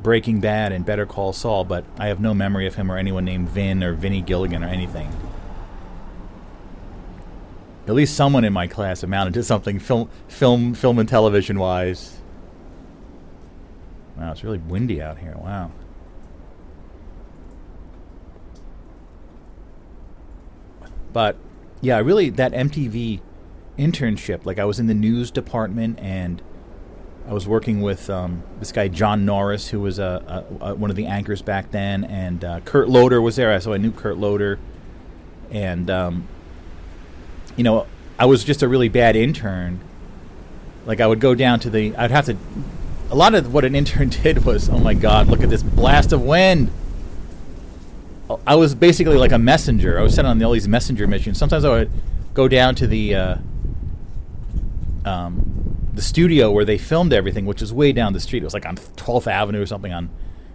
Breaking 0.03 0.41
Bad 0.41 0.71
and 0.71 0.85
Better 0.85 1.05
Call 1.05 1.31
Saul, 1.31 1.63
but 1.63 1.85
I 1.97 2.07
have 2.07 2.19
no 2.19 2.33
memory 2.33 2.67
of 2.67 2.75
him 2.75 2.91
or 2.91 2.97
anyone 2.97 3.23
named 3.23 3.49
Vin 3.49 3.83
or 3.83 3.93
Vinnie 3.93 4.21
Gilligan 4.21 4.63
or 4.63 4.67
anything. 4.67 5.09
At 7.87 7.93
least 7.93 8.15
someone 8.15 8.43
in 8.43 8.51
my 8.51 8.67
class 8.67 9.03
amounted 9.03 9.33
to 9.35 9.43
something 9.43 9.79
film, 9.79 10.09
film, 10.27 10.73
film 10.73 10.99
and 10.99 11.07
television 11.07 11.59
wise. 11.59 12.14
Wow, 14.17 14.31
it's 14.31 14.43
really 14.43 14.59
windy 14.59 15.01
out 15.01 15.17
here. 15.17 15.35
Wow. 15.37 15.71
But 21.11 21.37
yeah, 21.81 21.99
really 21.99 22.29
that 22.29 22.51
MTV 22.51 23.21
internship. 23.77 24.45
Like 24.45 24.59
I 24.59 24.65
was 24.65 24.79
in 24.79 24.87
the 24.87 24.93
news 24.93 25.31
department 25.31 25.99
and 25.99 26.41
I 27.27 27.33
was 27.33 27.47
working 27.47 27.81
with 27.81 28.09
um, 28.09 28.43
this 28.59 28.71
guy 28.71 28.87
John 28.87 29.25
Norris, 29.25 29.69
who 29.69 29.79
was 29.79 29.99
uh, 29.99 30.45
one 30.77 30.89
of 30.91 30.95
the 30.95 31.07
anchors 31.07 31.41
back 31.41 31.71
then, 31.71 32.03
and 32.03 32.43
uh, 32.43 32.59
Kurt 32.59 32.87
Loder 32.87 33.19
was 33.19 33.35
there. 33.35 33.59
So 33.61 33.73
I 33.73 33.77
knew 33.77 33.91
Kurt 33.91 34.17
Loder, 34.17 34.59
and 35.49 35.89
um, 35.89 36.27
you 37.55 37.63
know, 37.63 37.87
I 38.19 38.25
was 38.25 38.43
just 38.43 38.61
a 38.61 38.67
really 38.67 38.89
bad 38.89 39.15
intern. 39.15 39.79
Like 40.85 41.01
I 41.01 41.07
would 41.07 41.19
go 41.19 41.33
down 41.33 41.59
to 41.61 41.69
the, 41.69 41.95
I'd 41.95 42.11
have 42.11 42.25
to. 42.25 42.37
A 43.11 43.15
lot 43.15 43.35
of 43.35 43.53
what 43.53 43.65
an 43.65 43.75
intern 43.75 44.09
did 44.23 44.45
was, 44.45 44.69
oh 44.69 44.79
my 44.79 44.93
god, 44.93 45.27
look 45.27 45.41
at 45.41 45.49
this 45.49 45.63
blast 45.63 46.11
of 46.11 46.21
wind. 46.21 46.71
I 48.47 48.55
was 48.55 48.73
basically 48.73 49.17
like 49.17 49.31
a 49.31 49.37
messenger. 49.37 49.99
I 49.99 50.01
was 50.01 50.15
sent 50.15 50.27
on 50.27 50.41
all 50.41 50.51
these 50.51 50.67
messenger 50.67 51.05
missions. 51.05 51.37
Sometimes 51.37 51.63
I 51.63 51.69
would 51.69 51.91
go 52.33 52.47
down 52.47 52.73
to 52.75 52.87
the 52.87 53.15
uh, 53.15 53.35
um, 55.05 55.77
the 55.93 56.01
studio 56.01 56.51
where 56.51 56.65
they 56.65 56.77
filmed 56.77 57.13
everything, 57.13 57.45
which 57.45 57.61
is 57.61 57.71
way 57.71 57.91
down 57.91 58.13
the 58.13 58.19
street. 58.19 58.41
It 58.41 58.45
was 58.45 58.53
like 58.53 58.65
on 58.65 58.77
12th 58.77 59.27
Avenue 59.27 59.61
or 59.61 59.65
something 59.65 59.93
on 59.93 60.09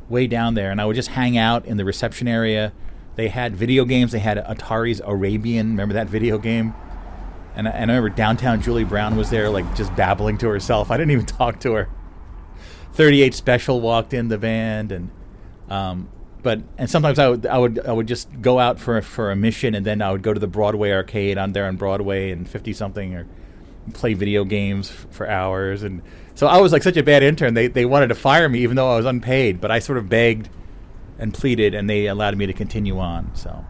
way 0.09 0.27
down 0.27 0.55
there, 0.55 0.73
and 0.73 0.81
I 0.81 0.87
would 0.87 0.97
just 0.97 1.11
hang 1.11 1.39
out 1.39 1.65
in 1.65 1.77
the 1.77 1.85
reception 1.85 2.27
area. 2.27 2.73
They 3.15 3.29
had 3.29 3.55
video 3.55 3.85
games. 3.85 4.13
They 4.13 4.19
had 4.19 4.39
Atari's 4.39 5.01
Arabian. 5.05 5.71
Remember 5.71 5.95
that 5.95 6.09
video 6.09 6.39
game? 6.39 6.75
And 7.55 7.69
I, 7.69 7.73
and 7.73 7.91
I 7.91 7.95
remember 7.95 8.17
downtown 8.17 8.63
Julie 8.63 8.85
Brown 8.85 9.17
was 9.17 9.31
there, 9.31 9.49
like 9.51 9.75
just 9.77 9.95
babbling 9.95 10.39
to 10.39 10.49
herself. 10.49 10.91
I 10.91 10.97
didn't 10.97 11.13
even 11.13 11.27
talk 11.39 11.61
to 11.61 11.73
her. 11.75 11.89
38 12.93 13.35
Special 13.35 13.81
walked 13.81 14.13
in 14.13 14.29
the 14.29 14.39
band, 14.39 14.93
and 14.93 15.11
um, 15.69 16.09
but 16.43 16.61
and 16.79 16.91
sometimes 16.91 17.19
I 17.19 17.29
would 17.29 17.47
I 17.47 17.59
would 17.59 17.79
I 17.87 17.93
would 17.93 18.09
just 18.09 18.29
go 18.41 18.59
out 18.59 18.79
for 18.79 19.01
for 19.03 19.31
a 19.31 19.37
mission, 19.37 19.75
and 19.75 19.85
then 19.85 20.03
I 20.03 20.11
would 20.13 20.23
go 20.23 20.33
to 20.33 20.41
the 20.41 20.47
Broadway 20.47 20.91
arcade. 20.93 21.39
On 21.39 21.53
there 21.53 21.67
on 21.67 21.77
Broadway 21.77 22.31
and 22.31 22.49
50 22.49 22.73
something 22.73 23.15
or 23.15 23.27
play 23.93 24.15
video 24.15 24.45
games 24.45 24.91
f- 24.91 25.07
for 25.11 25.29
hours. 25.29 25.83
And 25.83 26.03
so 26.35 26.47
I 26.47 26.59
was 26.59 26.73
like 26.73 26.83
such 26.83 26.97
a 26.97 27.03
bad 27.03 27.23
intern. 27.23 27.55
They 27.55 27.67
they 27.67 27.85
wanted 27.85 28.09
to 28.09 28.15
fire 28.15 28.49
me 28.49 28.61
even 28.61 28.77
though 28.77 28.93
I 28.93 28.97
was 28.97 29.07
unpaid 29.07 29.61
but 29.61 29.71
I 29.71 29.79
sort 29.79 29.99
of 29.99 30.09
begged 30.09 30.49
and 31.19 31.35
pleaded 31.35 31.75
and 31.75 31.89
they 31.89 32.07
allowed 32.07 32.37
me 32.37 32.47
to 32.47 32.53
continue 32.53 32.99
on 32.99 33.31
so. 33.35 33.65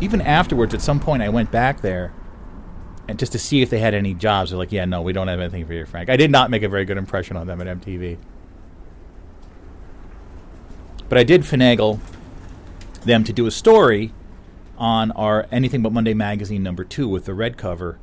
Even 0.00 0.20
afterwards 0.20 0.74
at 0.74 0.80
some 0.80 0.98
point 0.98 1.22
I 1.22 1.28
went 1.28 1.50
back 1.50 1.80
there 1.80 2.12
and 3.12 3.18
just 3.18 3.32
to 3.32 3.38
see 3.38 3.62
if 3.62 3.70
they 3.70 3.78
had 3.78 3.94
any 3.94 4.14
jobs 4.14 4.50
they're 4.50 4.58
like 4.58 4.72
yeah 4.72 4.84
no 4.84 5.02
we 5.02 5.12
don't 5.12 5.28
have 5.28 5.38
anything 5.38 5.64
for 5.66 5.72
you 5.72 5.86
Frank. 5.86 6.10
I 6.10 6.16
did 6.16 6.30
not 6.30 6.50
make 6.50 6.62
a 6.62 6.68
very 6.68 6.84
good 6.84 6.96
impression 6.96 7.36
on 7.36 7.46
them 7.46 7.60
at 7.60 7.66
MTV 7.80 8.18
but 11.12 11.18
I 11.18 11.24
did 11.24 11.42
finagle 11.42 12.00
them 13.04 13.22
to 13.24 13.34
do 13.34 13.46
a 13.46 13.50
story 13.50 14.14
on 14.78 15.10
our 15.12 15.46
Anything 15.52 15.82
But 15.82 15.92
Monday 15.92 16.14
magazine 16.14 16.62
number 16.62 16.84
two 16.84 17.06
with 17.06 17.26
the 17.26 17.34
red 17.34 17.58
cover, 17.58 17.98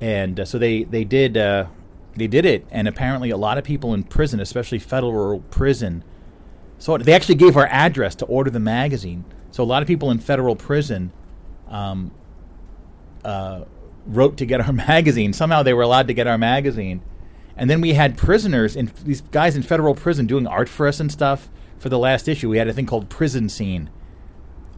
and 0.00 0.40
uh, 0.40 0.44
so 0.44 0.58
they 0.58 0.82
they 0.82 1.04
did 1.04 1.36
uh, 1.36 1.66
they 2.16 2.26
did 2.26 2.44
it, 2.44 2.66
and 2.72 2.88
apparently 2.88 3.30
a 3.30 3.36
lot 3.36 3.58
of 3.58 3.64
people 3.64 3.94
in 3.94 4.02
prison, 4.02 4.40
especially 4.40 4.80
federal 4.80 5.38
prison, 5.50 6.02
so 6.78 6.98
they 6.98 7.12
actually 7.12 7.36
gave 7.36 7.56
our 7.56 7.68
address 7.68 8.16
to 8.16 8.24
order 8.24 8.50
the 8.50 8.58
magazine. 8.58 9.24
So 9.52 9.62
a 9.62 9.64
lot 9.64 9.82
of 9.82 9.86
people 9.86 10.10
in 10.10 10.18
federal 10.18 10.56
prison 10.56 11.12
um, 11.68 12.10
uh, 13.24 13.66
wrote 14.06 14.36
to 14.38 14.46
get 14.46 14.60
our 14.60 14.72
magazine. 14.88 15.32
Somehow 15.32 15.62
they 15.62 15.74
were 15.74 15.82
allowed 15.82 16.08
to 16.08 16.14
get 16.14 16.26
our 16.26 16.38
magazine, 16.38 17.02
and 17.56 17.68
then 17.68 17.80
we 17.80 17.94
had 17.94 18.16
prisoners 18.16 18.76
and 18.76 18.88
these 19.04 19.20
guys 19.20 19.56
in 19.56 19.62
federal 19.62 19.94
prison 19.94 20.26
doing 20.26 20.46
art 20.46 20.68
for 20.68 20.86
us 20.86 21.00
and 21.00 21.10
stuff. 21.10 21.48
For 21.78 21.88
the 21.88 21.98
last 21.98 22.28
issue, 22.28 22.48
we 22.48 22.58
had 22.58 22.68
a 22.68 22.72
thing 22.72 22.86
called 22.86 23.08
Prison 23.08 23.48
Scene. 23.48 23.90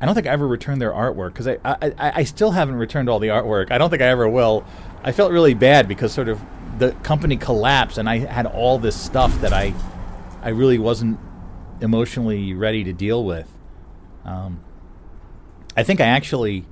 I 0.00 0.06
don't 0.06 0.14
think 0.14 0.26
I 0.26 0.30
ever 0.30 0.48
returned 0.48 0.80
their 0.80 0.92
artwork 0.92 1.34
because 1.34 1.46
I, 1.46 1.58
I 1.64 1.92
I 1.98 2.24
still 2.24 2.50
haven't 2.50 2.76
returned 2.76 3.08
all 3.08 3.18
the 3.18 3.28
artwork. 3.28 3.70
I 3.70 3.78
don't 3.78 3.90
think 3.90 4.02
I 4.02 4.06
ever 4.06 4.28
will. 4.28 4.64
I 5.02 5.12
felt 5.12 5.30
really 5.30 5.54
bad 5.54 5.86
because 5.86 6.12
sort 6.12 6.28
of 6.28 6.40
the 6.78 6.92
company 7.02 7.36
collapsed, 7.36 7.98
and 7.98 8.08
I 8.08 8.18
had 8.18 8.46
all 8.46 8.78
this 8.78 8.98
stuff 8.98 9.38
that 9.40 9.52
I 9.52 9.74
I 10.42 10.50
really 10.50 10.78
wasn't 10.78 11.18
emotionally 11.80 12.54
ready 12.54 12.84
to 12.84 12.92
deal 12.92 13.24
with. 13.24 13.50
Um, 14.24 14.62
I 15.76 15.82
think 15.82 16.00
I 16.00 16.06
actually 16.06 16.64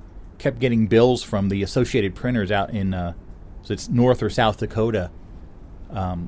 kept 0.43 0.59
getting 0.59 0.87
bills 0.87 1.23
from 1.23 1.47
the 1.47 1.63
Associated 1.63 2.15
Printers 2.15 2.51
out 2.51 2.71
in 2.71 2.93
uh, 2.93 3.13
so 3.63 3.73
it's 3.73 3.87
North 3.87 4.21
or 4.21 4.29
South 4.29 4.57
Dakota. 4.57 5.09
Um, 5.89 6.27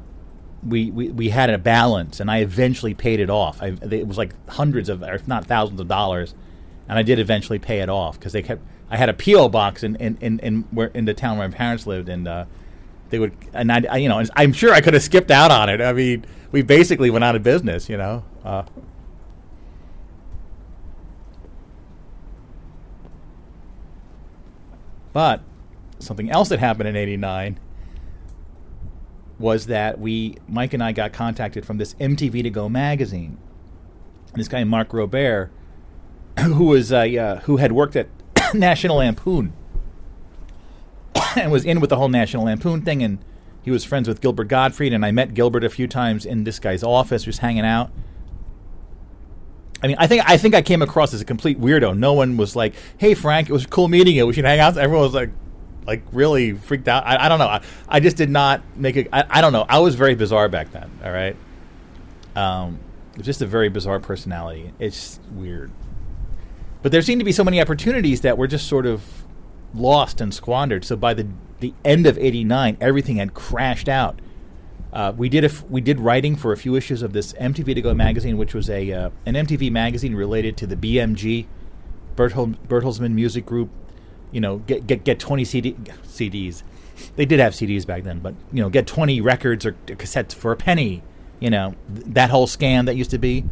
we, 0.66 0.90
we 0.90 1.10
we 1.10 1.30
had 1.30 1.50
a 1.50 1.58
balance, 1.58 2.22
and 2.22 2.32
I 2.32 2.40
eventually 2.40 2.94
paid 2.94 3.20
it 3.20 3.30
off. 3.30 3.62
I, 3.62 3.78
it 3.92 4.08
was 4.08 4.18
like 4.18 4.34
hundreds 4.50 4.88
of, 4.88 5.04
if 5.04 5.28
not 5.28 5.46
thousands 5.46 5.82
of 5.82 5.90
dollars, 5.90 6.34
and 6.88 6.98
I 6.98 7.04
did 7.04 7.20
eventually 7.20 7.60
pay 7.60 7.82
it 7.82 7.90
off 7.90 8.18
because 8.18 8.32
they 8.32 8.42
kept. 8.42 8.64
I 8.90 8.98
had 8.98 9.10
a 9.10 9.14
PO 9.14 9.50
box 9.50 9.84
in 9.84 9.98
in 9.98 10.18
in, 10.22 10.40
in, 10.40 10.62
where, 10.72 10.88
in 10.88 11.04
the 11.06 11.14
town 11.14 11.38
where 11.38 11.48
my 11.50 11.56
parents 11.56 11.86
lived, 11.86 12.08
and 12.08 12.26
uh, 12.26 12.46
they 13.10 13.20
would, 13.20 13.34
and 13.54 13.70
I, 13.70 13.84
I, 13.92 13.98
you 13.98 14.08
know, 14.08 14.24
I'm 14.36 14.54
sure 14.54 14.74
I 14.74 14.80
could 14.80 14.94
have 14.94 15.04
skipped 15.04 15.30
out 15.30 15.52
on 15.52 15.68
it. 15.68 15.82
I 15.82 15.92
mean, 15.92 16.26
we 16.52 16.62
basically 16.62 17.10
went 17.10 17.26
out 17.26 17.36
of 17.36 17.44
business, 17.44 17.90
you 17.90 17.98
know. 17.98 18.24
Uh, 18.46 18.64
but 25.16 25.40
something 25.98 26.30
else 26.30 26.50
that 26.50 26.60
happened 26.60 26.90
in 26.90 26.98
'89 26.98 27.58
was 29.40 29.68
that 29.68 29.98
we, 29.98 30.36
Mike 30.46 30.74
and 30.74 30.84
I, 30.84 30.92
got 30.92 31.14
contacted 31.14 31.66
from 31.66 31.78
this 31.78 31.94
MTV 31.94 32.44
to 32.44 32.50
Go 32.50 32.68
magazine. 32.68 33.38
And 34.34 34.36
this 34.36 34.50
guy 34.50 34.66
Mark 34.66 34.94
Robert, 34.94 35.52
who 36.42 36.66
was 36.66 36.92
uh, 36.92 37.40
who 37.46 37.56
had 37.58 37.72
worked 37.72 37.96
at 37.96 38.10
National 38.54 38.98
Lampoon 38.98 39.54
and 41.38 41.50
was 41.50 41.64
in 41.64 41.80
with 41.80 41.92
the 41.92 41.96
whole 41.96 42.10
National 42.10 42.44
Lampoon 42.44 42.82
thing, 42.82 43.02
and 43.02 43.24
he 43.62 43.72
was 43.72 43.86
friends 43.86 44.10
with 44.10 44.20
Gilbert 44.20 44.50
Gottfried, 44.50 44.92
and 44.92 45.06
I 45.06 45.12
met 45.12 45.34
Gilbert 45.34 45.64
a 45.64 45.70
few 45.70 45.88
times 45.88 46.26
in 46.26 46.44
this 46.44 46.60
guy's 46.60 46.84
office, 46.84 47.24
just 47.24 47.40
hanging 47.40 47.66
out. 47.66 47.90
I 49.84 49.88
mean, 49.88 49.98
I 50.00 50.08
think 50.08 50.28
I 50.28 50.38
think 50.38 50.56
I 50.56 50.62
came 50.62 50.82
across 50.82 51.14
as 51.14 51.22
a 51.22 51.26
complete 51.26 51.60
weirdo. 51.60 51.98
No 51.98 52.14
one 52.14 52.38
was 52.38 52.56
like, 52.56 52.74
"Hey, 52.98 53.14
Frank, 53.14 53.50
it 53.50 53.54
was 53.54 53.66
cool 53.66 53.88
meeting 53.88 54.16
you. 54.16 54.26
We 54.26 54.34
should 54.34 54.46
hang 54.46 54.60
out." 54.60 54.78
Everyone 54.78 55.04
was 55.04 55.14
like, 55.14 55.32
like 55.86 56.04
really 56.12 56.54
freaked 56.54 56.88
out. 56.88 57.06
I, 57.06 57.26
I 57.26 57.30
don't 57.30 57.40
know. 57.40 57.48
I, 57.48 57.62
I 57.88 58.00
just 58.00 58.18
did 58.18 58.30
not 58.30 58.62
make 58.76 58.96
it. 58.96 59.08
I, 59.12 59.42
don't 59.42 59.54
know. 59.54 59.66
I 59.68 59.80
was 59.80 59.96
very 59.96 60.16
bizarre 60.16 60.50
back 60.50 60.72
then. 60.72 60.90
All 61.04 61.12
right. 61.12 61.36
Um, 62.36 62.80
just 63.22 63.42
a 63.42 63.46
very 63.46 63.70
bizarre 63.70 64.00
personality. 64.00 64.72
It's 64.80 65.20
weird. 65.32 65.72
But 66.82 66.92
there 66.92 67.02
seemed 67.02 67.22
to 67.22 67.26
be 67.26 67.32
so 67.32 67.44
many 67.44 67.62
opportunities 67.62 68.22
that 68.22 68.38
were 68.38 68.48
just 68.48 68.68
sort 68.68 68.86
of 68.86 69.24
lost 69.74 70.22
and 70.22 70.34
squandered. 70.34 70.86
So 70.86 70.96
by 70.96 71.14
the 71.14 71.28
the 71.60 71.74
end 71.84 72.06
of 72.06 72.18
'89, 72.18 72.78
everything 72.82 73.18
had 73.18 73.34
crashed 73.34 73.90
out. 73.90 74.20
Uh, 74.96 75.12
we 75.18 75.28
did 75.28 75.52
we 75.70 75.82
did 75.82 76.00
writing 76.00 76.38
for 76.38 76.54
a 76.54 76.58
few 76.58 76.74
issues 76.74 77.02
of 77.02 77.12
this 77.12 77.34
MTV 77.34 77.76
to 77.76 77.82
Go 77.82 77.94
magazine, 77.94 78.38
which 78.38 78.54
was 78.54 78.70
a 78.70 78.94
uh, 78.94 79.10
an 79.26 79.34
MTV 79.34 79.70
magazine 79.70 80.16
related 80.16 80.56
to 80.56 80.66
the 80.66 80.78
BMG, 80.78 81.48
Berthold, 82.16 82.66
Bertelsmann 82.70 83.12
Music 83.12 83.46
Group. 83.46 83.70
You 84.32 84.40
know, 84.40 84.60
get 84.60 84.88
get 84.88 85.04
get 85.04 85.20
twenty 85.20 85.44
CD, 85.44 85.74
CDs. 86.04 86.64
They 87.18 87.26
did 87.26 87.42
have 87.42 87.52
CDs 87.52 87.86
back 87.86 88.04
then, 88.04 88.20
but 88.20 88.36
you 88.54 88.62
know, 88.62 88.70
get 88.70 88.88
twenty 88.88 89.20
records 89.20 89.66
or 89.66 89.74
cassettes 89.86 90.34
for 90.34 90.54
a 90.54 90.56
penny. 90.56 91.04
You 91.42 91.50
know, 91.50 91.76
th- 91.94 92.08
that 92.14 92.30
whole 92.30 92.48
scam 92.48 92.86
that 92.86 92.96
used 92.96 93.12
to 93.12 93.18
be. 93.18 93.44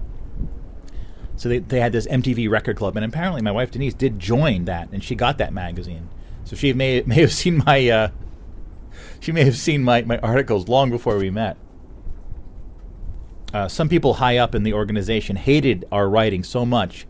So 1.35 1.49
they, 1.49 1.59
they 1.59 1.81
had 1.81 1.91
this 1.91 2.07
MTV 2.07 2.49
record 2.49 2.77
club, 2.77 2.95
and 2.95 3.03
apparently 3.03 3.41
my 3.41 3.51
wife 3.51 3.69
Denise 3.69 3.93
did 3.93 4.17
join 4.17 4.63
that, 4.63 4.87
and 4.93 5.03
she 5.03 5.13
got 5.13 5.39
that 5.39 5.51
magazine. 5.51 6.07
So 6.45 6.55
she 6.55 6.71
may 6.71 7.01
may 7.05 7.15
have 7.15 7.33
seen 7.33 7.63
my 7.65 7.89
uh, 7.89 8.09
she 9.23 9.31
may 9.31 9.45
have 9.45 9.55
seen 9.55 9.81
my, 9.81 10.01
my 10.01 10.17
articles 10.17 10.67
long 10.67 10.89
before 10.89 11.17
we 11.17 11.29
met. 11.29 11.55
Uh, 13.53 13.69
some 13.69 13.87
people 13.87 14.15
high 14.15 14.37
up 14.37 14.53
in 14.53 14.63
the 14.63 14.73
organization 14.73 15.37
hated 15.37 15.85
our 15.93 16.09
writing 16.09 16.43
so 16.43 16.65
much, 16.65 17.07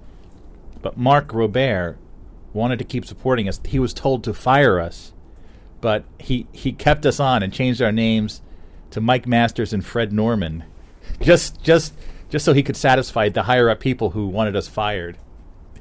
but 0.83 0.95
Mark 0.95 1.33
Robert 1.33 1.97
wanted 2.53 2.77
to 2.77 2.85
keep 2.85 3.03
supporting 3.03 3.49
us. 3.49 3.59
He 3.65 3.79
was 3.79 3.95
told 3.95 4.23
to 4.25 4.33
fire 4.33 4.79
us, 4.79 5.11
but 5.81 6.05
he 6.19 6.45
he 6.51 6.71
kept 6.71 7.03
us 7.07 7.19
on 7.19 7.41
and 7.41 7.51
changed 7.51 7.81
our 7.81 7.91
names 7.91 8.43
to 8.91 9.01
Mike 9.01 9.25
Masters 9.25 9.73
and 9.73 9.83
Fred 9.83 10.13
Norman, 10.13 10.65
just 11.19 11.63
just 11.63 11.95
just 12.29 12.45
so 12.45 12.53
he 12.53 12.61
could 12.61 12.77
satisfy 12.77 13.27
the 13.27 13.43
higher 13.43 13.71
up 13.71 13.79
people 13.79 14.11
who 14.11 14.27
wanted 14.27 14.55
us 14.55 14.67
fired. 14.67 15.17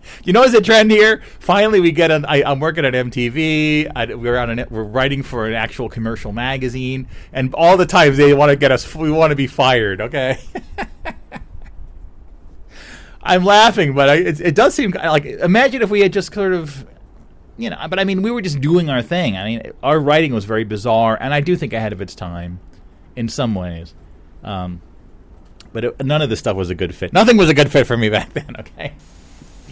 You 0.24 0.32
know, 0.32 0.44
is 0.44 0.54
a 0.54 0.60
trend 0.60 0.90
here? 0.90 1.22
Finally, 1.40 1.80
we 1.80 1.90
get 1.90 2.10
an. 2.10 2.24
I, 2.26 2.42
I'm 2.44 2.60
working 2.60 2.84
at 2.84 2.94
MTV. 2.94 3.90
I, 3.94 4.14
we're 4.14 4.36
on 4.36 4.50
an, 4.50 4.66
We're 4.70 4.84
writing 4.84 5.22
for 5.22 5.46
an 5.46 5.54
actual 5.54 5.88
commercial 5.88 6.32
magazine, 6.32 7.08
and 7.32 7.52
all 7.54 7.76
the 7.76 7.86
times 7.86 8.16
they 8.16 8.34
want 8.34 8.50
to 8.50 8.56
get 8.56 8.70
us. 8.70 8.94
We 8.94 9.10
want 9.10 9.30
to 9.30 9.36
be 9.36 9.46
fired. 9.46 10.00
Okay. 10.00 10.38
I'm 13.22 13.44
laughing, 13.44 13.94
but 13.94 14.08
I, 14.08 14.14
it, 14.16 14.40
it 14.40 14.54
does 14.54 14.74
seem 14.74 14.90
like 14.90 15.24
imagine 15.24 15.82
if 15.82 15.90
we 15.90 16.00
had 16.00 16.12
just 16.12 16.34
sort 16.34 16.52
of, 16.52 16.84
you 17.56 17.70
know. 17.70 17.78
But 17.88 17.98
I 17.98 18.04
mean, 18.04 18.22
we 18.22 18.30
were 18.30 18.42
just 18.42 18.60
doing 18.60 18.90
our 18.90 19.02
thing. 19.02 19.36
I 19.36 19.44
mean, 19.44 19.72
our 19.82 20.00
writing 20.00 20.34
was 20.34 20.44
very 20.44 20.64
bizarre, 20.64 21.16
and 21.20 21.32
I 21.32 21.40
do 21.40 21.56
think 21.56 21.72
ahead 21.72 21.92
of 21.92 22.00
its 22.00 22.14
time, 22.14 22.60
in 23.14 23.28
some 23.28 23.54
ways. 23.54 23.94
Um, 24.42 24.82
but 25.72 25.84
it, 25.84 26.04
none 26.04 26.22
of 26.22 26.30
this 26.30 26.40
stuff 26.40 26.56
was 26.56 26.70
a 26.70 26.74
good 26.74 26.94
fit. 26.94 27.12
Nothing 27.12 27.36
was 27.36 27.48
a 27.48 27.54
good 27.54 27.70
fit 27.70 27.86
for 27.86 27.96
me 27.96 28.08
back 28.08 28.32
then. 28.32 28.56
Okay. 28.58 28.94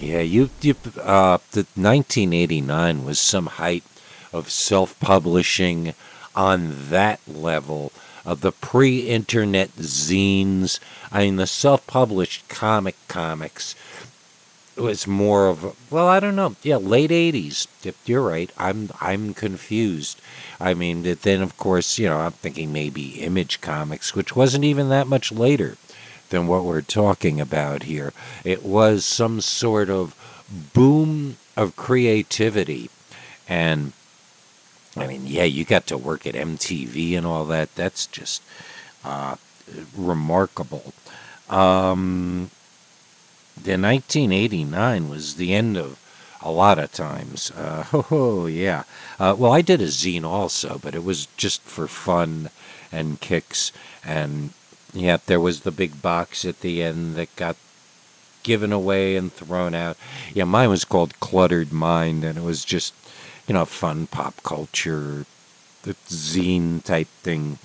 Yeah, 0.00 0.20
you, 0.20 0.48
you 0.62 0.74
uh, 0.96 1.38
the 1.52 1.66
1989 1.76 3.04
was 3.04 3.18
some 3.18 3.46
height 3.46 3.84
of 4.32 4.50
self-publishing 4.50 5.92
on 6.34 6.88
that 6.88 7.20
level 7.28 7.92
of 8.24 8.40
the 8.40 8.50
pre-internet 8.50 9.76
zines. 9.76 10.80
I 11.12 11.24
mean, 11.24 11.36
the 11.36 11.46
self-published 11.46 12.48
comic 12.48 12.96
comics 13.08 13.74
was 14.74 15.06
more 15.06 15.48
of 15.48 15.76
well, 15.90 16.08
I 16.08 16.18
don't 16.18 16.36
know. 16.36 16.56
Yeah, 16.62 16.76
late 16.76 17.10
80s. 17.10 17.66
You're 18.06 18.22
right. 18.22 18.50
I'm 18.56 18.88
I'm 19.02 19.34
confused. 19.34 20.18
I 20.58 20.72
mean, 20.72 21.02
then 21.02 21.42
of 21.42 21.58
course, 21.58 21.98
you 21.98 22.08
know, 22.08 22.20
I'm 22.20 22.32
thinking 22.32 22.72
maybe 22.72 23.20
Image 23.20 23.60
Comics, 23.60 24.14
which 24.14 24.34
wasn't 24.34 24.64
even 24.64 24.88
that 24.88 25.06
much 25.06 25.30
later 25.30 25.76
than 26.30 26.46
what 26.46 26.64
we're 26.64 26.80
talking 26.80 27.40
about 27.40 27.84
here. 27.84 28.12
It 28.44 28.64
was 28.64 29.04
some 29.04 29.40
sort 29.40 29.90
of 29.90 30.14
boom 30.72 31.36
of 31.56 31.76
creativity. 31.76 32.90
And 33.48 33.92
I 34.96 35.06
mean, 35.06 35.26
yeah, 35.26 35.44
you 35.44 35.64
got 35.64 35.86
to 35.88 35.98
work 35.98 36.26
at 36.26 36.34
MTV 36.34 37.16
and 37.16 37.26
all 37.26 37.44
that. 37.46 37.74
That's 37.74 38.06
just 38.06 38.42
uh, 39.04 39.36
remarkable. 39.96 40.92
Um, 41.48 42.50
the 43.56 43.72
1989 43.72 45.08
was 45.08 45.34
the 45.34 45.54
end 45.54 45.76
of 45.76 45.98
a 46.42 46.50
lot 46.50 46.78
of 46.78 46.92
times. 46.92 47.50
Uh, 47.50 47.84
oh, 48.10 48.46
yeah. 48.46 48.84
Uh, 49.18 49.34
well, 49.36 49.52
I 49.52 49.62
did 49.62 49.80
a 49.80 49.86
zine 49.86 50.24
also, 50.24 50.78
but 50.78 50.94
it 50.94 51.04
was 51.04 51.26
just 51.36 51.62
for 51.62 51.86
fun 51.86 52.50
and 52.90 53.20
kicks 53.20 53.72
and 54.04 54.50
yeah, 54.92 55.18
there 55.26 55.40
was 55.40 55.60
the 55.60 55.70
big 55.70 56.02
box 56.02 56.44
at 56.44 56.60
the 56.60 56.82
end 56.82 57.14
that 57.16 57.34
got 57.36 57.56
given 58.42 58.72
away 58.72 59.16
and 59.16 59.32
thrown 59.32 59.74
out. 59.74 59.96
Yeah, 60.34 60.44
mine 60.44 60.70
was 60.70 60.84
called 60.84 61.18
Cluttered 61.20 61.72
Mind, 61.72 62.24
and 62.24 62.38
it 62.38 62.44
was 62.44 62.64
just, 62.64 62.94
you 63.46 63.54
know, 63.54 63.64
fun 63.64 64.06
pop 64.06 64.42
culture, 64.42 65.26
the 65.82 65.94
zine 66.08 66.82
type 66.82 67.08
thing 67.22 67.58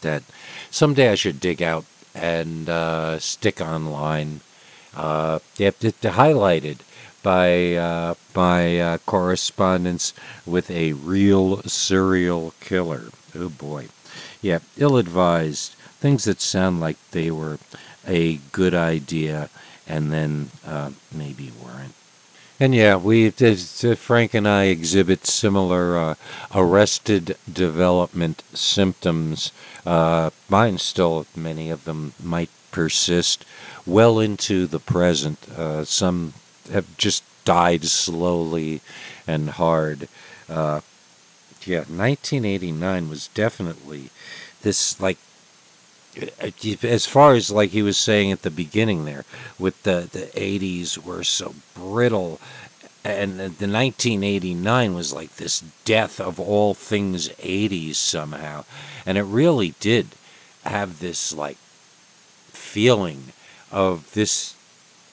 that 0.00 0.22
someday 0.70 1.10
I 1.10 1.14
should 1.14 1.40
dig 1.40 1.62
out 1.62 1.84
and 2.14 2.68
uh, 2.68 3.18
stick 3.18 3.60
online. 3.60 4.40
Uh, 4.94 5.38
yep, 5.56 5.78
highlighted 5.78 6.78
by 7.22 7.74
uh, 7.74 8.14
by 8.34 8.78
uh, 8.78 8.98
correspondence 9.06 10.12
with 10.44 10.70
a 10.70 10.92
real 10.92 11.62
serial 11.62 12.52
killer. 12.60 13.04
Oh 13.34 13.48
boy, 13.48 13.88
yeah, 14.42 14.58
ill-advised 14.76 15.76
things 16.02 16.24
that 16.24 16.40
sound 16.40 16.80
like 16.80 16.96
they 17.12 17.30
were 17.30 17.58
a 18.06 18.36
good 18.50 18.74
idea 18.74 19.48
and 19.86 20.12
then 20.12 20.50
uh, 20.66 20.90
maybe 21.14 21.52
weren't. 21.64 21.94
And 22.58 22.74
yeah, 22.74 22.96
we 22.96 23.30
Frank 23.30 24.34
and 24.34 24.48
I 24.48 24.64
exhibit 24.64 25.26
similar 25.26 25.96
uh, 25.96 26.14
arrested 26.52 27.36
development 27.50 28.42
symptoms. 28.52 29.52
Uh, 29.86 30.30
mine 30.48 30.78
still, 30.78 31.26
many 31.36 31.70
of 31.70 31.84
them 31.84 32.14
might 32.22 32.50
persist 32.72 33.44
well 33.86 34.18
into 34.18 34.66
the 34.66 34.80
present. 34.80 35.48
Uh, 35.50 35.84
some 35.84 36.34
have 36.72 36.96
just 36.96 37.22
died 37.44 37.84
slowly 37.84 38.80
and 39.26 39.50
hard. 39.50 40.08
Uh, 40.48 40.80
yeah, 41.64 41.78
1989 41.78 43.08
was 43.08 43.28
definitely 43.28 44.10
this 44.62 45.00
like 45.00 45.18
as 46.82 47.06
far 47.06 47.34
as 47.34 47.50
like 47.50 47.70
he 47.70 47.82
was 47.82 47.96
saying 47.96 48.30
at 48.30 48.42
the 48.42 48.50
beginning 48.50 49.04
there 49.06 49.24
with 49.58 49.82
the 49.82 50.08
the 50.12 50.26
80s 50.38 50.98
were 50.98 51.24
so 51.24 51.54
brittle 51.74 52.38
and 53.04 53.32
the, 53.32 53.48
the 53.48 53.68
1989 53.68 54.94
was 54.94 55.12
like 55.12 55.36
this 55.36 55.62
death 55.84 56.20
of 56.20 56.38
all 56.38 56.74
things 56.74 57.28
80s 57.30 57.96
somehow, 57.96 58.64
and 59.04 59.18
it 59.18 59.22
really 59.22 59.74
did 59.80 60.08
have 60.64 61.00
this 61.00 61.32
like 61.32 61.56
feeling 62.52 63.32
of 63.70 64.12
this. 64.14 64.54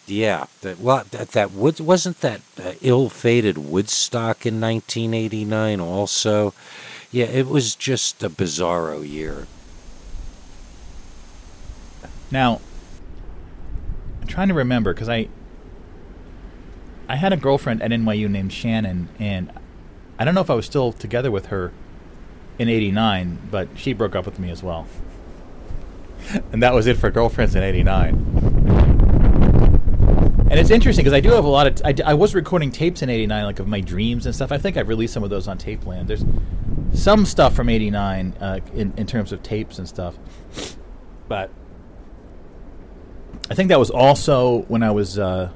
Yeah, 0.05 0.47
that 0.61 0.79
well, 0.79 1.03
that 1.11 1.29
that 1.31 1.51
wood 1.51 1.79
wasn't 1.79 2.21
that 2.21 2.41
uh, 2.59 2.73
ill-fated 2.81 3.59
Woodstock 3.59 4.43
in 4.45 4.59
1989 4.59 5.79
also. 5.79 6.53
Yeah, 7.11 7.25
it 7.25 7.47
was 7.47 7.75
just 7.75 8.23
a 8.23 8.29
bizarro 8.29 9.07
year. 9.07 9.45
Now, 12.31 12.61
I'm 14.21 14.27
trying 14.27 14.49
to 14.49 14.53
remember 14.53 14.93
because 14.93 15.09
I 15.09 15.27
I 17.07 17.15
had 17.15 17.33
a 17.33 17.37
girlfriend 17.37 17.81
at 17.81 17.89
NYU 17.89 18.29
named 18.29 18.53
Shannon, 18.53 19.09
and 19.17 19.51
I 20.19 20.25
don't 20.25 20.35
know 20.35 20.41
if 20.41 20.49
I 20.49 20.53
was 20.53 20.65
still 20.65 20.91
together 20.91 21.31
with 21.31 21.47
her 21.47 21.71
in 22.59 22.69
'89, 22.69 23.39
but 23.49 23.67
she 23.75 23.93
broke 23.93 24.15
up 24.15 24.25
with 24.25 24.37
me 24.37 24.51
as 24.51 24.61
well, 24.61 24.87
and 26.51 26.61
that 26.61 26.73
was 26.73 26.85
it 26.85 26.97
for 26.97 27.09
girlfriends 27.09 27.55
in 27.55 27.63
'89. 27.63 28.49
And 30.51 30.59
it's 30.59 30.71
interesting 30.71 31.03
because 31.03 31.15
I 31.15 31.19
do 31.19 31.29
have 31.29 31.45
a 31.45 31.49
lot 31.49 31.67
of. 31.67 31.75
T- 31.75 31.83
I, 31.85 31.91
d- 31.91 32.03
I 32.03 32.13
was 32.15 32.33
recording 32.33 32.71
tapes 32.71 33.01
in 33.01 33.09
'89, 33.09 33.43
like 33.45 33.59
of 33.59 33.67
my 33.67 33.81
dreams 33.81 34.25
and 34.25 34.33
stuff. 34.35 34.51
I 34.51 34.57
think 34.57 34.77
I've 34.77 34.87
released 34.87 35.13
some 35.13 35.23
of 35.23 35.29
those 35.29 35.47
on 35.47 35.57
Tape 35.57 35.85
Land. 35.85 36.07
There's 36.07 36.25
some 36.93 37.25
stuff 37.25 37.55
from 37.55 37.69
'89 37.69 38.35
uh, 38.39 38.59
in 38.73 38.93
in 38.97 39.05
terms 39.07 39.31
of 39.31 39.43
tapes 39.43 39.77
and 39.79 39.87
stuff, 39.87 40.15
but 41.27 41.51
I 43.49 43.55
think 43.55 43.69
that 43.69 43.79
was 43.79 43.89
also 43.89 44.59
when 44.63 44.83
I 44.83 44.91
was. 44.91 45.17
Uh, 45.17 45.49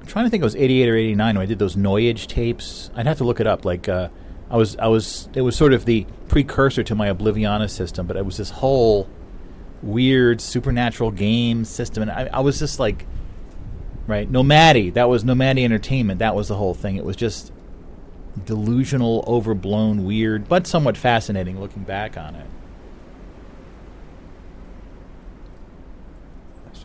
I'm 0.00 0.06
trying 0.06 0.26
to 0.26 0.30
think 0.30 0.42
it 0.42 0.44
was 0.44 0.54
88 0.54 0.88
or 0.88 0.96
89 0.96 1.34
when 1.34 1.42
I 1.42 1.46
did 1.46 1.58
those 1.58 1.74
Noyage 1.74 2.28
tapes. 2.28 2.90
I'd 2.94 3.06
have 3.06 3.18
to 3.18 3.24
look 3.24 3.40
it 3.40 3.46
up. 3.46 3.64
Like 3.64 3.88
uh, 3.88 4.08
I 4.50 4.56
was, 4.56 4.76
I 4.76 4.86
was. 4.86 5.28
It 5.34 5.40
was 5.40 5.56
sort 5.56 5.72
of 5.72 5.84
the 5.84 6.06
precursor 6.28 6.82
to 6.84 6.94
my 6.94 7.08
Obliviana 7.08 7.68
system, 7.68 8.06
but 8.06 8.16
it 8.16 8.24
was 8.24 8.36
this 8.36 8.50
whole 8.50 9.08
weird 9.82 10.40
supernatural 10.40 11.10
game 11.10 11.64
system, 11.64 12.02
and 12.02 12.10
I, 12.10 12.28
I 12.32 12.40
was 12.40 12.58
just 12.58 12.78
like, 12.78 13.06
right, 14.06 14.30
Nomadi. 14.30 14.92
That 14.94 15.08
was 15.08 15.24
Nomadi 15.24 15.64
Entertainment. 15.64 16.20
That 16.20 16.34
was 16.34 16.48
the 16.48 16.56
whole 16.56 16.74
thing. 16.74 16.96
It 16.96 17.04
was 17.04 17.16
just 17.16 17.52
delusional, 18.44 19.24
overblown, 19.26 20.04
weird, 20.04 20.48
but 20.48 20.66
somewhat 20.66 20.96
fascinating 20.96 21.60
looking 21.60 21.82
back 21.82 22.16
on 22.16 22.34
it. 22.34 22.46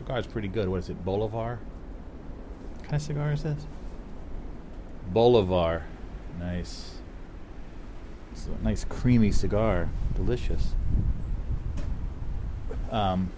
Cigar 0.02 0.18
is 0.18 0.26
pretty 0.26 0.48
good. 0.48 0.68
What 0.68 0.78
is 0.78 0.88
it, 0.88 1.04
Bolivar? 1.04 1.60
What 2.76 2.82
kind 2.82 2.94
of 2.94 3.02
cigar 3.02 3.32
is 3.32 3.44
this? 3.44 3.66
Bolivar. 5.12 5.84
Nice. 6.40 6.96
It's 8.32 8.48
a 8.48 8.64
nice 8.64 8.84
creamy 8.84 9.30
cigar. 9.30 9.88
Delicious. 10.16 10.74
Um, 12.90 13.30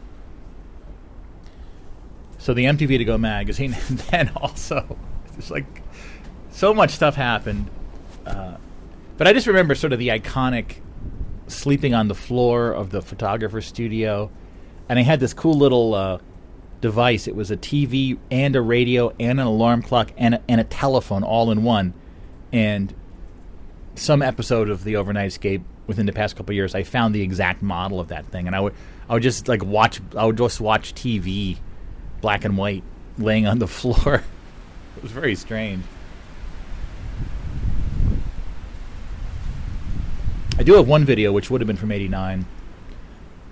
so 2.39 2.55
the 2.55 2.65
MTV 2.65 2.99
to 2.99 3.05
Go 3.05 3.19
magazine, 3.19 3.77
and 3.89 3.99
then 3.99 4.33
also, 4.37 4.97
it's 5.37 5.51
like 5.51 5.83
so 6.51 6.73
much 6.73 6.93
stuff 6.93 7.15
happened. 7.15 7.69
Uh, 8.25 8.57
but 9.19 9.29
I 9.29 9.35
just 9.35 9.47
remember 9.47 9.75
sort 9.75 9.93
of 9.93 9.99
the 9.99 10.09
iconic 10.09 10.77
sleeping 11.47 11.93
on 11.93 12.09
the 12.09 12.15
floor 12.15 12.73
of 12.73 12.89
the 12.89 13.03
photographer's 13.03 13.67
studio, 13.67 14.31
and 14.89 14.99
I 14.99 15.03
had 15.03 15.21
this 15.21 15.35
cool 15.35 15.55
little 15.55 15.95
uh, 15.95 16.19
device. 16.85 17.27
It 17.27 17.35
was 17.35 17.51
a 17.51 17.57
TV 17.57 18.19
and 18.31 18.55
a 18.55 18.61
radio 18.61 19.11
and 19.19 19.41
an 19.41 19.47
alarm 19.47 19.81
clock 19.81 20.13
and 20.19 20.35
a, 20.35 20.43
and 20.47 20.61
a 20.61 20.65
telephone 20.65 21.23
all 21.25 21.51
in 21.51 21.63
one. 21.63 21.95
And 22.53 22.93
some 23.95 24.21
episode 24.21 24.69
of 24.69 24.85
the 24.85 24.93
Overnightscape 24.93 25.63
within 25.87 26.05
the 26.05 26.13
past 26.13 26.37
couple 26.37 26.55
years, 26.55 26.75
I 26.75 26.83
found 26.83 27.15
the 27.15 27.23
exact 27.23 27.63
model 27.63 28.01
of 28.01 28.09
that 28.09 28.27
thing, 28.27 28.47
and 28.47 28.55
I 28.55 28.61
would 28.61 28.75
I 29.09 29.15
would 29.15 29.23
just 29.23 29.49
like 29.49 29.65
watch. 29.65 30.03
I 30.15 30.27
would 30.27 30.37
just 30.37 30.61
watch 30.61 30.95
TV, 30.95 31.57
black 32.21 32.45
and 32.45 32.59
white, 32.59 32.83
laying 33.17 33.47
on 33.47 33.61
the 33.61 33.67
floor. 33.81 34.23
it 34.97 35.03
was 35.03 35.11
very 35.11 35.35
strange. 35.35 35.85
I 40.59 40.63
do 40.63 40.75
have 40.75 40.87
one 40.87 41.07
video, 41.07 41.33
which 41.33 41.51
would 41.51 41.63
have 41.63 41.67
been 41.67 41.79
from 41.79 41.93
'89, 41.93 42.45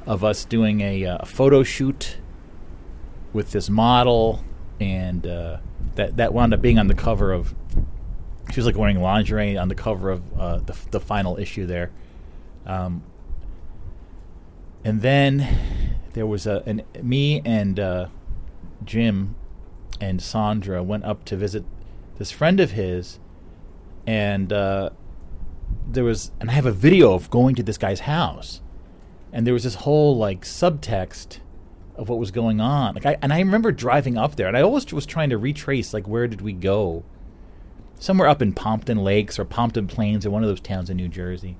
of 0.05 0.23
us 0.23 0.45
doing 0.45 0.83
a, 0.83 1.07
uh, 1.07 1.25
photo 1.25 1.63
shoot 1.63 2.19
with 3.33 3.51
this 3.53 3.71
model, 3.71 4.43
and 4.81 5.27
uh, 5.27 5.59
that 5.95 6.17
that 6.17 6.35
wound 6.35 6.55
up 6.55 6.61
being 6.61 6.79
on 6.79 6.87
the 6.87 6.95
cover 6.95 7.33
of. 7.33 7.55
She 8.53 8.59
was 8.59 8.67
like 8.67 8.77
wearing 8.77 9.01
lingerie 9.01 9.57
on 9.57 9.69
the 9.69 9.75
cover 9.75 10.11
of 10.11 10.23
uh, 10.39 10.57
the 10.59 10.77
the 10.91 11.01
final 11.01 11.39
issue 11.39 11.65
there. 11.65 11.91
Um, 12.67 13.03
and 14.85 15.01
then 15.01 15.49
there 16.13 16.27
was 16.27 16.47
a 16.47 16.63
an, 16.67 16.83
me 17.01 17.41
and 17.45 17.79
uh, 17.79 18.07
Jim 18.85 19.37
and 20.01 20.21
Sandra 20.21 20.83
went 20.83 21.05
up 21.05 21.25
to 21.27 21.37
visit 21.37 21.65
this 22.19 22.31
friend 22.31 22.61
of 22.61 22.73
his, 22.73 23.19
and 24.07 24.53
uh, 24.53 24.91
there 25.89 26.05
was 26.05 26.33
and 26.41 26.51
I 26.51 26.55
have 26.55 26.67
a 26.67 26.73
video 26.73 27.15
of 27.15 27.31
going 27.31 27.55
to 27.57 27.63
this 27.63 27.79
guy's 27.79 28.01
house, 28.01 28.61
and 29.33 29.47
there 29.47 29.55
was 29.55 29.65
this 29.65 29.77
whole 29.77 30.17
like 30.17 30.43
subtext 30.43 31.39
of 31.97 32.09
what 32.09 32.19
was 32.19 32.31
going 32.31 32.61
on. 32.61 32.95
Like 32.95 33.07
I 33.07 33.17
and 33.23 33.33
I 33.33 33.39
remember 33.39 33.73
driving 33.73 34.17
up 34.17 34.37
there, 34.37 34.49
and 34.49 34.57
I 34.57 34.63
always 34.63 34.93
was 34.93 35.07
trying 35.07 35.31
to 35.31 35.39
retrace 35.39 35.93
like 35.93 36.09
where 36.09 36.27
did 36.27 36.41
we 36.41 36.53
go. 36.53 37.05
Somewhere 37.99 38.29
up 38.29 38.43
in 38.43 38.53
Pompton 38.53 38.99
Lakes 38.99 39.39
or 39.39 39.45
Pompton 39.45 39.87
Plains 39.87 40.27
or 40.27 40.31
one 40.31 40.43
of 40.43 40.49
those 40.49 40.61
towns 40.61 40.91
in 40.91 40.97
New 40.97 41.09
Jersey. 41.09 41.57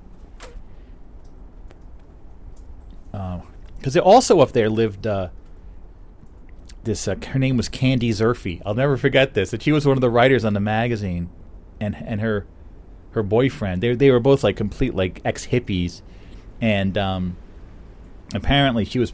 Because 3.11 3.95
also 3.97 4.39
up 4.39 4.51
there 4.53 4.69
lived 4.69 5.05
uh, 5.05 5.29
this. 6.83 7.07
Uh, 7.07 7.15
her 7.27 7.39
name 7.39 7.57
was 7.57 7.69
Candy 7.69 8.09
Zerfy. 8.09 8.61
I'll 8.65 8.73
never 8.73 8.97
forget 8.97 9.33
this. 9.33 9.51
That 9.51 9.61
she 9.61 9.71
was 9.71 9.85
one 9.85 9.97
of 9.97 10.01
the 10.01 10.09
writers 10.09 10.43
on 10.43 10.53
the 10.53 10.59
magazine, 10.59 11.29
and 11.79 11.95
and 11.95 12.21
her 12.21 12.45
her 13.11 13.23
boyfriend. 13.23 13.83
They 13.83 13.93
they 13.95 14.09
were 14.09 14.19
both 14.19 14.43
like 14.43 14.55
complete 14.55 14.95
like 14.95 15.21
ex 15.23 15.47
hippies, 15.47 16.01
and 16.59 16.97
um, 16.97 17.37
apparently 18.33 18.85
she 18.85 18.99
was 18.99 19.13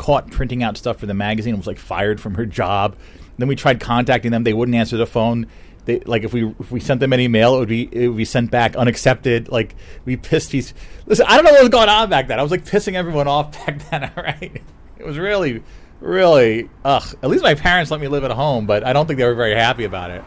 caught 0.00 0.30
printing 0.30 0.62
out 0.62 0.78
stuff 0.78 0.96
for 0.96 1.04
the 1.04 1.12
magazine 1.12 1.52
and 1.52 1.58
was 1.58 1.66
like 1.66 1.78
fired 1.78 2.22
from 2.22 2.34
her 2.36 2.46
job. 2.46 2.96
Then 3.36 3.48
we 3.48 3.54
tried 3.54 3.80
contacting 3.80 4.30
them; 4.32 4.44
they 4.44 4.54
wouldn't 4.54 4.74
answer 4.74 4.96
the 4.96 5.06
phone. 5.06 5.46
They, 5.84 6.00
like 6.00 6.24
if 6.24 6.32
we 6.32 6.54
if 6.58 6.72
we 6.72 6.80
sent 6.80 7.00
them 7.00 7.12
any 7.12 7.28
mail, 7.28 7.56
it 7.56 7.58
would 7.58 7.68
be 7.68 7.82
it 7.92 8.08
would 8.08 8.16
be 8.16 8.24
sent 8.24 8.50
back 8.50 8.76
unaccepted. 8.76 9.50
Like 9.50 9.76
we 10.06 10.16
pissed 10.16 10.52
these. 10.52 10.72
Listen, 11.04 11.26
I 11.28 11.36
don't 11.36 11.44
know 11.44 11.52
what 11.52 11.60
was 11.60 11.68
going 11.68 11.90
on 11.90 12.08
back 12.08 12.28
then. 12.28 12.38
I 12.38 12.42
was 12.42 12.50
like 12.50 12.64
pissing 12.64 12.94
everyone 12.94 13.28
off 13.28 13.52
back 13.66 13.90
then. 13.90 14.04
All 14.04 14.22
right, 14.24 14.62
it 14.98 15.06
was 15.06 15.18
really, 15.18 15.62
really 16.00 16.70
ugh. 16.82 17.14
At 17.22 17.28
least 17.28 17.42
my 17.42 17.54
parents 17.54 17.90
let 17.90 18.00
me 18.00 18.08
live 18.08 18.24
at 18.24 18.30
home, 18.30 18.64
but 18.64 18.84
I 18.84 18.94
don't 18.94 19.06
think 19.06 19.18
they 19.18 19.26
were 19.26 19.34
very 19.34 19.54
happy 19.54 19.84
about 19.84 20.10
it. 20.10 20.24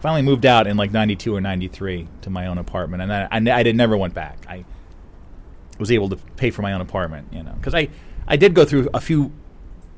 Finally 0.00 0.22
moved 0.22 0.46
out 0.46 0.66
in 0.66 0.78
like 0.78 0.90
'92 0.90 1.36
or 1.36 1.42
'93 1.42 2.08
to 2.22 2.30
my 2.30 2.46
own 2.46 2.56
apartment, 2.56 3.02
and 3.02 3.12
I, 3.12 3.28
I, 3.30 3.60
I 3.60 3.72
never 3.72 3.94
went 3.94 4.14
back. 4.14 4.38
I 4.48 4.64
was 5.82 5.90
able 5.90 6.08
to 6.08 6.16
pay 6.36 6.50
for 6.50 6.62
my 6.62 6.72
own 6.72 6.80
apartment, 6.80 7.28
you 7.30 7.42
know, 7.42 7.52
because 7.52 7.74
I 7.74 7.88
I 8.26 8.36
did 8.36 8.54
go 8.54 8.64
through 8.64 8.88
a 8.94 9.00
few 9.00 9.32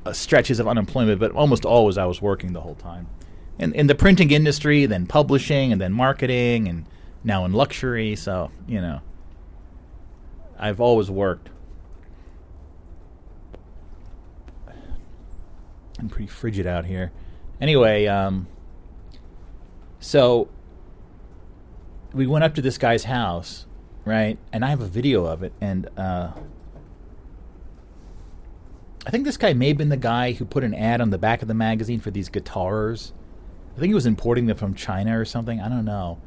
uh, 0.05 0.11
stretches 0.11 0.59
of 0.59 0.67
unemployment, 0.67 1.19
but 1.19 1.31
almost 1.31 1.65
always 1.65 1.97
I 1.97 2.05
was 2.05 2.21
working 2.21 2.51
the 2.51 2.61
whole 2.61 2.75
time. 2.75 3.07
In, 3.57 3.73
in 3.73 3.87
the 3.87 3.95
printing 3.95 4.31
industry, 4.31 4.85
then 4.85 5.07
publishing, 5.07 5.71
and 5.71 5.79
then 5.79 5.93
marketing, 5.93 6.67
and 6.67 6.85
now 7.23 7.45
in 7.45 7.53
luxury. 7.53 8.15
So, 8.15 8.51
you 8.67 8.81
know, 8.81 8.99
I've 10.59 10.81
always 10.81 11.09
worked. 11.09 11.49
I'm 15.97 16.09
pretty 16.09 16.27
frigid 16.27 16.67
out 16.67 16.85
here. 16.85 17.11
Anyway, 17.61 18.05
um, 18.07 18.47
so 19.99 20.49
we 22.13 22.27
went 22.27 22.43
up 22.43 22.55
to 22.55 22.61
this 22.61 22.77
guy's 22.77 23.05
house, 23.05 23.65
right? 24.05 24.37
And 24.53 24.63
I 24.63 24.69
have 24.69 24.81
a 24.81 24.87
video 24.87 25.25
of 25.25 25.43
it, 25.43 25.51
and 25.59 25.89
uh, 25.97 26.31
I 29.05 29.11
think 29.11 29.25
this 29.25 29.37
guy 29.37 29.53
may 29.53 29.69
have 29.69 29.77
been 29.77 29.89
the 29.89 29.97
guy 29.97 30.31
who 30.31 30.45
put 30.45 30.63
an 30.63 30.73
ad 30.73 30.99
on 30.99 31.11
the 31.11 31.17
back 31.17 31.41
of 31.41 31.47
the 31.47 31.53
magazine 31.53 31.99
for 31.99 32.09
these 32.11 32.29
guitars. 32.29 33.13
I 33.75 33.79
think 33.79 33.89
he 33.89 33.93
was 33.93 34.05
importing 34.05 34.47
them 34.47 34.57
from 34.57 34.73
China 34.73 35.19
or 35.19 35.25
something. 35.25 35.59
I 35.59 35.69
don't 35.69 35.85
know. 35.85 36.19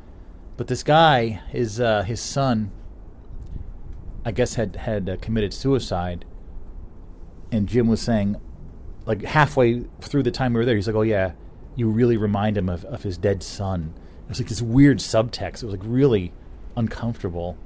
But 0.56 0.66
this 0.66 0.82
guy, 0.82 1.40
his 1.50 1.80
uh, 1.80 2.02
his 2.02 2.20
son, 2.20 2.70
I 4.24 4.32
guess 4.32 4.54
had 4.54 4.76
had 4.76 5.08
uh, 5.08 5.16
committed 5.16 5.54
suicide. 5.54 6.24
And 7.50 7.66
Jim 7.66 7.88
was 7.88 8.02
saying, 8.02 8.36
like 9.06 9.22
halfway 9.22 9.84
through 10.00 10.24
the 10.24 10.30
time 10.30 10.52
we 10.52 10.58
were 10.58 10.64
there, 10.64 10.76
he's 10.76 10.86
like, 10.86 10.96
"Oh 10.96 11.02
yeah, 11.02 11.32
you 11.74 11.88
really 11.88 12.16
remind 12.16 12.56
him 12.56 12.68
of, 12.68 12.84
of 12.84 13.02
his 13.02 13.16
dead 13.16 13.42
son." 13.42 13.94
It 14.24 14.28
was 14.28 14.40
like 14.40 14.48
this 14.48 14.60
weird 14.60 14.98
subtext. 14.98 15.62
It 15.62 15.66
was 15.66 15.74
like 15.74 15.84
really 15.84 16.32
uncomfortable. 16.76 17.56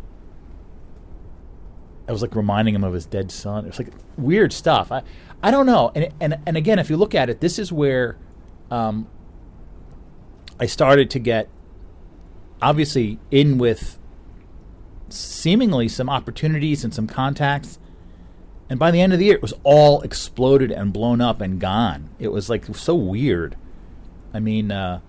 I 2.13 2.15
was 2.15 2.23
like 2.23 2.37
reminding 2.37 2.75
him 2.75 2.85
of 2.85 2.93
his 2.93 3.07
dead 3.07 3.33
son. 3.33 3.65
It 3.65 3.69
was 3.69 3.79
like 3.79 3.93
weird 4.19 4.53
stuff. 4.53 4.93
I 4.93 5.03
I 5.43 5.51
don't 5.51 5.67
know. 5.67 5.91
And 5.95 6.13
and 6.21 6.39
and 6.47 6.57
again, 6.57 6.79
if 6.79 6.91
you 6.91 6.97
look 6.97 7.15
at 7.15 7.31
it, 7.31 7.41
this 7.41 7.59
is 7.59 7.73
where 7.73 8.19
um, 8.71 9.09
I 10.61 10.67
started 10.67 11.09
to 11.11 11.19
get 11.19 11.49
obviously 12.61 13.19
in 13.31 13.57
with 13.57 13.99
seemingly 15.09 15.89
some 15.89 16.11
opportunities 16.11 16.85
and 16.85 16.95
some 16.95 17.07
contacts. 17.07 17.79
And 18.69 18.79
by 18.79 18.91
the 18.91 19.01
end 19.01 19.13
of 19.13 19.19
the 19.19 19.27
year, 19.27 19.35
it 19.35 19.43
was 19.43 19.55
all 19.65 20.03
exploded 20.03 20.71
and 20.71 20.93
blown 20.93 21.21
up 21.21 21.41
and 21.41 21.61
gone. 21.61 22.11
It 22.19 22.29
was 22.29 22.49
like 22.49 22.65
so 22.75 22.95
weird. 22.95 23.57
I 24.33 24.39
mean, 24.39 24.71
uh, 24.71 25.01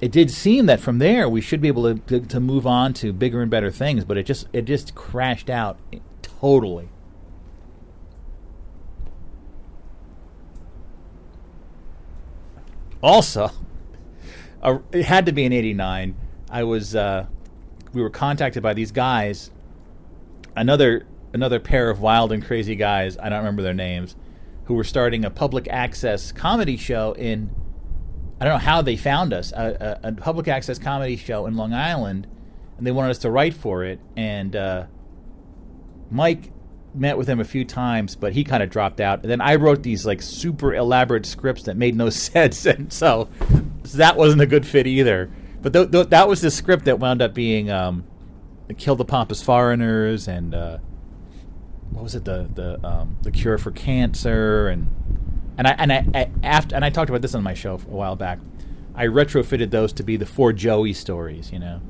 it 0.00 0.10
did 0.10 0.30
seem 0.30 0.66
that 0.66 0.80
from 0.80 0.98
there 0.98 1.28
we 1.28 1.40
should 1.40 1.60
be 1.60 1.68
able 1.68 1.94
to, 1.94 2.00
to 2.00 2.26
to 2.26 2.40
move 2.40 2.66
on 2.66 2.92
to 2.94 3.12
bigger 3.12 3.42
and 3.42 3.50
better 3.50 3.70
things, 3.70 4.04
but 4.04 4.16
it 4.16 4.24
just 4.24 4.48
it 4.52 4.62
just 4.62 4.94
crashed 4.94 5.48
out 5.48 5.78
totally. 6.44 6.90
Also, 13.02 13.50
uh, 14.62 14.78
it 14.92 15.06
had 15.06 15.24
to 15.24 15.32
be 15.32 15.46
in 15.46 15.54
'89. 15.54 16.14
I 16.50 16.64
was 16.64 16.94
uh, 16.94 17.26
we 17.94 18.02
were 18.02 18.10
contacted 18.10 18.62
by 18.62 18.74
these 18.74 18.92
guys, 18.92 19.50
another 20.54 21.06
another 21.32 21.60
pair 21.60 21.88
of 21.88 22.00
wild 22.00 22.30
and 22.30 22.44
crazy 22.44 22.76
guys. 22.76 23.16
I 23.16 23.30
don't 23.30 23.38
remember 23.38 23.62
their 23.62 23.72
names, 23.72 24.14
who 24.66 24.74
were 24.74 24.84
starting 24.84 25.24
a 25.24 25.30
public 25.30 25.66
access 25.68 26.30
comedy 26.30 26.76
show 26.76 27.12
in. 27.12 27.54
I 28.38 28.44
don't 28.44 28.54
know 28.54 28.66
how 28.66 28.82
they 28.82 28.96
found 28.96 29.32
us 29.32 29.50
a, 29.52 29.98
a, 30.02 30.08
a 30.08 30.12
public 30.12 30.48
access 30.48 30.78
comedy 30.78 31.16
show 31.16 31.46
in 31.46 31.56
Long 31.56 31.72
Island, 31.72 32.26
and 32.76 32.86
they 32.86 32.90
wanted 32.90 33.12
us 33.12 33.18
to 33.20 33.30
write 33.30 33.54
for 33.54 33.82
it. 33.84 33.98
And 34.14 34.54
uh, 34.54 34.86
Mike 36.14 36.52
met 36.94 37.18
with 37.18 37.28
him 37.28 37.40
a 37.40 37.44
few 37.44 37.64
times, 37.64 38.14
but 38.14 38.32
he 38.32 38.44
kind 38.44 38.62
of 38.62 38.70
dropped 38.70 39.00
out. 39.00 39.22
And 39.22 39.30
then 39.30 39.40
I 39.40 39.56
wrote 39.56 39.82
these 39.82 40.06
like 40.06 40.22
super 40.22 40.72
elaborate 40.72 41.26
scripts 41.26 41.64
that 41.64 41.76
made 41.76 41.96
no 41.96 42.08
sense, 42.10 42.64
and 42.66 42.92
so, 42.92 43.28
so 43.82 43.98
that 43.98 44.16
wasn't 44.16 44.40
a 44.40 44.46
good 44.46 44.64
fit 44.64 44.86
either. 44.86 45.28
But 45.60 45.72
th- 45.72 45.90
th- 45.90 46.08
that 46.10 46.28
was 46.28 46.40
the 46.40 46.52
script 46.52 46.84
that 46.84 47.00
wound 47.00 47.20
up 47.20 47.34
being 47.34 47.68
um, 47.68 48.04
"Kill 48.78 48.94
the 48.94 49.04
Pompous 49.04 49.42
Foreigners" 49.42 50.28
and 50.28 50.54
uh, 50.54 50.78
what 51.90 52.04
was 52.04 52.14
it 52.14 52.24
the 52.24 52.48
the 52.54 52.86
um, 52.86 53.16
the 53.22 53.32
Cure 53.32 53.58
for 53.58 53.72
Cancer 53.72 54.68
and 54.68 54.88
and 55.58 55.66
I 55.66 55.70
and 55.72 55.92
I, 55.92 56.06
I 56.14 56.30
after 56.44 56.76
and 56.76 56.84
I 56.84 56.90
talked 56.90 57.10
about 57.10 57.22
this 57.22 57.34
on 57.34 57.42
my 57.42 57.54
show 57.54 57.74
a 57.74 57.78
while 57.78 58.14
back. 58.14 58.38
I 58.94 59.06
retrofitted 59.06 59.72
those 59.72 59.92
to 59.94 60.04
be 60.04 60.16
the 60.16 60.26
four 60.26 60.52
Joey 60.52 60.92
stories, 60.92 61.50
you 61.50 61.58
know, 61.58 61.80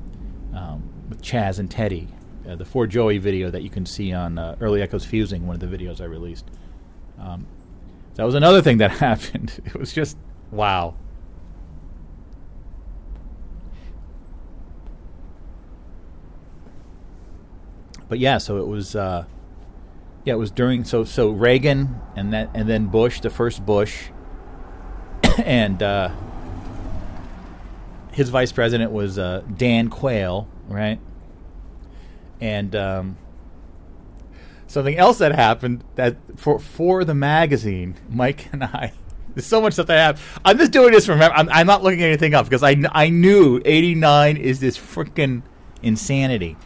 um, 0.55 0.89
with 1.11 1.21
Chaz 1.21 1.59
and 1.59 1.71
Teddy 1.71 2.09
uh, 2.49 2.57
the 2.57 2.65
Four 2.65 2.87
Joey 2.87 3.19
video 3.19 3.51
that 3.51 3.63
you 3.63 3.71
can 3.71 3.87
see 3.87 4.13
on 4.13 4.39
uh, 4.39 4.57
Early 4.61 4.83
Echoes 4.83 5.05
Fusing, 5.05 5.47
one 5.47 5.55
of 5.55 5.61
the 5.61 5.77
videos 5.77 6.01
I 6.01 6.05
released. 6.05 6.47
Um, 7.19 7.47
that 8.15 8.25
was 8.25 8.35
another 8.35 8.63
thing 8.63 8.79
that 8.79 8.91
happened. 8.99 9.61
It 9.65 9.75
was 9.75 9.93
just 9.93 10.17
wow. 10.51 10.95
But 18.09 18.19
yeah, 18.19 18.39
so 18.39 18.59
it 18.59 18.67
was. 18.67 18.95
Uh, 18.95 19.25
yeah, 20.25 20.35
it 20.35 20.39
was 20.39 20.51
during 20.51 20.85
so 20.85 21.05
so 21.05 21.31
Reagan 21.31 22.01
and 22.17 22.33
that 22.33 22.51
and 22.55 22.69
then 22.69 22.87
Bush, 22.87 23.21
the 23.21 23.31
first 23.31 23.65
Bush, 23.65 24.05
and 25.45 25.83
uh, 25.83 26.11
his 28.13 28.31
vice 28.31 28.53
president 28.53 28.93
was 28.93 29.19
uh, 29.19 29.43
Dan 29.57 29.91
Quayle, 29.91 30.49
right? 30.69 30.99
And 32.45 32.77
um, 32.77 33.17
something 34.67 34.99
else 34.99 35.17
that 35.17 35.35
happened 35.35 35.83
that 35.95 36.17
for 36.37 36.59
for 36.59 37.03
the 37.03 37.15
magazine, 37.15 37.97
Mike 38.09 38.53
and 38.53 38.63
I. 38.63 38.93
There's 39.35 39.47
so 39.47 39.61
much 39.61 39.73
stuff 39.73 39.87
that 39.87 39.99
I 39.99 40.03
have. 40.03 40.41
I'm 40.45 40.59
just 40.59 40.71
doing 40.71 40.93
this 40.93 41.09
remember. 41.09 41.35
I'm, 41.35 41.49
I'm 41.49 41.67
not 41.67 41.83
looking 41.83 42.03
anything 42.03 42.35
up 42.35 42.45
because 42.45 42.63
I, 42.63 42.77
I 42.93 43.09
knew 43.09 43.61
89 43.65 44.37
is 44.37 44.61
this 44.61 44.79
freaking 44.79 45.43
insanity. 45.83 46.57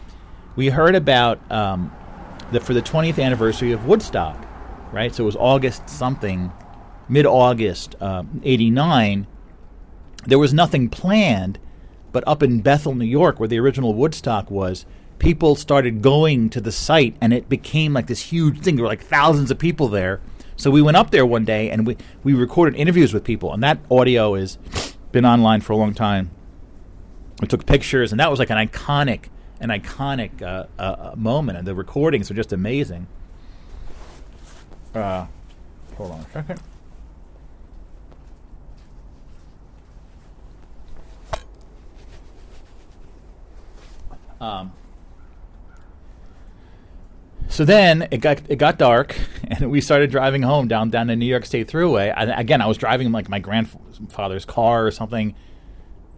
We 0.55 0.69
heard 0.69 0.95
about 0.95 1.41
um, 1.51 1.91
the 2.53 2.61
for 2.61 2.75
the 2.75 2.83
20th 2.83 3.23
anniversary 3.23 3.73
of 3.73 3.87
Woodstock, 3.87 4.45
right? 4.93 5.15
So 5.15 5.23
it 5.23 5.27
was 5.27 5.37
August 5.37 5.89
something, 5.89 6.53
mid 7.09 7.25
August, 7.25 7.95
um, 8.03 8.41
89. 8.45 9.29
There 10.27 10.39
was 10.39 10.53
nothing 10.53 10.91
planned, 10.91 11.59
but 12.11 12.25
up 12.27 12.43
in 12.43 12.61
Bethel, 12.63 12.95
New 12.97 13.07
York, 13.07 13.39
where 13.39 13.49
the 13.49 13.61
original 13.61 13.95
Woodstock 13.95 14.51
was, 14.51 14.85
people 15.19 15.55
started 15.57 16.03
going 16.03 16.51
to 16.51 16.61
the 16.61 16.73
site 16.73 17.17
and 17.21 17.33
it 17.33 17.49
became 17.49 17.93
like 17.93 18.07
this 18.07 18.21
huge 18.21 18.61
thing. 18.61 18.77
There 18.77 18.85
were 18.85 18.89
like 18.89 19.03
thousands 19.03 19.51
of 19.51 19.59
people 19.59 19.89
there. 19.89 20.21
So 20.57 20.71
we 20.71 20.83
went 20.83 20.97
up 20.97 21.11
there 21.11 21.25
one 21.25 21.45
day 21.45 21.71
and 21.71 21.87
we, 21.87 21.97
we 22.25 22.35
recorded 22.35 22.75
interviews 22.77 23.15
with 23.15 23.23
people, 23.23 23.53
and 23.55 23.63
that 23.63 23.79
audio 23.91 24.35
has 24.35 24.59
been 25.13 25.25
online 25.25 25.61
for 25.61 25.73
a 25.73 25.77
long 25.77 25.95
time. 25.95 26.31
We 27.41 27.47
took 27.47 27.65
pictures, 27.65 28.11
and 28.11 28.19
that 28.19 28.29
was 28.29 28.41
like 28.41 28.51
an 28.51 28.59
iconic, 28.59 29.27
an 29.61 29.69
iconic 29.69 30.43
uh, 30.43 30.67
uh, 30.77 31.15
moment, 31.17 31.59
and 31.59 31.67
the 31.67 31.77
recordings 31.77 32.29
are 32.29 32.35
just 32.35 32.53
amazing. 32.53 33.07
Uh, 34.93 35.27
hold 35.97 36.11
on 36.11 36.21
a 36.21 36.31
second. 36.33 36.61
Um, 44.41 44.73
so 47.49 47.65
then 47.65 48.09
it 48.11 48.19
got 48.19 48.43
it 48.49 48.57
got 48.57 48.79
dark, 48.79 49.19
and 49.49 49.71
we 49.71 49.81
started 49.81 50.11
driving 50.11 50.43
home 50.43 50.69
down 50.69 50.91
down 50.91 51.07
the 51.07 51.17
New 51.17 51.27
York 51.27 51.47
State 51.47 51.69
Thruway. 51.69 52.13
I, 52.15 52.25
again, 52.41 52.61
I 52.61 52.67
was 52.67 52.77
driving 52.77 53.11
like 53.11 53.29
my 53.29 53.39
grandfather's 53.39 54.45
car 54.45 54.87
or 54.87 54.91
something, 54.91 55.35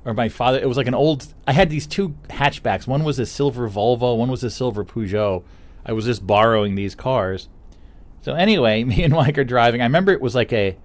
or 0.04 0.12
my 0.12 0.28
father. 0.28 0.58
It 0.58 0.66
was 0.66 0.76
like 0.76 0.88
an 0.88 0.94
old. 0.94 1.32
I 1.46 1.52
had 1.52 1.70
these 1.70 1.86
two 1.86 2.10
hatchbacks. 2.28 2.86
One 2.86 3.04
was 3.04 3.18
a 3.18 3.26
silver 3.26 3.68
Volvo. 3.68 4.16
One 4.16 4.30
was 4.30 4.42
a 4.42 4.50
silver 4.50 4.84
Peugeot. 4.84 5.44
I 5.86 5.92
was 5.92 6.04
just 6.04 6.26
borrowing 6.26 6.74
these 6.74 6.94
cars. 6.94 7.48
So 8.22 8.34
anyway, 8.34 8.82
me 8.84 9.04
and 9.04 9.14
Mike 9.14 9.38
are 9.38 9.44
driving. 9.44 9.80
I 9.80 9.84
remember 9.84 10.12
it 10.12 10.20
was 10.20 10.34
like 10.34 10.52
a, 10.52 10.76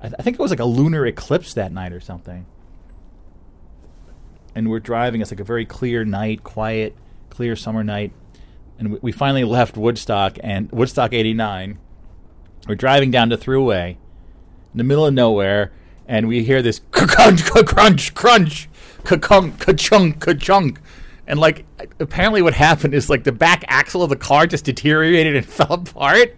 I, 0.00 0.08
th- 0.08 0.14
I 0.18 0.22
think 0.22 0.38
it 0.38 0.42
was 0.42 0.50
like 0.50 0.60
a 0.60 0.66
lunar 0.66 1.06
eclipse 1.06 1.54
that 1.54 1.72
night 1.72 1.92
or 1.92 2.00
something. 2.00 2.46
And 4.54 4.70
we're 4.70 4.80
driving. 4.80 5.20
It's 5.20 5.30
like 5.30 5.40
a 5.40 5.44
very 5.44 5.66
clear 5.66 6.04
night, 6.04 6.44
quiet, 6.44 6.96
clear 7.30 7.56
summer 7.56 7.82
night 7.84 8.12
and 8.78 8.92
we, 8.92 8.98
we 9.02 9.12
finally 9.12 9.44
left 9.44 9.76
Woodstock 9.76 10.38
and 10.42 10.70
Woodstock 10.72 11.12
'89. 11.12 11.78
We're 12.68 12.74
driving 12.74 13.10
down 13.10 13.28
the 13.28 13.38
throughway 13.38 13.90
in 13.90 13.98
the 14.78 14.84
middle 14.84 15.06
of 15.06 15.14
nowhere, 15.14 15.72
and 16.06 16.28
we 16.28 16.42
hear 16.42 16.62
this 16.62 16.80
crunch, 16.90 17.44
crunch, 17.44 18.14
crunch, 18.14 18.68
ka-kunk, 19.04 19.60
ka-chunk, 19.60 20.20
ka-chunk. 20.20 20.80
And 21.26 21.40
like, 21.40 21.64
apparently, 21.98 22.42
what 22.42 22.54
happened 22.54 22.94
is 22.94 23.10
like 23.10 23.24
the 23.24 23.32
back 23.32 23.64
axle 23.68 24.02
of 24.02 24.10
the 24.10 24.16
car 24.16 24.46
just 24.46 24.64
deteriorated 24.64 25.36
and 25.36 25.46
fell 25.46 25.72
apart. 25.72 26.36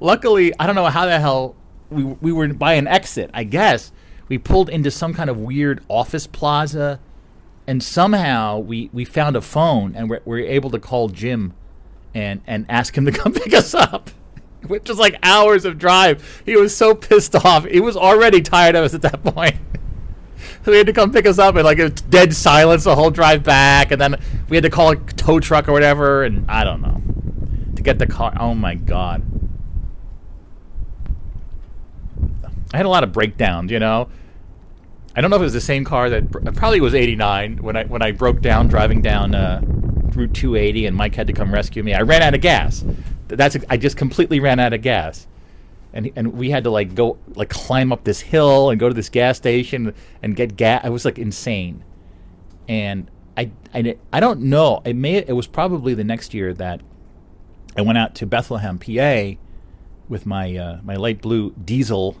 Luckily, 0.00 0.52
I 0.58 0.66
don't 0.66 0.74
know 0.74 0.86
how 0.86 1.06
the 1.06 1.18
hell 1.18 1.56
we 1.90 2.04
we 2.04 2.32
were 2.32 2.48
by 2.48 2.74
an 2.74 2.86
exit. 2.86 3.30
I 3.32 3.44
guess 3.44 3.92
we 4.28 4.38
pulled 4.38 4.68
into 4.68 4.90
some 4.90 5.14
kind 5.14 5.30
of 5.30 5.38
weird 5.38 5.82
office 5.88 6.26
plaza 6.26 7.00
and 7.66 7.82
somehow 7.82 8.58
we, 8.58 8.90
we 8.92 9.04
found 9.04 9.36
a 9.36 9.40
phone 9.40 9.94
and 9.96 10.10
we're, 10.10 10.20
we're 10.24 10.46
able 10.46 10.70
to 10.70 10.78
call 10.78 11.08
Jim 11.08 11.54
and, 12.12 12.40
and 12.46 12.66
ask 12.68 12.96
him 12.96 13.04
to 13.06 13.12
come 13.12 13.32
pick 13.34 13.54
us 13.54 13.74
up, 13.74 14.10
which 14.66 14.88
was 14.88 14.98
like 14.98 15.18
hours 15.22 15.64
of 15.64 15.78
drive. 15.78 16.42
He 16.44 16.56
was 16.56 16.76
so 16.76 16.94
pissed 16.94 17.34
off. 17.34 17.64
He 17.64 17.80
was 17.80 17.96
already 17.96 18.42
tired 18.42 18.74
of 18.74 18.84
us 18.84 18.94
at 18.94 19.02
that 19.02 19.22
point. 19.22 19.56
so 20.64 20.72
he 20.72 20.78
had 20.78 20.86
to 20.86 20.92
come 20.92 21.12
pick 21.12 21.26
us 21.26 21.38
up 21.38 21.56
and 21.56 21.64
like 21.64 21.78
it 21.78 21.84
was 21.84 21.92
dead 22.02 22.34
silence 22.34 22.84
the 22.84 22.94
whole 22.94 23.10
drive 23.10 23.42
back. 23.42 23.90
And 23.90 24.00
then 24.00 24.16
we 24.48 24.56
had 24.56 24.64
to 24.64 24.70
call 24.70 24.90
a 24.90 24.96
tow 24.96 25.40
truck 25.40 25.68
or 25.68 25.72
whatever. 25.72 26.24
And 26.24 26.50
I 26.50 26.64
don't 26.64 26.82
know 26.82 27.02
to 27.76 27.82
get 27.82 27.98
the 27.98 28.06
car. 28.06 28.34
Oh 28.38 28.54
my 28.54 28.74
God. 28.74 29.22
I 32.72 32.76
had 32.76 32.86
a 32.86 32.88
lot 32.88 33.04
of 33.04 33.12
breakdowns, 33.12 33.70
you 33.70 33.78
know. 33.78 34.08
I 35.16 35.20
don't 35.20 35.30
know 35.30 35.36
if 35.36 35.42
it 35.42 35.44
was 35.44 35.52
the 35.52 35.60
same 35.60 35.84
car 35.84 36.10
that 36.10 36.30
probably 36.56 36.80
was 36.80 36.94
89 36.94 37.58
when 37.58 37.76
I 37.76 37.84
when 37.84 38.02
I 38.02 38.10
broke 38.10 38.40
down 38.40 38.66
driving 38.66 39.00
down 39.00 39.34
uh, 39.34 39.60
Route 39.62 40.34
280 40.34 40.86
and 40.86 40.96
Mike 40.96 41.14
had 41.14 41.28
to 41.28 41.32
come 41.32 41.52
rescue 41.52 41.82
me. 41.82 41.94
I 41.94 42.02
ran 42.02 42.22
out 42.22 42.34
of 42.34 42.40
gas. 42.40 42.84
That's 43.28 43.56
I 43.70 43.76
just 43.76 43.96
completely 43.96 44.40
ran 44.40 44.58
out 44.58 44.72
of 44.72 44.82
gas, 44.82 45.26
and 45.92 46.10
and 46.16 46.34
we 46.34 46.50
had 46.50 46.64
to 46.64 46.70
like 46.70 46.94
go 46.94 47.18
like 47.34 47.48
climb 47.48 47.92
up 47.92 48.04
this 48.04 48.20
hill 48.20 48.70
and 48.70 48.80
go 48.80 48.88
to 48.88 48.94
this 48.94 49.08
gas 49.08 49.36
station 49.36 49.94
and 50.22 50.34
get 50.34 50.56
gas. 50.56 50.82
I 50.84 50.88
was 50.88 51.04
like 51.04 51.18
insane, 51.18 51.84
and 52.68 53.08
I 53.36 53.50
I, 53.72 53.96
I 54.12 54.20
don't 54.20 54.40
know. 54.40 54.82
It 54.84 54.96
may 54.96 55.16
it 55.16 55.34
was 55.34 55.46
probably 55.46 55.94
the 55.94 56.04
next 56.04 56.34
year 56.34 56.52
that 56.54 56.80
I 57.76 57.82
went 57.82 57.98
out 57.98 58.14
to 58.16 58.26
Bethlehem, 58.26 58.78
PA, 58.78 59.38
with 60.08 60.26
my 60.26 60.56
uh, 60.56 60.80
my 60.82 60.96
light 60.96 61.22
blue 61.22 61.52
diesel 61.52 62.16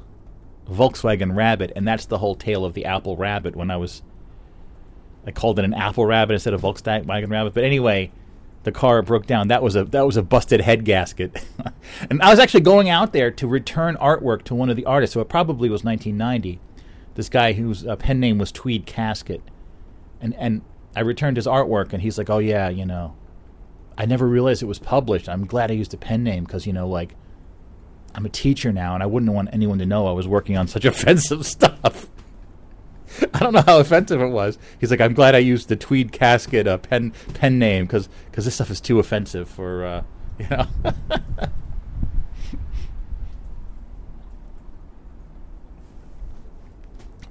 Volkswagen 0.70 1.34
Rabbit, 1.36 1.72
and 1.76 1.86
that's 1.86 2.06
the 2.06 2.18
whole 2.18 2.34
tale 2.34 2.64
of 2.64 2.74
the 2.74 2.84
Apple 2.84 3.16
Rabbit. 3.16 3.56
When 3.56 3.70
I 3.70 3.76
was, 3.76 4.02
I 5.26 5.30
called 5.30 5.58
it 5.58 5.64
an 5.64 5.74
Apple 5.74 6.06
Rabbit 6.06 6.34
instead 6.34 6.54
of 6.54 6.62
Volkswagen 6.62 7.30
Rabbit. 7.30 7.54
But 7.54 7.64
anyway, 7.64 8.10
the 8.64 8.72
car 8.72 9.02
broke 9.02 9.26
down. 9.26 9.48
That 9.48 9.62
was 9.62 9.76
a 9.76 9.84
that 9.84 10.06
was 10.06 10.16
a 10.16 10.22
busted 10.22 10.62
head 10.62 10.84
gasket. 10.84 11.44
and 12.10 12.20
I 12.22 12.30
was 12.30 12.38
actually 12.38 12.62
going 12.62 12.88
out 12.88 13.12
there 13.12 13.30
to 13.30 13.46
return 13.46 13.96
artwork 13.96 14.42
to 14.44 14.54
one 14.54 14.70
of 14.70 14.76
the 14.76 14.86
artists. 14.86 15.14
So 15.14 15.20
it 15.20 15.28
probably 15.28 15.68
was 15.68 15.84
1990. 15.84 16.60
This 17.14 17.28
guy 17.28 17.52
whose 17.52 17.86
uh, 17.86 17.94
pen 17.96 18.18
name 18.18 18.38
was 18.38 18.50
Tweed 18.50 18.86
Casket, 18.86 19.42
and 20.20 20.34
and 20.34 20.62
I 20.96 21.00
returned 21.00 21.36
his 21.36 21.46
artwork, 21.46 21.92
and 21.92 22.02
he's 22.02 22.18
like, 22.18 22.28
"Oh 22.28 22.38
yeah, 22.38 22.68
you 22.68 22.84
know, 22.84 23.14
I 23.96 24.06
never 24.06 24.26
realized 24.26 24.62
it 24.62 24.66
was 24.66 24.78
published. 24.78 25.28
I'm 25.28 25.46
glad 25.46 25.70
I 25.70 25.74
used 25.74 25.94
a 25.94 25.96
pen 25.96 26.24
name 26.24 26.44
because 26.44 26.66
you 26.66 26.72
know, 26.72 26.88
like, 26.88 27.14
I'm 28.14 28.26
a 28.26 28.30
teacher 28.30 28.72
now, 28.72 28.94
and 28.94 29.02
I 29.02 29.06
wouldn't 29.06 29.32
want 29.32 29.48
anyone 29.52 29.78
to 29.78 29.86
know 29.86 30.06
I 30.06 30.12
was 30.12 30.28
working 30.28 30.56
on 30.56 30.68
such 30.68 30.84
offensive 30.92 31.46
stuff." 31.46 32.08
I 33.32 33.38
don't 33.38 33.52
know 33.52 33.62
how 33.64 33.78
offensive 33.78 34.20
it 34.20 34.28
was. 34.28 34.58
He's 34.80 34.90
like, 34.90 35.00
I'm 35.00 35.14
glad 35.14 35.34
I 35.34 35.38
used 35.38 35.68
the 35.68 35.76
Tweed 35.76 36.12
Casket 36.12 36.66
uh, 36.66 36.78
pen 36.78 37.12
pen 37.34 37.58
name 37.58 37.86
because 37.86 38.08
because 38.30 38.44
this 38.44 38.54
stuff 38.54 38.70
is 38.70 38.80
too 38.80 38.98
offensive 38.98 39.48
for 39.48 39.84
uh, 39.84 40.02
you 40.38 40.48
know. 40.48 40.66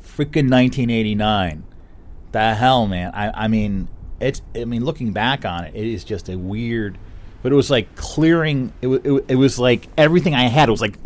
Freaking 0.01 0.49
1989. 0.49 1.63
The 2.31 2.55
hell, 2.55 2.87
man. 2.87 3.11
I 3.13 3.45
I 3.45 3.47
mean, 3.47 3.89
it's. 4.19 4.41
I 4.55 4.65
mean, 4.65 4.85
looking 4.85 5.11
back 5.11 5.43
on 5.45 5.65
it, 5.65 5.75
it 5.75 5.85
is 5.85 6.03
just 6.03 6.29
a 6.29 6.37
weird. 6.37 6.97
But 7.43 7.51
it 7.51 7.55
was 7.55 7.69
like 7.69 7.95
clearing. 7.95 8.73
It, 8.81 8.87
wa- 8.87 8.99
it, 9.03 9.25
it 9.27 9.35
was 9.35 9.59
like 9.59 9.87
everything 9.97 10.33
I 10.33 10.43
had. 10.43 10.69
It 10.69 10.71
was 10.71 10.81
like 10.81 10.97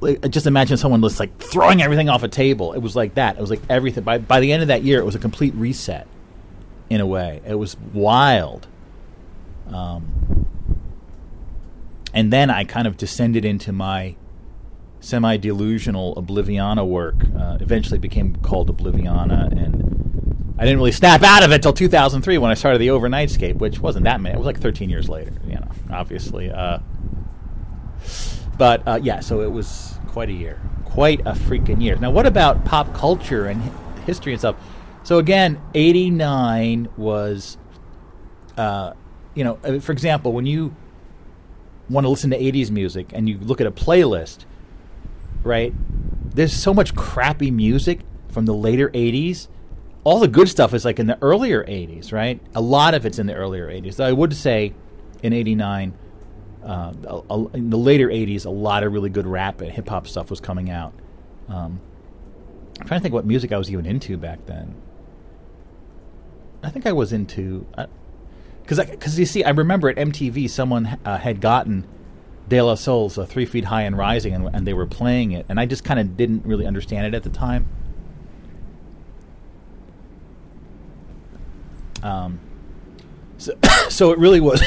like, 0.00 0.30
just 0.30 0.46
imagine 0.46 0.76
someone 0.76 1.00
just 1.02 1.20
like 1.20 1.38
throwing 1.38 1.82
everything 1.82 2.08
off 2.08 2.22
a 2.22 2.28
table. 2.28 2.72
It 2.72 2.80
was 2.80 2.96
like 2.96 3.14
that. 3.14 3.36
It 3.36 3.40
was 3.40 3.50
like 3.50 3.62
everything. 3.68 4.04
By 4.04 4.18
by 4.18 4.40
the 4.40 4.52
end 4.52 4.62
of 4.62 4.68
that 4.68 4.82
year, 4.82 4.98
it 4.98 5.04
was 5.04 5.14
a 5.14 5.18
complete 5.18 5.54
reset. 5.54 6.06
In 6.88 7.00
a 7.00 7.06
way, 7.06 7.40
it 7.46 7.54
was 7.54 7.76
wild. 7.92 8.66
Um, 9.68 10.46
and 12.12 12.32
then 12.32 12.50
I 12.50 12.64
kind 12.64 12.88
of 12.88 12.96
descended 12.96 13.44
into 13.44 13.70
my 13.70 14.16
semi-delusional 14.98 16.16
Obliviana 16.16 16.84
work. 16.84 17.24
Uh, 17.38 17.58
eventually, 17.60 18.00
became 18.00 18.34
called 18.36 18.76
Obliviana, 18.76 19.52
and 19.52 20.29
I 20.60 20.64
didn't 20.64 20.76
really 20.76 20.92
snap 20.92 21.22
out 21.22 21.42
of 21.42 21.52
it 21.52 21.62
till 21.62 21.72
2003 21.72 22.36
when 22.36 22.50
I 22.50 22.54
started 22.54 22.80
the 22.80 22.88
Overnightscape, 22.88 23.56
which 23.56 23.80
wasn't 23.80 24.04
that 24.04 24.20
many. 24.20 24.34
It 24.34 24.36
was 24.36 24.44
like 24.44 24.60
13 24.60 24.90
years 24.90 25.08
later. 25.08 25.32
You 25.46 25.54
know, 25.54 25.68
obviously. 25.90 26.50
Uh, 26.50 26.80
but 28.58 28.86
uh, 28.86 29.00
yeah, 29.02 29.20
so 29.20 29.40
it 29.40 29.50
was 29.50 29.98
quite 30.08 30.28
a 30.28 30.34
year, 30.34 30.60
quite 30.84 31.20
a 31.20 31.32
freaking 31.32 31.82
year. 31.82 31.96
Now, 31.96 32.10
what 32.10 32.26
about 32.26 32.66
pop 32.66 32.92
culture 32.92 33.46
and 33.46 33.62
hi- 33.62 34.00
history 34.02 34.32
and 34.32 34.40
stuff? 34.40 34.56
So 35.02 35.16
again, 35.16 35.58
'89 35.74 36.88
was, 36.98 37.56
uh, 38.58 38.92
you 39.34 39.44
know, 39.44 39.58
uh, 39.64 39.80
for 39.80 39.92
example, 39.92 40.34
when 40.34 40.44
you 40.44 40.76
want 41.88 42.04
to 42.04 42.10
listen 42.10 42.28
to 42.32 42.38
'80s 42.38 42.70
music 42.70 43.12
and 43.14 43.30
you 43.30 43.38
look 43.38 43.62
at 43.62 43.66
a 43.66 43.72
playlist, 43.72 44.44
right? 45.42 45.72
There's 46.34 46.52
so 46.52 46.74
much 46.74 46.94
crappy 46.94 47.50
music 47.50 48.00
from 48.28 48.44
the 48.44 48.54
later 48.54 48.90
'80s. 48.90 49.48
All 50.02 50.18
the 50.18 50.28
good 50.28 50.48
stuff 50.48 50.72
is 50.72 50.84
like 50.84 50.98
in 50.98 51.06
the 51.06 51.18
earlier 51.22 51.64
'80s, 51.64 52.12
right? 52.12 52.40
A 52.54 52.60
lot 52.60 52.94
of 52.94 53.04
it's 53.04 53.18
in 53.18 53.26
the 53.26 53.34
earlier 53.34 53.68
'80s. 53.68 53.96
Though 53.96 54.06
I 54.06 54.12
would 54.12 54.34
say, 54.34 54.72
in 55.22 55.32
'89 55.32 55.94
uh, 56.64 56.92
a- 57.04 57.22
a- 57.34 57.46
in 57.54 57.70
the 57.70 57.76
later 57.78 58.08
'80s, 58.08 58.46
a 58.46 58.50
lot 58.50 58.82
of 58.82 58.92
really 58.92 59.10
good 59.10 59.26
rap 59.26 59.60
and 59.60 59.70
hip 59.70 59.88
hop 59.88 60.06
stuff 60.06 60.30
was 60.30 60.40
coming 60.40 60.70
out. 60.70 60.92
Um, 61.48 61.80
I'm 62.80 62.86
trying 62.86 63.00
to 63.00 63.02
think 63.02 63.14
what 63.14 63.26
music 63.26 63.52
I 63.52 63.58
was 63.58 63.70
even 63.70 63.84
into 63.84 64.16
back 64.16 64.46
then. 64.46 64.74
I 66.62 66.70
think 66.70 66.86
I 66.86 66.92
was 66.92 67.12
into 67.12 67.66
because 68.62 68.78
because 68.84 69.18
you 69.18 69.26
see, 69.26 69.44
I 69.44 69.50
remember 69.50 69.88
at 69.90 69.96
MTV 69.96 70.48
someone 70.48 70.98
uh, 71.04 71.18
had 71.18 71.40
gotten 71.40 71.86
De 72.48 72.60
La 72.60 72.74
Soul's 72.74 73.18
uh, 73.18 73.26
Three 73.26 73.44
Feet 73.46 73.64
High 73.66 73.82
and 73.82 73.96
Rising, 73.98 74.34
and, 74.34 74.48
and 74.54 74.66
they 74.66 74.72
were 74.74 74.86
playing 74.86 75.32
it, 75.32 75.44
and 75.48 75.60
I 75.60 75.66
just 75.66 75.84
kind 75.84 76.00
of 76.00 76.16
didn't 76.16 76.44
really 76.46 76.66
understand 76.66 77.06
it 77.06 77.14
at 77.14 77.22
the 77.22 77.30
time. 77.30 77.66
Um, 82.02 82.40
so, 83.38 83.54
so 83.88 84.12
it 84.12 84.18
really 84.18 84.40
was 84.40 84.62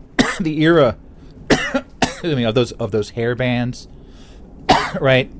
the 0.40 0.62
era 0.62 0.96
excuse 2.18 2.36
me, 2.36 2.44
of 2.44 2.54
those 2.54 2.72
of 2.72 2.90
those 2.90 3.10
hair 3.10 3.34
bands, 3.34 3.88
right? 5.00 5.30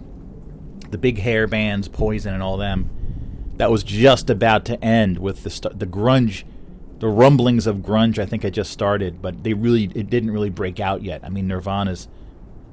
The 0.91 0.99
big 0.99 1.19
hair 1.19 1.47
bands, 1.47 1.89
Poison, 1.89 2.35
and 2.35 2.43
all 2.43 2.57
them. 2.57 2.91
That 3.57 3.71
was 3.71 3.83
just 3.83 4.31
about 4.31 4.65
to 4.67 4.83
end 4.83 5.19
with 5.19 5.43
the 5.43 5.51
st- 5.51 5.79
the 5.79 5.87
grunge, 5.87 6.45
the 7.01 7.09
rumblings 7.09 7.67
of 7.67 7.79
grunge. 7.79 8.19
I 8.19 8.27
think 8.27 8.45
had 8.45 8.55
just 8.55 8.71
started, 8.71 9.21
but 9.21 9.43
they 9.43 9.55
really 9.55 9.91
it 9.95 10.09
didn't 10.09 10.31
really 10.31 10.51
break 10.51 10.79
out 10.79 11.03
yet. 11.03 11.23
I 11.25 11.29
mean, 11.29 11.49
Nirvana's 11.49 12.09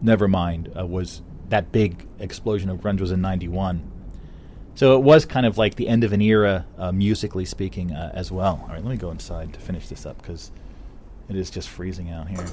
Nevermind 0.04 0.80
uh, 0.80 0.86
was 0.86 1.24
that 1.50 1.72
big 1.72 2.08
explosion 2.20 2.70
of 2.70 2.80
grunge 2.80 3.00
was 3.00 3.12
in 3.12 3.22
'91. 3.22 3.92
So 4.76 4.98
it 4.98 5.04
was 5.04 5.26
kind 5.26 5.46
of 5.46 5.58
like 5.58 5.76
the 5.76 5.88
end 5.88 6.04
of 6.04 6.12
an 6.12 6.20
era, 6.22 6.66
uh, 6.78 6.92
musically 6.92 7.46
speaking, 7.46 7.94
uh, 7.94 8.12
as 8.14 8.30
well. 8.30 8.60
All 8.64 8.68
right, 8.68 8.84
let 8.84 8.92
me 8.92 8.98
go 8.98 9.10
inside 9.10 9.54
to 9.54 9.60
finish 9.60 9.88
this 9.88 10.06
up 10.06 10.22
because 10.22 10.52
it 11.30 11.38
is 11.38 11.50
just 11.50 11.70
freezing 11.70 12.12
out 12.12 12.28
here. 12.28 12.46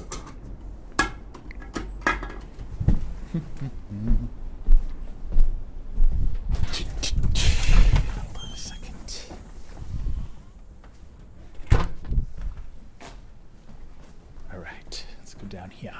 All 14.53 14.59
right, 14.59 15.05
let's 15.19 15.33
go 15.33 15.45
down 15.47 15.71
here. 15.71 15.93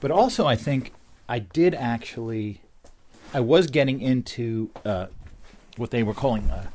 But 0.00 0.10
also, 0.10 0.46
I 0.46 0.56
think 0.56 0.92
I 1.28 1.38
did 1.38 1.74
actually. 1.74 2.62
I 3.34 3.40
was 3.40 3.66
getting 3.66 4.00
into 4.00 4.70
uh, 4.84 5.06
what 5.76 5.90
they 5.90 6.02
were 6.02 6.14
calling 6.14 6.50
uh, 6.50 6.68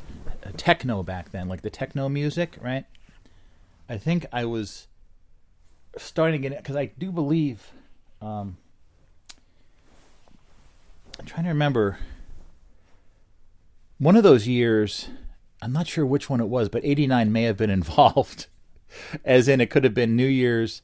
uh, 0.43 0.49
techno 0.55 1.01
back 1.01 1.31
then, 1.31 1.47
like 1.47 1.61
the 1.61 1.69
techno 1.69 2.09
music, 2.09 2.57
right? 2.61 2.85
I 3.89 3.97
think 3.97 4.25
I 4.31 4.45
was 4.45 4.87
starting 5.97 6.41
get 6.41 6.57
because 6.57 6.75
I 6.75 6.85
do 6.97 7.11
believe. 7.11 7.71
Um, 8.21 8.57
I'm 11.19 11.25
trying 11.25 11.43
to 11.43 11.49
remember. 11.49 11.99
One 13.99 14.15
of 14.15 14.23
those 14.23 14.47
years, 14.47 15.07
I'm 15.61 15.71
not 15.71 15.87
sure 15.87 16.05
which 16.05 16.29
one 16.29 16.41
it 16.41 16.47
was, 16.47 16.67
but 16.67 16.83
89 16.83 17.31
may 17.31 17.43
have 17.43 17.55
been 17.55 17.69
involved. 17.69 18.47
As 19.23 19.47
in, 19.47 19.61
it 19.61 19.69
could 19.69 19.83
have 19.83 19.93
been 19.93 20.15
New 20.15 20.27
Year's 20.27 20.81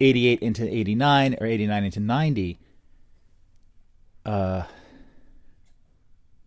88 0.00 0.40
into 0.40 0.68
89 0.68 1.36
or 1.40 1.46
89 1.46 1.84
into 1.84 2.00
90. 2.00 2.58
Uh, 4.24 4.62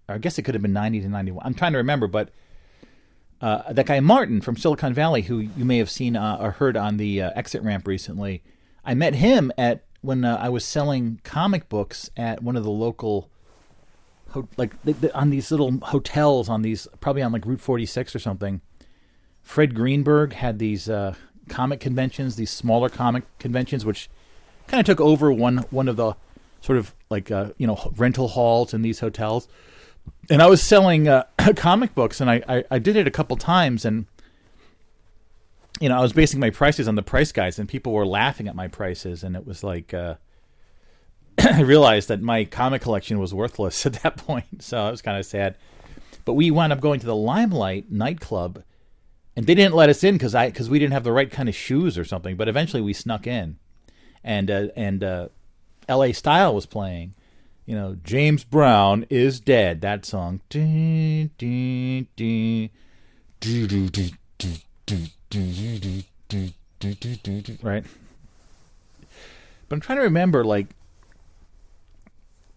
I 0.07 0.17
guess 0.17 0.37
it 0.37 0.43
could 0.43 0.55
have 0.55 0.61
been 0.61 0.73
90 0.73 1.01
to 1.01 1.09
91. 1.09 1.45
I'm 1.45 1.53
trying 1.53 1.71
to 1.73 1.77
remember, 1.77 2.07
but 2.07 2.29
uh, 3.41 3.73
that 3.73 3.85
guy 3.85 3.99
Martin 3.99 4.41
from 4.41 4.55
Silicon 4.55 4.93
Valley, 4.93 5.23
who 5.23 5.39
you 5.39 5.65
may 5.65 5.77
have 5.77 5.89
seen 5.89 6.15
uh, 6.15 6.37
or 6.39 6.51
heard 6.51 6.77
on 6.77 6.97
the 6.97 7.21
uh, 7.21 7.31
exit 7.35 7.63
ramp 7.63 7.87
recently, 7.87 8.43
I 8.85 8.93
met 8.93 9.15
him 9.15 9.51
at 9.57 9.83
when 10.01 10.25
uh, 10.25 10.37
I 10.39 10.49
was 10.49 10.65
selling 10.65 11.19
comic 11.23 11.69
books 11.69 12.09
at 12.17 12.43
one 12.43 12.55
of 12.55 12.63
the 12.63 12.71
local, 12.71 13.29
ho- 14.29 14.47
like 14.57 14.81
the, 14.83 14.93
the, 14.93 15.15
on 15.15 15.29
these 15.29 15.51
little 15.51 15.79
hotels 15.81 16.49
on 16.49 16.61
these 16.61 16.87
probably 16.99 17.21
on 17.21 17.31
like 17.31 17.45
Route 17.45 17.61
46 17.61 18.15
or 18.15 18.19
something. 18.19 18.61
Fred 19.41 19.73
Greenberg 19.73 20.33
had 20.33 20.59
these 20.59 20.87
uh, 20.87 21.15
comic 21.49 21.79
conventions, 21.79 22.35
these 22.35 22.51
smaller 22.51 22.89
comic 22.89 23.23
conventions, 23.39 23.85
which 23.85 24.09
kind 24.67 24.79
of 24.79 24.85
took 24.85 25.01
over 25.01 25.31
one 25.31 25.59
one 25.69 25.87
of 25.87 25.95
the 25.97 26.15
sort 26.61 26.77
of 26.77 26.93
like 27.09 27.31
uh, 27.31 27.51
you 27.57 27.67
know 27.67 27.91
rental 27.97 28.29
halls 28.29 28.73
in 28.73 28.81
these 28.81 28.99
hotels. 28.99 29.47
And 30.29 30.41
I 30.41 30.47
was 30.47 30.63
selling 30.63 31.07
uh, 31.07 31.25
comic 31.55 31.93
books, 31.93 32.21
and 32.21 32.29
I, 32.29 32.41
I 32.47 32.63
I 32.71 32.79
did 32.79 32.95
it 32.95 33.07
a 33.07 33.11
couple 33.11 33.37
times, 33.37 33.85
and 33.85 34.05
you 35.79 35.89
know 35.89 35.97
I 35.97 36.01
was 36.01 36.13
basing 36.13 36.39
my 36.39 36.49
prices 36.49 36.87
on 36.87 36.95
the 36.95 37.03
price 37.03 37.31
guides, 37.31 37.59
and 37.59 37.67
people 37.67 37.93
were 37.93 38.05
laughing 38.05 38.47
at 38.47 38.55
my 38.55 38.67
prices, 38.67 39.23
and 39.23 39.35
it 39.35 39.45
was 39.45 39.63
like. 39.63 39.93
Uh, 39.93 40.15
I 41.37 41.61
realized 41.61 42.09
that 42.09 42.21
my 42.21 42.45
comic 42.45 42.81
collection 42.81 43.19
was 43.19 43.33
worthless 43.33 43.85
at 43.85 43.93
that 44.03 44.17
point, 44.17 44.63
so 44.63 44.77
I 44.77 44.91
was 44.91 45.01
kind 45.01 45.17
of 45.17 45.25
sad. 45.25 45.57
But 46.25 46.33
we 46.33 46.51
wound 46.51 46.71
up 46.71 46.81
going 46.81 46.99
to 46.99 47.05
the 47.05 47.15
Limelight 47.15 47.91
nightclub, 47.91 48.63
and 49.35 49.45
they 49.45 49.55
didn't 49.55 49.75
let 49.75 49.89
us 49.89 50.03
in 50.03 50.15
because 50.15 50.35
I 50.35 50.47
because 50.47 50.69
we 50.69 50.79
didn't 50.79 50.93
have 50.93 51.03
the 51.03 51.11
right 51.11 51.31
kind 51.31 51.49
of 51.49 51.55
shoes 51.55 51.97
or 51.97 52.05
something. 52.05 52.35
But 52.35 52.47
eventually 52.47 52.81
we 52.81 52.93
snuck 52.93 53.27
in, 53.27 53.57
and 54.23 54.51
uh, 54.51 54.67
and 54.75 55.03
uh, 55.03 55.27
L.A. 55.87 56.13
Style 56.13 56.53
was 56.55 56.65
playing. 56.65 57.13
You 57.65 57.75
know, 57.75 57.97
James 58.03 58.43
Brown 58.43 59.05
is 59.09 59.39
dead. 59.39 59.81
That 59.81 60.05
song. 60.05 60.41
Right. 67.63 67.83
But 69.69 69.75
I'm 69.75 69.79
trying 69.79 69.99
to 69.99 70.03
remember, 70.03 70.43
like, 70.43 70.67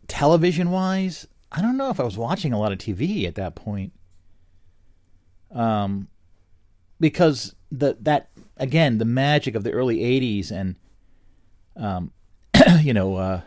television 0.09 0.71
wise, 0.71 1.29
I 1.53 1.63
don't 1.63 1.77
know 1.77 1.91
if 1.91 2.01
I 2.01 2.03
was 2.03 2.19
watching 2.19 2.53
a 2.53 2.59
lot 2.59 2.73
of 2.73 2.79
TV 2.79 3.27
at 3.29 3.37
that 3.37 3.55
point. 3.55 3.93
Um, 5.53 6.09
because 7.05 7.55
the 7.71 7.99
that 8.01 8.31
again 8.57 8.97
the 8.97 9.05
magic 9.05 9.55
of 9.55 9.63
the 9.63 9.73
early 9.73 9.99
'80s 9.99 10.51
and 10.51 10.77
um, 11.77 12.13
you 12.81 12.95
know, 12.95 13.17
uh, 13.17 13.41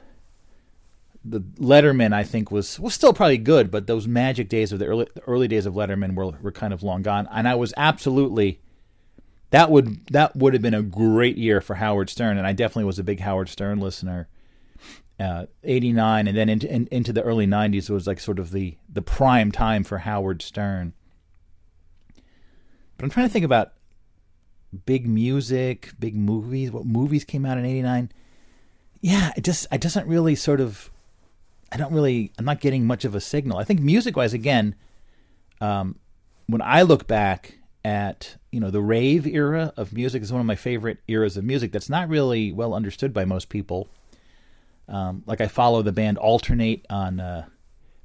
the 1.26 1.40
Letterman 1.40 2.14
I 2.14 2.24
think 2.24 2.52
was 2.52 2.80
was 2.80 2.94
still 2.94 3.14
probably 3.14 3.40
good, 3.40 3.72
but 3.72 3.88
those 3.88 4.08
magic 4.08 4.48
days 4.48 4.72
of 4.72 4.78
the 4.78 4.86
early 4.86 5.08
the 5.16 5.24
early 5.24 5.48
days 5.48 5.66
of 5.66 5.74
Letterman 5.74 6.14
were 6.14 6.34
were 6.40 6.52
kind 6.52 6.72
of 6.72 6.84
long 6.84 7.02
gone, 7.02 7.28
and 7.32 7.48
I 7.48 7.56
was 7.56 7.74
absolutely 7.78 8.62
that 9.50 9.72
would 9.72 10.06
that 10.12 10.36
would 10.36 10.54
have 10.54 10.62
been 10.62 10.76
a 10.76 10.84
great 10.84 11.36
year 11.36 11.62
for 11.62 11.76
Howard 11.76 12.12
Stern, 12.12 12.38
and 12.38 12.46
I 12.46 12.54
definitely 12.54 12.84
was 12.84 13.00
a 13.00 13.04
big 13.04 13.22
Howard 13.22 13.50
Stern 13.50 13.80
listener. 13.80 14.28
Uh, 15.20 15.48
89 15.64 16.28
and 16.28 16.38
then 16.38 16.48
into 16.48 16.72
in, 16.72 16.88
into 16.92 17.12
the 17.12 17.24
early 17.24 17.48
90s 17.48 17.90
was 17.90 18.06
like 18.06 18.20
sort 18.20 18.38
of 18.38 18.52
the 18.52 18.78
the 18.88 19.02
prime 19.02 19.52
time 19.52 19.84
for 19.84 19.98
Howard 19.98 20.44
Stern. 20.44 20.94
But 22.98 23.06
I'm 23.06 23.10
trying 23.10 23.28
to 23.28 23.34
think 23.34 23.46
about 23.46 23.74
big 24.86 25.08
music, 25.08 25.92
big 26.00 26.16
movies, 26.16 26.72
what 26.72 26.86
movies 26.86 27.24
came 27.24 27.46
out 27.46 27.58
in 27.58 27.66
89. 27.66 28.12
Yeah, 29.02 29.32
it 29.38 29.44
just 29.44 29.68
it 29.72 29.82
doesn't 29.82 30.08
really 30.08 30.36
sort 30.36 30.60
of 30.60 30.90
I 31.72 31.78
don't 31.78 31.94
really 31.94 32.32
I'm 32.38 32.46
not 32.46 32.60
getting 32.60 32.86
much 32.86 33.06
of 33.06 33.16
a 33.16 33.22
signal. 33.22 33.58
I 33.58 33.64
think 33.64 33.80
music-wise 33.80 34.34
again 34.34 34.76
um, 35.62 36.00
when 36.48 36.62
I 36.62 36.82
look 36.82 37.08
back 37.08 37.60
at, 37.86 38.36
you 38.52 38.60
know, 38.60 38.72
the 38.72 38.82
rave 38.82 39.26
era 39.26 39.74
of 39.78 39.94
music 39.94 40.22
is 40.22 40.32
one 40.32 40.42
of 40.42 40.48
my 40.48 40.56
favorite 40.56 40.98
eras 41.08 41.38
of 41.38 41.44
music 41.44 41.72
that's 41.72 41.90
not 41.90 42.10
really 42.10 42.52
well 42.52 42.74
understood 42.74 43.14
by 43.14 43.26
most 43.26 43.50
people. 43.50 43.88
Um, 44.90 45.24
like 45.26 45.42
I 45.42 45.48
follow 45.48 45.82
the 45.82 45.92
band 45.92 46.18
Altern-8 46.18 46.84
on. 46.90 47.20
Uh, 47.20 47.46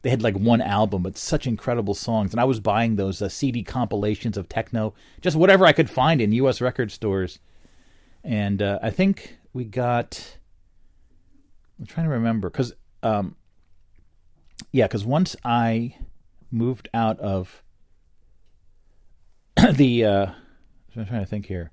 they 0.03 0.11
had 0.11 0.23
like 0.23 0.37
one 0.37 0.61
album, 0.61 1.03
but 1.03 1.17
such 1.17 1.47
incredible 1.47 1.95
songs, 1.95 2.33
and 2.33 2.41
I 2.41 2.45
was 2.45 2.61
buying 2.61 2.97
those 2.97 3.23
uh, 3.23 3.29
CD 3.29 3.63
compilations 3.63 4.37
of 4.37 4.49
techno, 4.49 4.95
just 5.21 5.37
whatever 5.37 5.65
I 5.65 5.73
could 5.73 5.89
find 5.89 6.21
in 6.21 6.33
U.S. 6.33 6.61
record 6.61 6.91
stores. 6.91 7.39
And 8.25 8.61
uh, 8.61 8.81
I 8.83 8.91
think 8.91 9.39
we 9.53 9.65
got. 9.65 10.39
I'm 11.79 11.87
trying 11.87 12.07
to 12.07 12.13
remember 12.13 12.51
because, 12.51 12.73
um, 13.03 13.37
yeah, 14.71 14.87
because 14.87 15.05
once 15.05 15.35
I 15.45 15.97
moved 16.51 16.89
out 16.93 17.19
of 17.19 17.63
the, 19.73 20.05
uh, 20.05 20.27
I'm 20.97 21.07
trying 21.07 21.21
to 21.21 21.27
think 21.27 21.47
here. 21.47 21.71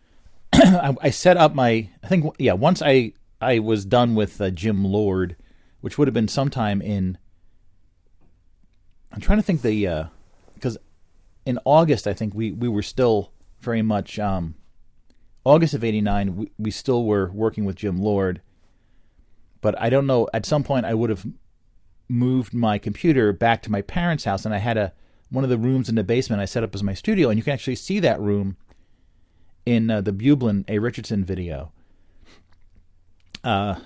I, 0.52 0.96
I 1.02 1.10
set 1.10 1.36
up 1.36 1.54
my. 1.54 1.90
I 2.02 2.06
think 2.06 2.34
yeah. 2.38 2.52
Once 2.52 2.82
I 2.82 3.14
I 3.40 3.58
was 3.58 3.84
done 3.84 4.14
with 4.14 4.40
uh, 4.40 4.50
Jim 4.50 4.84
Lord, 4.84 5.36
which 5.80 5.98
would 5.98 6.06
have 6.06 6.14
been 6.14 6.28
sometime 6.28 6.80
in. 6.80 7.18
I'm 9.12 9.20
trying 9.20 9.38
to 9.38 9.42
think 9.42 9.62
the 9.62 10.08
because 10.54 10.78
in 11.46 11.58
August 11.64 12.06
I 12.06 12.12
think 12.12 12.34
we 12.34 12.52
we 12.52 12.68
were 12.68 12.82
still 12.82 13.32
very 13.60 13.82
much 13.82 14.18
um, 14.18 14.54
August 15.44 15.74
of 15.74 15.82
'89 15.84 16.36
we, 16.36 16.50
we 16.58 16.70
still 16.70 17.04
were 17.04 17.30
working 17.30 17.64
with 17.64 17.76
Jim 17.76 18.00
Lord, 18.00 18.40
but 19.60 19.80
I 19.80 19.90
don't 19.90 20.06
know. 20.06 20.28
At 20.32 20.46
some 20.46 20.62
point 20.62 20.86
I 20.86 20.94
would 20.94 21.10
have 21.10 21.26
moved 22.08 22.54
my 22.54 22.78
computer 22.78 23.32
back 23.32 23.62
to 23.62 23.70
my 23.70 23.82
parents' 23.82 24.24
house, 24.24 24.44
and 24.44 24.54
I 24.54 24.58
had 24.58 24.76
a 24.76 24.92
one 25.30 25.44
of 25.44 25.50
the 25.50 25.58
rooms 25.58 25.88
in 25.88 25.94
the 25.94 26.04
basement 26.04 26.40
I 26.40 26.46
set 26.46 26.64
up 26.64 26.74
as 26.74 26.82
my 26.82 26.94
studio, 26.94 27.28
and 27.28 27.38
you 27.38 27.42
can 27.42 27.52
actually 27.52 27.76
see 27.76 28.00
that 28.00 28.20
room 28.20 28.56
in 29.66 29.90
uh, 29.90 30.00
the 30.00 30.12
Bublin 30.12 30.64
A. 30.68 30.78
Richardson 30.78 31.24
video 31.24 31.72
uh, 33.44 33.76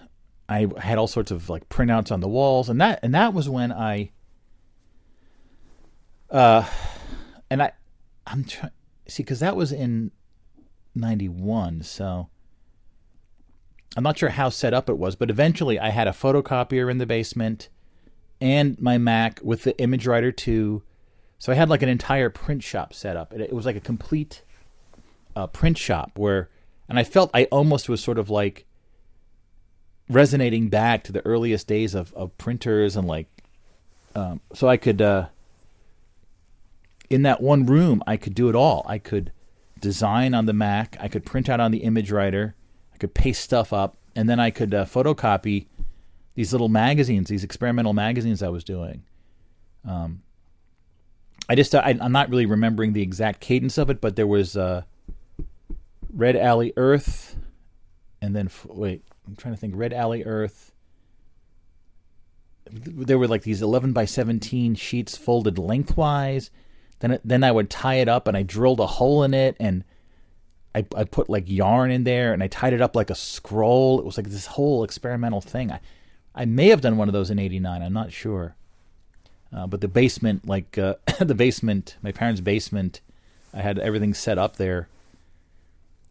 I 0.48 0.68
had 0.78 0.98
all 0.98 1.06
sorts 1.06 1.30
of 1.30 1.48
like 1.48 1.68
printouts 1.68 2.10
on 2.10 2.20
the 2.20 2.28
walls, 2.28 2.68
and 2.68 2.80
that 2.80 3.00
and 3.02 3.14
that 3.14 3.34
was 3.34 3.48
when 3.48 3.72
I, 3.72 4.10
uh, 6.32 6.64
and 7.50 7.62
I, 7.62 7.72
I'm 8.26 8.44
trying 8.44 8.72
see 9.06 9.22
because 9.22 9.40
that 9.40 9.54
was 9.54 9.70
in 9.70 10.10
'91, 10.94 11.82
so 11.82 12.28
I'm 13.96 14.02
not 14.02 14.18
sure 14.18 14.30
how 14.30 14.48
set 14.48 14.72
up 14.72 14.88
it 14.88 14.98
was, 14.98 15.16
but 15.16 15.30
eventually 15.30 15.78
I 15.78 15.90
had 15.90 16.08
a 16.08 16.12
photocopier 16.12 16.90
in 16.90 16.98
the 16.98 17.06
basement 17.06 17.68
and 18.40 18.80
my 18.80 18.98
Mac 18.98 19.40
with 19.42 19.62
the 19.62 19.78
Image 19.78 20.06
Writer 20.06 20.32
2. 20.32 20.82
So 21.38 21.52
I 21.52 21.54
had 21.54 21.68
like 21.68 21.82
an 21.82 21.88
entire 21.88 22.30
print 22.30 22.62
shop 22.62 22.94
set 22.94 23.16
up. 23.16 23.32
It, 23.32 23.40
it 23.40 23.52
was 23.52 23.66
like 23.66 23.76
a 23.76 23.80
complete 23.80 24.42
uh, 25.36 25.46
print 25.46 25.76
shop 25.76 26.18
where, 26.18 26.48
and 26.88 26.98
I 26.98 27.04
felt 27.04 27.30
I 27.34 27.44
almost 27.44 27.88
was 27.88 28.02
sort 28.02 28.18
of 28.18 28.30
like 28.30 28.64
resonating 30.08 30.70
back 30.70 31.04
to 31.04 31.12
the 31.12 31.24
earliest 31.26 31.66
days 31.66 31.94
of, 31.94 32.12
of 32.14 32.36
printers 32.38 32.96
and 32.96 33.06
like 33.06 33.28
um, 34.14 34.40
so 34.52 34.68
I 34.68 34.76
could 34.76 35.00
uh, 35.00 35.28
in 37.12 37.22
that 37.22 37.40
one 37.40 37.66
room 37.66 38.02
I 38.06 38.16
could 38.16 38.34
do 38.34 38.48
it 38.48 38.54
all. 38.54 38.84
I 38.88 38.98
could 38.98 39.32
design 39.80 40.32
on 40.34 40.46
the 40.46 40.52
Mac, 40.52 40.96
I 41.00 41.08
could 41.08 41.26
print 41.26 41.48
out 41.48 41.60
on 41.60 41.70
the 41.70 41.78
image 41.78 42.10
writer, 42.10 42.54
I 42.94 42.96
could 42.96 43.14
paste 43.14 43.42
stuff 43.42 43.72
up, 43.72 43.96
and 44.14 44.28
then 44.28 44.40
I 44.40 44.50
could 44.50 44.72
uh, 44.72 44.84
photocopy 44.84 45.66
these 46.34 46.52
little 46.52 46.68
magazines, 46.68 47.28
these 47.28 47.44
experimental 47.44 47.92
magazines 47.92 48.42
I 48.42 48.48
was 48.48 48.64
doing. 48.64 49.04
Um, 49.86 50.22
I 51.48 51.54
just 51.54 51.74
I, 51.74 51.90
am 51.90 52.12
not 52.12 52.30
really 52.30 52.46
remembering 52.46 52.92
the 52.92 53.02
exact 53.02 53.40
cadence 53.40 53.76
of 53.76 53.90
it, 53.90 54.00
but 54.00 54.16
there 54.16 54.26
was 54.26 54.56
uh, 54.56 54.82
Red 56.12 56.36
Alley 56.36 56.72
Earth, 56.76 57.36
and 58.20 58.34
then 58.34 58.48
wait, 58.66 59.04
I'm 59.26 59.36
trying 59.36 59.54
to 59.54 59.60
think. 59.60 59.74
Red 59.76 59.92
Alley 59.92 60.24
Earth. 60.24 60.72
There 62.70 63.18
were 63.18 63.28
like 63.28 63.42
these 63.42 63.60
11 63.60 63.92
by 63.92 64.06
17 64.06 64.76
sheets 64.76 65.16
folded 65.16 65.58
lengthwise. 65.58 66.50
Then 67.02 67.18
then 67.24 67.42
I 67.42 67.50
would 67.50 67.68
tie 67.68 67.96
it 67.96 68.08
up 68.08 68.28
and 68.28 68.36
I 68.36 68.44
drilled 68.44 68.78
a 68.78 68.86
hole 68.86 69.24
in 69.24 69.34
it 69.34 69.56
and 69.58 69.82
I 70.72 70.86
I 70.96 71.02
put 71.02 71.28
like 71.28 71.50
yarn 71.50 71.90
in 71.90 72.04
there 72.04 72.32
and 72.32 72.42
I 72.42 72.46
tied 72.46 72.72
it 72.72 72.80
up 72.80 72.94
like 72.94 73.10
a 73.10 73.14
scroll. 73.16 73.98
It 73.98 74.06
was 74.06 74.16
like 74.16 74.28
this 74.28 74.46
whole 74.46 74.84
experimental 74.84 75.40
thing. 75.40 75.72
I 75.72 75.80
I 76.32 76.44
may 76.44 76.68
have 76.68 76.80
done 76.80 76.96
one 76.96 77.08
of 77.08 77.12
those 77.12 77.28
in 77.28 77.40
'89. 77.40 77.82
I'm 77.82 77.92
not 77.92 78.12
sure. 78.12 78.54
Uh, 79.52 79.66
but 79.66 79.80
the 79.80 79.88
basement, 79.88 80.46
like 80.46 80.78
uh, 80.78 80.94
the 81.18 81.34
basement, 81.34 81.96
my 82.02 82.12
parents' 82.12 82.40
basement, 82.40 83.00
I 83.52 83.62
had 83.62 83.80
everything 83.80 84.14
set 84.14 84.38
up 84.38 84.56
there, 84.56 84.88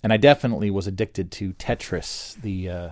and 0.04 0.12
I 0.12 0.18
definitely 0.18 0.70
was 0.70 0.88
addicted 0.88 1.32
to 1.32 1.54
Tetris, 1.54 2.40
the 2.40 2.70
uh, 2.70 2.90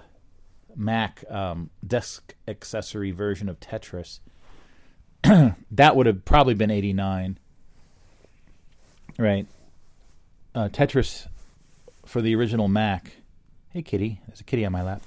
Mac 0.73 1.29
um, 1.29 1.69
desk 1.85 2.33
accessory 2.47 3.11
version 3.11 3.49
of 3.49 3.59
Tetris. 3.59 4.21
that 5.71 5.95
would 5.97 6.05
have 6.05 6.23
probably 6.23 6.53
been 6.53 6.71
89. 6.71 7.37
Right. 9.19 9.45
Uh, 10.55 10.69
Tetris 10.69 11.27
for 12.05 12.21
the 12.21 12.33
original 12.35 12.69
Mac. 12.69 13.11
Hey, 13.73 13.81
kitty. 13.81 14.21
There's 14.25 14.39
a 14.39 14.45
kitty 14.45 14.65
on 14.65 14.71
my 14.71 14.81
lap. 14.81 15.01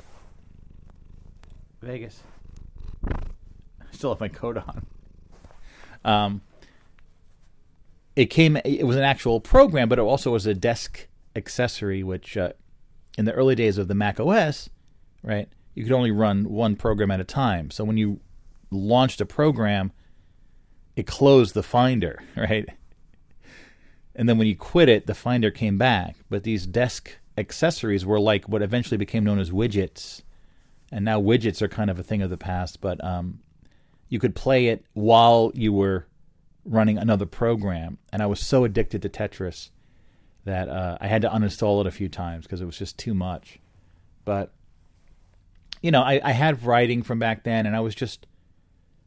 Vegas. 1.80 2.22
I 3.08 3.14
still 3.92 4.10
have 4.10 4.20
my 4.20 4.28
coat 4.28 4.58
on. 4.58 4.86
Um, 6.04 6.42
it 8.14 8.26
came. 8.26 8.58
It 8.66 8.86
was 8.86 8.96
an 8.96 9.02
actual 9.02 9.40
program, 9.40 9.88
but 9.88 9.98
it 9.98 10.02
also 10.02 10.30
was 10.30 10.44
a 10.44 10.52
desk 10.52 11.08
accessory, 11.34 12.02
which 12.02 12.36
uh, 12.36 12.52
in 13.16 13.24
the 13.24 13.32
early 13.32 13.54
days 13.54 13.78
of 13.78 13.88
the 13.88 13.94
Mac 13.94 14.20
OS, 14.20 14.68
right, 15.22 15.48
you 15.74 15.84
could 15.84 15.92
only 15.92 16.10
run 16.10 16.50
one 16.50 16.76
program 16.76 17.10
at 17.10 17.20
a 17.20 17.24
time. 17.24 17.70
So 17.70 17.82
when 17.82 17.96
you 17.96 18.20
launched 18.70 19.22
a 19.22 19.26
program, 19.26 19.90
it 20.96 21.06
closed 21.06 21.54
the 21.54 21.62
Finder, 21.62 22.22
right? 22.36 22.68
And 24.14 24.28
then 24.28 24.38
when 24.38 24.46
you 24.46 24.56
quit 24.56 24.88
it, 24.88 25.06
the 25.06 25.14
Finder 25.14 25.50
came 25.50 25.78
back. 25.78 26.16
But 26.28 26.42
these 26.42 26.66
desk 26.66 27.16
accessories 27.36 28.04
were 28.04 28.20
like 28.20 28.48
what 28.48 28.62
eventually 28.62 28.98
became 28.98 29.24
known 29.24 29.38
as 29.38 29.50
widgets. 29.50 30.22
And 30.90 31.04
now 31.04 31.20
widgets 31.20 31.62
are 31.62 31.68
kind 31.68 31.90
of 31.90 31.98
a 31.98 32.02
thing 32.02 32.20
of 32.20 32.30
the 32.30 32.36
past, 32.36 32.80
but 32.80 33.02
um, 33.02 33.40
you 34.08 34.18
could 34.18 34.34
play 34.34 34.66
it 34.66 34.84
while 34.92 35.50
you 35.54 35.72
were 35.72 36.06
running 36.64 36.98
another 36.98 37.24
program. 37.24 37.98
And 38.12 38.22
I 38.22 38.26
was 38.26 38.40
so 38.40 38.64
addicted 38.64 39.00
to 39.02 39.08
Tetris 39.08 39.70
that 40.44 40.68
uh, 40.68 40.98
I 41.00 41.06
had 41.06 41.22
to 41.22 41.30
uninstall 41.30 41.80
it 41.80 41.86
a 41.86 41.90
few 41.90 42.08
times 42.08 42.44
because 42.44 42.60
it 42.60 42.66
was 42.66 42.78
just 42.78 42.98
too 42.98 43.14
much. 43.14 43.58
But 44.24 44.52
you 45.82 45.90
know, 45.90 46.02
I, 46.02 46.20
I 46.22 46.32
had 46.32 46.64
writing 46.64 47.02
from 47.02 47.18
back 47.18 47.42
then, 47.42 47.66
and 47.66 47.74
I 47.74 47.80
was 47.80 47.94
just 47.94 48.26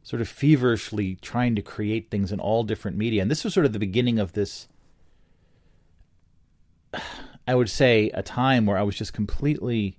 sort 0.02 0.20
of 0.20 0.28
feverishly 0.28 1.16
trying 1.16 1.56
to 1.56 1.62
create 1.62 2.10
things 2.10 2.30
in 2.30 2.38
all 2.38 2.62
different 2.62 2.96
media. 2.96 3.22
And 3.22 3.30
this 3.30 3.42
was 3.42 3.54
sort 3.54 3.66
of 3.66 3.72
the 3.72 3.78
beginning 3.78 4.18
of 4.18 4.34
this, 4.34 4.68
I 7.48 7.54
would 7.54 7.70
say, 7.70 8.10
a 8.14 8.22
time 8.22 8.66
where 8.66 8.76
I 8.76 8.82
was 8.82 8.96
just 8.96 9.12
completely, 9.12 9.98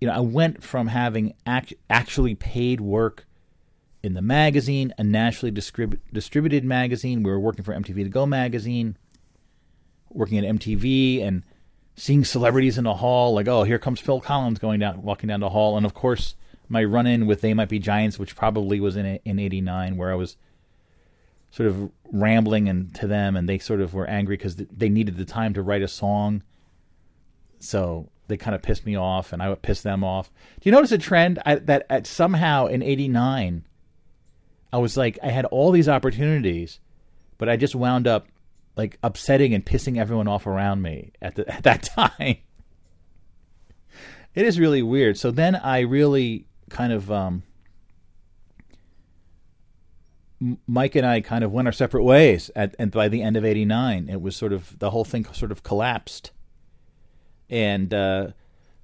you 0.00 0.08
know, 0.08 0.14
I 0.14 0.20
went 0.20 0.62
from 0.62 0.88
having 0.88 1.34
act, 1.46 1.74
actually 1.90 2.34
paid 2.34 2.80
work 2.80 3.26
in 4.02 4.14
the 4.14 4.22
magazine, 4.22 4.92
a 4.98 5.04
nationally 5.04 5.52
distrib- 5.52 5.98
distributed 6.12 6.64
magazine. 6.64 7.22
We 7.22 7.30
were 7.30 7.40
working 7.40 7.64
for 7.64 7.72
MTV 7.72 8.04
To 8.04 8.08
Go 8.08 8.26
magazine, 8.26 8.96
working 10.10 10.38
at 10.38 10.44
MTV, 10.44 11.22
and 11.22 11.42
seeing 11.96 12.24
celebrities 12.24 12.78
in 12.78 12.84
the 12.84 12.94
hall, 12.94 13.34
like, 13.34 13.48
oh, 13.48 13.64
here 13.64 13.78
comes 13.78 14.00
Phil 14.00 14.20
Collins 14.20 14.58
going 14.58 14.80
down, 14.80 15.02
walking 15.02 15.28
down 15.28 15.40
the 15.40 15.50
hall, 15.50 15.76
and 15.76 15.86
of 15.86 15.94
course, 15.94 16.34
my 16.68 16.82
run 16.82 17.06
in 17.06 17.26
with 17.26 17.40
They 17.40 17.54
Might 17.54 17.68
Be 17.68 17.78
Giants, 17.78 18.18
which 18.18 18.34
probably 18.34 18.80
was 18.80 18.96
in 18.96 19.04
in 19.24 19.38
'89, 19.38 19.96
where 19.96 20.10
I 20.10 20.14
was 20.14 20.36
sort 21.52 21.68
of 21.68 21.90
rambling 22.10 22.68
and 22.68 22.92
to 22.96 23.06
them, 23.06 23.36
and 23.36 23.48
they 23.48 23.58
sort 23.58 23.80
of 23.80 23.94
were 23.94 24.06
angry 24.06 24.36
because 24.36 24.56
they 24.56 24.88
needed 24.88 25.16
the 25.16 25.24
time 25.24 25.54
to 25.54 25.62
write 25.62 25.82
a 25.82 25.88
song. 25.88 26.42
So 27.60 28.10
they 28.26 28.36
kind 28.36 28.54
of 28.54 28.62
pissed 28.62 28.84
me 28.84 28.96
off, 28.96 29.32
and 29.32 29.42
I 29.42 29.48
would 29.48 29.62
piss 29.62 29.82
them 29.82 30.02
off. 30.02 30.32
Do 30.60 30.68
you 30.68 30.72
notice 30.72 30.92
a 30.92 30.98
trend 30.98 31.40
I, 31.46 31.56
that 31.56 31.86
at 31.90 32.06
somehow 32.06 32.66
in 32.66 32.82
'89, 32.82 33.64
I 34.72 34.78
was 34.78 34.96
like, 34.96 35.18
I 35.22 35.28
had 35.28 35.44
all 35.46 35.70
these 35.70 35.88
opportunities, 35.88 36.80
but 37.38 37.48
I 37.48 37.56
just 37.56 37.74
wound 37.74 38.08
up 38.08 38.26
like 38.74 38.98
upsetting 39.02 39.52
and 39.52 39.64
pissing 39.64 39.98
everyone 39.98 40.28
off 40.28 40.46
around 40.46 40.80
me 40.80 41.12
at 41.20 41.34
the 41.34 41.46
at 41.54 41.64
that 41.64 41.82
time. 41.82 42.38
it 44.34 44.46
is 44.46 44.58
really 44.58 44.82
weird. 44.82 45.18
So 45.18 45.30
then 45.30 45.54
I 45.54 45.80
really 45.80 46.46
kind 46.70 46.94
of 46.94 47.12
um, 47.12 47.42
Mike 50.66 50.96
and 50.96 51.06
I 51.06 51.20
kind 51.20 51.44
of 51.44 51.52
went 51.52 51.68
our 51.68 51.72
separate 51.72 52.04
ways 52.04 52.50
at 52.56 52.74
and 52.78 52.90
by 52.90 53.08
the 53.08 53.22
end 53.22 53.36
of 53.36 53.44
89 53.44 54.08
it 54.08 54.20
was 54.20 54.36
sort 54.36 54.52
of 54.52 54.78
the 54.78 54.90
whole 54.90 55.04
thing 55.04 55.24
sort 55.32 55.52
of 55.52 55.62
collapsed. 55.62 56.32
And 57.48 57.92
uh, 57.92 58.28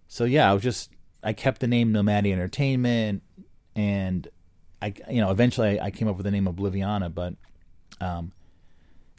so 0.06 0.24
yeah, 0.24 0.50
I 0.50 0.54
was 0.54 0.62
just 0.62 0.90
I 1.22 1.32
kept 1.32 1.60
the 1.60 1.66
name 1.66 1.92
Nomadic 1.92 2.32
Entertainment 2.32 3.22
and 3.74 4.28
I 4.80 4.94
you 5.10 5.20
know 5.20 5.30
eventually 5.30 5.80
I, 5.80 5.90
came 5.90 6.08
up 6.08 6.16
with 6.16 6.24
the 6.24 6.30
name 6.30 6.46
Obliviana 6.46 7.12
but 7.12 7.34
um, 8.00 8.32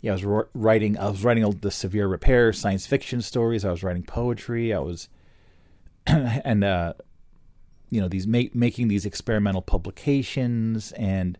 yeah, 0.01 0.11
I 0.11 0.15
was 0.15 0.45
writing. 0.53 0.97
I 0.97 1.09
was 1.09 1.23
writing 1.23 1.49
the 1.61 1.71
severe 1.71 2.07
repair 2.07 2.53
science 2.53 2.87
fiction 2.87 3.21
stories. 3.21 3.65
I 3.65 3.71
was 3.71 3.83
writing 3.83 4.03
poetry. 4.03 4.73
I 4.73 4.79
was, 4.79 5.09
and 6.07 6.63
uh, 6.63 6.93
you 7.89 7.99
know, 7.99 8.07
these 8.07 8.25
making 8.25 8.87
these 8.87 9.05
experimental 9.05 9.61
publications, 9.61 10.93
and 10.93 11.37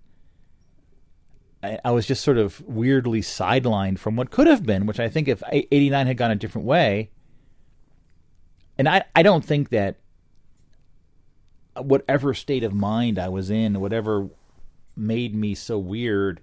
I, 1.62 1.92
was 1.92 2.06
just 2.06 2.24
sort 2.24 2.38
of 2.38 2.62
weirdly 2.62 3.22
sidelined 3.22 4.00
from 4.00 4.16
what 4.16 4.32
could 4.32 4.48
have 4.48 4.66
been. 4.66 4.86
Which 4.86 5.00
I 5.00 5.10
think, 5.10 5.28
if 5.28 5.44
'89 5.52 6.08
had 6.08 6.18
gone 6.18 6.32
a 6.32 6.36
different 6.36 6.66
way, 6.68 7.10
and 8.78 8.88
I, 8.88 9.04
I 9.16 9.24
don't 9.24 9.44
think 9.44 9.70
that 9.70 9.98
whatever 11.76 12.34
state 12.34 12.64
of 12.64 12.74
mind 12.74 13.20
I 13.20 13.30
was 13.30 13.50
in, 13.50 13.80
whatever 13.80 14.30
made 14.96 15.36
me 15.36 15.56
so 15.56 15.78
weird 15.78 16.42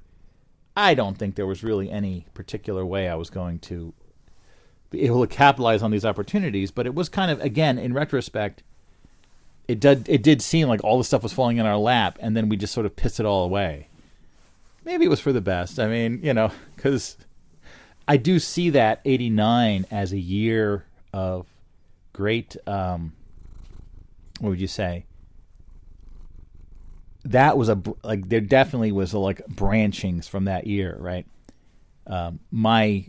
I 0.77 0.95
don't 0.95 1.17
think 1.17 1.35
there 1.35 1.47
was 1.47 1.65
really 1.65 1.91
any 1.91 2.27
particular 2.35 2.85
way 2.85 3.09
I 3.09 3.15
was 3.15 3.31
going 3.31 3.61
to 3.61 3.95
be 4.91 5.03
able 5.03 5.27
to 5.27 5.35
capitalize 5.35 5.83
on 5.83 5.91
these 5.91 6.05
opportunities. 6.05 6.71
But 6.71 6.87
it 6.87 6.95
was 6.95 7.09
kind 7.09 7.31
of, 7.31 7.41
again, 7.41 7.79
in 7.79 7.95
retrospect, 7.95 8.63
it 9.67 9.81
did 9.81 10.09
it 10.09 10.23
did 10.23 10.43
seem 10.43 10.69
like 10.69 10.85
all 10.85 10.99
the 10.99 11.05
stuff 11.05 11.23
was 11.23 11.33
falling 11.33 11.57
in 11.57 11.67
our 11.67 11.79
lap, 11.79 12.19
and 12.21 12.37
then 12.37 12.49
we 12.49 12.57
just 12.57 12.75
sort 12.75 12.87
of 12.87 12.95
pissed 12.95 13.19
it 13.19 13.27
all 13.27 13.45
away. 13.45 13.89
Maybe 14.87 15.05
it 15.05 15.09
was 15.09 15.21
for 15.21 15.35
the 15.35 15.43
best. 15.43 15.79
I 15.79 15.87
mean, 15.89 16.21
you 16.23 16.33
know, 16.33 16.51
because 16.75 17.19
I 18.09 18.17
do 18.17 18.39
see 18.39 18.71
that 18.71 19.03
'89 19.05 19.85
as 19.91 20.13
a 20.13 20.19
year 20.19 20.87
of 21.13 21.47
great. 22.15 22.57
Um, 22.67 23.13
what 24.41 24.51
would 24.51 24.61
you 24.61 24.67
say? 24.67 25.05
that 27.27 27.59
was 27.59 27.69
a 27.69 27.81
like 28.05 28.29
there 28.29 28.41
definitely 28.41 28.93
was 28.93 29.13
a, 29.13 29.19
like 29.19 29.45
branchings 29.49 30.29
from 30.29 30.45
that 30.45 30.67
year, 30.67 30.97
right? 31.01 31.27
Um, 32.07 32.39
my, 32.53 33.05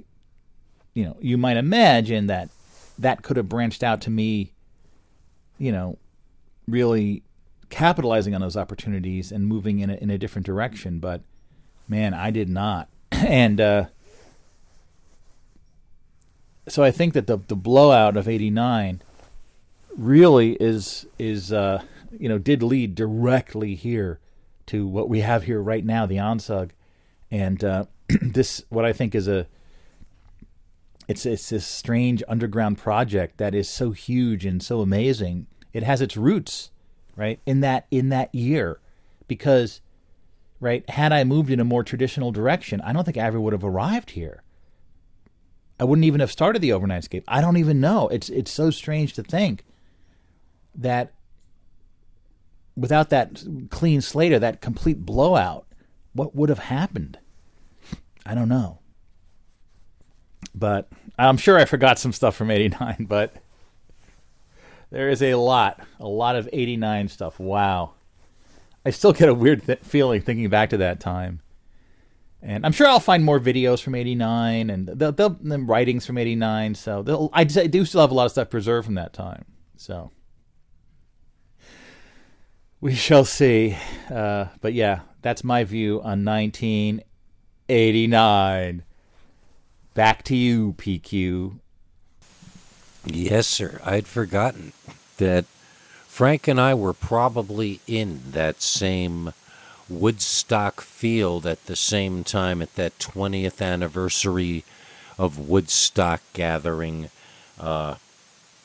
you 0.96 1.06
know, 1.06 1.16
you 1.22 1.38
might 1.38 1.58
imagine 1.58 2.28
that 2.28 2.50
that 2.98 3.22
could 3.22 3.38
have 3.38 3.48
branched 3.48 3.84
out 3.84 4.02
to 4.02 4.10
me, 4.10 4.54
you 5.60 5.72
know, 5.72 6.00
really 6.68 7.22
capitalizing 7.70 8.34
on 8.34 8.42
those 8.42 8.58
opportunities 8.58 9.32
and 9.32 9.46
moving 9.46 9.80
in 9.80 9.92
a, 9.92 9.96
in 9.96 10.10
a 10.10 10.18
different 10.18 10.48
direction. 10.48 11.00
But 11.00 11.22
man, 11.88 12.14
I 12.14 12.32
did 12.32 12.50
not, 12.50 12.90
and 13.12 13.60
uh, 13.62 13.86
so 16.68 16.84
I 16.84 16.92
think 16.92 17.14
that 17.14 17.28
the 17.28 17.38
the 17.38 17.56
blowout 17.56 18.18
of 18.18 18.28
'89 18.28 19.02
really 19.96 20.54
is 20.54 21.06
is. 21.18 21.52
Uh, 21.52 21.82
you 22.20 22.30
know, 22.30 22.38
did 22.38 22.64
lead 22.64 22.96
directly 22.96 23.76
here 23.76 24.20
to 24.68 24.88
what 24.88 25.10
we 25.10 25.22
have 25.22 25.44
here 25.44 25.62
right 25.62 25.86
now, 25.86 26.06
the 26.06 26.18
ONSUG, 26.18 26.72
and 27.32 27.64
uh, 27.64 27.86
this 28.22 28.64
what 28.70 28.86
I 28.86 28.94
think 28.94 29.16
is 29.16 29.28
a 29.28 29.48
it's 31.08 31.26
it's 31.26 31.50
this 31.50 31.66
strange 31.66 32.22
underground 32.28 32.78
project 32.78 33.38
that 33.38 33.56
is 33.56 33.70
so 33.70 33.92
huge 33.92 34.46
and 34.46 34.62
so 34.62 34.82
amazing. 34.82 35.48
It 35.74 35.84
has 35.84 36.02
its 36.02 36.18
roots 36.18 36.72
right 37.16 37.40
in 37.46 37.62
that 37.62 37.88
in 37.92 38.10
that 38.10 38.34
year 38.34 38.80
because 39.28 39.82
right 40.60 40.88
had 40.90 41.14
I 41.14 41.24
moved 41.24 41.50
in 41.50 41.60
a 41.60 41.66
more 41.66 41.84
traditional 41.84 42.32
direction, 42.32 42.82
I 42.82 42.94
don't 42.94 43.04
think 43.04 43.18
ever 43.18 43.40
would 43.40 43.54
have 43.54 43.64
arrived 43.64 44.12
here. 44.12 44.44
I 45.80 45.84
wouldn't 45.84 46.06
even 46.06 46.22
have 46.22 46.32
started 46.32 46.62
the 46.62 46.72
Overnightscape. 46.72 47.24
I 47.28 47.42
don't 47.42 47.58
even 47.58 47.80
know. 47.80 48.08
It's 48.08 48.30
it's 48.30 48.52
so 48.52 48.72
strange 48.72 49.14
to 49.14 49.24
think 49.24 49.64
that 50.76 51.14
without 52.76 53.10
that 53.10 53.44
clean 53.70 54.02
slate 54.02 54.32
or 54.32 54.40
that 54.40 54.62
complete 54.62 55.06
blowout, 55.06 55.66
what 56.14 56.36
would 56.36 56.50
have 56.50 56.60
happened? 56.60 57.20
I 58.26 58.36
don't 58.36 58.50
know. 58.50 58.80
But 60.54 60.90
I'm 61.18 61.38
sure 61.38 61.58
I 61.58 61.66
forgot 61.66 62.00
some 62.00 62.14
stuff 62.14 62.36
from 62.36 62.52
89, 62.52 63.06
but 63.08 63.36
there 64.90 65.10
is 65.10 65.22
a 65.22 65.36
lot, 65.36 65.80
a 66.00 66.08
lot 66.08 66.36
of 66.36 66.50
89 66.52 67.08
stuff. 67.10 67.40
Wow. 67.40 67.94
I 68.88 68.92
still 68.92 69.12
get 69.12 69.28
a 69.28 69.34
weird 69.34 69.66
th- 69.66 69.80
feeling 69.80 70.22
thinking 70.22 70.48
back 70.50 70.70
to 70.70 70.78
that 70.78 71.02
time. 71.02 71.42
And 72.42 72.66
I'm 72.66 72.72
sure 72.72 72.88
I'll 72.88 73.02
find 73.02 73.26
more 73.26 73.38
videos 73.38 73.82
from 73.82 73.96
89 73.96 74.70
and 74.70 74.88
the, 74.88 75.60
writings 75.68 76.06
from 76.06 76.18
89. 76.18 76.76
So 76.76 77.30
I, 77.34 77.42
I 77.42 77.44
do 77.44 77.84
still 77.84 78.00
have 78.00 78.12
a 78.12 78.14
lot 78.14 78.28
of 78.28 78.32
stuff 78.32 78.50
preserved 78.50 78.86
from 78.86 78.96
that 78.96 79.12
time. 79.12 79.44
So 79.76 80.12
we 82.80 82.96
shall 82.96 83.26
see. 83.26 83.76
Uh, 84.10 84.46
but 84.62 84.74
yeah, 84.74 85.02
that's 85.22 85.44
my 85.44 85.66
view 85.66 85.96
on 85.96 86.24
1989. 86.24 88.84
Back 89.96 90.24
to 90.24 90.36
you, 90.36 90.76
PQ. 90.78 91.60
Yes, 93.06 93.48
sir. 93.48 93.82
I'd 93.84 94.08
forgotten 94.08 94.72
that 95.18 95.44
Frank 96.18 96.48
and 96.48 96.60
I 96.60 96.74
were 96.74 96.94
probably 96.94 97.80
in 97.86 98.32
that 98.32 98.60
same 98.64 99.34
Woodstock 99.88 100.82
field 100.82 101.46
at 101.46 101.68
the 101.68 101.76
same 101.76 102.24
time 102.24 102.60
at 102.60 102.74
that 102.74 102.98
20th 102.98 103.62
anniversary 103.62 104.64
of 105.20 105.38
Woodstock 105.38 106.22
gathering. 106.34 107.12
Uh, 107.60 107.98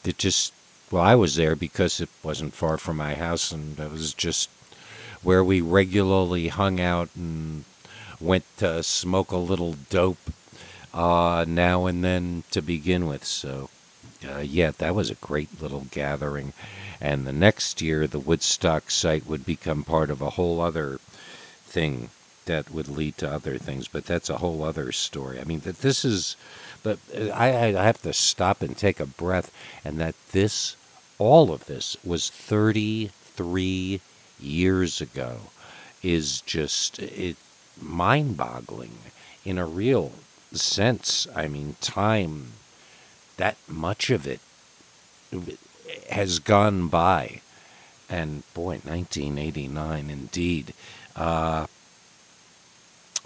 it 0.02 0.16
just 0.16 0.54
well, 0.90 1.02
I 1.02 1.14
was 1.14 1.34
there 1.34 1.54
because 1.54 2.00
it 2.00 2.08
wasn't 2.22 2.54
far 2.54 2.78
from 2.78 2.96
my 2.96 3.16
house, 3.16 3.52
and 3.52 3.78
it 3.78 3.90
was 3.90 4.14
just 4.14 4.48
where 5.22 5.44
we 5.44 5.60
regularly 5.60 6.48
hung 6.48 6.80
out 6.80 7.10
and 7.14 7.66
went 8.18 8.44
to 8.56 8.82
smoke 8.82 9.30
a 9.30 9.36
little 9.36 9.76
dope 9.90 10.32
uh, 10.94 11.44
now 11.46 11.84
and 11.84 12.02
then 12.02 12.44
to 12.50 12.62
begin 12.62 13.06
with. 13.06 13.26
So, 13.26 13.68
uh, 14.26 14.38
yeah, 14.38 14.70
that 14.70 14.94
was 14.94 15.10
a 15.10 15.16
great 15.16 15.60
little 15.60 15.86
gathering. 15.90 16.54
And 17.02 17.26
the 17.26 17.32
next 17.32 17.82
year, 17.82 18.06
the 18.06 18.20
Woodstock 18.20 18.88
site 18.88 19.26
would 19.26 19.44
become 19.44 19.82
part 19.82 20.08
of 20.08 20.22
a 20.22 20.30
whole 20.30 20.60
other 20.60 21.00
thing 21.66 22.10
that 22.44 22.70
would 22.70 22.86
lead 22.86 23.18
to 23.18 23.28
other 23.28 23.58
things. 23.58 23.88
But 23.88 24.06
that's 24.06 24.30
a 24.30 24.38
whole 24.38 24.62
other 24.62 24.92
story. 24.92 25.40
I 25.40 25.44
mean, 25.44 25.60
that 25.60 25.80
this 25.80 26.04
is, 26.04 26.36
but 26.84 27.00
uh, 27.12 27.30
I, 27.30 27.76
I 27.76 27.82
have 27.82 28.00
to 28.02 28.12
stop 28.12 28.62
and 28.62 28.78
take 28.78 29.00
a 29.00 29.06
breath, 29.06 29.50
and 29.84 29.98
that 29.98 30.14
this 30.30 30.76
all 31.18 31.52
of 31.52 31.66
this 31.66 31.96
was 32.04 32.30
33 32.30 34.00
years 34.40 35.00
ago 35.00 35.38
is 36.04 36.40
just 36.42 37.00
it 37.00 37.36
mind-boggling 37.80 38.98
in 39.44 39.58
a 39.58 39.66
real 39.66 40.12
sense. 40.52 41.26
I 41.34 41.48
mean, 41.48 41.74
time 41.80 42.52
that 43.38 43.56
much 43.66 44.08
of 44.10 44.24
it 44.24 44.38
has 46.10 46.38
gone 46.38 46.88
by, 46.88 47.40
and 48.10 48.42
boy, 48.54 48.80
1989 48.84 50.10
indeed. 50.10 50.74
Uh, 51.16 51.66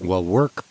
well, 0.01 0.23
work 0.25 0.65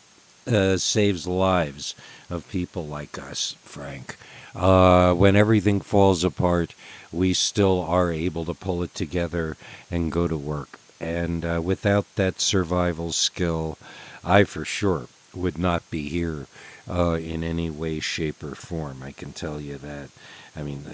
uh, 0.48 0.78
saves 0.78 1.26
lives 1.28 1.96
of 2.30 2.48
people 2.50 2.86
like 2.86 3.18
us, 3.18 3.56
Frank. 3.64 4.18
Uh, 4.56 5.14
when 5.14 5.36
everything 5.36 5.82
falls 5.82 6.24
apart, 6.24 6.74
we 7.12 7.34
still 7.34 7.82
are 7.82 8.12
able 8.12 8.46
to 8.46 8.54
pull 8.54 8.84
it 8.84 8.94
together 8.94 9.58
and 9.92 10.12
go 10.12 10.28
to 10.28 10.38
work. 10.38 10.80
And 11.00 11.44
uh, 11.44 11.62
without 11.64 12.06
that 12.16 12.40
survival 12.40 13.12
skill, 13.12 13.78
I 14.24 14.44
for 14.44 14.64
sure 14.66 15.08
would 15.34 15.58
not 15.58 15.90
be 15.92 16.08
here 16.10 16.48
uh, 16.90 17.14
in 17.14 17.44
any 17.44 17.70
way, 17.70 18.00
shape, 18.00 18.44
or 18.44 18.56
form. 18.56 19.04
I 19.04 19.12
can 19.12 19.34
tell 19.34 19.60
you 19.60 19.78
that. 19.80 20.10
I 20.56 20.64
mean, 20.64 20.86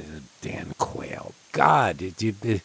Dan 0.41 0.73
Quayle, 0.77 1.33
God, 1.51 2.01
it, 2.01 2.21
it, 2.23 2.61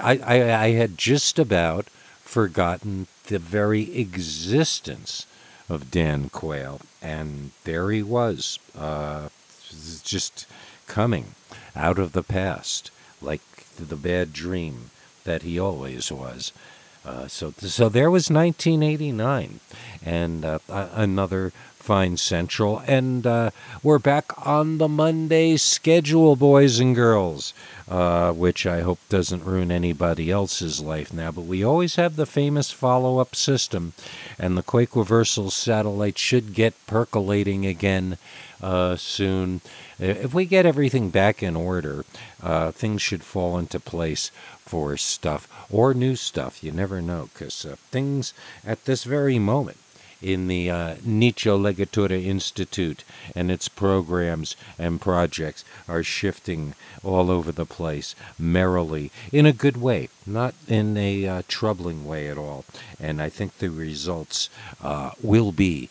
I, 0.00 0.18
I, 0.18 0.64
I 0.64 0.70
had 0.72 0.98
just 0.98 1.38
about 1.38 1.86
forgotten 2.22 3.06
the 3.26 3.38
very 3.38 3.96
existence 3.96 5.26
of 5.68 5.90
Dan 5.90 6.28
Quayle, 6.30 6.80
and 7.00 7.52
there 7.64 7.90
he 7.90 8.02
was, 8.02 8.58
uh, 8.76 9.28
just 10.02 10.46
coming 10.86 11.34
out 11.76 11.98
of 11.98 12.12
the 12.12 12.22
past, 12.22 12.90
like 13.20 13.42
the 13.76 13.96
bad 13.96 14.32
dream 14.32 14.90
that 15.24 15.42
he 15.42 15.58
always 15.58 16.10
was. 16.10 16.52
Uh, 17.04 17.26
so, 17.26 17.52
so 17.58 17.88
there 17.88 18.10
was 18.10 18.30
1989, 18.30 19.60
and 20.04 20.44
uh, 20.44 20.58
another 20.68 21.52
fine 21.82 22.16
central, 22.16 22.78
and 22.86 23.26
uh, 23.26 23.50
we're 23.82 23.98
back 23.98 24.46
on 24.46 24.78
the 24.78 24.88
Monday 24.88 25.56
schedule, 25.56 26.36
boys 26.36 26.78
and 26.78 26.94
girls, 26.94 27.52
uh, 27.88 28.32
which 28.32 28.64
I 28.64 28.82
hope 28.82 29.00
doesn't 29.08 29.44
ruin 29.44 29.72
anybody 29.72 30.30
else's 30.30 30.80
life 30.80 31.12
now. 31.12 31.32
But 31.32 31.44
we 31.44 31.64
always 31.64 31.96
have 31.96 32.14
the 32.14 32.24
famous 32.24 32.70
follow-up 32.70 33.34
system, 33.34 33.94
and 34.38 34.56
the 34.56 34.62
Quake 34.62 34.94
Reversal 34.94 35.50
satellite 35.50 36.18
should 36.18 36.54
get 36.54 36.86
percolating 36.86 37.66
again 37.66 38.16
uh, 38.62 38.94
soon. 38.94 39.60
If 39.98 40.32
we 40.32 40.44
get 40.44 40.64
everything 40.64 41.10
back 41.10 41.42
in 41.42 41.56
order, 41.56 42.04
uh, 42.40 42.70
things 42.70 43.02
should 43.02 43.24
fall 43.24 43.58
into 43.58 43.80
place 43.80 44.30
for 44.60 44.96
stuff 44.96 45.48
or 45.68 45.94
new 45.94 46.14
stuff. 46.14 46.62
You 46.62 46.70
never 46.70 47.02
know, 47.02 47.28
because 47.32 47.64
uh, 47.64 47.74
things 47.90 48.34
at 48.64 48.84
this 48.84 49.02
very 49.02 49.40
moment 49.40 49.78
in 50.22 50.46
the 50.46 50.70
uh, 50.70 50.94
Legatura 51.04 52.18
Institute 52.18 53.04
and 53.34 53.50
its 53.50 53.68
programs 53.68 54.56
and 54.78 55.00
projects 55.00 55.64
are 55.88 56.02
shifting 56.02 56.74
all 57.02 57.30
over 57.30 57.52
the 57.52 57.66
place 57.66 58.14
merrily 58.38 59.10
in 59.32 59.46
a 59.46 59.52
good 59.52 59.76
way, 59.76 60.08
not 60.26 60.54
in 60.68 60.96
a 60.96 61.26
uh, 61.26 61.42
troubling 61.48 62.06
way 62.06 62.28
at 62.28 62.38
all. 62.38 62.64
And 63.00 63.20
I 63.20 63.28
think 63.28 63.58
the 63.58 63.70
results 63.70 64.48
uh, 64.82 65.10
will 65.22 65.52
be 65.52 65.90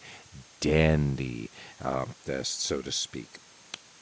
dandy, 0.59 1.49
uh, 1.83 2.05
so 2.43 2.81
to 2.81 2.91
speak. 2.91 3.27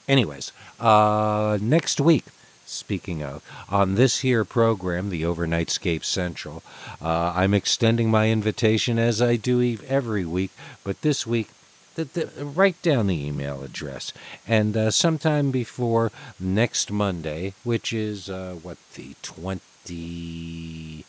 Anyways, 0.07 0.51
uh, 0.79 1.57
next 1.61 1.99
week, 1.99 2.25
speaking 2.69 3.23
of, 3.23 3.41
on 3.69 3.95
this 3.95 4.19
here 4.19 4.43
program, 4.45 5.09
the 5.09 5.23
Overnightscape 5.23 6.03
Central, 6.03 6.61
uh, 7.01 7.33
I'm 7.35 7.53
extending 7.53 8.11
my 8.11 8.29
invitation 8.29 8.97
as 8.99 9.21
I 9.21 9.35
do 9.35 9.77
every 9.87 10.25
week, 10.25 10.51
but 10.83 11.01
this 11.01 11.27
week, 11.27 11.49
the, 11.95 12.05
the, 12.05 12.45
write 12.45 12.81
down 12.81 13.07
the 13.07 13.27
email 13.27 13.61
address. 13.63 14.13
And 14.47 14.77
uh, 14.77 14.91
sometime 14.91 15.51
before 15.51 16.13
next 16.39 16.89
Monday, 16.91 17.53
which 17.63 17.91
is, 17.91 18.29
uh, 18.29 18.55
what, 18.61 18.77
the 18.95 19.15
28th? 19.23 21.03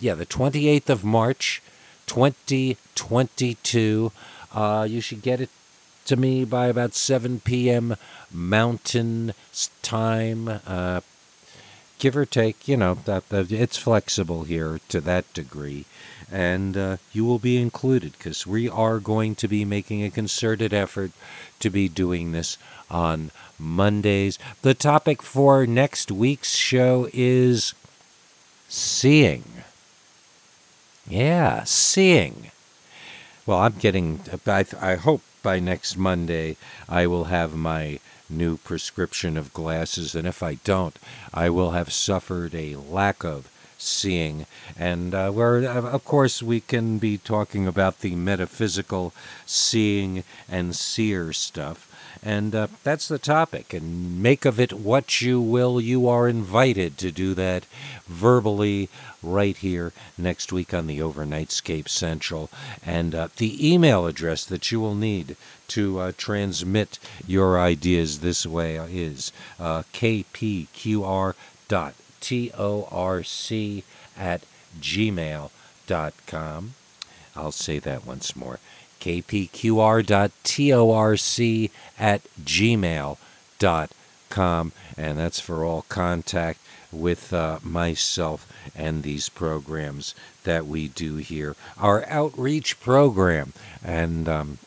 Yeah, 0.00 0.14
the 0.14 0.26
28th 0.26 0.90
of 0.90 1.04
March, 1.04 1.62
2022. 2.06 4.12
Uh, 4.52 4.86
you 4.88 5.00
should 5.00 5.22
get 5.22 5.40
it 5.40 5.50
to 6.08 6.16
me 6.16 6.44
by 6.44 6.66
about 6.66 6.94
7 6.94 7.40
p.m. 7.40 7.96
Mountain 8.32 9.34
time. 9.82 10.60
Uh, 10.66 11.00
give 11.98 12.16
or 12.16 12.24
take, 12.24 12.66
you 12.66 12.76
know, 12.76 12.94
that, 13.04 13.28
that 13.28 13.52
it's 13.52 13.76
flexible 13.76 14.44
here 14.44 14.80
to 14.88 15.00
that 15.00 15.32
degree. 15.34 15.84
And 16.30 16.76
uh, 16.76 16.96
you 17.12 17.24
will 17.24 17.38
be 17.38 17.60
included 17.60 18.12
because 18.12 18.46
we 18.46 18.68
are 18.68 18.98
going 18.98 19.34
to 19.36 19.48
be 19.48 19.64
making 19.64 20.02
a 20.02 20.10
concerted 20.10 20.72
effort 20.72 21.12
to 21.60 21.70
be 21.70 21.88
doing 21.88 22.32
this 22.32 22.56
on 22.90 23.30
Mondays. 23.58 24.38
The 24.62 24.74
topic 24.74 25.22
for 25.22 25.66
next 25.66 26.10
week's 26.10 26.54
show 26.54 27.08
is 27.12 27.74
seeing. 28.68 29.44
Yeah, 31.06 31.64
seeing. 31.64 32.50
Well, 33.46 33.58
I'm 33.58 33.74
getting. 33.78 34.20
I, 34.46 34.64
I 34.78 34.94
hope 34.96 35.22
by 35.42 35.58
next 35.58 35.96
Monday 35.96 36.56
I 36.88 37.06
will 37.06 37.24
have 37.24 37.54
my 37.54 38.00
new 38.30 38.56
prescription 38.56 39.36
of 39.36 39.54
glasses, 39.54 40.14
and 40.14 40.26
if 40.26 40.42
I 40.42 40.54
don't, 40.64 40.98
I 41.32 41.48
will 41.50 41.70
have 41.70 41.92
suffered 41.92 42.54
a 42.54 42.76
lack 42.76 43.24
of 43.24 43.50
seeing. 43.78 44.46
And 44.76 45.14
uh, 45.14 45.30
where, 45.30 45.66
uh, 45.66 45.82
of 45.82 46.04
course, 46.04 46.42
we 46.42 46.60
can 46.60 46.98
be 46.98 47.16
talking 47.16 47.66
about 47.66 48.00
the 48.00 48.14
metaphysical 48.16 49.14
seeing 49.46 50.24
and 50.48 50.74
seer 50.74 51.32
stuff. 51.32 51.87
And 52.22 52.54
uh, 52.54 52.68
that's 52.82 53.08
the 53.08 53.18
topic. 53.18 53.72
And 53.72 54.22
make 54.22 54.44
of 54.44 54.58
it 54.58 54.72
what 54.72 55.20
you 55.20 55.40
will. 55.40 55.80
You 55.80 56.08
are 56.08 56.28
invited 56.28 56.98
to 56.98 57.10
do 57.10 57.34
that 57.34 57.64
verbally 58.06 58.88
right 59.22 59.56
here 59.56 59.92
next 60.16 60.52
week 60.52 60.72
on 60.74 60.86
the 60.86 60.98
Overnightscape 60.98 61.88
Central. 61.88 62.50
And 62.84 63.14
uh, 63.14 63.28
the 63.36 63.72
email 63.72 64.06
address 64.06 64.44
that 64.46 64.70
you 64.70 64.80
will 64.80 64.94
need 64.94 65.36
to 65.68 65.98
uh, 66.00 66.12
transmit 66.16 66.98
your 67.26 67.60
ideas 67.60 68.20
this 68.20 68.46
way 68.46 68.76
is 68.76 69.32
uh, 69.60 69.82
kpqr.torc 69.92 71.34
at 74.16 74.42
gmail.com. 74.80 75.50
I'll 77.36 77.52
say 77.52 77.78
that 77.78 78.04
once 78.04 78.34
more 78.34 78.58
kpqr.torc 79.08 80.10
at 81.98 82.22
gmail.com. 82.44 83.16
And 84.96 85.18
that's 85.18 85.40
for 85.40 85.64
all 85.64 85.86
contact 85.88 86.60
with 86.92 87.32
uh, 87.32 87.58
myself 87.62 88.46
and 88.74 89.02
these 89.02 89.28
programs 89.30 90.14
that 90.44 90.66
we 90.66 90.88
do 90.88 91.16
here. 91.16 91.56
Our 91.78 92.04
outreach 92.06 92.80
program. 92.80 93.54
And 93.82 94.28
um, 94.28 94.58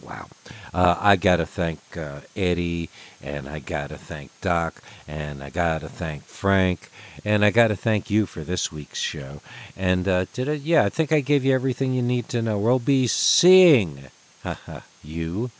Wow. 0.00 0.28
Uh, 0.72 0.96
I 0.98 1.16
got 1.16 1.36
to 1.36 1.46
thank 1.46 1.78
uh, 1.96 2.20
Eddie, 2.34 2.88
and 3.22 3.46
I 3.48 3.58
got 3.58 3.90
to 3.90 3.98
thank 3.98 4.30
Doc, 4.40 4.82
and 5.06 5.42
I 5.42 5.50
got 5.50 5.82
to 5.82 5.88
thank 5.88 6.24
Frank, 6.24 6.90
and 7.24 7.44
I 7.44 7.50
got 7.50 7.68
to 7.68 7.76
thank 7.76 8.08
you 8.08 8.24
for 8.24 8.40
this 8.40 8.72
week's 8.72 8.98
show. 8.98 9.42
And 9.76 10.08
uh, 10.08 10.24
did 10.32 10.48
I, 10.48 10.52
yeah, 10.52 10.84
I 10.84 10.88
think 10.88 11.12
I 11.12 11.20
gave 11.20 11.44
you 11.44 11.54
everything 11.54 11.92
you 11.92 12.02
need 12.02 12.28
to 12.30 12.40
know. 12.40 12.58
We'll 12.58 12.78
be 12.78 13.06
seeing 13.06 14.04
you 15.04 15.50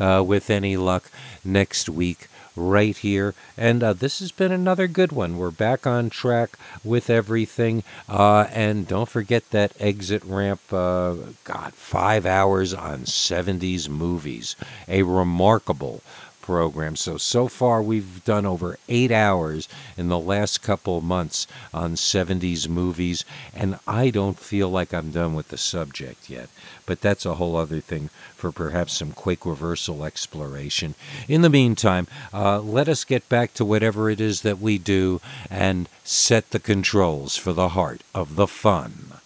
uh, 0.00 0.24
with 0.26 0.48
any 0.48 0.76
luck 0.76 1.10
next 1.44 1.88
week 1.88 2.28
right 2.56 2.96
here. 2.96 3.34
And 3.56 3.82
uh, 3.82 3.92
this 3.92 4.20
has 4.20 4.32
been 4.32 4.52
another 4.52 4.86
good 4.86 5.12
one. 5.12 5.38
We're 5.38 5.50
back 5.50 5.86
on 5.86 6.10
track 6.10 6.58
with 6.84 7.10
everything. 7.10 7.82
Uh, 8.08 8.46
and 8.52 8.86
don't 8.86 9.08
forget 9.08 9.50
that 9.50 9.72
exit 9.80 10.24
ramp, 10.24 10.60
uh, 10.72 11.14
God, 11.44 11.74
five 11.74 12.26
hours 12.26 12.74
on 12.74 13.00
70s 13.00 13.88
movies. 13.88 14.56
A 14.88 15.02
remarkable 15.02 16.02
program. 16.42 16.96
So, 16.96 17.16
so 17.16 17.48
far 17.48 17.82
we've 17.82 18.22
done 18.24 18.44
over 18.44 18.78
eight 18.88 19.10
hours 19.10 19.68
in 19.96 20.08
the 20.08 20.18
last 20.18 20.62
couple 20.62 21.00
months 21.00 21.46
on 21.72 21.94
70s 21.94 22.68
movies, 22.68 23.24
and 23.54 23.78
I 23.86 24.10
don't 24.10 24.38
feel 24.38 24.68
like 24.68 24.92
I'm 24.92 25.10
done 25.10 25.34
with 25.34 25.48
the 25.48 25.56
subject 25.56 26.28
yet. 26.28 26.48
But 26.84 27.00
that's 27.00 27.24
a 27.24 27.36
whole 27.36 27.56
other 27.56 27.80
thing 27.80 28.10
for 28.34 28.52
perhaps 28.52 28.94
some 28.94 29.12
Quake 29.12 29.46
reversal 29.46 30.04
exploration. 30.04 30.94
In 31.28 31.42
the 31.42 31.48
meantime, 31.48 32.06
uh, 32.34 32.60
let 32.60 32.88
us 32.88 33.04
get 33.04 33.28
back 33.28 33.54
to 33.54 33.64
whatever 33.64 34.10
it 34.10 34.20
is 34.20 34.42
that 34.42 34.58
we 34.58 34.78
do 34.78 35.20
and 35.48 35.88
set 36.04 36.50
the 36.50 36.58
controls 36.58 37.36
for 37.36 37.52
the 37.52 37.70
heart 37.70 38.02
of 38.14 38.36
the 38.36 38.48
fun. 38.48 39.21